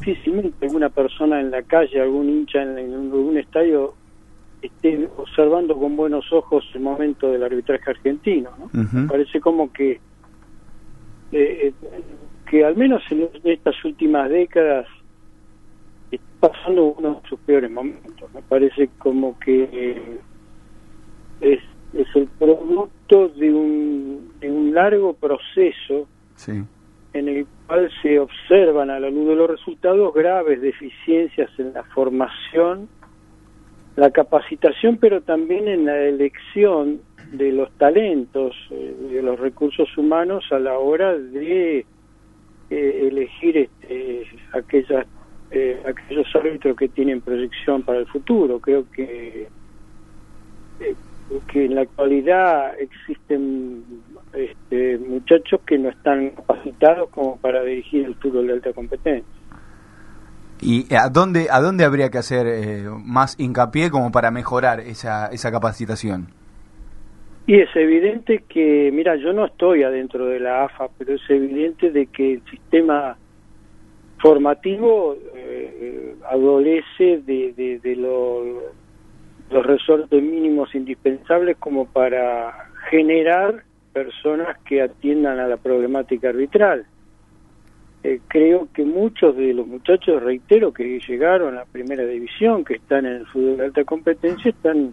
difícilmente 0.00 0.66
alguna 0.66 0.88
persona 0.88 1.40
en 1.40 1.50
la 1.50 1.62
calle, 1.62 2.00
algún 2.00 2.28
hincha 2.28 2.62
en, 2.62 2.78
en 2.78 2.92
algún 2.94 3.38
estadio 3.38 3.94
esté 4.62 5.08
observando 5.16 5.76
con 5.76 5.96
buenos 5.96 6.32
ojos 6.32 6.64
el 6.74 6.80
momento 6.80 7.30
del 7.30 7.42
arbitraje 7.42 7.90
argentino, 7.90 8.50
¿no? 8.58 8.70
Me 8.92 9.06
parece 9.06 9.40
como 9.40 9.72
que 9.72 10.00
eh, 11.32 11.72
eh, 11.72 11.72
que 12.48 12.64
al 12.64 12.76
menos 12.76 13.02
en 13.10 13.28
estas 13.44 13.84
últimas 13.84 14.30
décadas 14.30 14.86
está 16.10 16.48
pasando 16.52 16.94
uno 16.98 17.20
de 17.22 17.28
sus 17.28 17.40
peores 17.40 17.70
momentos. 17.70 18.32
Me 18.32 18.42
parece 18.42 18.88
como 18.98 19.38
que 19.38 19.68
eh, 19.72 20.20
es, 21.40 21.60
es 21.98 22.06
el 22.14 22.26
producto 22.38 23.28
de 23.28 23.52
un, 23.52 24.32
de 24.40 24.50
un 24.50 24.74
largo 24.74 25.14
proceso 25.14 26.06
Sí. 26.36 26.52
en 27.14 27.28
el 27.28 27.46
cual 27.66 27.90
se 28.02 28.18
observan 28.18 28.90
a 28.90 29.00
la 29.00 29.08
luz 29.08 29.28
de 29.28 29.36
los 29.36 29.50
resultados 29.50 30.12
graves 30.12 30.60
deficiencias 30.60 31.50
en 31.58 31.72
la 31.72 31.82
formación, 31.84 32.88
la 33.96 34.10
capacitación, 34.10 34.98
pero 34.98 35.22
también 35.22 35.66
en 35.68 35.86
la 35.86 35.98
elección 35.98 37.00
de 37.32 37.52
los 37.52 37.70
talentos, 37.78 38.54
eh, 38.70 38.94
de 39.12 39.22
los 39.22 39.40
recursos 39.40 39.88
humanos 39.96 40.44
a 40.52 40.58
la 40.58 40.78
hora 40.78 41.16
de 41.16 41.86
eh, 42.68 43.08
elegir 43.10 43.56
este, 43.56 44.26
aquellas, 44.52 45.06
eh, 45.50 45.80
aquellos 45.86 46.26
árbitros 46.34 46.76
que 46.76 46.88
tienen 46.88 47.20
proyección 47.20 47.82
para 47.82 48.00
el 48.00 48.06
futuro. 48.06 48.60
Creo 48.60 48.84
que 48.90 49.48
eh, 50.80 50.94
que 51.52 51.64
en 51.64 51.74
la 51.74 51.82
actualidad 51.82 52.78
existen 52.78 53.84
este, 54.32 54.98
muchachos 54.98 55.60
que 55.66 55.78
no 55.78 55.88
están 55.88 56.30
capacitados 56.30 57.10
como 57.10 57.36
para 57.38 57.62
dirigir 57.62 58.04
el 58.04 58.14
fútbol 58.16 58.46
de 58.46 58.52
alta 58.54 58.72
competencia. 58.72 59.24
¿Y 60.60 60.92
a 60.94 61.08
dónde, 61.10 61.48
a 61.50 61.60
dónde 61.60 61.84
habría 61.84 62.10
que 62.10 62.18
hacer 62.18 62.46
eh, 62.46 62.84
más 63.04 63.38
hincapié 63.38 63.90
como 63.90 64.10
para 64.10 64.30
mejorar 64.30 64.80
esa, 64.80 65.26
esa 65.26 65.50
capacitación? 65.52 66.28
Y 67.46 67.60
es 67.60 67.68
evidente 67.76 68.44
que, 68.48 68.90
mira, 68.92 69.16
yo 69.16 69.32
no 69.32 69.44
estoy 69.46 69.82
adentro 69.82 70.26
de 70.26 70.40
la 70.40 70.64
AFA, 70.64 70.88
pero 70.98 71.14
es 71.14 71.20
evidente 71.28 71.90
de 71.90 72.06
que 72.06 72.34
el 72.34 72.42
sistema 72.50 73.16
formativo 74.18 75.16
eh, 75.34 76.14
adolece 76.30 77.20
de, 77.24 77.52
de, 77.56 77.78
de 77.82 77.96
lo- 77.96 78.85
los 79.50 79.64
resortes 79.64 80.22
mínimos 80.22 80.74
indispensables 80.74 81.56
como 81.58 81.86
para 81.86 82.70
generar 82.90 83.64
personas 83.92 84.58
que 84.64 84.82
atiendan 84.82 85.38
a 85.38 85.46
la 85.46 85.56
problemática 85.56 86.28
arbitral. 86.28 86.86
Eh, 88.02 88.20
creo 88.28 88.68
que 88.72 88.84
muchos 88.84 89.36
de 89.36 89.54
los 89.54 89.66
muchachos, 89.66 90.22
reitero, 90.22 90.72
que 90.72 91.00
llegaron 91.00 91.54
a 91.54 91.60
la 91.60 91.64
primera 91.64 92.04
división, 92.04 92.64
que 92.64 92.74
están 92.74 93.06
en 93.06 93.14
el 93.14 93.26
fútbol 93.26 93.56
de 93.56 93.64
alta 93.64 93.84
competencia, 93.84 94.50
están 94.50 94.92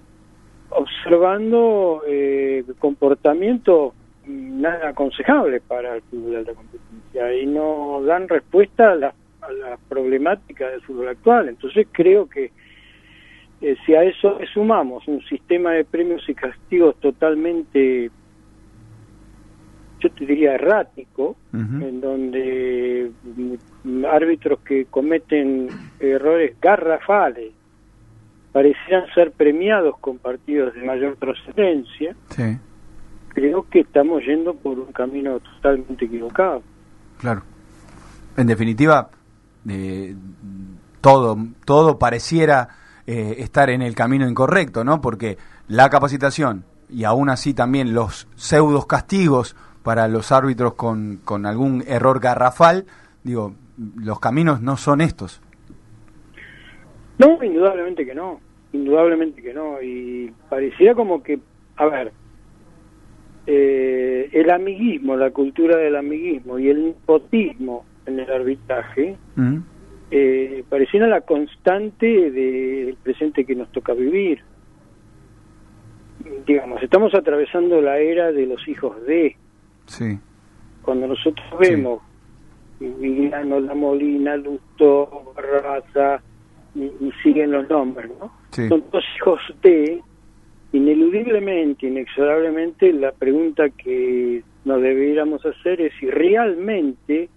observando 0.70 2.02
eh, 2.08 2.64
comportamientos 2.80 3.94
nada 4.26 4.90
aconsejables 4.90 5.62
para 5.64 5.96
el 5.96 6.02
fútbol 6.04 6.32
de 6.32 6.38
alta 6.38 6.54
competencia 6.54 7.34
y 7.36 7.46
no 7.46 8.02
dan 8.04 8.28
respuesta 8.30 8.92
a 8.92 8.96
la, 8.96 9.14
a 9.42 9.52
la 9.52 9.78
problemática 9.90 10.70
del 10.70 10.82
fútbol 10.82 11.10
actual. 11.10 11.50
Entonces 11.50 11.88
creo 11.92 12.28
que 12.28 12.52
eh, 13.64 13.78
si 13.86 13.96
a 13.96 14.04
eso 14.04 14.38
le 14.40 14.48
sumamos 14.48 15.08
un 15.08 15.22
sistema 15.24 15.72
de 15.72 15.86
premios 15.86 16.28
y 16.28 16.34
castigos 16.34 17.00
totalmente, 17.00 18.12
yo 20.02 20.12
te 20.12 20.26
diría 20.26 20.56
errático, 20.56 21.38
en 21.54 22.02
donde 22.02 23.10
mm, 23.86 24.06
árbitros 24.06 24.60
que 24.66 24.86
cometen 24.86 25.70
errores 25.98 26.60
garrafales 26.60 27.54
parecieran 28.52 29.06
ser 29.16 29.32
premiados 29.32 29.98
con 30.00 30.18
partidos 30.18 30.74
de 30.74 30.84
mayor 30.84 31.16
trascendencia, 31.16 32.18
Sí, 32.32 32.58
creo 33.30 33.66
que 33.70 33.80
estamos 33.80 34.24
yendo 34.26 34.56
por 34.56 34.78
un 34.78 34.92
camino 34.92 35.40
totalmente 35.40 36.04
equivocado. 36.06 36.62
claro. 37.18 37.44
En 38.36 38.48
definitiva, 38.48 39.10
eh, 39.70 40.16
todo, 41.00 41.38
todo 41.66 42.00
pareciera 42.00 42.68
eh, 43.08 43.36
estar 43.40 43.70
en 43.70 43.82
el 43.82 43.96
camino 43.96 44.28
incorrecto, 44.28 44.84
¿no? 44.84 45.02
Porque 45.02 45.38
la 45.68 45.90
capacitación 45.90 46.66
y 46.90 47.06
aún 47.06 47.30
así 47.30 47.54
también 47.54 47.94
los 47.94 48.28
pseudos 48.36 48.86
castigos 48.86 49.56
para 49.84 50.08
los 50.08 50.32
árbitros 50.32 50.76
con, 50.76 51.20
con 51.24 51.46
algún 51.46 51.84
error 51.88 52.20
garrafal, 52.20 52.86
digo, 53.24 53.56
los 53.98 54.20
caminos 54.20 54.62
no 54.62 54.78
son 54.78 55.02
estos. 55.02 55.42
No, 57.18 57.44
indudablemente 57.44 58.06
que 58.06 58.16
no, 58.16 58.40
indudablemente 58.72 59.42
que 59.42 59.54
no. 59.54 59.82
Y 59.82 60.32
pareciera 60.50 60.96
como 60.96 61.22
que, 61.22 61.40
a 61.78 61.86
ver, 61.86 62.12
eh, 63.46 64.30
el 64.32 64.50
amiguismo, 64.50 65.16
la 65.16 65.32
cultura 65.32 65.78
del 65.78 65.96
amiguismo 65.96 66.60
y 66.60 66.70
el 66.70 66.86
nepotismo 66.86 67.86
en 68.06 68.20
el 68.20 68.32
arbitraje, 68.32 69.18
eh, 70.16 70.64
pareciera 70.70 71.08
la 71.08 71.22
constante 71.22 72.30
del 72.30 72.96
presente 73.02 73.46
que 73.46 73.56
nos 73.56 73.72
toca 73.72 73.94
vivir. 73.94 74.44
Digamos, 76.46 76.84
estamos 76.84 77.16
atravesando 77.16 77.82
la 77.82 77.98
era 77.98 78.32
de 78.32 78.46
los 78.46 78.68
hijos 78.68 79.04
de, 79.08 79.36
Sí, 79.88 80.20
cuando 80.84 81.08
nosotros 81.08 81.48
vemos 81.60 82.04
Vigliano, 82.80 83.60
La 83.60 83.74
Molina, 83.74 84.38
Lusto, 84.38 85.34
Barraza, 85.36 86.22
y, 86.76 86.84
y 86.84 87.12
siguen 87.24 87.52
los 87.52 87.68
nombres, 87.68 88.12
¿no? 88.20 88.32
Sí. 88.52 88.68
Son 88.68 88.84
dos 88.92 89.04
hijos 89.18 89.42
de, 89.64 90.00
ineludiblemente, 90.74 91.88
inexorablemente, 91.88 92.94
la 92.94 93.14
pregunta 93.14 93.68
que 93.70 94.44
nos 94.64 94.80
deberíamos 94.80 95.44
hacer 95.44 95.82
es 95.82 95.92
si 96.00 96.06
realmente 96.06 97.30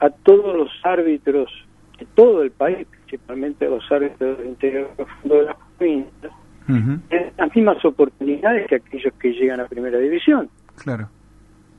a 0.00 0.08
todos 0.08 0.56
los 0.56 0.70
árbitros 0.82 1.50
de 1.98 2.06
todo 2.14 2.42
el 2.42 2.50
país, 2.50 2.86
principalmente 2.88 3.68
los 3.68 3.90
árbitros 3.90 4.38
del 4.38 4.48
interior 4.48 4.90
profundo 4.96 5.36
de 5.36 5.42
las 5.44 5.56
provincias, 5.78 6.32
tienen 6.66 7.32
las 7.38 7.54
mismas 7.54 7.84
oportunidades 7.84 8.66
que 8.66 8.76
aquellos 8.76 9.14
que 9.14 9.32
llegan 9.32 9.60
a 9.60 9.66
primera 9.66 9.98
división 9.98 10.50
claro. 10.74 11.08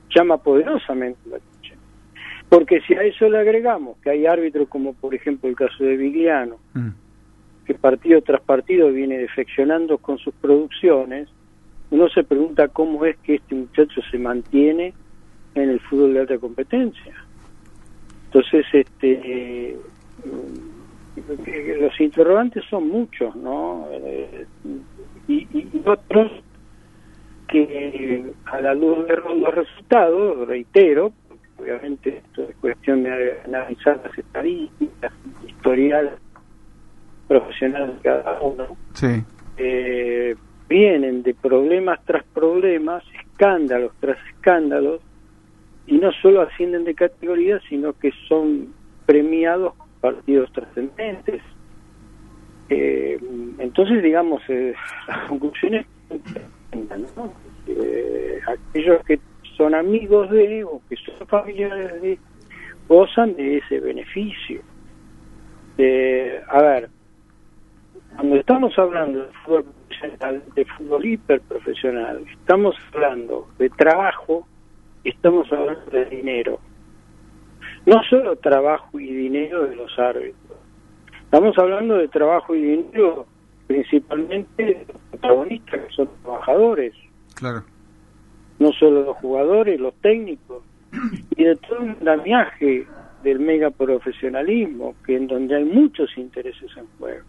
llama 0.08 0.38
poderosamente 0.38 1.20
la 1.28 1.36
atención. 1.36 1.78
Porque 2.48 2.80
si 2.80 2.94
a 2.94 3.02
eso 3.02 3.28
le 3.28 3.38
agregamos 3.38 3.98
que 3.98 4.08
hay 4.08 4.24
árbitros 4.24 4.66
como 4.68 4.94
por 4.94 5.14
ejemplo 5.14 5.48
el 5.48 5.56
caso 5.56 5.84
de 5.84 5.96
Vigliano, 5.96 6.56
que 7.66 7.74
partido 7.74 8.22
tras 8.22 8.40
partido 8.40 8.90
viene 8.90 9.18
defeccionando 9.18 9.98
con 9.98 10.16
sus 10.16 10.32
producciones, 10.34 11.28
uno 11.90 12.08
se 12.08 12.24
pregunta 12.24 12.68
cómo 12.68 13.04
es 13.04 13.18
que 13.18 13.34
este 13.34 13.54
muchacho 13.54 14.00
se 14.10 14.18
mantiene 14.18 14.94
en 15.54 15.68
el 15.68 15.80
fútbol 15.80 16.14
de 16.14 16.20
alta 16.20 16.38
competencia. 16.38 17.14
Entonces, 18.26 18.64
este 18.72 19.76
los 20.26 22.00
interrogantes 22.00 22.64
son 22.70 22.88
muchos, 22.88 23.34
¿no? 23.36 23.88
Eh, 23.90 24.46
y, 25.26 25.46
y 25.52 25.82
otros 25.84 26.30
que 27.48 28.24
a 28.44 28.60
la 28.60 28.74
luz 28.74 29.06
de 29.06 29.16
los 29.16 29.54
resultados, 29.54 30.46
reitero, 30.46 31.12
porque 31.28 31.50
obviamente 31.58 32.18
esto 32.18 32.42
es 32.42 32.56
cuestión 32.56 33.02
de 33.02 33.40
analizar 33.44 34.00
las 34.04 34.16
estadísticas, 34.16 35.12
historial 35.46 36.18
profesional 37.26 37.94
de 37.96 38.02
cada 38.02 38.40
uno, 38.40 38.76
Sí, 38.92 39.22
eh, 39.56 40.34
vienen 40.68 41.22
de 41.22 41.34
problemas 41.34 42.04
tras 42.04 42.24
problemas, 42.24 43.02
escándalos 43.24 43.92
tras 44.00 44.18
escándalos, 44.34 45.00
y 45.86 45.96
no 45.96 46.12
solo 46.12 46.42
ascienden 46.42 46.84
de 46.84 46.94
categoría, 46.94 47.60
sino 47.68 47.94
que 47.94 48.12
son 48.28 48.74
premiados 49.06 49.72
partidos 50.00 50.52
trascendentes. 50.52 51.42
Eh, 52.70 53.18
entonces, 53.58 54.02
digamos, 54.02 54.42
eh, 54.48 54.74
las 55.06 55.28
conclusiones 55.28 55.86
¿no? 57.16 57.32
Eh, 57.66 58.40
aquellos 58.46 59.04
que 59.04 59.20
son 59.56 59.74
amigos 59.74 60.30
de 60.30 60.64
o 60.64 60.80
que 60.88 60.96
son 60.96 61.26
familiares 61.26 62.00
de 62.00 62.18
gozan 62.88 63.34
de 63.36 63.58
ese 63.58 63.80
beneficio. 63.80 64.62
Eh, 65.76 66.40
a 66.48 66.62
ver, 66.62 66.88
cuando 68.16 68.36
estamos 68.36 68.78
hablando 68.78 69.20
de 69.20 69.32
fútbol 69.44 69.64
profesional, 69.64 70.42
de 70.54 70.64
fútbol 70.64 71.04
hiperprofesional, 71.04 72.24
estamos 72.28 72.76
hablando 72.92 73.48
de 73.58 73.68
trabajo, 73.70 74.46
estamos 75.04 75.52
hablando 75.52 75.90
de 75.90 76.04
dinero. 76.06 76.60
No 77.88 78.02
solo 78.02 78.36
trabajo 78.36 79.00
y 79.00 79.06
dinero 79.06 79.66
de 79.66 79.74
los 79.74 79.98
árbitros, 79.98 80.58
estamos 81.24 81.56
hablando 81.58 81.96
de 81.96 82.08
trabajo 82.08 82.54
y 82.54 82.60
dinero 82.60 83.26
principalmente 83.66 84.62
de 84.62 84.86
los 84.86 85.00
protagonistas 85.10 85.80
que 85.86 85.94
son 85.94 86.08
trabajadores, 86.22 86.92
claro. 87.34 87.62
no 88.58 88.72
solo 88.72 89.04
los 89.04 89.16
jugadores, 89.16 89.80
los 89.80 89.94
técnicos, 90.02 90.62
y 91.36 91.44
de 91.44 91.56
todo 91.56 91.80
un 91.80 91.90
andamiaje 91.90 92.86
del 93.22 93.40
mega 93.40 93.70
profesionalismo, 93.70 94.94
que 95.06 95.16
en 95.16 95.26
donde 95.26 95.56
hay 95.56 95.64
muchos 95.64 96.10
intereses 96.18 96.70
en 96.76 96.86
juego. 96.98 97.24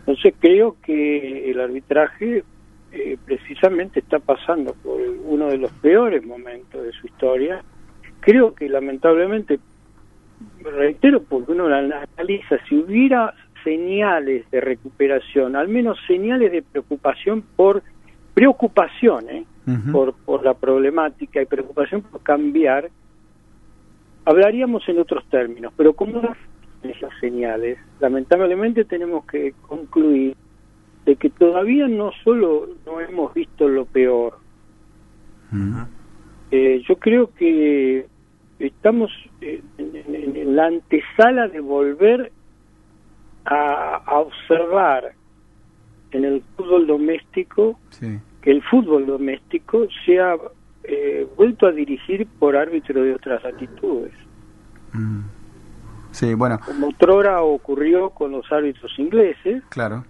Entonces 0.00 0.34
creo 0.38 0.76
que 0.82 1.50
el 1.50 1.60
arbitraje 1.60 2.44
eh, 2.92 3.16
precisamente 3.24 4.00
está 4.00 4.18
pasando 4.18 4.74
por 4.74 5.00
uno 5.00 5.46
de 5.46 5.56
los 5.56 5.72
peores 5.72 6.24
momentos 6.26 6.82
de 6.82 6.92
su 6.92 7.06
historia. 7.06 7.64
Creo 8.24 8.54
que 8.54 8.70
lamentablemente, 8.70 9.60
reitero, 10.62 11.22
porque 11.22 11.52
uno 11.52 11.68
la 11.68 12.06
analiza, 12.16 12.56
si 12.66 12.76
hubiera 12.76 13.34
señales 13.62 14.50
de 14.50 14.60
recuperación, 14.62 15.56
al 15.56 15.68
menos 15.68 15.98
señales 16.06 16.50
de 16.50 16.62
preocupación 16.62 17.42
por 17.54 17.82
preocupación, 18.32 19.28
¿eh? 19.28 19.44
por, 19.92 20.14
por 20.14 20.42
la 20.42 20.54
problemática 20.54 21.42
y 21.42 21.46
preocupación 21.46 22.00
por 22.00 22.22
cambiar, 22.22 22.90
hablaríamos 24.24 24.88
en 24.88 25.00
otros 25.00 25.24
términos, 25.28 25.74
pero 25.76 25.92
como 25.92 26.22
no 26.22 26.34
esas 26.82 27.12
señales, 27.20 27.78
lamentablemente 28.00 28.86
tenemos 28.86 29.26
que 29.26 29.54
concluir 29.66 30.34
de 31.04 31.16
que 31.16 31.28
todavía 31.28 31.88
no 31.88 32.10
solo 32.22 32.68
no 32.86 33.00
hemos 33.00 33.34
visto 33.34 33.68
lo 33.68 33.84
peor, 33.84 34.38
eh, 36.50 36.82
yo 36.88 36.96
creo 36.96 37.30
que 37.34 38.06
estamos 38.58 39.10
en, 39.40 39.62
en- 39.78 40.36
en 40.36 40.56
la 40.56 40.66
antesala 40.66 41.48
de 41.48 41.60
volver 41.60 42.30
a, 43.44 43.96
a 44.06 44.18
observar 44.20 45.12
en 46.12 46.24
el 46.24 46.42
fútbol 46.56 46.86
doméstico 46.86 47.78
Sí. 47.90 48.18
que 48.42 48.50
el 48.52 48.62
fútbol 48.62 49.06
doméstico 49.06 49.86
sea 50.06 50.36
eh, 50.84 51.26
vuelto 51.36 51.66
a 51.66 51.72
dirigir 51.72 52.26
por 52.38 52.56
árbitros 52.56 53.04
de 53.04 53.14
otras 53.14 53.42
latitudes. 53.42 54.12
Sí, 56.12 56.34
bueno, 56.34 56.60
Como 56.64 56.88
otrora 56.88 57.42
ocurrió 57.42 58.10
con 58.10 58.30
los 58.32 58.50
árbitros 58.52 58.96
ingleses, 58.98 59.64
claro. 59.70 60.04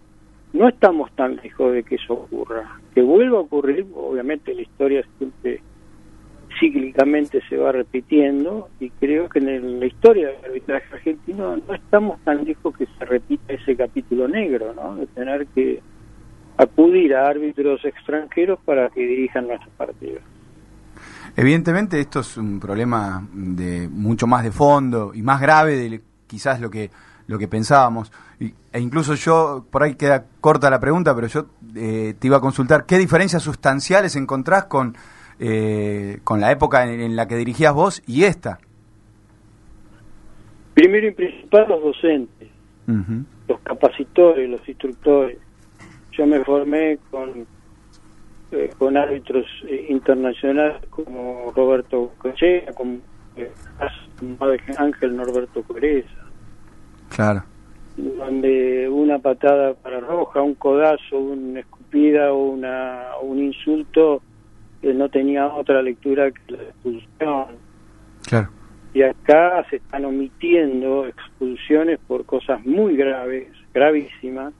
no 0.53 0.69
estamos 0.69 1.11
tan 1.12 1.37
lejos 1.37 1.73
de 1.73 1.83
que 1.83 1.95
eso 1.95 2.12
ocurra. 2.12 2.79
Que 2.95 3.01
vuelva 3.01 3.39
a 3.39 3.43
ocurrir, 3.43 3.87
obviamente 3.95 4.53
la 4.55 4.62
historia 4.62 5.03
siempre 5.16 5.62
cíclicamente 6.59 7.40
se 7.48 7.56
va 7.56 7.72
repitiendo 7.72 8.68
y 8.81 8.90
creo 8.90 9.28
que 9.28 9.39
en 9.39 9.81
la 9.81 9.86
historia 9.86 10.28
del 10.28 10.44
arbitraje 10.44 10.86
argentino 10.94 11.56
no 11.56 11.74
estamos 11.74 12.20
tan 12.24 12.44
lejos 12.44 12.76
que 12.76 12.86
se 12.98 13.05
repita 13.05 13.52
ese 13.52 13.76
capítulo 13.76 14.28
negro, 14.28 14.72
¿no? 14.74 14.97
De 14.97 15.06
tener 15.09 15.47
que 15.48 15.81
acudir 16.56 17.14
a 17.14 17.28
árbitros 17.28 17.85
extranjeros 17.85 18.59
para 18.64 18.89
que 18.90 19.01
dirijan 19.01 19.48
nuestros 19.48 19.72
partidos. 19.74 20.22
Evidentemente 21.36 21.98
esto 21.98 22.20
es 22.20 22.36
un 22.36 22.60
problema 22.60 23.26
de 23.32 23.89
mucho 23.89 24.26
más 24.26 24.44
de 24.44 24.52
fondo 24.52 25.12
y 25.14 25.22
más 25.22 25.40
grave 25.40 25.76
de 25.76 26.01
quizás 26.26 26.60
lo 26.60 26.70
que 26.70 26.90
lo 27.26 27.39
que 27.39 27.48
pensábamos. 27.48 28.12
E 28.40 28.81
incluso 28.81 29.14
yo, 29.14 29.64
por 29.70 29.82
ahí 29.82 29.94
queda 29.94 30.26
corta 30.40 30.68
la 30.68 30.81
pregunta, 30.81 31.14
pero 31.14 31.26
yo 31.26 31.47
eh, 31.74 32.14
te 32.18 32.26
iba 32.26 32.36
a 32.36 32.40
consultar, 32.40 32.85
¿qué 32.86 32.98
diferencias 32.98 33.43
sustanciales 33.43 34.16
encontrás 34.16 34.64
con, 34.64 34.97
eh, 35.39 36.19
con 36.24 36.40
la 36.40 36.51
época 36.52 36.85
en, 36.85 37.01
en 37.01 37.16
la 37.16 37.27
que 37.27 37.36
dirigías 37.36 37.74
vos 37.74 38.02
y 38.06 38.24
esta? 38.24 38.59
Primero 40.74 41.06
y 41.06 41.12
principal 41.12 41.66
los 41.69 41.82
docentes, 41.82 42.48
los 43.48 43.61
capacitores, 43.62 44.48
los 44.51 44.69
instructores. 44.69 45.39
Yo 46.12 46.27
me 46.27 46.43
formé 46.44 46.98
con 47.11 47.47
eh, 48.52 48.70
con 48.78 48.97
árbitros 48.97 49.47
eh, 49.69 49.86
internacionales 49.89 50.77
como 50.90 51.52
Roberto 51.56 52.12
Cochea, 52.19 52.73
como 52.74 52.98
eh, 53.36 53.51
Ángel 54.78 55.16
Norberto 55.16 55.62
Coreza, 55.62 56.09
Claro. 57.09 57.43
donde 57.97 58.89
una 58.89 59.19
patada 59.19 59.74
para 59.74 59.98
roja, 60.01 60.40
un 60.43 60.55
codazo, 60.55 61.19
una 61.19 61.61
escupida 61.61 62.32
o 62.32 62.44
una, 62.51 63.06
un 63.23 63.43
insulto 63.43 64.23
no 64.93 65.09
tenía 65.09 65.47
otra 65.47 65.81
lectura 65.82 66.31
que 66.31 66.52
la 66.52 66.62
expulsión. 66.62 67.47
Claro. 68.28 68.51
Y 68.93 69.02
acá 69.02 69.65
se 69.70 69.77
están 69.77 70.05
omitiendo 70.05 71.06
expulsiones 71.06 71.98
por 72.06 72.24
cosas 72.27 72.65
muy 72.65 72.97
graves, 72.97 73.48
gravísimas, 73.73 74.52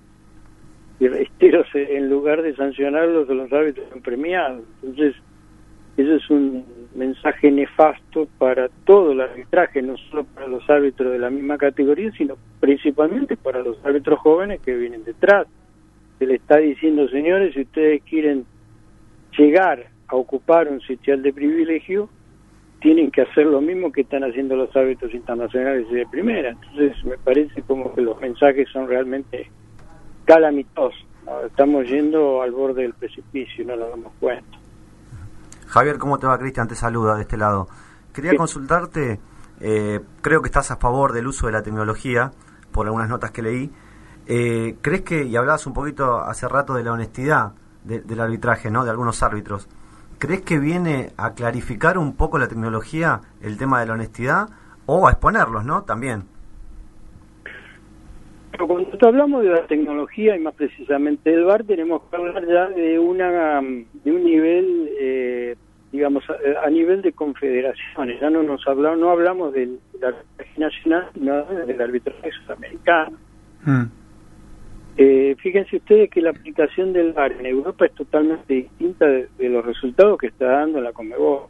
y 1.01 1.09
reitero, 1.09 1.65
en 1.75 2.09
lugar 2.09 2.43
de 2.43 2.55
sancionarlos, 2.55 3.29
los 3.29 3.53
árbitros 3.53 3.87
han 3.93 4.01
premiado. 4.01 4.63
Entonces, 4.83 5.15
eso 5.97 6.15
es 6.15 6.31
un 6.31 6.65
mensaje 6.95 7.51
nefasto 7.51 8.29
para 8.39 8.69
todo 8.85 9.13
el 9.13 9.21
arbitraje, 9.21 9.83
no 9.83 9.97
solo 9.97 10.25
para 10.25 10.47
los 10.47 10.69
árbitros 10.71 11.13
de 11.13 11.19
la 11.19 11.31
misma 11.31 11.59
categoría, 11.59 12.11
sino 12.13 12.37
principalmente 12.61 13.37
para 13.37 13.61
los 13.61 13.85
árbitros 13.85 14.19
jóvenes 14.21 14.61
que 14.61 14.75
vienen 14.75 15.05
detrás. 15.05 15.47
Se 16.19 16.27
le 16.27 16.37
está 16.37 16.59
diciendo, 16.59 17.09
señores, 17.09 17.55
si 17.55 17.63
ustedes 17.63 18.03
quieren 18.03 18.45
llegar 19.37 19.87
a 20.15 20.17
ocupar 20.19 20.69
un 20.69 20.81
sitial 20.81 21.23
de 21.23 21.33
privilegio, 21.33 22.09
tienen 22.81 23.11
que 23.11 23.23
hacer 23.23 23.47
lo 23.47 23.61
mismo 23.61 23.91
que 23.93 24.03
están 24.03 24.25
haciendo 24.25 24.57
los 24.57 24.75
árbitros 24.77 25.13
internacionales 25.15 25.91
de 25.91 26.07
primera. 26.07 26.51
Entonces, 26.51 26.93
me 27.05 27.17
parece 27.19 27.63
como 27.63 27.95
que 27.95 28.03
los 28.03 28.21
mensajes 28.21 28.69
son 28.73 28.87
realmente 28.89 29.51
calamitosos. 30.25 31.07
¿no? 31.27 31.41
Estamos 31.47 31.87
yendo 31.89 32.43
al 32.43 32.53
borde 32.53 32.83
del 32.83 32.95
precipicio 32.95 33.65
y 33.65 33.67
no 33.67 33.77
nos 33.77 33.91
damos 33.91 34.13
cuenta. 34.21 34.59
Javier, 35.67 35.99
¿cómo 35.99 36.19
te 36.19 36.27
va? 36.27 36.39
Cristian 36.39 36.69
te 36.69 36.75
saluda 36.75 37.17
de 37.17 37.23
este 37.23 37.37
lado. 37.37 37.69
Quería 38.13 38.37
consultarte, 38.37 39.19
eh, 39.61 40.01
creo 40.21 40.41
que 40.43 40.47
estás 40.47 40.71
a 40.71 40.77
favor 40.77 41.13
del 41.13 41.27
uso 41.27 41.47
de 41.47 41.53
la 41.53 41.63
tecnología, 41.63 42.31
por 42.71 42.87
algunas 42.87 43.09
notas 43.09 43.31
que 43.33 43.43
leí. 43.43 43.71
Eh, 44.27 44.77
¿Crees 44.83 45.03
que, 45.03 45.25
y 45.25 45.37
hablabas 45.37 45.67
un 45.67 45.73
poquito 45.75 46.19
hace 46.21 46.47
rato 46.49 46.75
de 46.75 46.85
la 46.85 46.93
honestidad 46.93 47.53
de- 47.83 48.01
del 48.01 48.21
arbitraje, 48.21 48.71
¿no? 48.71 48.85
De 48.85 48.91
algunos 48.91 49.23
árbitros. 49.23 49.69
¿Crees 50.19 50.43
que 50.43 50.59
viene 50.59 51.11
a 51.17 51.35
clarificar 51.35 51.99
un 51.99 52.17
poco 52.17 52.39
la 52.39 52.49
tecnología 52.49 53.21
el 53.43 53.57
tema 53.59 53.81
de 53.81 53.87
la 53.87 53.95
honestidad 53.95 54.49
o 54.87 55.07
a 55.07 55.11
exponerlos, 55.11 55.65
¿no? 55.65 55.83
También. 55.83 56.25
Pero 58.53 58.69
cuando 58.69 59.09
hablamos 59.09 59.43
de 59.43 59.51
la 59.51 59.67
tecnología 59.67 60.37
y 60.37 60.41
más 60.41 60.55
precisamente 60.55 61.31
del 61.31 61.45
VAR, 61.45 61.65
tenemos 61.65 62.03
que 62.03 62.17
hablar 62.17 62.47
ya 62.47 62.69
de 62.69 62.99
una 62.99 63.61
de 63.61 64.13
un 64.13 64.23
nivel, 64.23 64.91
eh, 65.01 65.57
digamos, 65.91 66.23
a, 66.31 66.67
a 66.67 66.71
nivel 66.71 67.03
de 67.03 67.13
confederaciones. 67.13 68.21
Ya 68.21 68.31
no 68.31 68.45
nos 68.45 68.65
hablamos, 68.69 69.01
no 69.01 69.11
hablamos 69.11 69.53
del, 69.53 69.81
del 69.95 70.05
arbitraje 70.05 70.61
nacional, 70.61 71.09
sino 71.15 71.45
del 71.45 71.81
arbitraje 71.81 72.31
sudamericano. 72.31 73.17
Eh, 74.97 75.35
fíjense 75.41 75.77
ustedes 75.77 76.09
que 76.11 76.21
la 76.23 76.31
aplicación 76.31 76.93
del 76.93 77.13
VAR 77.13 77.33
en 77.33 77.47
Europa 77.47 77.87
es 77.87 77.93
totalmente 77.95 78.55
distinta 78.55 79.07
de, 79.07 79.29
de 79.39 79.49
los 79.49 79.65
resultados 79.65 80.19
que 80.19 80.29
está 80.29 80.47
dando 80.47 80.81
la 80.81 80.93
Comebol. 80.93 81.47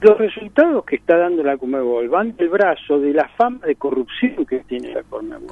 Los 0.00 0.18
resultados 0.18 0.84
que 0.84 0.96
está 0.96 1.16
dando 1.16 1.42
la 1.42 1.56
Comebol 1.56 2.08
van 2.08 2.36
del 2.36 2.48
brazo 2.48 2.98
de 3.00 3.14
la 3.14 3.28
fama 3.36 3.64
de 3.66 3.76
corrupción 3.76 4.44
que 4.44 4.58
tiene 4.60 4.92
la 4.92 5.02
Comebol. 5.04 5.48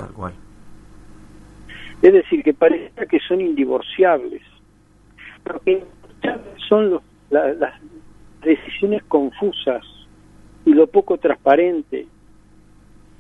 Es 2.03 2.13
decir, 2.13 2.43
que 2.43 2.53
parece 2.55 3.07
que 3.07 3.19
son 3.21 3.41
indivorciables. 3.41 4.43
Porque 5.45 5.83
son 6.69 6.91
los- 6.91 7.03
la- 7.31 7.55
las 7.55 7.75
decisiones 8.43 9.03
confusas 9.05 9.85
y 10.67 10.73
lo 10.75 10.87
poco 10.87 11.17
transparente. 11.19 12.07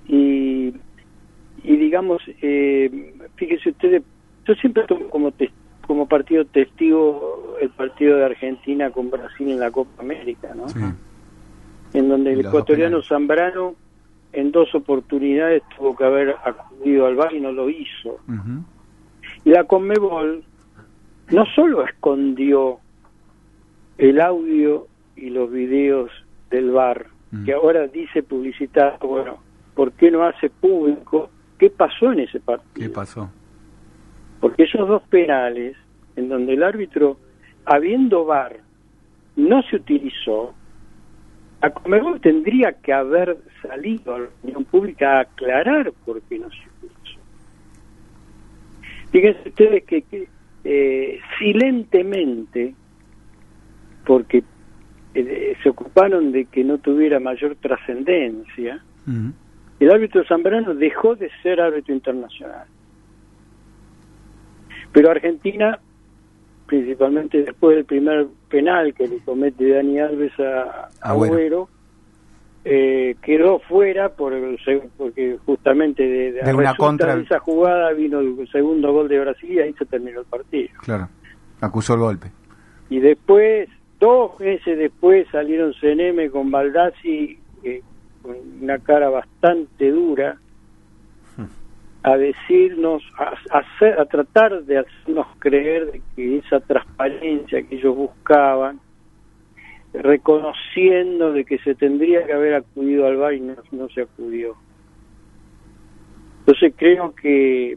Y, 0.09 0.75
y 1.65 1.77
digamos, 1.77 2.23
eh, 2.43 3.15
fíjese 3.37 3.71
ustedes, 3.71 4.03
yo 4.47 4.55
siempre 4.55 4.85
tomo 4.85 5.09
como, 5.09 5.31
tes- 5.33 5.53
como 5.87 6.07
partido 6.07 6.45
testigo 6.45 7.57
el 7.61 7.71
partido 7.71 8.17
de 8.19 8.25
Argentina 8.25 8.91
con 8.91 9.11
Brasil 9.11 9.49
en 9.51 9.61
la 9.61 9.71
Copa 9.71 10.03
América, 10.03 10.55
¿no? 10.55 10.67
en 11.93 12.09
donde 12.09 12.33
el 12.33 12.41
ecuatoriano 12.51 13.03
Zambrano 13.03 13.75
en 14.33 14.53
dos 14.53 14.73
oportunidades 14.77 15.63
tuvo 15.77 15.97
que 15.97 16.05
haber 16.05 16.37
acudido 16.45 17.07
al 17.07 17.17
VAR 17.17 17.35
y 17.35 17.41
no 17.41 17.51
lo 17.53 17.69
hizo. 17.69 18.19
Y 19.45 19.51
la 19.51 19.65
Conmebol 19.65 20.45
no 21.33 21.45
solo 21.55 21.85
escondió 21.85 22.79
el 23.99 24.21
audio 24.21 24.87
y 25.17 25.31
los 25.31 25.51
videos 25.51 26.11
del 26.51 26.71
VAR, 26.71 27.07
que 27.45 27.53
ahora 27.53 27.87
dice 27.87 28.23
publicitar, 28.23 28.99
bueno, 29.01 29.39
¿por 29.75 29.93
qué 29.93 30.11
no 30.11 30.25
hace 30.25 30.49
público 30.51 31.31
qué 31.61 31.69
pasó 31.69 32.11
en 32.13 32.21
ese 32.21 32.41
partido? 32.41 32.73
¿Qué 32.75 32.89
pasó? 32.89 33.31
Porque 34.41 34.63
esos 34.63 34.89
dos 34.89 35.03
penales, 35.03 35.77
en 36.17 36.31
donde 36.31 36.55
el 36.55 36.63
árbitro, 36.63 37.19
habiendo 37.67 38.25
VAR, 38.25 38.57
no 39.37 39.63
se 39.65 39.77
utilizó, 39.77 40.55
la 41.61 41.71
Conmebol 41.71 42.19
tendría 42.23 42.73
que 42.73 42.95
haber 42.95 43.37
salido 43.61 44.15
a 44.15 44.21
la 44.21 44.29
opinión 44.29 44.65
pública 44.65 45.19
a 45.19 45.21
aclarar 45.21 45.93
por 46.07 46.23
qué 46.23 46.39
no 46.39 46.49
se 46.49 46.63
utilizó. 46.79 47.21
Fíjense 49.13 49.49
ustedes 49.51 49.85
que, 49.85 50.03
que, 50.03 50.29
eh, 50.65 51.21
silentemente, 51.39 52.75
porque 54.07 54.43
eh, 55.13 55.57
se 55.63 55.69
ocuparon 55.69 56.33
de 56.33 56.47
que 56.47 56.65
no 56.65 56.79
tuviera 56.79 57.21
mayor 57.21 57.57
trascendencia, 57.57 58.83
el 59.81 59.91
árbitro 59.91 60.25
Zambrano 60.27 60.75
dejó 60.75 61.17
de 61.17 61.31
ser 61.43 61.61
árbitro 61.61 61.95
internacional. 61.95 62.67
Pero 64.93 65.11
Argentina, 65.11 65.79
principalmente 66.67 67.43
después 67.43 67.77
del 67.77 67.85
primer 67.85 68.27
penal 68.49 68.93
que 68.95 69.09
le 69.09 69.19
comete 69.21 69.69
Dani 69.69 70.01
Alves 70.01 70.33
a 70.41 70.89
a 71.01 71.11
Agüero. 71.11 71.33
Agüero, 71.35 71.69
eh, 72.65 73.17
quedó 73.23 73.59
fuera 73.61 74.11
por 74.11 74.35
porque 74.99 75.39
justamente 75.47 76.03
de, 76.07 76.33
De 76.33 76.51
a 76.51 76.55
una 76.55 76.75
contra- 76.75 77.17
de 77.17 77.23
esa 77.23 77.39
jugada 77.39 77.93
vino 77.93 78.21
el 78.21 78.49
segundo 78.53 78.93
gol 78.93 79.09
de 79.09 79.19
Brasil 79.21 79.51
y 79.53 79.59
ahí 79.61 79.73
se 79.75 79.87
terminó 79.87 80.21
el 80.21 80.27
partido. 80.27 80.69
Claro. 80.83 81.09
Acusó 81.61 81.95
el 81.95 82.01
golpe. 82.01 82.31
Y 82.91 82.99
después, 82.99 83.69
dos 84.01 84.39
meses 84.41 84.77
después, 84.77 85.27
salieron 85.31 85.73
CNM 85.75 86.29
con 86.31 86.51
Baldassi 86.51 87.39
eh, 87.63 87.83
con 88.23 88.37
una 88.63 88.79
cara 88.79 89.09
bastante 89.09 89.91
dura 89.91 90.39
a 92.03 92.17
decirnos, 92.17 93.03
a, 93.19 93.35
hacer, 93.59 94.01
a 94.01 94.07
tratar 94.07 94.65
de 94.65 94.79
hacernos 94.79 95.27
creer 95.39 95.93
de 95.93 96.03
que 96.17 96.39
esa 96.39 96.61
transparencia 96.61 97.63
que 97.63 97.77
ellos 97.77 97.95
buscaban, 97.95 98.81
reconociendo 99.93 101.33
de 101.33 101.45
que 101.45 101.59
se 101.59 101.75
tendría 101.75 102.25
que 102.25 102.33
haber 102.33 102.55
acudido 102.55 103.07
al 103.07 103.17
VAR 103.17 103.35
y 103.35 103.41
no, 103.41 103.55
no 103.73 103.89
se 103.91 104.03
acudió. 104.03 104.57
Entonces 106.41 106.73
creo 106.77 107.15
que 107.15 107.77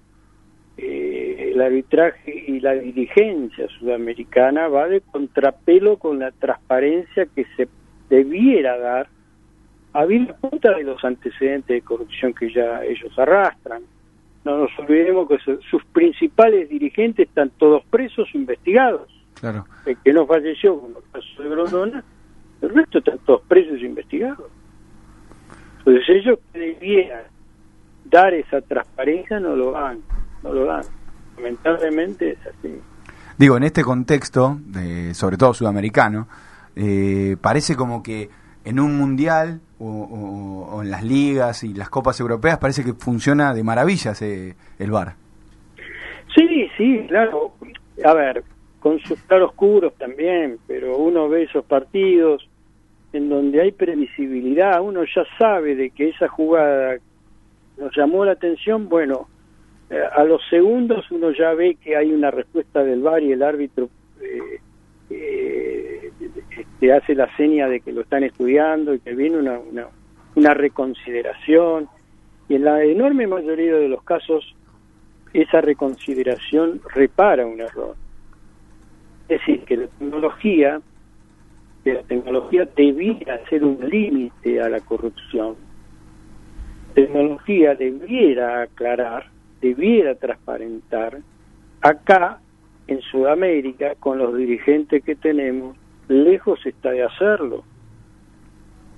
eh, 0.77 1.51
el 1.53 1.61
arbitraje 1.61 2.45
y 2.47 2.59
la 2.59 2.73
dirigencia 2.73 3.67
sudamericana 3.79 4.67
va 4.69 4.87
de 4.87 5.01
contrapelo 5.01 5.97
con 5.97 6.19
la 6.19 6.31
transparencia 6.31 7.27
que 7.35 7.45
se 7.57 7.67
debiera 8.09 8.77
dar 8.77 9.07
a 9.93 10.05
cuenta 10.39 10.71
de 10.75 10.83
los 10.83 11.03
antecedentes 11.03 11.67
de 11.67 11.81
corrupción 11.81 12.33
que 12.33 12.51
ya 12.51 12.83
ellos 12.83 13.11
arrastran. 13.17 13.83
No 14.43 14.57
nos 14.57 14.71
olvidemos 14.79 15.27
que 15.27 15.37
su- 15.39 15.61
sus 15.69 15.83
principales 15.85 16.67
dirigentes 16.69 17.27
están 17.27 17.51
todos 17.57 17.83
presos 17.85 18.27
o 18.33 18.37
investigados. 18.37 19.07
Claro. 19.39 19.65
El 19.85 19.97
que 19.97 20.11
no 20.13 20.25
falleció, 20.25 20.79
como 20.79 20.97
el 20.99 21.03
caso 21.11 21.43
de 21.43 21.49
Grondona, 21.49 22.03
el 22.61 22.69
resto 22.69 22.97
están 22.99 23.19
todos 23.19 23.41
presos 23.47 23.75
e 23.81 23.85
investigados. 23.85 24.49
Entonces 25.79 26.03
ellos 26.09 26.39
que 26.51 26.59
debieran 26.59 27.23
dar 28.05 28.33
esa 28.33 28.61
transparencia 28.61 29.39
no 29.39 29.55
lo 29.55 29.71
dan, 29.71 29.99
no 30.43 30.53
lo 30.53 30.65
dan. 30.65 30.83
Lamentablemente 31.37 32.31
es 32.31 32.39
así. 32.47 32.79
Digo, 33.37 33.57
en 33.57 33.63
este 33.63 33.83
contexto, 33.83 34.57
de, 34.65 35.13
sobre 35.13 35.37
todo 35.37 35.53
sudamericano, 35.53 36.27
eh, 36.75 37.35
parece 37.41 37.75
como 37.75 38.01
que 38.03 38.29
en 38.65 38.79
un 38.79 38.97
mundial 38.97 39.59
o, 39.79 40.79
en 40.81 40.89
las 40.89 41.03
ligas 41.03 41.63
y 41.63 41.73
las 41.73 41.89
copas 41.89 42.19
europeas 42.19 42.57
parece 42.57 42.83
que 42.83 42.93
funciona 42.93 43.53
de 43.53 43.63
maravillas 43.63 44.21
eh, 44.21 44.55
el 44.79 44.91
VAR. 44.91 45.15
Sí, 46.35 46.69
sí, 46.77 47.05
claro. 47.07 47.53
A 48.03 48.13
ver, 48.13 48.43
con 48.79 48.99
sus 48.99 49.21
claroscuros 49.23 49.93
también, 49.95 50.57
pero 50.67 50.97
uno 50.97 51.29
ve 51.29 51.43
esos 51.43 51.65
partidos 51.65 52.47
en 53.13 53.29
donde 53.29 53.61
hay 53.61 53.71
previsibilidad, 53.71 54.81
uno 54.81 55.03
ya 55.03 55.23
sabe 55.37 55.75
de 55.75 55.91
que 55.91 56.09
esa 56.09 56.27
jugada 56.27 56.97
nos 57.77 57.95
llamó 57.95 58.25
la 58.25 58.33
atención, 58.33 58.89
bueno, 58.89 59.27
eh, 59.89 60.01
a 60.15 60.23
los 60.23 60.41
segundos 60.49 61.09
uno 61.11 61.31
ya 61.31 61.53
ve 61.53 61.75
que 61.75 61.95
hay 61.95 62.11
una 62.11 62.31
respuesta 62.31 62.83
del 62.83 63.01
VAR 63.01 63.21
y 63.21 63.31
el 63.31 63.43
árbitro 63.43 63.89
eh, 64.21 64.59
eh, 65.11 65.92
este, 66.19 66.93
hace 66.93 67.15
la 67.15 67.35
seña 67.35 67.67
de 67.67 67.79
que 67.79 67.91
lo 67.91 68.01
están 68.01 68.23
estudiando 68.23 68.93
y 68.93 68.99
que 68.99 69.13
viene 69.13 69.37
una, 69.37 69.59
una, 70.35 70.53
reconsideración 70.53 71.87
y 72.49 72.55
en 72.55 72.65
la 72.65 72.83
enorme 72.83 73.27
mayoría 73.27 73.75
de 73.75 73.87
los 73.87 74.03
casos 74.03 74.55
esa 75.33 75.61
reconsideración 75.61 76.81
repara 76.93 77.45
un 77.45 77.61
error. 77.61 77.95
Es 79.27 79.39
decir, 79.39 79.63
que 79.63 79.77
la 79.77 79.87
tecnología, 79.87 80.81
que 81.83 81.93
la 81.93 82.03
tecnología 82.03 82.67
debiera 82.75 83.43
ser 83.47 83.63
un 83.63 83.79
límite 83.89 84.61
a 84.61 84.69
la 84.69 84.79
corrupción. 84.81 85.55
Tecnología 86.93 87.73
debiera 87.73 88.61
aclarar, 88.61 89.31
debiera 89.59 90.13
transparentar. 90.15 91.19
Acá, 91.81 92.39
en 92.85 93.01
Sudamérica, 93.01 93.95
con 93.95 94.19
los 94.19 94.37
dirigentes 94.37 95.03
que 95.03 95.15
tenemos, 95.15 95.75
lejos 96.07 96.59
está 96.65 96.91
de 96.91 97.03
hacerlo. 97.03 97.65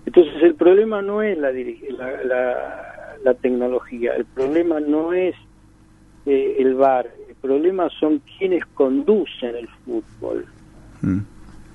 Entonces 0.06 0.42
el 0.44 0.56
problema 0.56 1.02
no 1.02 1.22
es 1.22 1.38
la, 1.38 1.52
la, 1.52 2.24
la- 2.24 2.82
la 3.24 3.34
tecnología, 3.34 4.14
el 4.14 4.26
problema 4.26 4.80
no 4.80 5.12
es 5.14 5.34
eh, 6.28 6.58
el 6.60 6.76
VAR, 6.76 7.10
el 7.28 7.36
problema 7.36 7.90
son 8.00 8.22
quienes 8.38 8.64
conducen 8.74 9.56
el 9.56 9.68
fútbol. 9.84 10.46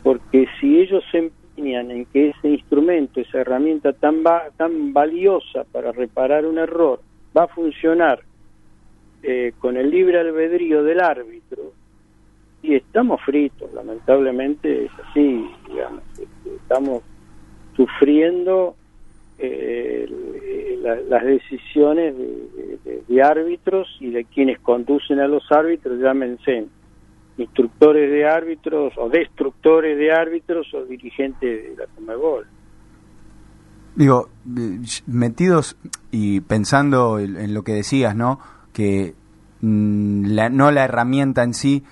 Porque 0.03 0.47
si 0.61 0.79
ellos 0.81 1.03
se 1.11 1.19
empeñan 1.19 1.91
en 1.91 2.07
que 2.07 2.29
ese 2.29 2.49
instrumento, 2.49 3.21
esa 3.21 3.41
herramienta 3.41 3.93
tan, 3.95 4.23
va- 4.25 4.49
tan 4.57 4.93
valiosa 4.93 5.65
para 5.65 5.91
reparar 5.93 6.47
un 6.47 6.59
error, 6.59 7.03
va 7.37 7.45
a 7.45 7.49
funcionar 7.49 8.21
eh, 9.23 9.53
con 9.59 9.77
el 9.77 9.91
libre 9.91 10.19
albedrío 10.21 10.83
del 10.85 11.01
árbitro, 11.01 11.75
y 12.63 12.75
estamos 12.75 13.21
fritos, 13.23 13.73
lamentablemente 13.73 14.85
es 14.87 14.91
así, 15.09 15.47
digamos, 15.69 16.03
este, 16.13 16.55
estamos 16.57 17.03
sufriendo 17.77 18.77
eh, 19.39 20.07
la- 20.83 21.01
las 21.01 21.25
decisiones 21.25 22.15
de, 22.17 22.79
de- 23.09 23.23
árbitros 23.23 23.89
y 24.01 24.11
de 24.11 24.25
quienes 24.25 24.59
conducen 24.61 25.19
a 25.21 25.27
los 25.29 25.43
árbitros, 25.51 25.99
llámense 25.99 26.67
instructores 27.39 28.11
de 28.11 28.27
árbitros 28.27 28.93
o 28.99 29.09
destructores 29.09 29.97
de 29.99 30.13
árbitros 30.13 30.67
o 30.75 30.85
dirigentes 30.85 31.71
de 31.71 31.77
la 31.77 31.87
Comebol. 31.95 32.47
Digo, 33.97 34.29
eh, 34.59 34.79
metidos 35.07 35.77
y 36.11 36.41
pensando 36.41 37.19
en, 37.19 37.37
en 37.37 37.55
lo 37.55 37.63
que 37.63 37.73
decías, 37.73 38.15
¿no? 38.15 38.41
Que 38.73 39.15
mm, 39.63 40.27
la- 40.27 40.51
no 40.51 40.71
la 40.71 40.85
herramienta 40.85 41.43
en 41.43 41.55
sí 41.55 41.83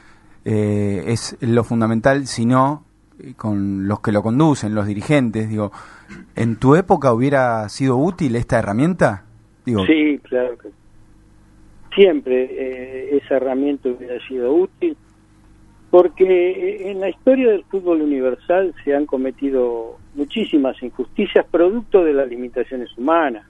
eh, 0.50 1.04
es 1.12 1.36
lo 1.42 1.62
fundamental, 1.62 2.26
sino 2.26 2.84
eh, 3.20 3.34
con 3.36 3.86
los 3.86 4.00
que 4.00 4.12
lo 4.12 4.22
conducen, 4.22 4.74
los 4.74 4.86
dirigentes. 4.86 5.46
Digo, 5.50 5.70
¿en 6.34 6.56
tu 6.56 6.74
época 6.74 7.12
hubiera 7.12 7.68
sido 7.68 7.98
útil 7.98 8.34
esta 8.34 8.58
herramienta? 8.58 9.24
Digo, 9.66 9.84
Sí, 9.84 10.18
claro 10.22 10.56
que 10.56 10.70
siempre 11.94 12.44
eh, 12.44 13.18
esa 13.18 13.36
herramienta 13.36 13.90
hubiera 13.90 14.18
sido 14.26 14.54
útil, 14.54 14.96
porque 15.90 16.24
eh, 16.24 16.90
en 16.92 17.00
la 17.00 17.10
historia 17.10 17.50
del 17.50 17.64
fútbol 17.64 18.00
universal 18.00 18.74
se 18.84 18.96
han 18.96 19.04
cometido 19.04 19.98
muchísimas 20.14 20.82
injusticias 20.82 21.44
producto 21.50 22.02
de 22.02 22.14
las 22.14 22.26
limitaciones 22.26 22.88
humanas. 22.96 23.44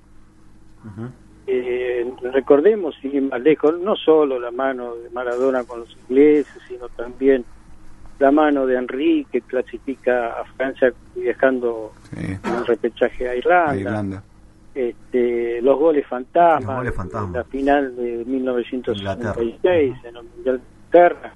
Eh, 1.51 2.07
recordemos, 2.35 2.95
sin 3.01 3.15
ir 3.15 3.23
más 3.23 3.41
lejos, 3.41 3.79
no 3.81 3.97
solo 3.97 4.39
la 4.39 4.51
mano 4.51 4.95
de 4.97 5.09
Maradona 5.09 5.65
con 5.65 5.81
los 5.81 5.97
ingleses, 6.09 6.63
sino 6.69 6.89
también 6.91 7.43
la 8.19 8.31
mano 8.31 8.67
de 8.67 8.77
Henry 8.77 9.27
que 9.33 9.41
clasifica 9.41 10.41
a 10.41 10.45
Francia 10.45 10.93
viajando 11.15 11.93
en 12.15 12.39
un 12.53 12.67
repechaje 12.67 13.29
a 13.29 13.35
Irlanda. 13.35 13.71
a 13.71 13.77
Irlanda. 13.77 14.23
Este, 14.75 15.63
los 15.63 15.79
goles 15.79 16.07
fantasmas, 16.07 16.95
fantasmas. 16.95 17.33
la 17.33 17.45
final 17.45 17.97
de 17.97 18.25
1966 18.27 19.95
en 20.05 20.17
el 20.17 20.23
Mundial 20.23 20.61
de 20.61 20.63
Inglaterra, 20.85 21.35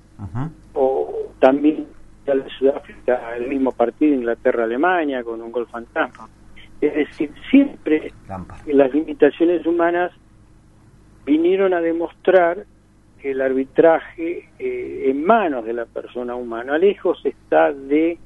o 0.75 1.33
también 1.41 1.87
el 2.27 2.45
de 2.45 2.51
Sudáfrica, 2.51 3.35
el 3.37 3.49
mismo 3.49 3.73
partido 3.73 4.15
Inglaterra-Alemania 4.15 5.25
con 5.25 5.41
un 5.41 5.51
gol 5.51 5.67
fantasma. 5.67 6.29
Es 6.81 6.95
decir, 6.95 7.33
siempre 7.51 8.13
las 8.67 8.93
limitaciones 8.93 9.67
humanas 9.67 10.13
vinieron 11.25 11.75
a 11.75 11.81
demostrar 11.81 12.65
que 13.21 13.31
el 13.31 13.41
arbitraje 13.41 14.49
eh, 14.59 15.05
en 15.07 15.25
manos 15.25 15.65
de 15.65 15.73
la 15.73 15.87
persona 15.87 16.35
humana 16.35 16.77
lejos 16.79 17.21
está 17.25 17.73
de 17.73 18.19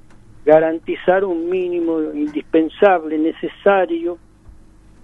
garantizar 0.44 1.24
un 1.24 1.50
mínimo 1.50 2.00
indispensable, 2.14 3.18
necesario 3.18 4.18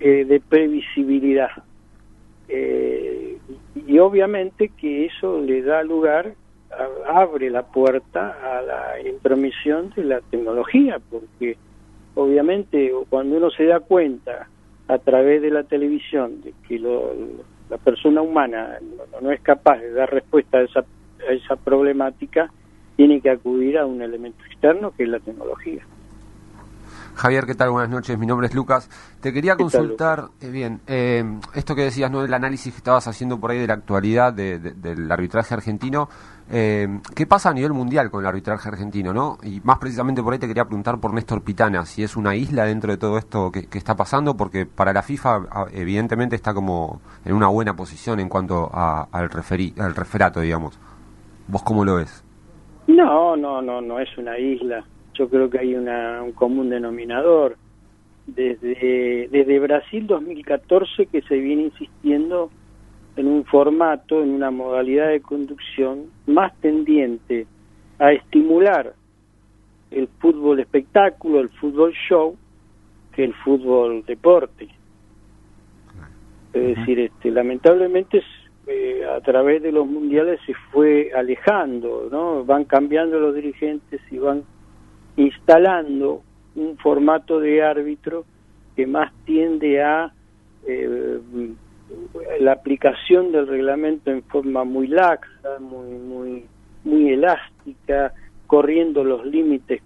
eh, 0.01 0.25
de 0.25 0.41
previsibilidad. 0.41 1.51
Eh, 2.49 3.39
y, 3.87 3.99
obviamente 3.99 4.71
que 4.71 5.07
eso 5.07 5.41
le 5.41 5.63
da 5.63 5.83
lugar, 5.83 6.35
abre 7.07 7.51
la 7.51 7.65
puerta 7.65 8.37
a 8.43 8.63
la 8.63 9.09
intromisión 9.09 9.93
de 9.95 10.05
la 10.05 10.21
tecnología, 10.23 10.99
porque 11.11 11.57
obviamente 12.15 12.93
cuando 13.11 13.37
uno 13.37 13.51
se 13.51 13.67
da 13.67 13.81
cuenta 13.81 14.49
a 14.93 14.99
través 14.99 15.41
de 15.43 15.51
la 15.51 15.63
televisión 15.65 16.41
de 16.43 16.53
que 16.69 16.79
lo- 16.79 17.13
la 17.71 17.79
persona 17.79 18.21
humana 18.21 18.77
no, 18.83 19.21
no 19.21 19.31
es 19.33 19.41
capaz 19.41 19.79
de 19.79 19.93
dar 19.93 20.11
respuesta 20.11 20.59
a 20.59 20.63
esa, 20.63 20.81
a 20.81 21.33
esa 21.33 21.57
problemática, 21.57 22.51
tiene 22.97 23.21
que 23.21 23.31
acudir 23.31 23.79
a 23.79 23.87
un 23.87 24.03
elemento 24.03 24.45
externo 24.45 24.91
que 24.91 25.05
es 25.05 25.09
la 25.09 25.19
tecnología. 25.21 25.83
Javier, 27.15 27.45
¿qué 27.45 27.55
tal? 27.55 27.71
Buenas 27.71 27.91
noches, 27.91 28.19
mi 28.19 28.27
nombre 28.27 28.47
es 28.47 28.55
Lucas. 28.55 28.89
Te 29.21 29.33
quería 29.33 29.53
¿Qué 29.57 29.65
tal, 29.65 29.81
consultar, 29.81 30.25
eh, 30.41 30.49
bien, 30.51 30.81
eh, 30.87 31.23
esto 31.55 31.75
que 31.75 31.83
decías, 31.83 32.11
¿no? 32.11 32.25
El 32.25 32.33
análisis 32.33 32.73
que 32.73 32.79
estabas 32.79 33.07
haciendo 33.07 33.39
por 33.39 33.51
ahí 33.51 33.59
de 33.59 33.67
la 33.67 33.75
actualidad 33.75 34.33
de- 34.33 34.59
de- 34.59 34.73
del 34.73 35.13
arbitraje 35.13 35.53
argentino. 35.55 36.09
Eh, 36.53 36.87
¿Qué 37.17 37.27
pasa 37.27 37.49
a 37.51 37.55
nivel 37.55 37.73
mundial 37.73 38.11
con 38.11 38.21
el 38.21 38.27
arbitraje 38.27 38.69
argentino, 38.69 39.13
no? 39.15 39.39
Y 39.43 39.61
más 39.65 39.79
precisamente 39.79 40.23
por 40.23 40.33
ahí 40.35 40.39
te 40.39 40.47
quería 40.47 40.67
preguntar 40.67 41.01
por 41.01 41.15
Néstor 41.15 41.43
Pitana, 41.43 41.87
si 41.87 42.03
es 42.03 42.15
una 42.17 42.37
isla 42.37 42.65
dentro 42.67 42.93
de 42.93 42.99
todo 42.99 43.17
esto 43.17 43.51
que, 43.51 43.67
está 43.79 43.97
pasando, 43.97 44.37
porque 44.37 44.67
para 44.67 44.93
la 44.93 45.03
FIFA 45.03 45.37
a- 45.51 45.67
evidentemente 45.73 46.37
está 46.37 46.53
como 46.53 47.01
en 47.25 47.33
una 47.35 47.49
buena 47.49 47.75
posición 47.75 48.21
en 48.21 48.29
cuanto 48.29 48.69
a- 48.73 49.09
al, 49.11 49.31
referi- 49.31 49.79
al 49.81 49.95
referato, 49.95 50.41
digamos. 50.41 50.79
¿Vos 51.49 51.63
cómo 51.63 51.85
lo 51.85 51.97
ves? 51.97 52.23
No, 52.87 53.35
no, 53.37 53.63
no, 53.63 53.81
no 53.81 53.99
es 53.99 54.09
una 54.19 54.39
isla. 54.39 54.85
Yo 55.15 55.29
creo 55.29 55.49
que 55.49 55.59
hay 55.59 55.75
una, 55.75 56.23
un 56.23 56.33
común 56.33 56.69
denominador. 56.71 57.57
Desde, 58.27 59.29
desde 59.33 59.59
Brasil 59.59 60.07
2014 60.07 61.07
que 61.07 61.23
se 61.23 61.37
viene 61.37 61.63
insistiendo 61.65 62.51
en 63.17 63.27
un 63.27 63.45
formato, 63.45 64.23
en 64.23 64.31
una 64.31 64.51
modalidad 64.51 65.09
de 65.09 65.21
conducción 65.21 66.12
más 66.27 66.55
tendiente 66.61 67.47
a 67.99 68.13
estimular 68.13 68.95
el 69.91 70.09
fútbol 70.19 70.61
espectáculo, 70.61 71.41
el 71.41 71.51
fútbol 71.51 71.93
show, 72.09 72.37
que 73.13 73.25
el 73.25 73.35
fútbol 73.35 74.05
deporte. 74.07 74.69
Es 76.53 76.77
decir, 76.77 76.99
este, 77.01 77.31
lamentablemente 77.31 78.23
eh, 78.67 79.05
a 79.05 79.21
través 79.21 79.63
de 79.63 79.73
los 79.73 79.87
mundiales 79.87 80.41
se 80.47 80.55
fue 80.71 81.11
alejando, 81.15 82.09
¿no? 82.11 82.45
Van 82.45 82.65
cambiando 82.65 83.19
los 83.19 83.35
dirigentes 83.35 84.01
y 84.11 84.19
van 84.19 84.45
instalando 85.17 86.23
un 86.55 86.77
formato 86.79 87.41
de 87.41 87.63
árbitro 87.63 88.25
que 88.77 88.87
más 88.87 89.13
tiende 89.25 89.83
a 89.83 90.13
eh, 90.67 91.21
la 92.41 92.53
aplicación 92.53 93.33
del 93.33 93.47
reglamento 93.47 94.11
en 94.11 94.23
forma 94.23 94.65
muy 94.65 94.89
laxa, 94.89 95.59
muy 95.61 95.99
muy 95.99 96.47
muy 96.85 97.13
elástica, 97.13 98.13
corriendo 98.47 99.05
los 99.05 99.25
límites 99.25 99.83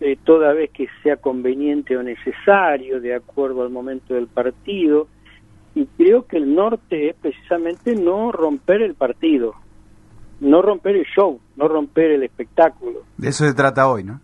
eh, 0.00 0.16
toda 0.24 0.52
vez 0.52 0.70
que 0.70 0.88
sea 1.02 1.16
conveniente 1.16 1.96
o 1.96 2.02
necesario 2.02 3.00
de 3.00 3.14
acuerdo 3.14 3.62
al 3.62 3.70
momento 3.70 4.14
del 4.14 4.26
partido 4.26 5.08
y 5.74 5.86
creo 5.86 6.26
que 6.26 6.36
el 6.36 6.54
norte 6.54 7.10
es 7.10 7.16
precisamente 7.16 7.94
no 7.94 8.32
romper 8.32 8.82
el 8.82 8.94
partido 8.94 9.54
no 10.40 10.62
romper 10.62 10.96
el 10.96 11.06
show, 11.06 11.40
no 11.56 11.68
romper 11.68 12.12
el 12.12 12.22
espectáculo. 12.22 13.02
De 13.16 13.28
eso 13.28 13.44
se 13.46 13.54
trata 13.54 13.88
hoy, 13.88 14.04
¿no? 14.04 14.20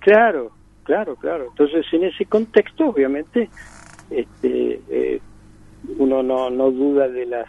Claro, 0.00 0.50
claro, 0.84 1.16
claro. 1.16 1.46
Entonces, 1.50 1.86
en 1.92 2.04
ese 2.04 2.26
contexto, 2.26 2.88
obviamente, 2.88 3.48
este, 4.10 4.80
eh, 4.88 5.20
uno 5.98 6.22
no, 6.22 6.50
no 6.50 6.70
duda 6.70 7.08
de 7.08 7.26
las 7.26 7.46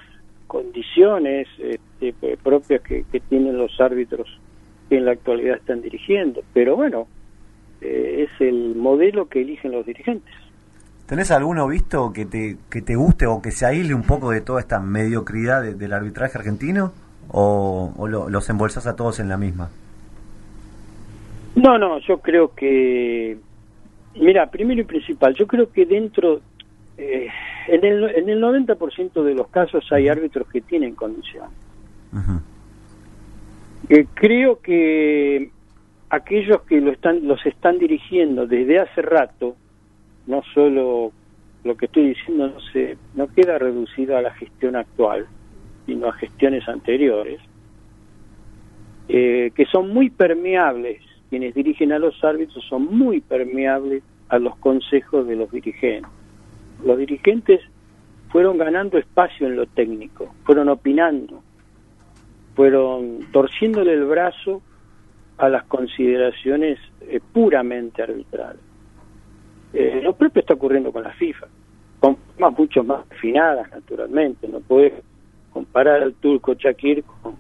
condiciones 0.48 1.48
este, 1.60 2.14
pues, 2.20 2.38
propias 2.42 2.82
que, 2.82 3.04
que 3.12 3.20
tienen 3.20 3.58
los 3.58 3.80
árbitros 3.80 4.28
que 4.90 4.98
en 4.98 5.06
la 5.06 5.12
actualidad 5.12 5.56
están 5.58 5.82
dirigiendo. 5.82 6.42
Pero 6.54 6.76
bueno, 6.76 7.08
eh, 7.82 8.28
es 8.28 8.42
el 8.42 8.76
modelo 8.76 9.28
que 9.28 9.42
eligen 9.42 9.72
los 9.72 9.86
dirigentes. 9.86 10.34
¿Tenés 11.08 11.32
alguno 11.32 11.68
visto 11.68 12.12
que 12.14 12.26
te, 12.26 12.58
que 12.70 12.82
te 12.82 12.96
guste 12.96 13.26
o 13.28 13.42
que 13.42 13.52
se 13.52 13.66
aísle 13.66 13.94
un 13.94 14.04
poco 14.04 14.32
de 14.32 14.42
toda 14.42 14.60
esta 14.62 14.80
mediocridad 14.80 15.62
de- 15.62 15.74
del 15.76 15.94
arbitraje 15.94 16.38
argentino? 16.38 16.94
¿O, 17.30 17.94
o 17.98 18.08
lo- 18.08 18.30
los 18.30 18.50
embolsás 18.50 18.86
a 18.88 18.96
todos 18.96 19.20
en 19.20 19.30
la 19.30 19.38
misma? 19.38 19.70
No, 21.56 21.78
no, 21.78 22.00
yo 22.00 22.18
creo 22.20 22.54
que, 22.56 23.38
mira, 24.16 24.50
primero 24.50 24.82
y 24.82 24.86
principal, 24.86 25.36
yo 25.36 25.46
creo 25.46 25.72
que 25.72 25.86
dentro, 25.86 26.42
eh, 26.98 27.28
en, 27.68 27.86
el, 27.86 28.04
en 28.16 28.30
el 28.30 28.42
90% 28.42 29.24
de 29.24 29.34
los 29.34 29.48
casos 29.48 29.86
hay 29.92 30.08
árbitros 30.08 30.48
que 30.48 30.62
tienen 30.62 30.96
condición. 30.96 31.50
Eh, 33.90 34.06
creo 34.14 34.60
que 34.62 35.50
aquellos 36.10 36.62
que 36.64 36.80
lo 36.80 36.92
están, 36.92 37.28
los 37.28 37.44
están 37.46 37.80
dirigiendo 37.80 38.46
desde 38.46 38.80
hace 38.80 39.02
rato, 39.02 39.56
no 40.28 40.42
solo 40.54 41.12
lo 41.64 41.78
que 41.78 41.86
estoy 41.86 42.10
diciendo 42.10 42.50
no 42.50 42.60
se, 42.72 42.98
no 43.16 43.28
queda 43.28 43.58
reducido 43.58 44.18
a 44.18 44.22
la 44.22 44.32
gestión 44.34 44.76
actual, 44.76 45.28
sino 45.86 46.08
a 46.08 46.14
gestiones 46.14 46.68
anteriores, 46.68 47.40
eh, 49.10 49.52
que 49.56 49.66
son 49.66 49.90
muy 49.90 50.10
permeables, 50.10 51.02
quienes 51.30 51.56
dirigen 51.56 51.92
a 51.92 52.00
los 52.00 52.24
árbitros 52.24 52.64
son 52.70 52.86
muy 52.96 53.22
permeables 53.22 54.04
a 54.30 54.40
los 54.40 54.56
consejos 54.58 55.28
de 55.28 55.36
los 55.36 55.52
dirigentes. 55.52 56.10
Los 56.86 56.98
dirigentes 56.98 57.62
fueron 58.30 58.58
ganando 58.58 58.98
espacio 58.98 59.48
en 59.48 59.56
lo 59.56 59.66
técnico, 59.68 60.34
fueron 60.44 60.70
opinando, 60.70 61.42
fueron 62.56 63.20
torciéndole 63.32 63.94
el 63.94 64.06
brazo 64.06 64.62
a 65.38 65.50
las 65.50 65.64
consideraciones 65.66 66.80
eh, 67.02 67.20
puramente 67.32 68.02
arbitrales. 68.04 68.62
Eh, 69.74 70.02
lo 70.04 70.14
propio 70.16 70.42
está 70.42 70.54
ocurriendo 70.54 70.92
con 70.92 71.04
la 71.04 71.12
FIFA, 71.14 71.48
con 72.00 72.18
formas 72.18 72.58
mucho 72.58 72.84
más 72.84 73.08
refinadas, 73.10 73.72
naturalmente. 73.72 74.48
No 74.48 74.60
puedes 74.60 74.94
comparar 75.52 76.04
al 76.04 76.14
turco 76.16 76.54
Shakir 76.54 77.04
con, 77.04 77.36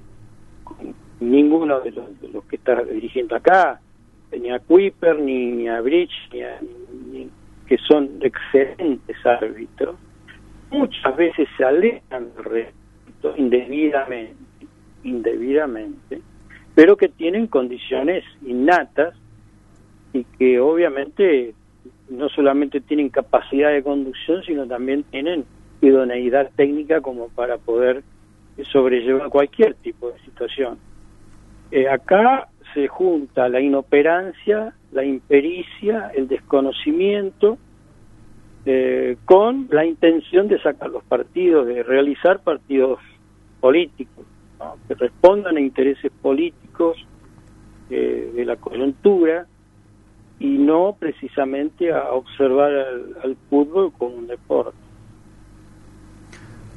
ninguno 1.19 1.79
de 1.79 1.91
los, 1.91 2.21
de 2.21 2.29
los 2.29 2.43
que 2.45 2.55
está 2.57 2.83
dirigiendo 2.83 3.35
acá, 3.35 3.79
ni 4.39 4.51
a 4.51 4.59
Kuiper, 4.59 5.19
ni, 5.19 5.45
ni 5.51 5.67
a 5.69 5.79
Bridge, 5.81 6.13
ni 6.33 6.41
a- 6.41 6.59
que 7.67 7.77
son 7.77 8.19
excelentes 8.21 9.17
árbitros. 9.25 9.95
Muchas 10.71 11.15
veces 11.15 11.47
se 11.55 11.63
alejan 11.63 12.33
del 12.35 12.43
resto 12.43 13.33
indebidamente, 13.37 14.35
indebidamente, 15.03 16.21
pero 16.75 16.97
que 16.97 17.09
tienen 17.09 17.47
condiciones 17.47 18.23
innatas 18.45 19.15
y 20.13 20.23
que 20.23 20.59
obviamente 20.59 21.53
no 22.09 22.29
solamente 22.29 22.81
tienen 22.81 23.09
capacidad 23.09 23.71
de 23.71 23.83
conducción, 23.83 24.43
sino 24.43 24.67
también 24.67 25.03
tienen 25.03 25.45
idoneidad 25.81 26.51
técnica 26.55 27.01
como 27.01 27.29
para 27.29 27.57
poder 27.57 28.03
sobrellevar 28.71 29.29
cualquier 29.29 29.73
tipo 29.75 30.11
de 30.11 30.19
situación. 30.19 30.77
Eh, 31.71 31.87
acá 31.89 32.49
se 32.73 32.87
junta 32.87 33.49
la 33.49 33.59
inoperancia, 33.59 34.73
la 34.93 35.03
impericia, 35.03 36.11
el 36.15 36.27
desconocimiento, 36.27 37.57
eh, 38.65 39.17
con 39.25 39.67
la 39.71 39.85
intención 39.85 40.47
de 40.47 40.61
sacar 40.61 40.89
los 40.89 41.03
partidos, 41.03 41.67
de 41.67 41.83
realizar 41.83 42.41
partidos 42.41 42.99
políticos, 43.59 44.25
que 44.87 44.95
respondan 44.95 45.57
a 45.57 45.61
intereses 45.61 46.11
políticos 46.21 46.97
eh, 47.89 48.31
de 48.33 48.45
la 48.45 48.55
coyuntura 48.55 49.45
y 50.39 50.57
no 50.57 50.95
precisamente 50.97 51.91
a 51.91 52.11
observar 52.11 52.71
al, 52.71 53.17
al 53.23 53.37
fútbol 53.49 53.91
como 53.97 54.15
un 54.15 54.27
deporte. 54.27 54.77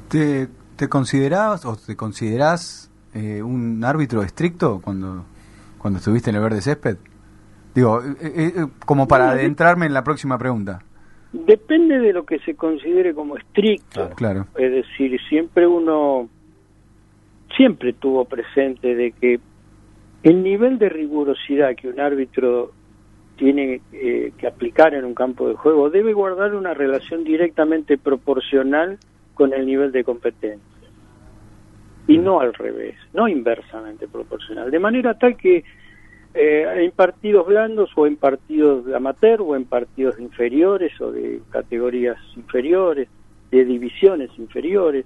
¿Te, 0.09 0.47
te 0.75 0.87
considerabas 0.87 1.65
o 1.65 1.75
te 1.75 1.95
considerás 1.95 2.91
eh, 3.13 3.41
un 3.41 3.83
árbitro 3.83 4.21
estricto 4.21 4.79
cuando, 4.81 5.25
cuando 5.77 5.99
estuviste 5.99 6.29
en 6.29 6.37
el 6.37 6.41
verde 6.41 6.61
césped? 6.61 6.97
Digo, 7.73 8.01
eh, 8.01 8.15
eh, 8.21 8.53
eh, 8.55 8.65
como 8.85 9.07
para 9.07 9.31
adentrarme 9.31 9.85
en 9.85 9.93
la 9.93 10.03
próxima 10.03 10.37
pregunta. 10.37 10.81
Depende 11.31 11.99
de 11.99 12.13
lo 12.13 12.25
que 12.25 12.39
se 12.39 12.55
considere 12.55 13.13
como 13.13 13.37
estricto. 13.37 14.09
Claro. 14.15 14.47
Es 14.55 14.71
decir, 14.71 15.19
siempre 15.29 15.67
uno, 15.67 16.29
siempre 17.55 17.93
tuvo 17.93 18.25
presente 18.25 18.95
de 18.95 19.11
que 19.11 19.39
el 20.23 20.43
nivel 20.43 20.79
de 20.79 20.89
rigurosidad 20.89 21.75
que 21.75 21.89
un 21.89 21.99
árbitro 21.99 22.71
tiene 23.37 23.81
eh, 23.93 24.31
que 24.37 24.47
aplicar 24.47 24.93
en 24.93 25.05
un 25.05 25.13
campo 25.13 25.47
de 25.47 25.55
juego 25.55 25.89
debe 25.89 26.13
guardar 26.13 26.55
una 26.55 26.73
relación 26.73 27.23
directamente 27.23 27.97
proporcional 27.97 28.97
con 29.35 29.53
el 29.53 29.65
nivel 29.65 29.91
de 29.91 30.03
competencia. 30.03 30.65
Y 32.07 32.17
no 32.17 32.39
al 32.39 32.53
revés, 32.53 32.95
no 33.13 33.27
inversamente 33.27 34.07
proporcional. 34.07 34.71
De 34.71 34.79
manera 34.79 35.17
tal 35.17 35.37
que 35.37 35.63
eh, 36.37 36.83
en 36.83 36.91
partidos 36.91 37.47
blandos 37.47 37.89
o 37.95 38.05
en 38.05 38.15
partidos 38.15 38.85
de 38.85 38.95
amateur 38.95 39.41
o 39.41 39.55
en 39.55 39.65
partidos 39.65 40.19
inferiores 40.19 40.99
o 41.01 41.11
de 41.11 41.41
categorías 41.49 42.17
inferiores, 42.35 43.09
de 43.51 43.65
divisiones 43.65 44.29
inferiores, 44.37 45.05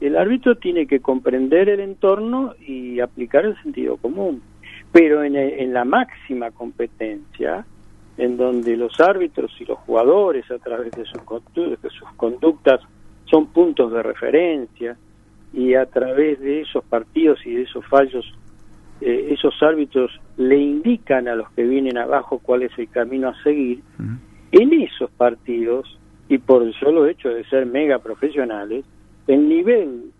el 0.00 0.16
árbitro 0.16 0.56
tiene 0.56 0.86
que 0.86 1.00
comprender 1.00 1.68
el 1.68 1.80
entorno 1.80 2.54
y 2.60 3.00
aplicar 3.00 3.46
el 3.46 3.60
sentido 3.62 3.96
común. 3.96 4.42
Pero 4.92 5.24
en, 5.24 5.36
en 5.36 5.72
la 5.72 5.84
máxima 5.84 6.50
competencia, 6.50 7.64
en 8.18 8.36
donde 8.36 8.76
los 8.76 9.00
árbitros 9.00 9.52
y 9.60 9.64
los 9.64 9.78
jugadores 9.78 10.50
a 10.50 10.58
través 10.58 10.92
de 10.92 11.04
sus 11.04 12.10
conductas 12.16 12.80
son 13.30 13.46
puntos 13.48 13.92
de 13.92 14.02
referencia 14.02 14.96
y 15.52 15.74
a 15.74 15.86
través 15.86 16.40
de 16.40 16.62
esos 16.62 16.84
partidos 16.84 17.44
y 17.46 17.54
de 17.54 17.62
esos 17.62 17.84
fallos 17.86 18.26
eh, 19.00 19.28
esos 19.30 19.54
árbitros 19.62 20.10
le 20.36 20.58
indican 20.58 21.28
a 21.28 21.34
los 21.34 21.50
que 21.50 21.64
vienen 21.64 21.98
abajo 21.98 22.40
cuál 22.42 22.62
es 22.62 22.72
el 22.78 22.88
camino 22.88 23.28
a 23.28 23.42
seguir, 23.42 23.82
en 24.52 24.72
esos 24.72 25.10
partidos, 25.10 25.98
y 26.28 26.38
por 26.38 26.62
el 26.62 26.74
solo 26.74 27.06
hecho 27.06 27.28
de 27.28 27.44
ser 27.44 27.66
mega 27.66 27.98
profesionales, 27.98 28.84
el 29.26 29.48
nivel 29.48 30.10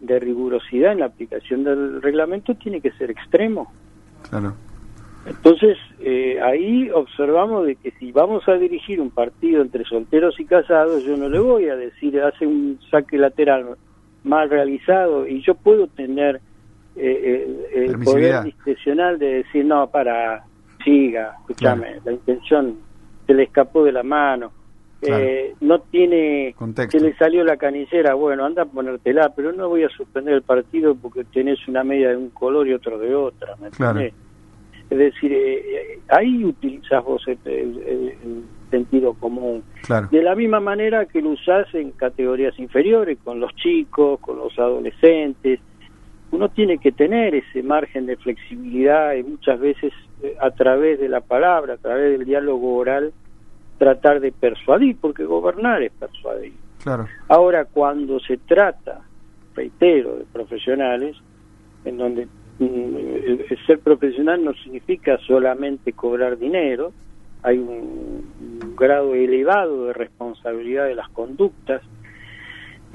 de 0.00 0.18
rigurosidad 0.18 0.92
en 0.92 1.00
la 1.00 1.06
aplicación 1.06 1.64
del 1.64 2.02
reglamento 2.02 2.54
tiene 2.54 2.80
que 2.80 2.92
ser 2.92 3.10
extremo. 3.10 3.72
Claro. 4.28 4.54
Entonces, 5.26 5.76
eh, 6.00 6.38
ahí 6.40 6.88
observamos 6.90 7.66
de 7.66 7.74
que 7.76 7.90
si 7.92 8.12
vamos 8.12 8.46
a 8.48 8.54
dirigir 8.54 9.00
un 9.00 9.10
partido 9.10 9.60
entre 9.60 9.84
solteros 9.84 10.38
y 10.38 10.44
casados, 10.44 11.04
yo 11.04 11.16
no 11.16 11.28
le 11.28 11.40
voy 11.40 11.68
a 11.68 11.74
decir, 11.74 12.20
hace 12.20 12.46
un 12.46 12.78
saque 12.90 13.18
lateral 13.18 13.76
mal 14.22 14.48
realizado 14.48 15.26
y 15.26 15.42
yo 15.42 15.54
puedo 15.54 15.88
tener 15.88 16.40
eh, 16.96 17.68
el, 17.74 17.98
poder 18.00 18.42
discrecional 18.44 19.18
de 19.18 19.26
decir, 19.44 19.64
no, 19.64 19.88
para, 19.90 20.44
siga, 20.84 21.34
escúchame, 21.40 21.96
la 22.04 22.12
intención 22.12 22.76
se 23.26 23.34
le 23.34 23.44
escapó 23.44 23.84
de 23.84 23.92
la 23.92 24.02
mano, 24.02 24.52
eh, 25.02 25.54
no 25.60 25.80
tiene, 25.80 26.54
Contexto. 26.56 26.98
se 26.98 27.04
le 27.04 27.14
salió 27.16 27.44
la 27.44 27.56
canicera, 27.56 28.14
bueno, 28.14 28.44
anda 28.44 28.62
a 28.62 28.66
ponértela, 28.66 29.32
pero 29.36 29.52
no 29.52 29.68
voy 29.68 29.84
a 29.84 29.88
suspender 29.90 30.34
el 30.34 30.42
partido 30.42 30.94
porque 30.94 31.24
tenés 31.24 31.66
una 31.68 31.84
media 31.84 32.10
de 32.10 32.16
un 32.16 32.30
color 32.30 32.66
y 32.66 32.72
otro 32.72 32.98
de 32.98 33.14
otra, 33.14 33.54
¿me 33.60 33.70
Claro. 33.70 34.00
entendés? 34.00 34.14
Es 34.88 34.98
decir, 34.98 35.32
eh, 35.32 35.54
eh, 35.58 35.98
ahí 36.08 36.44
utilizás 36.44 37.04
vos 37.04 37.22
el, 37.26 37.38
el- 37.44 37.78
el- 37.86 38.08
el 38.08 38.44
sentido 38.70 39.14
común. 39.14 39.64
Claro. 39.84 40.08
De 40.12 40.22
la 40.22 40.34
misma 40.36 40.60
manera 40.60 41.06
que 41.06 41.20
lo 41.20 41.30
usás 41.30 41.66
en 41.74 41.90
categorías 41.90 42.56
inferiores, 42.58 43.18
con 43.24 43.40
los 43.40 43.52
chicos, 43.56 44.20
con 44.20 44.38
los 44.38 44.56
adolescentes. 44.58 45.58
Uno 46.32 46.48
tiene 46.48 46.78
que 46.78 46.92
tener 46.92 47.34
ese 47.34 47.62
margen 47.62 48.06
de 48.06 48.16
flexibilidad 48.16 49.14
y 49.14 49.22
muchas 49.22 49.60
veces 49.60 49.92
eh, 50.22 50.36
a 50.40 50.50
través 50.50 50.98
de 50.98 51.08
la 51.08 51.20
palabra, 51.20 51.74
a 51.74 51.78
través 51.78 52.18
del 52.18 52.26
diálogo 52.26 52.76
oral, 52.76 53.12
tratar 53.78 54.20
de 54.20 54.32
persuadir, 54.32 54.96
porque 55.00 55.24
gobernar 55.24 55.82
es 55.82 55.92
persuadir. 55.92 56.54
Claro. 56.82 57.06
Ahora, 57.28 57.64
cuando 57.64 58.18
se 58.20 58.38
trata, 58.38 59.00
reitero, 59.54 60.16
de 60.16 60.24
profesionales, 60.24 61.16
en 61.84 61.98
donde 61.98 62.26
mm, 62.58 63.66
ser 63.66 63.78
profesional 63.80 64.44
no 64.44 64.54
significa 64.54 65.18
solamente 65.26 65.92
cobrar 65.92 66.38
dinero, 66.38 66.92
hay 67.42 67.58
un, 67.58 68.24
un 68.40 68.76
grado 68.76 69.14
elevado 69.14 69.86
de 69.86 69.92
responsabilidad 69.92 70.86
de 70.86 70.94
las 70.94 71.08
conductas, 71.10 71.82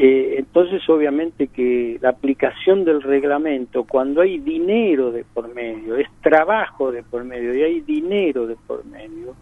Eh, 0.03 0.37
entonces, 0.39 0.81
obviamente 0.89 1.47
que 1.49 1.99
la 2.01 2.09
aplicación 2.09 2.83
del 2.85 3.03
reglamento, 3.03 3.83
cuando 3.83 4.21
hay 4.21 4.39
dinero 4.39 5.11
de 5.11 5.23
por 5.23 5.53
medio, 5.53 5.95
es 5.95 6.07
trabajo 6.23 6.91
de 6.91 7.03
por 7.03 7.23
medio 7.23 7.53
y 7.55 7.61
hay 7.61 7.81
dinero 7.81 8.47
de 8.47 8.55
por 8.65 8.83
medio, 8.85 9.35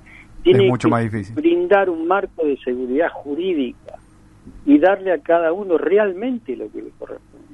tiene 0.43 0.67
mucho 0.67 0.89
que 0.89 0.91
más 0.91 1.03
difícil. 1.03 1.33
brindar 1.35 1.89
un 1.89 2.05
marco 2.07 2.45
de 2.45 2.57
seguridad 2.57 3.09
jurídica 3.09 3.95
y 4.65 4.77
darle 4.79 5.13
a 5.13 5.19
cada 5.19 5.53
uno 5.53 5.77
realmente 5.77 6.57
lo 6.57 6.69
que 6.69 6.81
le 6.81 6.89
corresponde. 6.99 7.45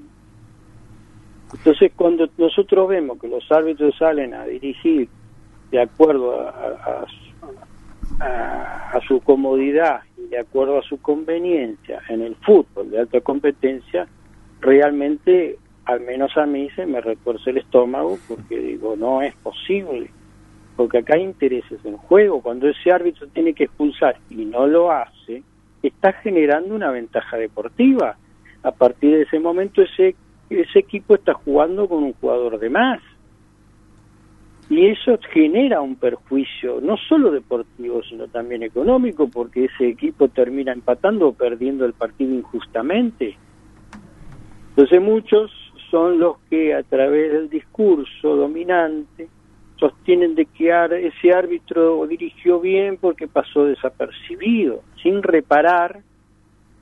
Entonces, 1.54 1.92
cuando 1.96 2.28
nosotros 2.40 2.90
vemos 2.90 3.20
que 3.20 3.28
los 3.28 3.50
árbitros 3.52 3.96
salen 3.98 4.34
a 4.34 4.46
dirigir 4.46 5.08
de 5.70 5.82
acuerdo 5.82 6.40
a, 6.42 6.50
a- 6.50 7.02
a 7.02 7.06
a- 8.20 8.92
a 8.94 9.02
su 9.08 9.22
comodidad 9.22 10.02
y 10.18 10.28
de 10.28 10.40
acuerdo 10.40 10.80
a 10.80 10.84
su 10.84 11.02
conveniencia 11.02 12.02
en 12.10 12.22
el 12.22 12.36
fútbol 12.36 12.90
de 12.92 13.00
alta 13.00 13.22
competencia, 13.22 14.08
realmente, 14.62 15.58
al 15.86 16.02
menos 16.02 16.36
a 16.38 16.46
mí, 16.46 16.70
se 16.76 16.86
me 16.86 17.02
retuerce 17.02 17.50
el 17.52 17.58
estómago 17.58 18.18
porque 18.28 18.58
digo, 18.58 18.96
no 18.96 19.22
es 19.22 19.36
posible, 19.36 20.10
porque 20.76 21.00
acá 21.00 21.16
hay 21.16 21.24
intereses 21.24 21.80
en 21.86 21.98
juego. 21.98 22.42
Cuando 22.42 22.68
ese 22.68 22.92
árbitro 22.92 23.28
tiene 23.28 23.54
que 23.54 23.66
expulsar 23.66 24.18
y 24.30 24.46
no 24.46 24.68
lo 24.68 24.92
hace, 24.92 25.44
está 25.84 26.14
generando 26.14 26.76
una 26.76 26.92
ventaja 26.92 27.38
deportiva. 27.38 28.18
A 28.64 28.72
partir 28.72 29.16
de 29.16 29.22
ese 29.24 29.40
momento, 29.40 29.82
ese, 29.84 30.16
ese 30.50 30.80
equipo 30.80 31.16
está 31.16 31.34
jugando 31.34 31.88
con 31.88 32.04
un 32.04 32.14
jugador 32.14 32.58
de 32.60 32.70
más. 32.70 33.00
Y 34.68 34.88
eso 34.88 35.20
genera 35.32 35.80
un 35.82 35.96
perjuicio, 35.96 36.82
no 36.82 36.98
solo 36.98 37.30
deportivo, 37.30 38.02
sino 38.04 38.28
también 38.28 38.64
económico, 38.64 39.30
porque 39.30 39.66
ese 39.66 39.90
equipo 39.90 40.28
termina 40.28 40.72
empatando 40.72 41.28
o 41.28 41.34
perdiendo 41.34 41.86
el 41.86 41.94
partido 41.94 42.34
injustamente. 42.34 43.38
Entonces 44.70 45.02
muchos 45.02 45.52
son 45.92 46.20
los 46.20 46.40
que 46.50 46.74
a 46.74 46.82
través 46.82 47.32
del 47.32 47.50
discurso 47.50 48.36
dominante 48.36 49.30
sostienen 49.78 50.34
de 50.36 50.46
que 50.48 50.72
ese 51.08 51.32
árbitro 51.32 52.06
dirigió 52.08 52.60
bien 52.60 52.98
porque 52.98 53.28
pasó 53.28 53.66
desapercibido, 53.66 54.82
sin 55.04 55.22
reparar, 55.22 56.02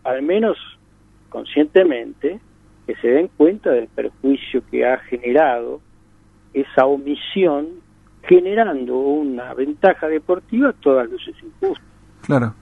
al 0.04 0.22
menos 0.22 0.58
conscientemente, 1.30 2.40
que 2.88 2.96
se 2.96 3.08
den 3.10 3.30
cuenta 3.36 3.72
del 3.72 3.88
perjuicio 3.88 4.64
que 4.72 4.86
ha 4.86 4.98
generado 5.00 5.82
esa 6.54 6.86
omisión, 6.86 7.68
generando 8.24 8.98
una 8.98 9.54
ventaja 9.54 10.08
deportiva 10.08 10.70
a 10.70 10.74
todas 10.74 11.10
luces 11.10 11.36
injusta. 11.44 11.84
Claro. 12.22 12.54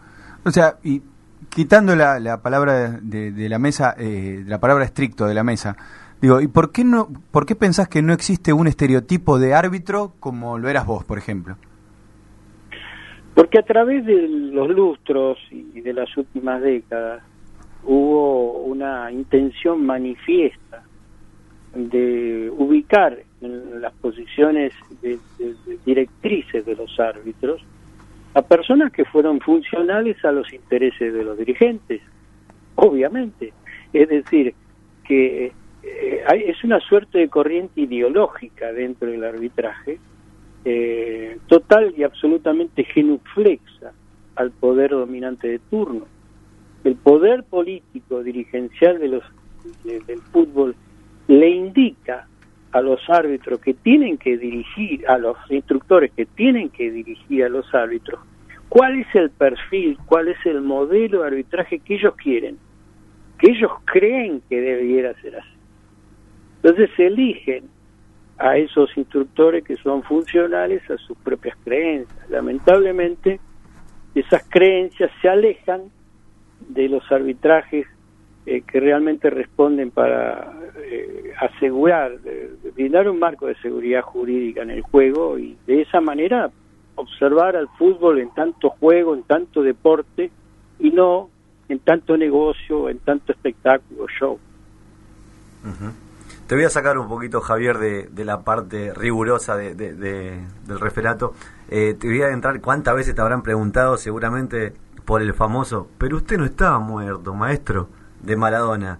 O 0.44 0.52
sea, 0.52 0.78
y 0.84 1.02
quitando 1.50 1.96
la, 1.96 2.20
la 2.20 2.42
palabra 2.42 3.00
de, 3.02 3.32
de 3.32 3.50
la 3.50 3.60
mesa, 3.60 3.96
eh, 3.98 4.44
la 4.48 4.60
palabra 4.60 4.86
estricto 4.86 5.28
de 5.28 5.34
la 5.34 5.44
mesa, 5.44 5.76
digo, 6.22 6.42
¿y 6.42 6.48
por 6.48 6.72
qué 6.72 6.84
no, 6.84 7.10
por 7.32 7.46
qué 7.46 7.56
pensás 7.56 7.88
que 7.88 8.02
no 8.02 8.14
existe 8.14 8.54
un 8.54 8.68
estereotipo 8.68 9.38
de 9.38 9.54
árbitro 9.54 10.14
como 10.20 10.58
lo 10.58 10.70
eras 10.70 10.86
vos, 10.86 11.04
por 11.04 11.18
ejemplo? 11.18 11.58
Porque 13.36 13.60
a 13.60 13.64
través 13.64 14.06
de 14.06 14.28
los 14.28 14.70
lustros 14.70 15.38
y 15.52 15.82
de 15.82 15.94
las 15.94 16.16
últimas 16.18 16.62
décadas 16.62 17.24
hubo 17.84 18.60
una 18.64 19.12
intención 19.12 19.86
manifiesta 19.86 20.84
de 21.74 22.52
ubicar 22.56 23.18
en 23.42 23.82
las 23.82 23.94
posiciones 23.94 24.72
de, 25.02 25.20
directrices 25.86 26.66
de 26.66 26.76
los 26.76 27.00
árbitros 27.00 27.62
a 28.34 28.42
personas 28.42 28.92
que 28.92 29.04
fueron 29.06 29.40
funcionales 29.42 30.24
a 30.24 30.32
los 30.32 30.52
intereses 30.54 31.14
de 31.14 31.24
los 31.24 31.38
dirigentes, 31.38 32.02
obviamente. 32.76 33.52
Es 33.92 34.08
decir, 34.08 34.54
que 35.04 35.52
eh, 35.84 36.24
hay- 36.28 36.44
es 36.44 36.64
una 36.64 36.80
suerte 36.80 37.18
de 37.18 37.28
corriente 37.28 37.82
ideológica 37.82 38.72
dentro 38.72 39.10
del 39.10 39.24
arbitraje, 39.24 39.98
eh, 40.64 41.40
total 41.48 41.94
y 41.98 42.04
absolutamente 42.04 42.84
genuflexa 42.84 43.92
al 44.36 44.52
poder 44.52 44.92
dominante 44.92 45.48
de 45.48 45.60
turno. 45.60 46.06
El 46.84 46.96
poder 46.96 47.44
político 47.44 48.22
dirigencial 48.24 49.00
de 49.00 49.08
los 49.08 49.24
de- 49.84 50.00
del 50.02 50.22
fútbol 50.22 50.76
le 51.28 51.50
indica 51.50 52.28
a 52.72 52.82
los 52.82 53.02
árbitros 53.10 53.60
que 53.60 53.74
tienen 53.74 54.18
que 54.18 54.38
dirigir, 54.38 55.08
a 55.08 55.18
los 55.18 55.38
instructores 55.50 56.12
que 56.14 56.26
tienen 56.26 56.70
que 56.70 56.92
dirigir 56.92 57.44
a 57.44 57.50
los 57.50 57.74
árbitros, 57.74 58.20
cuál 58.70 59.00
es 59.00 59.08
el 59.14 59.30
perfil, 59.30 59.98
cuál 60.06 60.30
es 60.30 60.38
el 60.46 60.62
modelo 60.62 61.22
de 61.22 61.28
arbitraje 61.28 61.80
que 61.80 61.96
ellos 61.96 62.16
quieren, 62.16 62.58
que 63.38 63.52
ellos 63.52 63.72
creen 63.86 64.42
que 64.50 64.62
debiera 64.62 65.14
ser 65.22 65.38
así. 65.38 65.50
Entonces 66.64 66.90
eligen 66.98 67.66
a 68.38 68.58
esos 68.58 68.96
instructores 68.98 69.64
que 69.64 69.76
son 69.78 70.04
funcionales 70.04 70.82
a 70.90 70.98
sus 70.98 71.18
propias 71.18 71.56
creencias. 71.64 72.30
Lamentablemente, 72.30 73.40
esas 74.16 74.44
creencias 74.50 75.12
se 75.22 75.30
alejan 75.30 75.92
de 76.70 76.88
los 76.90 77.10
arbitrajes 77.12 77.88
eh, 78.46 78.62
que 78.62 78.80
realmente 78.80 79.30
responden 79.30 79.92
para 79.92 80.52
eh, 80.78 81.32
asegurar, 81.40 82.18
brindar 82.76 83.10
un 83.10 83.20
marco 83.20 83.48
de 83.48 83.56
seguridad 83.56 84.02
jurídica 84.02 84.62
en 84.64 84.72
el 84.72 84.82
juego 84.82 85.38
y 85.38 85.58
de 85.68 85.82
esa 85.82 86.02
manera 86.02 86.50
observar 86.96 87.56
al 87.56 87.68
fútbol 87.78 88.20
en 88.20 88.34
tanto 88.34 88.70
juego, 88.70 89.14
en 89.16 89.24
tanto 89.24 89.62
deporte 89.62 90.32
y 90.80 90.92
no 90.92 91.30
en 91.70 91.80
tanto 91.80 92.18
negocio, 92.18 92.90
en 92.90 93.00
tanto 93.00 93.32
espectáculo, 93.32 94.06
show. 94.20 94.38
Te 96.48 96.56
voy 96.56 96.66
a 96.66 96.70
sacar 96.70 96.98
un 96.98 97.08
poquito, 97.08 97.40
Javier, 97.40 97.78
de, 97.78 98.26
la 98.26 98.42
parte 98.44 98.94
rigurosa 98.94 99.56
de- 99.56 99.74
del 99.76 100.80
referato. 100.80 101.34
Eh, 101.70 101.96
te 101.98 102.08
voy 102.08 102.22
a 102.24 102.30
entrar, 102.32 102.60
¿cuántas 102.60 102.96
veces 102.96 103.16
te 103.16 103.22
habrán 103.22 103.42
preguntado 103.42 103.96
seguramente 103.96 104.74
por 105.06 105.22
el 105.22 105.34
famoso, 105.34 105.88
pero 105.98 106.18
usted 106.18 106.38
no 106.38 106.46
estaba 106.46 106.80
muerto, 106.80 107.34
maestro, 107.34 107.88
de 108.24 108.36
Maradona? 108.36 109.00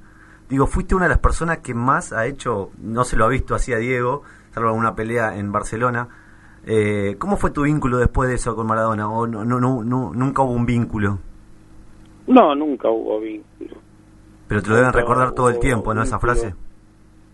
Digo, 0.50 0.68
fuiste 0.68 0.96
una 0.96 1.06
de 1.06 1.10
las 1.10 1.20
personas 1.20 1.60
que 1.60 1.74
más 1.74 2.12
ha 2.14 2.26
hecho, 2.26 2.72
no 2.82 3.04
se 3.04 3.16
lo 3.16 3.26
ha 3.26 3.30
visto 3.30 3.56
así 3.56 3.72
a 3.74 3.78
Diego, 3.78 4.24
salvo 4.54 4.70
alguna 4.70 4.96
pelea 4.96 5.38
en 5.38 5.52
Barcelona. 5.52 6.08
Eh, 6.66 7.16
¿Cómo 7.18 7.38
fue 7.38 7.52
tu 7.52 7.64
vínculo 7.64 7.98
después 7.98 8.30
de 8.30 8.36
eso 8.36 8.56
con 8.56 8.68
Maradona? 8.68 9.10
¿O 9.10 9.26
no, 9.28 9.46
no, 9.46 9.60
no, 9.60 9.84
no- 9.84 10.12
nunca 10.14 10.42
hubo 10.42 10.52
un 10.52 10.66
vínculo? 10.66 11.20
No, 12.28 12.54
nunca 12.56 12.90
hubo 12.90 13.20
vínculo. 13.20 13.76
Pero 14.48 14.62
te 14.62 14.68
lo 14.70 14.76
deben 14.76 14.90
Nunca 14.90 15.00
recordar 15.00 15.32
todo 15.32 15.50
el 15.50 15.60
tiempo, 15.60 15.94
¿no? 15.94 16.04
Esa 16.04 16.20
frase. 16.20 16.54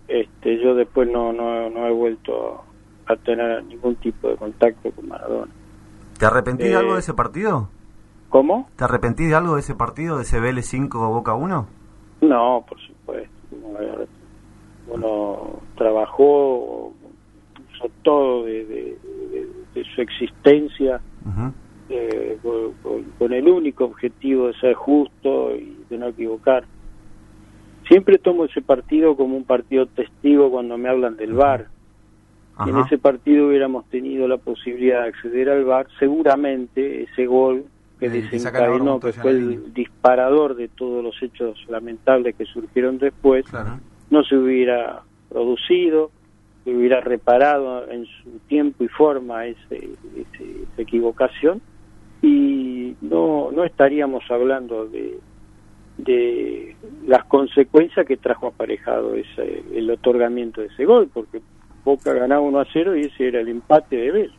Este, 0.07 0.63
yo 0.63 0.75
después 0.75 1.09
no, 1.11 1.33
no, 1.33 1.69
no 1.69 1.87
he 1.87 1.91
vuelto 1.91 2.63
a 3.07 3.15
tener 3.17 3.63
ningún 3.65 3.95
tipo 3.95 4.29
de 4.29 4.35
contacto 4.37 4.91
con 4.91 5.07
Maradona. 5.07 5.51
¿Te 6.17 6.25
arrepentís 6.25 6.67
de 6.67 6.73
Eh, 6.73 6.77
algo 6.77 6.93
de 6.93 6.99
ese 6.99 7.13
partido? 7.13 7.69
¿Cómo? 8.29 8.69
¿Te 8.75 8.83
arrepentís 8.83 9.29
de 9.29 9.35
algo 9.35 9.55
de 9.55 9.61
ese 9.61 9.75
partido, 9.75 10.17
de 10.17 10.23
ese 10.23 10.39
Vélez 10.39 10.65
5 10.67 11.09
Boca 11.09 11.33
1? 11.33 11.67
No, 12.21 12.65
por 12.67 12.79
supuesto. 12.79 13.31
No, 13.51 14.93
Uno 14.93 15.59
trabajó, 15.75 16.93
hizo 17.75 17.89
todo 18.03 18.45
de, 18.45 18.65
de- 18.65 18.97
de- 19.31 19.47
de 19.73 19.83
su 19.93 20.01
existencia 20.01 21.01
eh, 21.89 22.37
con, 22.41 23.03
con- 23.17 23.33
el 23.33 23.47
único 23.47 23.85
objetivo 23.85 24.47
de 24.47 24.53
ser 24.55 24.73
justo 24.75 25.55
y 25.55 25.77
de 25.89 25.97
no 25.97 26.07
equivocar. 26.07 26.65
Siempre 27.87 28.17
tomo 28.17 28.45
ese 28.45 28.61
partido 28.61 29.15
como 29.15 29.37
un 29.37 29.43
partido 29.45 29.85
testigo 29.85 30.51
cuando 30.51 30.77
me 30.77 30.89
hablan 30.89 31.15
del 31.17 31.33
VAR. 31.33 31.67
Si 32.63 32.69
en 32.69 32.75
ese 32.85 32.97
partido 32.97 33.47
hubiéramos 33.47 33.85
tenido 33.89 34.27
la 34.27 34.37
posibilidad 34.37 35.03
de 35.03 35.09
acceder 35.09 35.49
al 35.49 35.63
VAR, 35.63 35.87
seguramente 35.99 37.03
ese 37.03 37.25
gol 37.27 37.65
que 37.99 38.05
Eh, 38.07 38.09
desencadenó, 38.09 38.99
que 38.99 39.07
fue 39.21 39.31
el 39.31 39.73
disparador 39.73 40.55
de 40.55 40.67
todos 40.67 41.03
los 41.03 41.21
hechos 41.23 41.57
lamentables 41.69 42.35
que 42.35 42.45
surgieron 42.45 42.97
después, 42.99 43.45
no 44.09 44.23
se 44.23 44.35
hubiera 44.37 45.01
producido, 45.29 46.11
se 46.63 46.75
hubiera 46.75 47.01
reparado 47.01 47.89
en 47.89 48.05
su 48.05 48.29
tiempo 48.47 48.83
y 48.83 48.87
forma 48.87 49.45
ese, 49.47 49.75
ese- 49.75 50.63
esa 50.73 50.81
equivocación 50.81 51.61
y 52.21 52.95
no, 53.01 53.51
no 53.51 53.63
estaríamos 53.63 54.23
hablando 54.29 54.85
de, 54.87 55.19
de 55.97 56.75
las 57.07 57.23
consecuencias 57.25 58.05
que 58.05 58.17
trajo 58.17 58.47
aparejado 58.47 59.15
ese, 59.15 59.63
el 59.73 59.89
otorgamiento 59.89 60.61
de 60.61 60.67
ese 60.67 60.85
gol, 60.85 61.09
porque 61.13 61.41
Boca 61.83 62.13
ganaba 62.13 62.41
1 62.41 62.59
a 62.59 62.65
0 62.71 62.95
y 62.97 63.01
ese 63.01 63.27
era 63.29 63.39
el 63.39 63.47
empate 63.47 63.95
de 63.95 64.11
Vélez. 64.11 64.31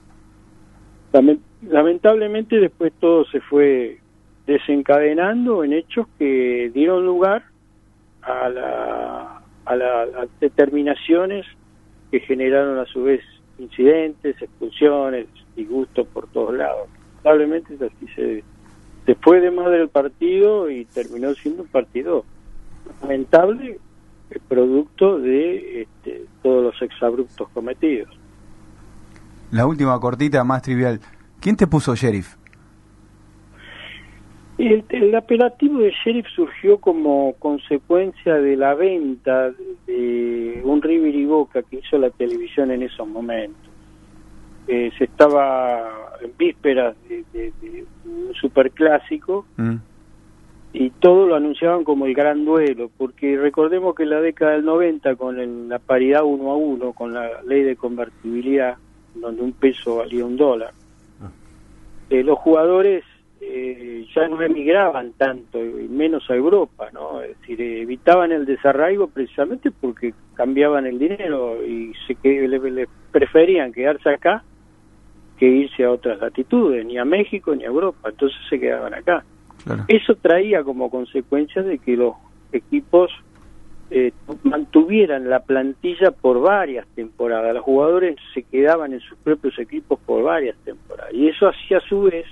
Lamen- 1.12 1.40
Lamentablemente 1.62 2.60
después 2.60 2.92
todo 3.00 3.24
se 3.26 3.40
fue 3.40 3.98
desencadenando 4.46 5.64
en 5.64 5.72
hechos 5.72 6.06
que 6.18 6.70
dieron 6.72 7.04
lugar 7.04 7.44
a, 8.22 8.48
la, 8.48 9.42
a, 9.64 9.76
la- 9.76 10.02
a 10.02 10.26
determinaciones 10.40 11.44
que 12.10 12.20
generaron 12.20 12.78
a 12.78 12.86
su 12.86 13.02
vez 13.02 13.22
incidentes, 13.58 14.40
expulsiones, 14.40 15.26
disgustos 15.56 16.06
por 16.08 16.28
todos 16.28 16.54
lados. 16.54 16.88
Lamentablemente 17.24 17.74
así, 17.84 18.06
se, 18.14 19.14
fue 19.20 19.40
de 19.40 19.50
madre 19.50 19.82
el 19.82 19.88
partido 19.88 20.70
y 20.70 20.84
terminó 20.86 21.34
siendo 21.34 21.62
un 21.62 21.68
partido 21.68 22.24
lamentable 23.02 23.78
eh, 24.30 24.38
producto 24.48 25.18
de 25.18 25.82
este, 25.82 26.24
todos 26.42 26.62
los 26.62 26.82
exabruptos 26.82 27.48
cometidos. 27.50 28.08
La 29.50 29.66
última 29.66 29.98
cortita, 30.00 30.44
más 30.44 30.62
trivial. 30.62 31.00
¿Quién 31.40 31.56
te 31.56 31.66
puso 31.66 31.94
sheriff? 31.94 32.36
El, 34.58 34.84
el 34.88 35.14
apelativo 35.14 35.78
de 35.78 35.92
sheriff 36.04 36.26
surgió 36.34 36.78
como 36.78 37.34
consecuencia 37.38 38.34
de 38.34 38.56
la 38.56 38.74
venta 38.74 39.50
de 39.86 40.60
un 40.64 40.82
River 40.82 41.14
y 41.14 41.24
Boca 41.26 41.62
que 41.62 41.76
hizo 41.78 41.96
la 41.96 42.10
televisión 42.10 42.72
en 42.72 42.82
esos 42.82 43.06
momentos. 43.06 43.62
Eh, 44.66 44.90
se 44.98 45.04
estaba 45.04 45.88
en 46.20 46.32
vísperas 46.36 46.96
de, 47.08 47.24
de- 47.32 47.52
de 47.62 47.84
un 48.04 48.34
superclásico 48.34 49.46
y 50.72 50.90
todo 50.90 51.26
lo 51.28 51.36
anunciaban 51.36 51.84
como 51.84 52.04
el 52.06 52.14
gran 52.14 52.44
duelo, 52.44 52.90
porque 52.98 53.38
recordemos 53.38 53.94
que 53.94 54.02
en 54.02 54.10
la 54.10 54.20
década 54.20 54.52
del 54.52 54.64
90, 54.64 55.14
con 55.14 55.38
el- 55.38 55.68
la 55.68 55.78
paridad 55.78 56.24
uno 56.24 56.50
a 56.50 56.56
uno, 56.56 56.92
con 56.92 57.14
la 57.14 57.42
ley 57.46 57.62
de 57.62 57.76
convertibilidad, 57.76 58.76
donde 59.14 59.42
un 59.42 59.52
peso 59.52 59.96
valía 59.96 60.24
un 60.24 60.36
dólar, 60.36 60.72
eh, 62.10 62.22
los 62.22 62.38
jugadores 62.38 63.04
eh, 63.40 64.06
ya 64.14 64.26
no 64.28 64.40
emigraban 64.42 65.12
tanto, 65.12 65.64
y 65.64 65.88
menos 65.88 66.28
a 66.30 66.34
Europa, 66.34 66.88
¿no? 66.92 67.20
Es 67.20 67.38
decir, 67.40 67.60
eh, 67.60 67.82
evitaban 67.82 68.32
el 68.32 68.46
desarraigo 68.46 69.08
precisamente 69.08 69.70
porque 69.70 70.14
cambiaban 70.34 70.86
el 70.86 70.98
dinero 70.98 71.64
y 71.64 71.92
se 72.06 72.14
que 72.14 72.48
le, 72.48 72.58
le 72.70 72.88
preferían 73.12 73.72
quedarse 73.72 74.10
acá 74.10 74.42
que 75.38 75.46
irse 75.46 75.84
a 75.84 75.92
otras 75.92 76.18
latitudes, 76.18 76.84
ni 76.84 76.98
a 76.98 77.04
México 77.04 77.54
ni 77.54 77.64
a 77.64 77.68
Europa, 77.68 78.08
entonces 78.08 78.38
se 78.48 78.58
quedaban 78.58 78.92
acá. 78.94 79.24
Eso 79.86 80.14
traía 80.16 80.62
como 80.64 80.90
consecuencia 80.90 81.62
de 81.62 81.78
que 81.78 81.96
los 81.96 82.14
equipos 82.52 83.12
eh, 83.90 84.12
mantuvieran 84.42 85.30
la 85.30 85.40
plantilla 85.40 86.10
por 86.10 86.40
varias 86.40 86.86
temporadas. 86.94 87.54
Los 87.54 87.64
jugadores 87.64 88.16
se 88.34 88.42
quedaban 88.42 88.92
en 88.92 89.00
sus 89.00 89.16
propios 89.18 89.58
equipos 89.58 89.98
por 90.04 90.22
varias 90.22 90.56
temporadas. 90.64 91.12
Y 91.14 91.28
eso 91.28 91.48
hacía 91.48 91.78
a 91.78 91.88
su 91.88 92.02
vez 92.02 92.26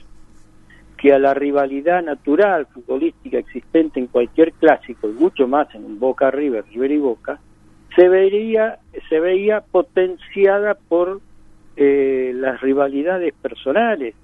que 0.98 1.12
a 1.12 1.18
la 1.18 1.34
rivalidad 1.34 2.02
natural 2.02 2.66
futbolística 2.66 3.38
existente 3.38 4.00
en 4.00 4.06
cualquier 4.06 4.52
clásico, 4.52 5.08
y 5.08 5.12
mucho 5.12 5.46
más 5.46 5.74
en 5.74 5.84
un 5.84 5.98
Boca 5.98 6.30
River, 6.30 6.64
River 6.70 6.92
y 6.92 6.98
Boca, 6.98 7.38
se 7.94 8.08
vería, 8.08 8.78
se 9.08 9.20
veía 9.20 9.60
potenciada 9.60 10.74
por 10.74 11.20
eh, 11.76 12.32
las 12.34 12.60
rivalidades 12.60 13.34
personales, 13.34 14.14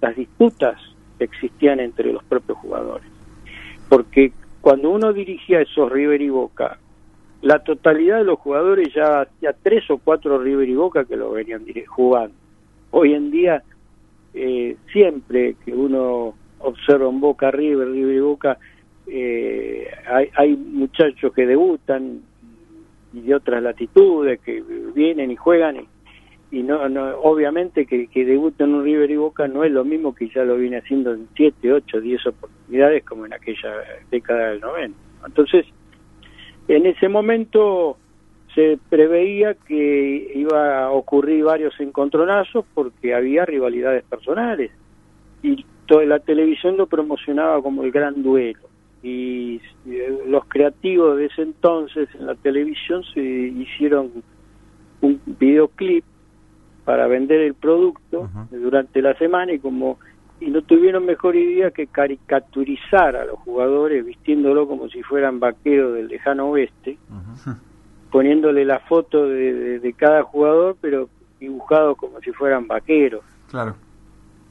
las 0.00 0.16
disputas 0.16 0.80
que 1.18 1.24
existían 1.24 1.80
entre 1.80 2.12
los 2.12 2.24
propios 2.24 2.58
jugadores. 2.58 3.08
Porque 3.88 4.32
cuando 4.66 4.90
uno 4.90 5.12
dirigía 5.12 5.60
esos 5.60 5.92
River 5.92 6.20
y 6.20 6.28
Boca, 6.28 6.80
la 7.40 7.60
totalidad 7.60 8.18
de 8.18 8.24
los 8.24 8.40
jugadores 8.40 8.92
ya 8.92 9.20
hacía 9.20 9.54
tres 9.62 9.88
o 9.92 9.98
cuatro 9.98 10.42
River 10.42 10.68
y 10.68 10.74
Boca 10.74 11.04
que 11.04 11.14
lo 11.14 11.30
venían 11.30 11.64
jugando. 11.86 12.34
Hoy 12.90 13.14
en 13.14 13.30
día, 13.30 13.62
eh, 14.34 14.76
siempre 14.92 15.54
que 15.64 15.72
uno 15.72 16.34
observa 16.58 17.06
un 17.06 17.20
Boca 17.20 17.52
River, 17.52 17.92
River 17.92 18.16
y 18.16 18.18
Boca, 18.18 18.58
eh, 19.06 19.86
hay, 20.04 20.30
hay 20.34 20.56
muchachos 20.56 21.32
que 21.32 21.46
debutan 21.46 22.22
y 23.12 23.20
de 23.20 23.36
otras 23.36 23.62
latitudes 23.62 24.40
que 24.40 24.64
vienen 24.96 25.30
y 25.30 25.36
juegan 25.36 25.76
y, 25.76 25.88
y 26.50 26.62
no, 26.62 26.88
no 26.88 27.18
obviamente 27.20 27.86
que, 27.86 28.06
que 28.06 28.24
debuten 28.24 28.74
un 28.74 28.84
River 28.84 29.10
y 29.10 29.16
Boca 29.16 29.48
no 29.48 29.64
es 29.64 29.72
lo 29.72 29.84
mismo 29.84 30.14
que 30.14 30.28
ya 30.28 30.44
lo 30.44 30.56
viene 30.56 30.78
haciendo 30.78 31.12
en 31.12 31.28
7, 31.36 31.72
8, 31.72 32.00
10 32.00 32.26
oportunidades 32.26 33.04
como 33.04 33.26
en 33.26 33.32
aquella 33.32 33.72
década 34.10 34.50
del 34.50 34.60
90. 34.60 34.98
Entonces, 35.26 35.66
en 36.68 36.86
ese 36.86 37.08
momento 37.08 37.98
se 38.54 38.78
preveía 38.88 39.54
que 39.54 40.32
iba 40.34 40.84
a 40.84 40.90
ocurrir 40.90 41.44
varios 41.44 41.78
encontronazos 41.80 42.64
porque 42.74 43.14
había 43.14 43.44
rivalidades 43.44 44.04
personales 44.04 44.70
y 45.42 45.64
toda 45.86 46.04
la 46.06 46.20
televisión 46.20 46.76
lo 46.76 46.86
promocionaba 46.86 47.60
como 47.62 47.82
el 47.82 47.92
gran 47.92 48.22
duelo 48.22 48.60
y 49.02 49.60
eh, 49.86 50.18
los 50.26 50.46
creativos 50.46 51.18
de 51.18 51.26
ese 51.26 51.42
entonces 51.42 52.08
en 52.18 52.26
la 52.26 52.34
televisión 52.34 53.04
se 53.14 53.20
hicieron 53.20 54.10
un 55.02 55.20
videoclip 55.26 56.04
para 56.86 57.06
vender 57.08 57.40
el 57.42 57.52
producto 57.54 58.30
durante 58.50 59.02
la 59.02 59.12
semana 59.18 59.52
y 59.52 59.58
como 59.58 59.98
y 60.40 60.46
no 60.50 60.62
tuvieron 60.62 61.04
mejor 61.06 61.34
idea 61.36 61.70
que 61.70 61.86
caricaturizar 61.86 63.16
a 63.16 63.24
los 63.26 63.38
jugadores 63.40 64.04
vistiéndolo 64.04 64.66
como 64.68 64.88
si 64.88 65.02
fueran 65.02 65.40
vaqueros 65.40 65.94
del 65.94 66.08
lejano 66.08 66.48
oeste 66.48 66.96
poniéndole 68.10 68.64
la 68.64 68.78
foto 68.80 69.28
de, 69.28 69.52
de- 69.52 69.80
de 69.80 69.92
cada 69.92 70.22
jugador 70.22 70.76
pero 70.80 71.08
dibujados 71.40 71.96
como 71.98 72.20
si 72.20 72.32
fueran 72.32 72.66
vaqueros 72.66 73.22
Claro. 73.50 73.74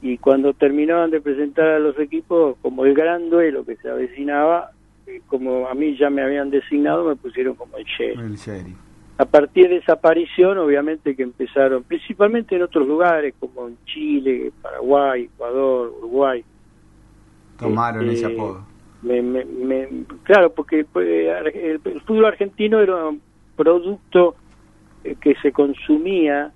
y 0.02 0.18
cuando 0.18 0.52
terminaban 0.54 1.10
de 1.10 1.20
presentar 1.20 1.66
a 1.68 1.78
los 1.78 1.98
equipos 1.98 2.56
como 2.62 2.84
el 2.84 2.94
gran 2.94 3.30
duelo 3.30 3.64
que 3.64 3.76
se 3.76 3.88
avecinaba 3.88 4.70
eh, 5.06 5.20
como 5.26 5.68
a 5.68 5.74
mí 5.74 5.96
ya 5.96 6.10
me 6.10 6.22
habían 6.22 6.50
designado 6.50 7.04
me 7.08 7.16
pusieron 7.16 7.54
como 7.54 7.76
el 7.78 7.84
sheriff 7.84 8.20
El 8.20 8.36
sheriff. 8.36 8.76
A 9.18 9.24
partir 9.24 9.68
de 9.68 9.76
esa 9.76 9.94
aparición, 9.94 10.58
obviamente 10.58 11.16
que 11.16 11.22
empezaron, 11.22 11.82
principalmente 11.84 12.54
en 12.56 12.62
otros 12.62 12.86
lugares 12.86 13.34
como 13.40 13.68
en 13.68 13.78
Chile, 13.86 14.52
Paraguay, 14.60 15.24
Ecuador, 15.24 15.92
Uruguay. 15.98 16.44
Tomaron 17.58 18.02
Este, 18.10 18.14
ese 18.14 18.26
apodo. 18.34 18.66
me- 19.02 19.22
me- 19.22 19.44
me- 19.44 19.88
claro, 20.24 20.52
porque 20.52 20.84
pues, 20.84 21.06
el, 21.08 21.80
el 21.84 22.00
fútbol 22.02 22.26
argentino 22.26 22.80
era 22.80 23.06
un 23.06 23.22
producto 23.56 24.36
eh, 25.04 25.16
que 25.20 25.34
se 25.36 25.50
consumía 25.52 26.52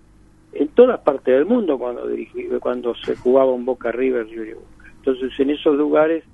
en 0.52 0.68
todas 0.68 1.00
partes 1.00 1.32
del 1.34 1.46
mundo 1.46 1.78
cuando 1.78 2.06
dirigí- 2.10 2.58
cuando 2.58 2.94
se 2.96 3.16
jugaba 3.16 3.52
un 3.52 3.64
Boca 3.64 3.90
River, 3.92 4.26
River 4.26 4.48
y 4.48 4.52
Boca. 4.54 4.92
Entonces 4.96 5.32
en 5.38 5.50
esos 5.50 5.76
lugares 5.76 6.24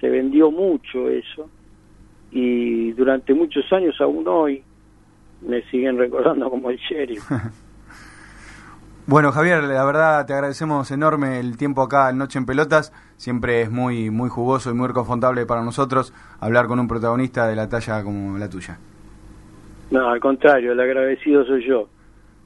se 0.00 0.08
vendió 0.08 0.50
mucho 0.52 1.08
eso 1.08 1.48
y 2.30 2.92
durante 2.92 3.34
muchos 3.34 3.64
años, 3.72 4.00
aún 4.00 4.26
hoy, 4.28 4.62
me 5.46 5.62
siguen 5.70 5.98
recordando 5.98 6.50
como 6.50 6.70
el 6.70 6.78
sheriff. 6.78 7.30
Bueno, 9.04 9.32
Javier, 9.32 9.64
la 9.64 9.84
verdad 9.84 10.24
te 10.26 10.32
agradecemos 10.32 10.88
enorme 10.92 11.40
el 11.40 11.56
tiempo 11.56 11.82
acá 11.82 12.08
en 12.10 12.18
Noche 12.18 12.38
en 12.38 12.46
Pelotas. 12.46 12.92
Siempre 13.16 13.62
es 13.62 13.70
muy 13.70 14.10
muy 14.10 14.28
jugoso 14.28 14.70
y 14.70 14.74
muy 14.74 14.86
reconfortable 14.86 15.44
para 15.44 15.64
nosotros 15.64 16.14
hablar 16.38 16.68
con 16.68 16.78
un 16.78 16.86
protagonista 16.86 17.48
de 17.48 17.56
la 17.56 17.68
talla 17.68 18.04
como 18.04 18.38
la 18.38 18.48
tuya. 18.48 18.78
No, 19.90 20.08
al 20.08 20.20
contrario, 20.20 20.70
el 20.70 20.80
agradecido 20.80 21.44
soy 21.44 21.66
yo. 21.66 21.88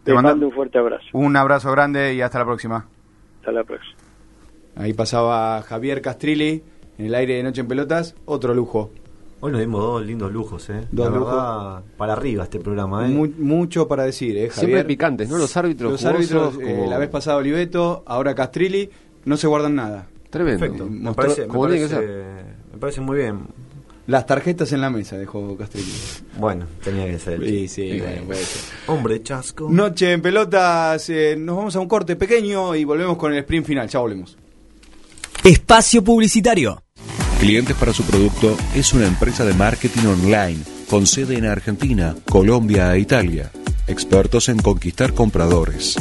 Te 0.02 0.12
Te 0.12 0.14
mando 0.14 0.46
un 0.46 0.52
fuerte 0.52 0.78
abrazo. 0.78 1.06
Un 1.12 1.36
abrazo 1.36 1.70
grande 1.72 2.14
y 2.14 2.22
hasta 2.22 2.38
la 2.38 2.46
próxima. 2.46 2.86
Hasta 3.40 3.52
la 3.52 3.62
próxima. 3.62 3.94
Ahí 4.76 4.94
pasaba 4.94 5.60
Javier 5.60 6.00
Castrilli 6.00 6.62
en 6.96 7.06
el 7.06 7.14
aire 7.14 7.34
de 7.34 7.42
Noche 7.42 7.60
en 7.60 7.68
Pelotas, 7.68 8.16
otro 8.24 8.54
lujo. 8.54 8.90
Hoy 9.46 9.52
nos 9.52 9.60
dimos 9.60 9.80
dos 9.80 10.04
lindos 10.04 10.32
lujos, 10.32 10.68
¿eh? 10.70 10.88
Dos 10.90 11.08
La 11.08 11.16
lujos. 11.16 11.32
verdad, 11.32 11.82
para 11.96 12.14
arriba 12.14 12.42
este 12.42 12.58
programa, 12.58 13.06
¿eh? 13.06 13.10
Mu- 13.10 13.28
mucho 13.38 13.86
para 13.86 14.02
decir, 14.02 14.36
¿eh, 14.36 14.48
Javier? 14.48 14.54
Siempre 14.54 14.84
picantes, 14.84 15.28
¿no? 15.28 15.38
Los 15.38 15.56
árbitros 15.56 15.92
Los 15.92 16.00
jugosos, 16.00 16.16
árbitros, 16.52 16.68
eh, 16.68 16.86
la 16.88 16.98
vez 16.98 17.08
pasada 17.08 17.36
Oliveto, 17.36 18.02
ahora 18.06 18.34
Castrilli, 18.34 18.90
no 19.24 19.36
se 19.36 19.46
guardan 19.46 19.76
nada. 19.76 20.08
Tremendo. 20.30 20.58
Perfecto. 20.58 20.86
Me 20.90 20.98
Mostró- 20.98 21.14
parece, 21.14 21.40
me, 21.42 21.46
como 21.46 21.68
tiene 21.68 21.86
que 21.88 21.94
parece, 21.94 22.12
me 22.72 22.78
parece 22.80 23.00
muy 23.02 23.16
bien. 23.18 23.38
Las 24.08 24.26
tarjetas 24.26 24.72
en 24.72 24.80
la 24.80 24.90
mesa 24.90 25.16
dejó 25.16 25.56
Castrilli. 25.56 25.92
Bueno, 26.40 26.66
tenía 26.82 27.06
que 27.06 27.18
ser. 27.20 27.40
Sí, 27.44 27.68
sí, 27.68 28.00
bueno, 28.00 28.22
puede 28.26 28.40
ser. 28.42 28.62
Hombre 28.88 29.22
chasco. 29.22 29.68
Noche 29.70 30.10
en 30.10 30.22
pelotas, 30.22 31.08
eh, 31.08 31.36
nos 31.38 31.56
vamos 31.56 31.76
a 31.76 31.78
un 31.78 31.86
corte 31.86 32.16
pequeño 32.16 32.74
y 32.74 32.82
volvemos 32.84 33.16
con 33.16 33.32
el 33.32 33.38
sprint 33.38 33.64
final. 33.64 33.88
Ya 33.88 34.00
volvemos. 34.00 34.36
Espacio 35.44 36.02
publicitario. 36.02 36.82
Clientes 37.40 37.76
para 37.76 37.92
su 37.92 38.04
producto 38.04 38.56
es 38.74 38.94
una 38.94 39.06
empresa 39.06 39.44
de 39.44 39.52
marketing 39.52 40.06
online 40.06 40.60
con 40.88 41.06
sede 41.06 41.36
en 41.36 41.44
Argentina, 41.44 42.14
Colombia 42.24 42.94
e 42.94 43.00
Italia. 43.00 43.52
Expertos 43.86 44.48
en 44.48 44.56
conquistar 44.58 45.12
compradores. 45.12 45.96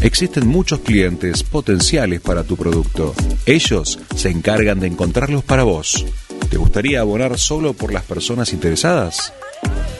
Existen 0.00 0.48
muchos 0.48 0.80
clientes 0.80 1.42
potenciales 1.42 2.22
para 2.22 2.42
tu 2.42 2.56
producto. 2.56 3.14
Ellos 3.44 3.98
se 4.16 4.30
encargan 4.30 4.80
de 4.80 4.86
encontrarlos 4.86 5.44
para 5.44 5.64
vos. 5.64 6.06
¿Te 6.48 6.56
gustaría 6.56 7.00
abonar 7.00 7.38
solo 7.38 7.74
por 7.74 7.92
las 7.92 8.04
personas 8.04 8.54
interesadas? 8.54 9.34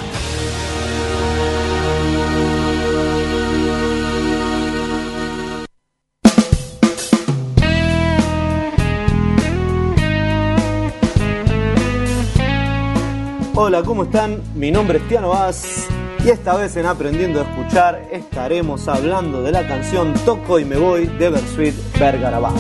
Hola, 13.55 13.85
¿cómo 13.85 14.03
están? 14.03 14.43
Mi 14.57 14.73
nombre 14.73 14.99
es 14.99 15.07
Tiano 15.07 15.29
Vaz 15.29 15.87
y 16.25 16.31
esta 16.31 16.55
vez 16.55 16.77
en 16.77 16.87
Aprendiendo 16.87 17.41
a 17.41 17.43
Escuchar 17.43 18.09
estaremos 18.13 18.87
hablando 18.87 19.43
de 19.43 19.51
la 19.51 19.67
canción 19.67 20.15
Toco 20.25 20.61
y 20.61 20.65
me 20.65 20.77
voy 20.77 21.07
de 21.07 21.31
Bersuit 21.31 21.75
Bergarabá. 21.99 22.53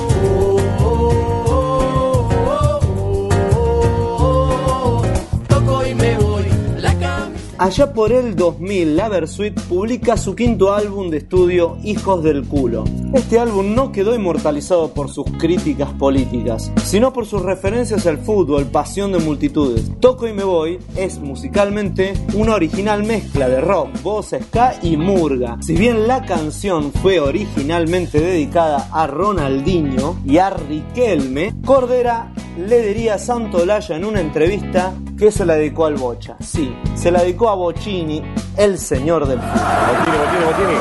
Allá 7.62 7.92
por 7.92 8.10
el 8.10 8.34
2000, 8.34 8.96
La 8.96 9.08
Versuit 9.08 9.54
publica 9.68 10.16
su 10.16 10.34
quinto 10.34 10.74
álbum 10.74 11.10
de 11.10 11.18
estudio, 11.18 11.78
Hijos 11.84 12.24
del 12.24 12.44
Culo. 12.44 12.82
Este 13.14 13.38
álbum 13.38 13.76
no 13.76 13.92
quedó 13.92 14.16
inmortalizado 14.16 14.92
por 14.92 15.10
sus 15.10 15.26
críticas 15.38 15.92
políticas, 15.92 16.72
sino 16.82 17.12
por 17.12 17.24
sus 17.24 17.40
referencias 17.42 18.04
al 18.08 18.18
fútbol, 18.18 18.64
pasión 18.66 19.12
de 19.12 19.20
multitudes. 19.20 19.92
Toco 20.00 20.26
y 20.26 20.32
me 20.32 20.42
voy 20.42 20.80
es 20.96 21.20
musicalmente 21.20 22.14
una 22.34 22.56
original 22.56 23.04
mezcla 23.04 23.48
de 23.48 23.60
rock, 23.60 23.90
voz, 24.02 24.34
ska 24.42 24.80
y 24.82 24.96
murga. 24.96 25.58
Si 25.62 25.76
bien 25.76 26.08
la 26.08 26.24
canción 26.26 26.90
fue 26.90 27.20
originalmente 27.20 28.20
dedicada 28.20 28.88
a 28.90 29.06
Ronaldinho 29.06 30.16
y 30.26 30.38
a 30.38 30.50
Riquelme, 30.50 31.54
Cordera 31.64 32.32
le 32.56 32.82
diría 32.82 33.18
Santo 33.18 33.58
Olaya 33.58 33.96
en 33.96 34.04
una 34.04 34.20
entrevista 34.20 34.92
que 35.18 35.30
se 35.30 35.44
la 35.44 35.54
dedicó 35.54 35.86
al 35.86 35.94
Bocha. 35.94 36.36
Sí, 36.40 36.74
se 36.94 37.10
la 37.10 37.22
dedicó 37.22 37.48
a 37.48 37.54
Bocini, 37.54 38.22
el 38.56 38.78
señor 38.78 39.26
del 39.26 39.38
fútbol. 39.38 39.60
Bocini, 39.98 40.16
Bocini, 40.18 40.44
Bocini. 40.44 40.78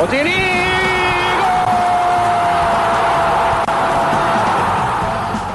¡Bocini! 0.00 0.52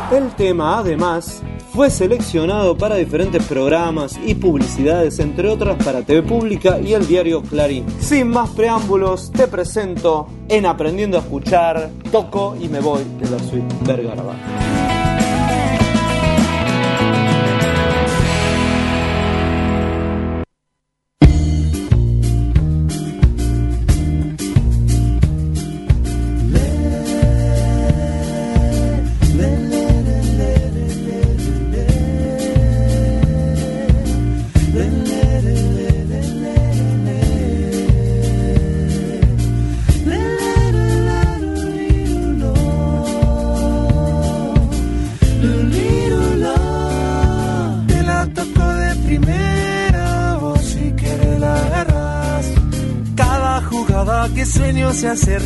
El 0.09 0.29
tema, 0.35 0.79
además, 0.79 1.43
fue 1.73 1.89
seleccionado 1.89 2.77
para 2.77 2.95
diferentes 2.95 3.43
programas 3.43 4.17
y 4.25 4.34
publicidades, 4.35 5.19
entre 5.19 5.49
otras 5.49 5.84
para 5.84 6.01
TV 6.01 6.23
Pública 6.23 6.79
y 6.79 6.93
el 6.93 7.05
diario 7.05 7.43
Clarín. 7.43 7.85
Sin 7.99 8.29
más 8.29 8.49
preámbulos, 8.51 9.31
te 9.31 9.47
presento 9.47 10.27
en 10.47 10.65
Aprendiendo 10.65 11.17
a 11.17 11.21
Escuchar, 11.21 11.89
Toco 12.11 12.55
y 12.59 12.67
Me 12.69 12.79
Voy 12.79 13.03
de 13.19 13.29
la 13.29 13.38
suite 13.39 13.75
Vergara. 13.85 14.23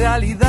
realidad. 0.01 0.40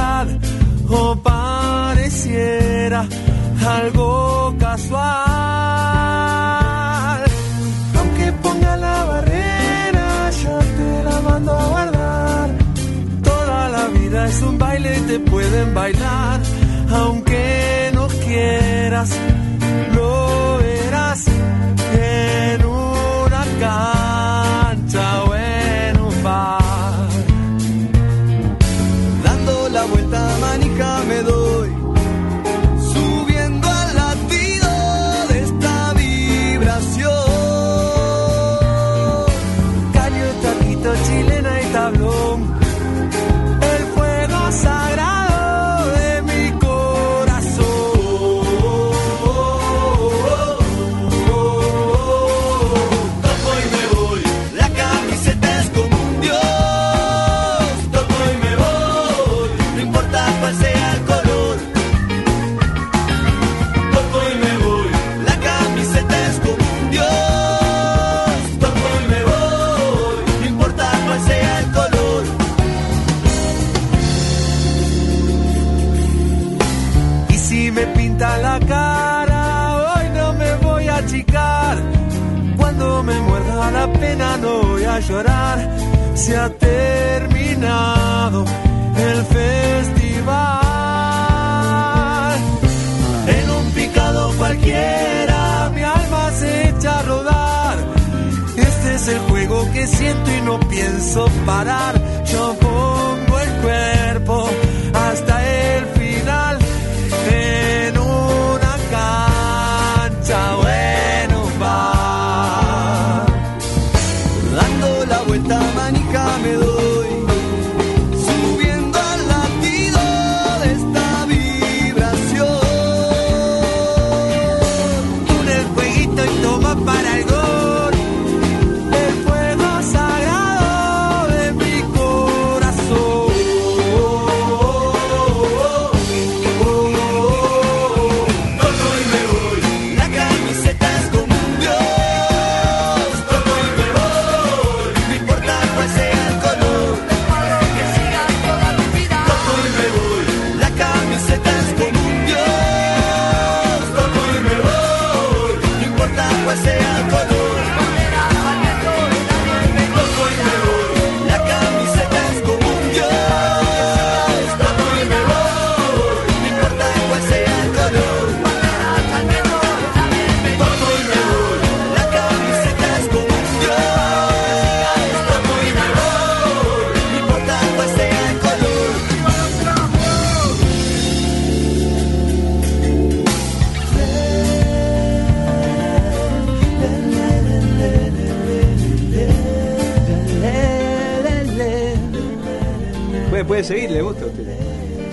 Puede 193.63 193.81
seguir, 193.81 193.91
¿le 193.91 194.03
gusta 194.03 194.25
a 194.25 194.27
usted? 194.27 194.59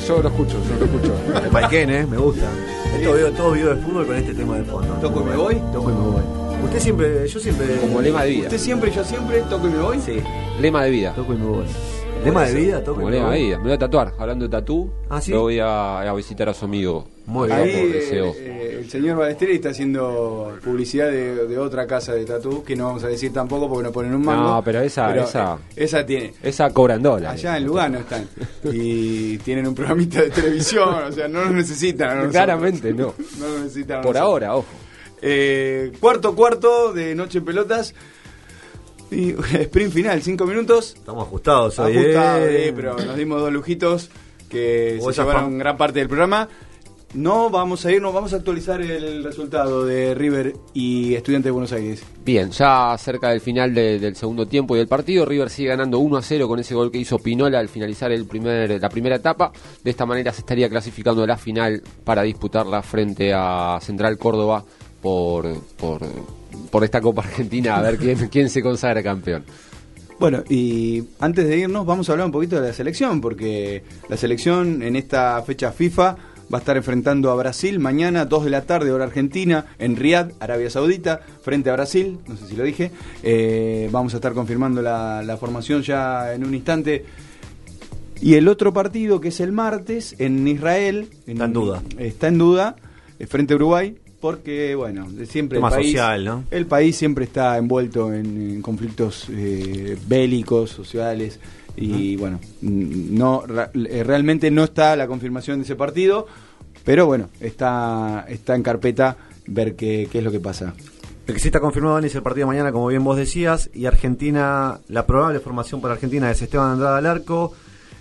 Yo 0.08 0.22
lo 0.22 0.30
escucho, 0.30 0.58
yo 0.68 0.76
lo 0.80 0.86
escucho. 0.86 1.14
El 1.46 1.50
Paiken, 1.52 1.90
¿eh? 1.90 2.06
Me 2.10 2.18
gusta. 2.18 2.50
Esto 2.98 3.14
veo 3.14 3.32
todo 3.32 3.52
video 3.52 3.76
de 3.76 3.82
fútbol 3.82 4.08
con 4.08 4.16
este 4.16 4.34
tema 4.34 4.58
de 4.58 4.64
fondo. 4.64 4.94
¿Toco 4.96 5.22
y 5.22 5.24
me 5.26 5.36
voy? 5.36 5.56
Toco 5.74 5.90
y 5.90 5.94
me 5.94 6.00
voy. 6.02 6.22
Usted 6.64 6.80
siempre, 6.80 7.28
yo 7.28 7.40
siempre. 7.40 7.68
Como 7.82 8.02
lema 8.02 8.24
de 8.24 8.30
vida. 8.32 8.44
¿Usted 8.46 8.58
siempre, 8.58 8.92
yo 8.92 9.04
siempre, 9.04 9.42
toco 9.50 9.68
y 9.68 9.72
me 9.72 9.80
voy? 9.80 10.00
Sí. 10.00 10.18
Lema 10.60 10.84
de 10.84 10.90
vida. 10.92 11.14
Toco 11.16 11.34
y 11.34 11.38
me 11.38 11.46
voy. 11.46 11.66
Lema 12.24 12.46
de 12.46 12.54
vida, 12.54 12.84
toco 12.84 13.02
y 13.02 13.06
me 13.06 13.12
lema 13.12 13.32
de 13.32 13.38
voy. 13.38 13.46
vida. 13.48 13.58
Me 13.60 13.64
voy 13.66 13.74
a 13.74 13.78
tatuar. 13.78 14.14
Hablando 14.18 14.46
de 14.46 14.50
tatú, 14.52 14.90
Ah, 15.10 15.22
¿sí? 15.22 15.32
lo 15.32 15.42
voy 15.42 15.60
a, 15.60 16.02
a 16.02 16.14
visitar 16.14 16.50
a 16.50 16.54
su 16.54 16.66
amigo. 16.66 17.06
Muy 17.26 17.50
Ahí 17.52 17.72
Por 17.72 17.80
eh, 17.82 17.88
deseo. 17.94 18.34
eh, 18.36 18.59
el 18.80 18.90
señor 18.90 19.18
Balesteri 19.18 19.56
está 19.56 19.70
haciendo 19.70 20.58
publicidad 20.64 21.08
de, 21.12 21.48
de 21.48 21.58
otra 21.58 21.86
casa 21.86 22.14
de 22.14 22.26
tatú 22.26 22.64
que 22.64 22.76
no 22.76 22.86
vamos 22.86 23.04
a 23.04 23.08
decir 23.08 23.32
tampoco 23.34 23.68
porque 23.70 23.84
no 23.84 23.92
ponen 23.92 24.14
un 24.16 24.24
mango. 24.24 24.44
No, 24.44 24.64
pero 24.64 24.82
esa- 24.82 25.16
esa- 25.16 25.56
eh, 25.56 25.84
esa 25.84 26.06
tiene. 26.06 26.34
Esa 26.42 26.70
cobra 26.72 26.96
en 26.96 27.04
dólares. 27.04 27.40
Allá 27.44 27.58
en 27.58 27.66
Lugano 27.66 28.00
están. 28.00 28.28
Y 28.72 29.38
tienen 29.40 29.68
un 29.68 29.76
programita 29.76 30.22
de 30.22 30.30
televisión, 30.30 30.90
o 31.08 31.12
sea, 31.12 31.28
no 31.28 31.44
lo 31.44 31.50
necesitan. 31.52 32.30
Claramente 32.30 32.94
no. 32.94 33.14
No 33.40 33.48
lo 33.48 33.60
necesitan. 33.60 34.02
Por 34.02 34.16
nosotros. 34.16 34.22
ahora, 34.22 34.56
ojo. 34.56 34.68
Eh, 35.22 35.92
cuarto 36.00 36.34
cuarto 36.36 36.94
de 36.94 37.14
Noche 37.16 37.40
en 37.40 37.46
Pelotas. 37.46 37.94
Y 39.12 39.32
sprint 39.62 39.92
final, 39.94 40.22
cinco 40.22 40.46
minutos. 40.46 40.94
Estamos 40.96 41.26
ajustados 41.28 41.78
hoy. 41.80 41.98
Ajustados, 41.98 42.48
eh. 42.50 42.74
pero 42.76 42.96
nos 42.98 43.16
dimos 43.18 43.42
dos 43.42 43.52
lujitos 43.52 44.10
que 44.50 45.00
se 45.02 45.12
llevaron 45.12 45.58
gran 45.58 45.78
parte 45.78 46.00
del 46.00 46.08
programa. 46.08 46.48
No 47.16 47.50
vamos 47.50 47.84
a 47.88 47.92
irnos, 47.92 48.14
vamos 48.14 48.34
a 48.34 48.36
actualizar 48.36 48.80
el 48.82 49.24
resultado 49.24 49.84
de 49.84 50.14
River 50.14 50.54
y 50.76 51.16
Estudiantes 51.16 51.46
de 51.46 51.52
Buenos 51.52 51.72
Aires. 51.72 52.04
Bien, 52.24 52.52
ya 52.52 52.96
cerca 53.00 53.30
del 53.30 53.42
final 53.42 53.74
de- 53.74 53.98
del 53.98 54.16
segundo 54.16 54.46
tiempo 54.46 54.76
y 54.76 54.80
del 54.80 54.88
partido, 54.88 55.26
River 55.26 55.50
sigue 55.50 55.70
ganando 55.70 55.98
1 55.98 56.18
a 56.18 56.22
0 56.22 56.48
con 56.48 56.60
ese 56.60 56.76
gol 56.76 56.92
que 56.92 57.00
hizo 57.00 57.18
Pinola 57.18 57.58
al 57.60 57.68
finalizar 57.68 58.12
el 58.12 58.26
primer, 58.28 58.80
la 58.80 58.90
primera 58.90 59.16
etapa. 59.16 59.52
De 59.84 59.90
esta 59.90 60.06
manera 60.06 60.32
se 60.32 60.42
estaría 60.42 60.70
clasificando 60.70 61.24
a 61.24 61.28
la 61.28 61.38
final 61.38 61.82
para 62.04 62.22
disputarla 62.22 62.84
frente 62.84 63.34
a 63.34 63.80
Central 63.82 64.20
Córdoba 64.20 64.64
por, 65.02 65.52
por, 65.78 66.02
por 66.70 66.84
esta 66.84 67.02
Copa 67.02 67.24
Argentina, 67.24 67.78
a 67.78 67.82
ver 67.82 67.98
quién, 67.98 68.28
quién 68.32 68.50
se 68.52 68.62
consagra 68.62 69.02
campeón. 69.02 69.44
Bueno, 70.20 70.44
y 70.50 71.02
antes 71.22 71.48
de 71.48 71.58
irnos 71.58 71.86
vamos 71.86 72.08
a 72.10 72.12
hablar 72.12 72.26
un 72.26 72.34
poquito 72.34 72.60
de 72.60 72.68
la 72.68 72.74
selección, 72.74 73.22
porque 73.22 73.84
la 74.10 74.18
selección 74.18 74.84
en 74.84 74.98
esta 74.98 75.42
fecha 75.44 75.72
FIFA 75.72 76.18
va 76.52 76.58
a 76.58 76.60
estar 76.60 76.78
enfrentando 76.78 77.32
a 77.32 77.36
Brasil 77.36 77.80
mañana, 77.80 78.26
2 78.26 78.46
de 78.46 78.50
la 78.50 78.62
tarde, 78.64 78.92
hora 78.92 79.06
argentina, 79.06 79.66
en 79.78 79.96
Riyadh, 79.96 80.32
Arabia 80.40 80.70
Saudita, 80.70 81.22
frente 81.42 81.70
a 81.70 81.74
Brasil, 81.74 82.20
no 82.28 82.36
sé 82.36 82.48
si 82.48 82.56
lo 82.56 82.64
dije. 82.64 82.92
Eh, 83.24 83.90
vamos 83.92 84.14
a 84.14 84.18
estar 84.18 84.34
confirmando 84.34 84.82
la, 84.82 85.22
la 85.24 85.38
formación 85.38 85.82
ya 85.82 86.34
en 86.34 86.46
un 86.46 86.56
instante. 86.56 87.06
Y 88.22 88.34
el 88.34 88.48
otro 88.48 88.74
partido, 88.74 89.22
que 89.22 89.30
es 89.30 89.40
el 89.40 89.52
martes, 89.52 90.16
en 90.20 90.48
Israel. 90.48 91.08
Está 91.26 91.46
en 91.46 91.54
duda. 91.54 91.82
Está 91.98 92.28
en 92.28 92.38
duda, 92.38 92.76
eh, 93.18 93.28
frente 93.28 93.54
a 93.54 93.56
Uruguay, 93.56 93.96
porque, 94.20 94.76
bueno, 94.76 95.08
siempre 95.26 95.60
el 95.60 95.62
país, 95.62 95.88
social, 95.88 96.26
¿no? 96.26 96.44
el 96.52 96.66
país 96.66 96.98
siempre 96.98 97.26
está 97.26 97.58
envuelto 97.58 98.14
en, 98.14 98.54
en 98.56 98.62
conflictos 98.62 99.28
eh, 99.30 99.98
bélicos, 100.08 100.72
sociales, 100.72 101.40
y 101.76 102.16
bueno, 102.18 102.40
no 102.62 103.44
eh, 103.74 104.04
realmente 104.04 104.52
no 104.52 104.64
está 104.66 104.96
la 104.96 105.08
confirmación 105.08 105.60
de 105.60 105.64
ese 105.66 105.76
partido, 105.76 106.28
pero 106.84 107.06
bueno, 107.06 107.30
está, 107.40 108.26
está 108.28 108.56
en 108.56 108.64
carpeta 108.64 109.18
ver 109.48 109.76
qué, 109.76 110.08
qué 110.12 110.20
es 110.20 110.24
lo 110.24 110.32
que 110.32 110.40
pasa. 110.40 110.74
El 111.28 111.36
que 111.36 111.40
sí 111.40 111.50
está 111.50 111.60
confirmado, 111.60 111.96
Dani, 111.96 112.08
es 112.08 112.16
el 112.16 112.24
partido 112.24 112.48
de 112.48 112.54
mañana, 112.54 112.72
como 112.72 112.88
bien 112.88 113.04
vos 113.04 113.16
decías. 113.16 113.70
Y 113.74 113.86
Argentina, 113.86 114.80
la 114.88 115.06
probable 115.06 115.40
formación 115.40 115.80
para 115.80 115.94
Argentina 115.94 116.32
es 116.32 116.42
Esteban 116.42 116.72
Andrada 116.72 116.98
al 116.98 117.06
arco, 117.06 117.54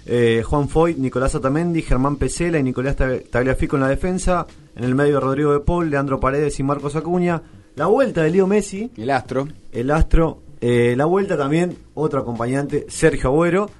eh, 0.06 0.42
Juan 0.46 0.70
Foy, 0.70 0.94
Nicolás 0.94 1.34
Otamendi, 1.34 1.82
Germán 1.82 2.16
Pesela 2.16 2.58
y 2.58 2.62
Nicolás 2.62 2.96
Tag- 2.96 3.28
Tagliafico 3.28 3.76
en 3.76 3.82
la 3.82 3.88
defensa. 3.88 4.46
En 4.74 4.84
el 4.84 4.94
medio, 4.94 5.20
Rodrigo 5.20 5.52
de 5.52 5.60
Paul, 5.60 5.90
Leandro 5.90 6.18
Paredes 6.18 6.58
y 6.58 6.62
Marcos 6.62 6.96
Acuña. 6.96 7.42
La 7.76 7.84
vuelta 7.86 8.22
de 8.22 8.30
Leo 8.30 8.46
Messi. 8.46 8.90
El 8.96 9.10
astro. 9.10 9.46
El 9.72 9.90
astro. 9.90 10.40
Eh, 10.60 10.94
la 10.96 11.04
vuelta 11.04 11.36
también, 11.36 11.76
otro 11.94 12.20
acompañante, 12.20 12.86
Sergio 12.88 13.30
Agüero. 13.30 13.70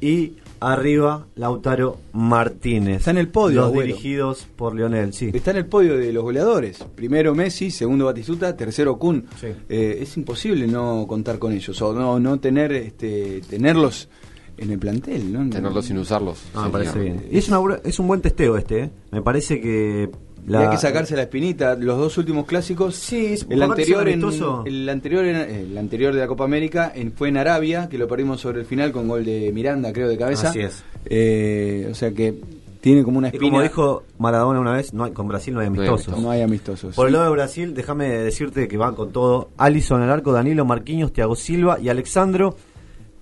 Y 0.00 0.36
arriba, 0.60 1.26
Lautaro 1.34 1.98
Martínez. 2.12 2.98
Está 2.98 3.10
en 3.10 3.18
el 3.18 3.28
podio, 3.28 3.62
Los 3.62 3.70
Agüero. 3.70 3.86
dirigidos 3.86 4.46
por 4.56 4.74
Lionel, 4.76 5.12
sí. 5.12 5.30
Está 5.32 5.50
en 5.50 5.56
el 5.58 5.66
podio 5.66 5.96
de 5.96 6.12
los 6.12 6.22
goleadores. 6.22 6.84
Primero 6.94 7.34
Messi, 7.34 7.70
segundo 7.72 8.04
Batistuta, 8.04 8.56
tercero 8.56 8.96
Kun. 8.98 9.26
Eh, 9.68 9.98
es 10.00 10.16
imposible 10.16 10.66
no 10.68 11.04
contar 11.08 11.38
con 11.40 11.52
ellos 11.52 11.80
o 11.82 11.92
no, 11.92 12.20
no 12.20 12.38
tener, 12.38 12.72
este, 12.72 13.40
tenerlos 13.48 14.08
en 14.56 14.70
el 14.70 14.78
plantel. 14.78 15.32
¿no? 15.32 15.50
Tenerlos 15.50 15.86
sin 15.86 15.98
usarlos. 15.98 16.44
Ah, 16.54 16.66
me 16.66 16.70
parece 16.70 16.98
bien. 17.00 17.26
Y 17.30 17.38
es, 17.38 17.48
una, 17.48 17.80
es 17.82 17.98
un 17.98 18.06
buen 18.06 18.20
testeo 18.20 18.56
este, 18.56 18.84
¿eh? 18.84 18.90
Me 19.10 19.22
parece 19.22 19.60
que... 19.60 20.10
Y 20.48 20.54
hay 20.54 20.70
que 20.70 20.76
sacarse 20.78 21.14
la 21.16 21.22
espinita. 21.22 21.74
Los 21.74 21.98
dos 21.98 22.16
últimos 22.18 22.46
clásicos. 22.46 22.94
Sí, 22.94 23.34
el 23.48 23.62
aparte 23.62 23.82
anterior, 23.82 24.08
en- 24.08 24.66
el 24.66 24.88
anterior, 24.88 25.24
en- 25.24 25.36
el 25.36 25.78
anterior 25.78 26.14
de 26.14 26.20
la 26.20 26.26
Copa 26.26 26.44
América 26.44 26.90
en- 26.94 27.12
fue 27.12 27.28
en 27.28 27.36
Arabia, 27.36 27.88
que 27.88 27.98
lo 27.98 28.08
perdimos 28.08 28.40
sobre 28.40 28.60
el 28.60 28.66
final 28.66 28.92
con 28.92 29.08
gol 29.08 29.24
de 29.24 29.50
Miranda, 29.52 29.92
creo, 29.92 30.08
de 30.08 30.16
cabeza. 30.16 30.50
Así 30.50 30.60
es. 30.60 30.82
Eh, 31.06 31.88
o 31.90 31.94
sea 31.94 32.12
que 32.12 32.34
tiene 32.80 33.02
como 33.02 33.18
una 33.18 33.28
Y 33.28 33.30
espina. 33.32 33.50
como 33.50 33.62
dijo 33.62 34.04
Maradona 34.18 34.60
una 34.60 34.72
vez, 34.72 34.94
no 34.94 35.04
hay- 35.04 35.12
con 35.12 35.26
Brasil 35.28 35.52
no 35.52 35.60
hay 35.60 35.66
amistosos. 35.66 36.18
No 36.20 36.30
hay 36.30 36.42
amistosos. 36.42 36.94
Por 36.94 37.08
el 37.08 37.12
lado 37.12 37.24
de 37.26 37.30
Brasil, 37.32 37.74
déjame 37.74 38.08
decirte 38.08 38.68
que 38.68 38.76
van 38.76 38.94
con 38.94 39.10
todo. 39.12 39.50
Alison 39.58 40.00
al 40.02 40.10
arco, 40.10 40.32
Danilo 40.32 40.64
Marquinhos, 40.64 41.12
Thiago 41.12 41.34
Silva 41.34 41.78
y 41.80 41.88
Alexandro, 41.88 42.56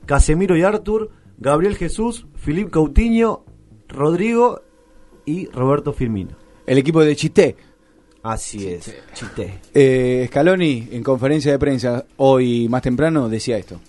Casemiro 0.05 0.57
y 0.57 0.63
Artur, 0.63 1.11
Gabriel 1.39 1.77
Jesús, 1.77 2.27
Filipe 2.37 2.71
Coutinho, 2.71 3.45
Rodrigo 3.89 4.61
y 5.25 5.47
Roberto 5.47 5.93
Firmino. 5.93 6.31
El 6.67 6.79
equipo 6.79 7.03
de 7.05 7.15
Chité. 7.17 7.57
Así 8.23 8.67
es, 8.67 8.93
Chité. 9.15 9.61
Eh, 9.73 10.27
Scaloni, 10.29 10.89
en 10.91 11.03
conferencia 11.03 11.53
de 11.53 11.59
prensa 11.61 12.05
hoy 12.17 12.69
más 12.69 12.83
temprano, 12.83 13.29
decía 13.29 13.57
esto. 13.57 13.81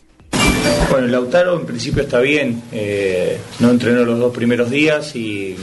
Bueno, 0.91 1.08
Lautaro 1.08 1.60
en 1.60 1.66
principio 1.66 2.04
está 2.04 2.20
bien, 2.20 2.62
eh, 2.72 3.38
no 3.60 3.72
entrenó 3.72 4.06
los 4.06 4.20
dos 4.20 4.34
primeros 4.34 4.70
días 4.70 5.16
y 5.16 5.56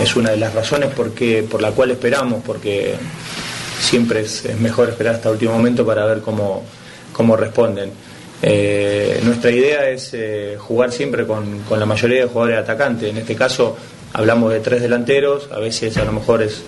es 0.00 0.14
una 0.16 0.30
de 0.30 0.36
las 0.36 0.54
razones 0.54 0.90
por, 0.90 1.12
qué- 1.14 1.42
por 1.42 1.62
la 1.62 1.70
cual 1.72 1.90
esperamos, 1.90 2.42
porque 2.44 2.94
siempre 3.80 4.20
es, 4.20 4.44
es 4.44 4.60
mejor 4.60 4.90
esperar 4.90 5.14
hasta 5.16 5.28
el 5.30 5.34
último 5.34 5.52
momento 5.54 5.86
para 5.86 6.04
ver 6.04 6.20
cómo, 6.20 6.62
cómo 7.12 7.34
responden. 7.36 7.90
Eh, 8.42 9.20
nuestra 9.24 9.50
idea 9.50 9.88
es 9.88 10.10
eh, 10.12 10.56
jugar 10.58 10.92
siempre 10.92 11.26
con, 11.26 11.62
la 11.70 11.86
mayoría 11.86 12.20
de 12.20 12.26
jugadores 12.26 12.58
atacantes, 12.58 13.10
en 13.10 13.16
este 13.16 13.34
caso 13.34 13.76
hablamos 14.12 14.52
de 14.52 14.60
tres 14.60 14.80
delanteros, 14.80 15.48
a 15.52 15.58
veces 15.58 15.96
a 15.96 16.04
lo 16.04 16.12
mejor 16.12 16.42
es 16.42 16.62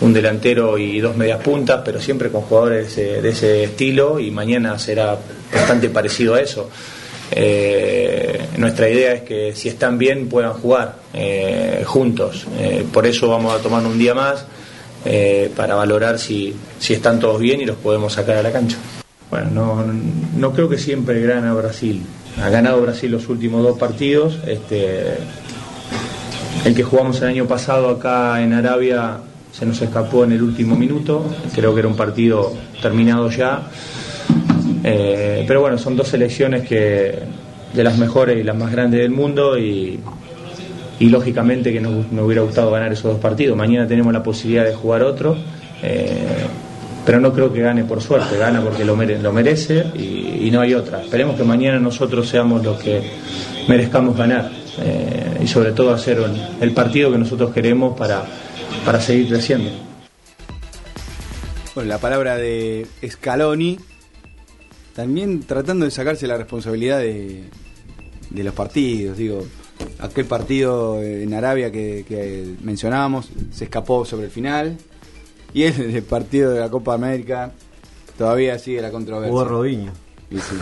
un 0.00 0.14
delantero 0.14 0.78
y 0.78 0.98
dos 1.00 1.14
medias 1.16 1.42
puntas, 1.42 1.82
pero 1.84 2.00
siempre 2.00 2.30
con 2.30 2.42
jugadores 2.42 2.96
eh, 2.96 3.20
de 3.20 3.28
ese 3.28 3.64
estilo 3.64 4.18
y 4.18 4.30
mañana 4.30 4.78
será 4.78 5.18
bastante 5.52 5.90
parecido 5.90 6.34
a 6.34 6.40
eso. 6.40 6.70
Eh, 7.32 8.46
nuestra 8.56 8.88
idea 8.88 9.12
es 9.12 9.22
que 9.22 9.54
si 9.54 9.68
están 9.68 9.98
bien 9.98 10.28
puedan 10.28 10.54
jugar 10.54 10.96
juntos. 11.84 12.46
Por 12.92 13.06
eso 13.06 13.28
vamos 13.28 13.54
a 13.54 13.62
tomar 13.62 13.84
un 13.84 13.98
día 13.98 14.14
más 14.14 14.46
para 15.54 15.76
valorar 15.76 16.18
si 16.18 16.56
están 16.88 17.20
todos 17.20 17.38
bien 17.40 17.60
y 17.60 17.66
los 17.66 17.76
podemos 17.76 18.14
sacar 18.14 18.38
a 18.38 18.42
la 18.42 18.50
cancha. 18.50 18.78
Bueno, 19.30 19.50
no, 19.52 19.84
no 20.36 20.52
creo 20.52 20.68
que 20.68 20.78
siempre 20.78 21.20
gana 21.22 21.54
Brasil. 21.54 22.02
Ha 22.42 22.48
ganado 22.48 22.80
Brasil 22.82 23.10
los 23.10 23.28
últimos 23.28 23.62
dos 23.62 23.78
partidos. 23.78 24.38
Este, 24.46 25.16
el 26.64 26.74
que 26.74 26.82
jugamos 26.82 27.20
el 27.22 27.28
año 27.28 27.46
pasado 27.46 27.88
acá 27.88 28.42
en 28.42 28.52
Arabia 28.52 29.18
se 29.52 29.66
nos 29.66 29.80
escapó 29.82 30.24
en 30.24 30.32
el 30.32 30.42
último 30.42 30.76
minuto. 30.76 31.24
Creo 31.54 31.74
que 31.74 31.80
era 31.80 31.88
un 31.88 31.96
partido 31.96 32.52
terminado 32.82 33.30
ya. 33.30 33.68
Eh, 34.82 35.44
pero 35.46 35.60
bueno, 35.60 35.78
son 35.78 35.96
dos 35.96 36.08
selecciones 36.08 36.66
que 36.66 37.18
de 37.72 37.84
las 37.84 37.98
mejores 37.98 38.38
y 38.38 38.42
las 38.42 38.56
más 38.56 38.72
grandes 38.72 39.00
del 39.00 39.10
mundo 39.10 39.58
y, 39.58 40.00
lógicamente 41.00 41.72
que 41.72 41.80
nos, 41.80 42.06
hubiera 42.12 42.42
gustado 42.42 42.70
ganar 42.70 42.92
esos 42.92 43.12
dos 43.12 43.20
partidos. 43.20 43.56
Mañana 43.56 43.86
tenemos 43.86 44.12
la 44.12 44.22
posibilidad 44.22 44.64
de 44.64 44.74
jugar 44.74 45.02
otro, 45.02 45.36
eh, 45.82 46.46
pero 47.04 47.20
no 47.20 47.32
creo 47.32 47.52
que 47.52 47.60
gane 47.60 47.84
por 47.84 48.00
suerte, 48.02 48.36
gana 48.38 48.60
porque 48.60 48.84
lo, 48.84 48.96
mere- 48.96 49.20
lo 49.20 49.32
merece 49.32 49.84
y, 49.94 50.50
no 50.50 50.60
hay 50.60 50.74
otra. 50.74 51.02
Esperemos 51.02 51.36
que 51.36 51.44
mañana 51.44 51.78
nosotros 51.78 52.28
seamos 52.28 52.64
los 52.64 52.80
que 52.82 53.00
merezcamos 53.68 54.16
ganar 54.16 54.50
eh, 54.78 55.38
y 55.42 55.46
sobre 55.46 55.72
todo 55.72 55.92
hacer 55.94 56.18
el, 56.18 56.40
el 56.60 56.72
partido 56.72 57.10
que 57.12 57.18
nosotros 57.18 57.52
queremos 57.52 57.96
para, 57.96 58.24
para 58.84 59.00
seguir 59.00 59.28
creciendo. 59.28 59.70
Bueno, 61.74 61.88
la 61.88 61.98
palabra 61.98 62.36
de 62.36 62.86
Scaloni, 63.08 63.78
también 64.94 65.42
tratando 65.44 65.84
de 65.84 65.90
sacarse 65.92 66.26
la 66.26 66.36
responsabilidad 66.36 66.98
de, 66.98 67.44
de 68.30 68.44
los 68.44 68.52
partidos, 68.54 69.16
digo, 69.16 69.46
aquel 70.00 70.24
partido 70.24 71.00
en 71.02 71.32
Arabia 71.32 71.70
que, 71.70 72.04
que 72.08 72.54
mencionábamos 72.62 73.30
se 73.52 73.64
escapó 73.64 74.04
sobre 74.04 74.24
el 74.26 74.30
final, 74.32 74.78
y 75.54 75.64
el, 75.64 75.94
el 75.96 76.02
partido 76.02 76.52
de 76.52 76.60
la 76.60 76.68
Copa 76.68 76.94
América 76.94 77.52
todavía 78.16 78.58
sigue 78.58 78.82
la 78.82 78.90
controversia. 78.90 79.30
Jugó 79.30 79.44
Robinho. 79.44 79.92
Y 80.30 80.38
sí. 80.38 80.56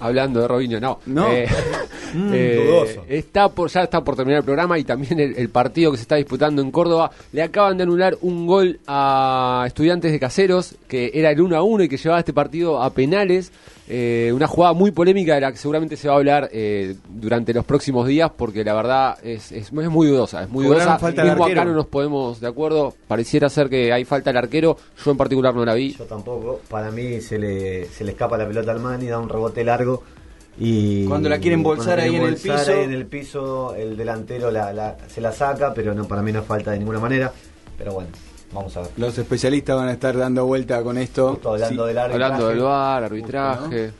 Hablando 0.00 0.40
de 0.40 0.48
Robinho, 0.48 0.80
no. 0.80 0.98
No. 1.06 1.30
Eh, 1.30 1.46
Eh, 2.14 2.64
dudoso. 2.66 3.04
está 3.08 3.48
por, 3.48 3.70
ya 3.70 3.82
está 3.82 4.02
por 4.02 4.16
terminar 4.16 4.40
el 4.40 4.44
programa 4.44 4.78
y 4.78 4.84
también 4.84 5.18
el, 5.18 5.36
el 5.36 5.48
partido 5.48 5.90
que 5.90 5.96
se 5.96 6.02
está 6.02 6.16
disputando 6.16 6.62
en 6.62 6.70
Córdoba. 6.70 7.10
Le 7.32 7.42
acaban 7.42 7.76
de 7.76 7.84
anular 7.84 8.16
un 8.22 8.46
gol 8.46 8.80
a 8.86 9.64
estudiantes 9.66 10.12
de 10.12 10.20
caseros, 10.20 10.74
que 10.88 11.10
era 11.14 11.30
el 11.30 11.40
1 11.40 11.56
a 11.56 11.62
1 11.62 11.84
y 11.84 11.88
que 11.88 11.96
llevaba 11.96 12.20
este 12.20 12.32
partido 12.32 12.82
a 12.82 12.90
penales. 12.90 13.52
Eh, 13.88 14.30
una 14.32 14.46
jugada 14.46 14.72
muy 14.72 14.92
polémica 14.92 15.34
de 15.34 15.40
la 15.40 15.50
que 15.50 15.58
seguramente 15.58 15.96
se 15.96 16.08
va 16.08 16.14
a 16.14 16.16
hablar 16.16 16.48
eh, 16.52 16.94
durante 17.10 17.52
los 17.52 17.64
próximos 17.64 18.06
días 18.06 18.30
porque 18.34 18.64
la 18.64 18.74
verdad 18.74 19.18
es, 19.22 19.50
es, 19.50 19.72
es 19.72 19.90
muy 19.90 20.06
dudosa. 20.06 20.44
Es 20.44 20.48
muy 20.48 20.64
dudosa. 20.64 20.98
falta 20.98 21.22
al 21.22 21.28
Mismo 21.28 21.44
acá 21.44 21.64
no 21.64 21.74
nos 21.74 21.86
podemos 21.86 22.40
de 22.40 22.46
acuerdo. 22.46 22.94
Pareciera 23.08 23.48
ser 23.48 23.68
que 23.68 23.92
hay 23.92 24.04
falta 24.04 24.30
al 24.30 24.36
arquero. 24.36 24.76
Yo 25.04 25.10
en 25.10 25.16
particular 25.16 25.54
no 25.54 25.64
la 25.64 25.74
vi. 25.74 25.94
Yo 25.94 26.04
tampoco. 26.04 26.60
Para 26.68 26.90
mí 26.90 27.20
se 27.20 27.38
le, 27.38 27.86
se 27.86 28.04
le 28.04 28.12
escapa 28.12 28.38
la 28.38 28.46
pelota 28.46 28.70
al 28.70 28.80
man 28.80 29.02
y 29.02 29.08
da 29.08 29.18
un 29.18 29.28
rebote 29.28 29.64
largo. 29.64 30.02
Y 30.58 31.06
Cuando 31.06 31.28
la 31.28 31.38
quieren 31.38 31.62
bolsar 31.62 31.98
ahí 32.00 32.14
en 32.16 32.22
el 32.24 32.34
piso. 32.36 32.52
ahí 32.54 32.80
en 32.84 32.92
el 32.92 33.06
piso, 33.06 33.74
el 33.74 33.96
delantero 33.96 34.50
la, 34.50 34.72
la- 34.72 34.96
se 35.08 35.20
la 35.20 35.32
saca, 35.32 35.72
pero 35.74 35.94
no 35.94 36.06
para 36.06 36.22
mí 36.22 36.30
no 36.32 36.42
falta 36.42 36.70
de 36.72 36.78
ninguna 36.78 37.00
manera. 37.00 37.32
Pero 37.78 37.94
bueno, 37.94 38.10
vamos 38.52 38.76
a 38.76 38.82
ver. 38.82 38.90
Los 38.98 39.16
especialistas 39.16 39.76
van 39.76 39.88
a 39.88 39.92
estar 39.92 40.16
dando 40.16 40.44
vuelta 40.44 40.82
con 40.82 40.98
esto. 40.98 41.40
hablando 41.44 41.86
del 41.86 41.98
arbitraje. 41.98 42.24
Hablando 42.24 42.48
del 42.48 42.60
VAR, 42.60 43.04
arbitraje. 43.04 43.92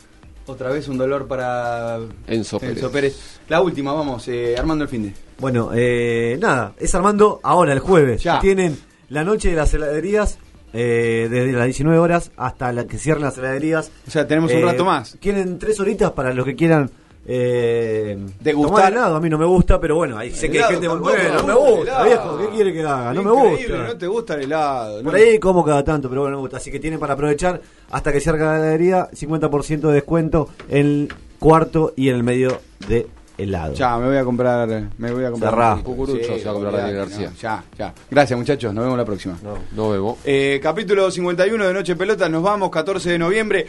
Otra 0.46 0.70
vez 0.70 0.88
un 0.88 0.98
dolor 0.98 1.26
para 1.28 2.00
Enzo 2.26 2.58
Pérez. 2.58 2.84
Pérez. 2.90 3.40
La 3.48 3.60
última, 3.62 3.92
vamos, 3.92 4.26
eh, 4.28 4.54
armando 4.58 4.84
el 4.84 4.90
fin 4.90 5.04
de. 5.04 5.14
Bueno, 5.38 5.70
eh, 5.74 6.36
nada, 6.40 6.74
es 6.78 6.94
Armando 6.94 7.40
ahora, 7.42 7.72
el 7.72 7.78
jueves. 7.78 8.22
Ya. 8.22 8.38
Tienen 8.40 8.76
la 9.08 9.24
noche 9.24 9.50
de 9.50 9.56
las 9.56 9.72
heladerías, 9.72 10.38
eh, 10.72 11.28
desde 11.30 11.52
las 11.52 11.64
19 11.66 11.98
horas 11.98 12.30
hasta 12.36 12.72
la 12.72 12.86
que 12.86 12.98
cierren 12.98 13.24
las 13.24 13.36
heladerías. 13.38 13.90
O 14.06 14.10
sea, 14.10 14.26
tenemos 14.26 14.52
un 14.52 14.58
Eh, 14.58 14.62
rato 14.64 14.84
más. 14.84 15.16
Tienen 15.20 15.58
tres 15.58 15.78
horitas 15.80 16.12
para 16.12 16.32
los 16.32 16.44
que 16.44 16.54
quieran 16.56 16.90
eh, 17.26 18.18
Degustar. 18.40 18.74
tomar 18.76 18.92
helado. 18.92 19.16
A 19.16 19.20
mí 19.20 19.28
no 19.30 19.38
me 19.38 19.44
gusta, 19.46 19.80
pero 19.80 19.94
bueno, 19.96 20.18
ahí 20.18 20.30
sé 20.32 20.50
que 20.50 20.58
hay 20.62 20.64
Helado 20.64 20.72
gente 20.72 20.86
tampoco, 20.88 21.10
bueno, 21.10 21.34
no 21.34 21.46
me 21.46 21.54
gusta, 21.76 22.02
viejo, 22.04 22.38
¿qué 22.38 22.48
quiere 22.48 22.72
que 22.72 22.80
haga? 22.82 23.14
No 23.14 23.22
me 23.22 23.30
gusta. 23.30 23.76
No 23.86 23.96
te 23.96 24.06
gusta 24.08 24.34
el 24.34 24.42
helado. 24.42 25.02
Por 25.02 25.12
¿no? 25.12 25.18
ahí 25.18 25.38
como 25.38 25.64
cada 25.64 25.84
tanto, 25.84 26.08
pero 26.08 26.22
bueno, 26.22 26.36
me 26.36 26.40
gusta. 26.42 26.56
Así 26.56 26.70
que 26.72 26.80
tienen 26.80 26.98
para 26.98 27.14
aprovechar 27.14 27.60
hasta 27.90 28.12
que 28.12 28.20
cierre 28.20 28.38
la 28.40 28.56
heladería, 28.56 29.08
50% 29.12 29.80
de 29.80 29.92
descuento 29.92 30.48
en 30.68 30.78
el 30.86 31.12
cuarto 31.38 31.92
y 31.96 32.08
en 32.08 32.16
el 32.16 32.22
medio 32.24 32.60
de 32.88 33.06
helado. 33.42 33.74
Ya, 33.74 33.96
me 33.98 34.06
voy 34.06 34.16
a 34.16 34.24
comprar. 34.24 34.68
Me 34.98 35.12
voy 35.12 35.24
a 35.24 35.30
comprar. 35.30 35.76
Un 35.76 35.82
Cucurucho 35.82 36.38
se 36.38 36.44
va 36.44 36.50
a 36.50 36.54
comprar 36.54 36.76
Daniel 36.76 36.96
García. 36.96 37.30
no, 37.30 37.36
ya, 37.36 37.64
ya. 37.78 37.94
Gracias, 38.10 38.38
muchachos. 38.38 38.74
Nos 38.74 38.84
vemos 38.84 38.98
la 38.98 39.04
próxima. 39.04 39.38
No 39.72 39.90
vemos. 39.90 40.18
Eh, 40.24 40.60
capítulo 40.62 41.10
51 41.10 41.66
de 41.66 41.74
Noche 41.74 41.96
Pelota, 41.96 42.28
nos 42.28 42.42
vamos, 42.42 42.70
14 42.70 43.10
de 43.10 43.18
noviembre. 43.18 43.66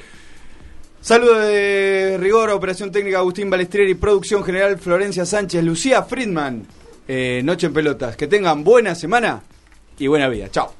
Saludos 1.01 1.47
de 1.47 2.17
rigor, 2.19 2.49
operación 2.51 2.91
técnica 2.91 3.17
Agustín 3.17 3.49
Balestrieri, 3.49 3.93
producción 3.95 4.43
general 4.43 4.77
Florencia 4.77 5.25
Sánchez, 5.25 5.63
Lucía 5.63 6.03
Friedman. 6.03 6.65
Eh, 7.07 7.41
Noche 7.43 7.67
en 7.67 7.73
Pelotas. 7.73 8.15
Que 8.15 8.27
tengan 8.27 8.63
buena 8.63 8.95
semana 8.95 9.41
y 9.99 10.07
buena 10.07 10.29
vida. 10.29 10.49
Chao. 10.49 10.73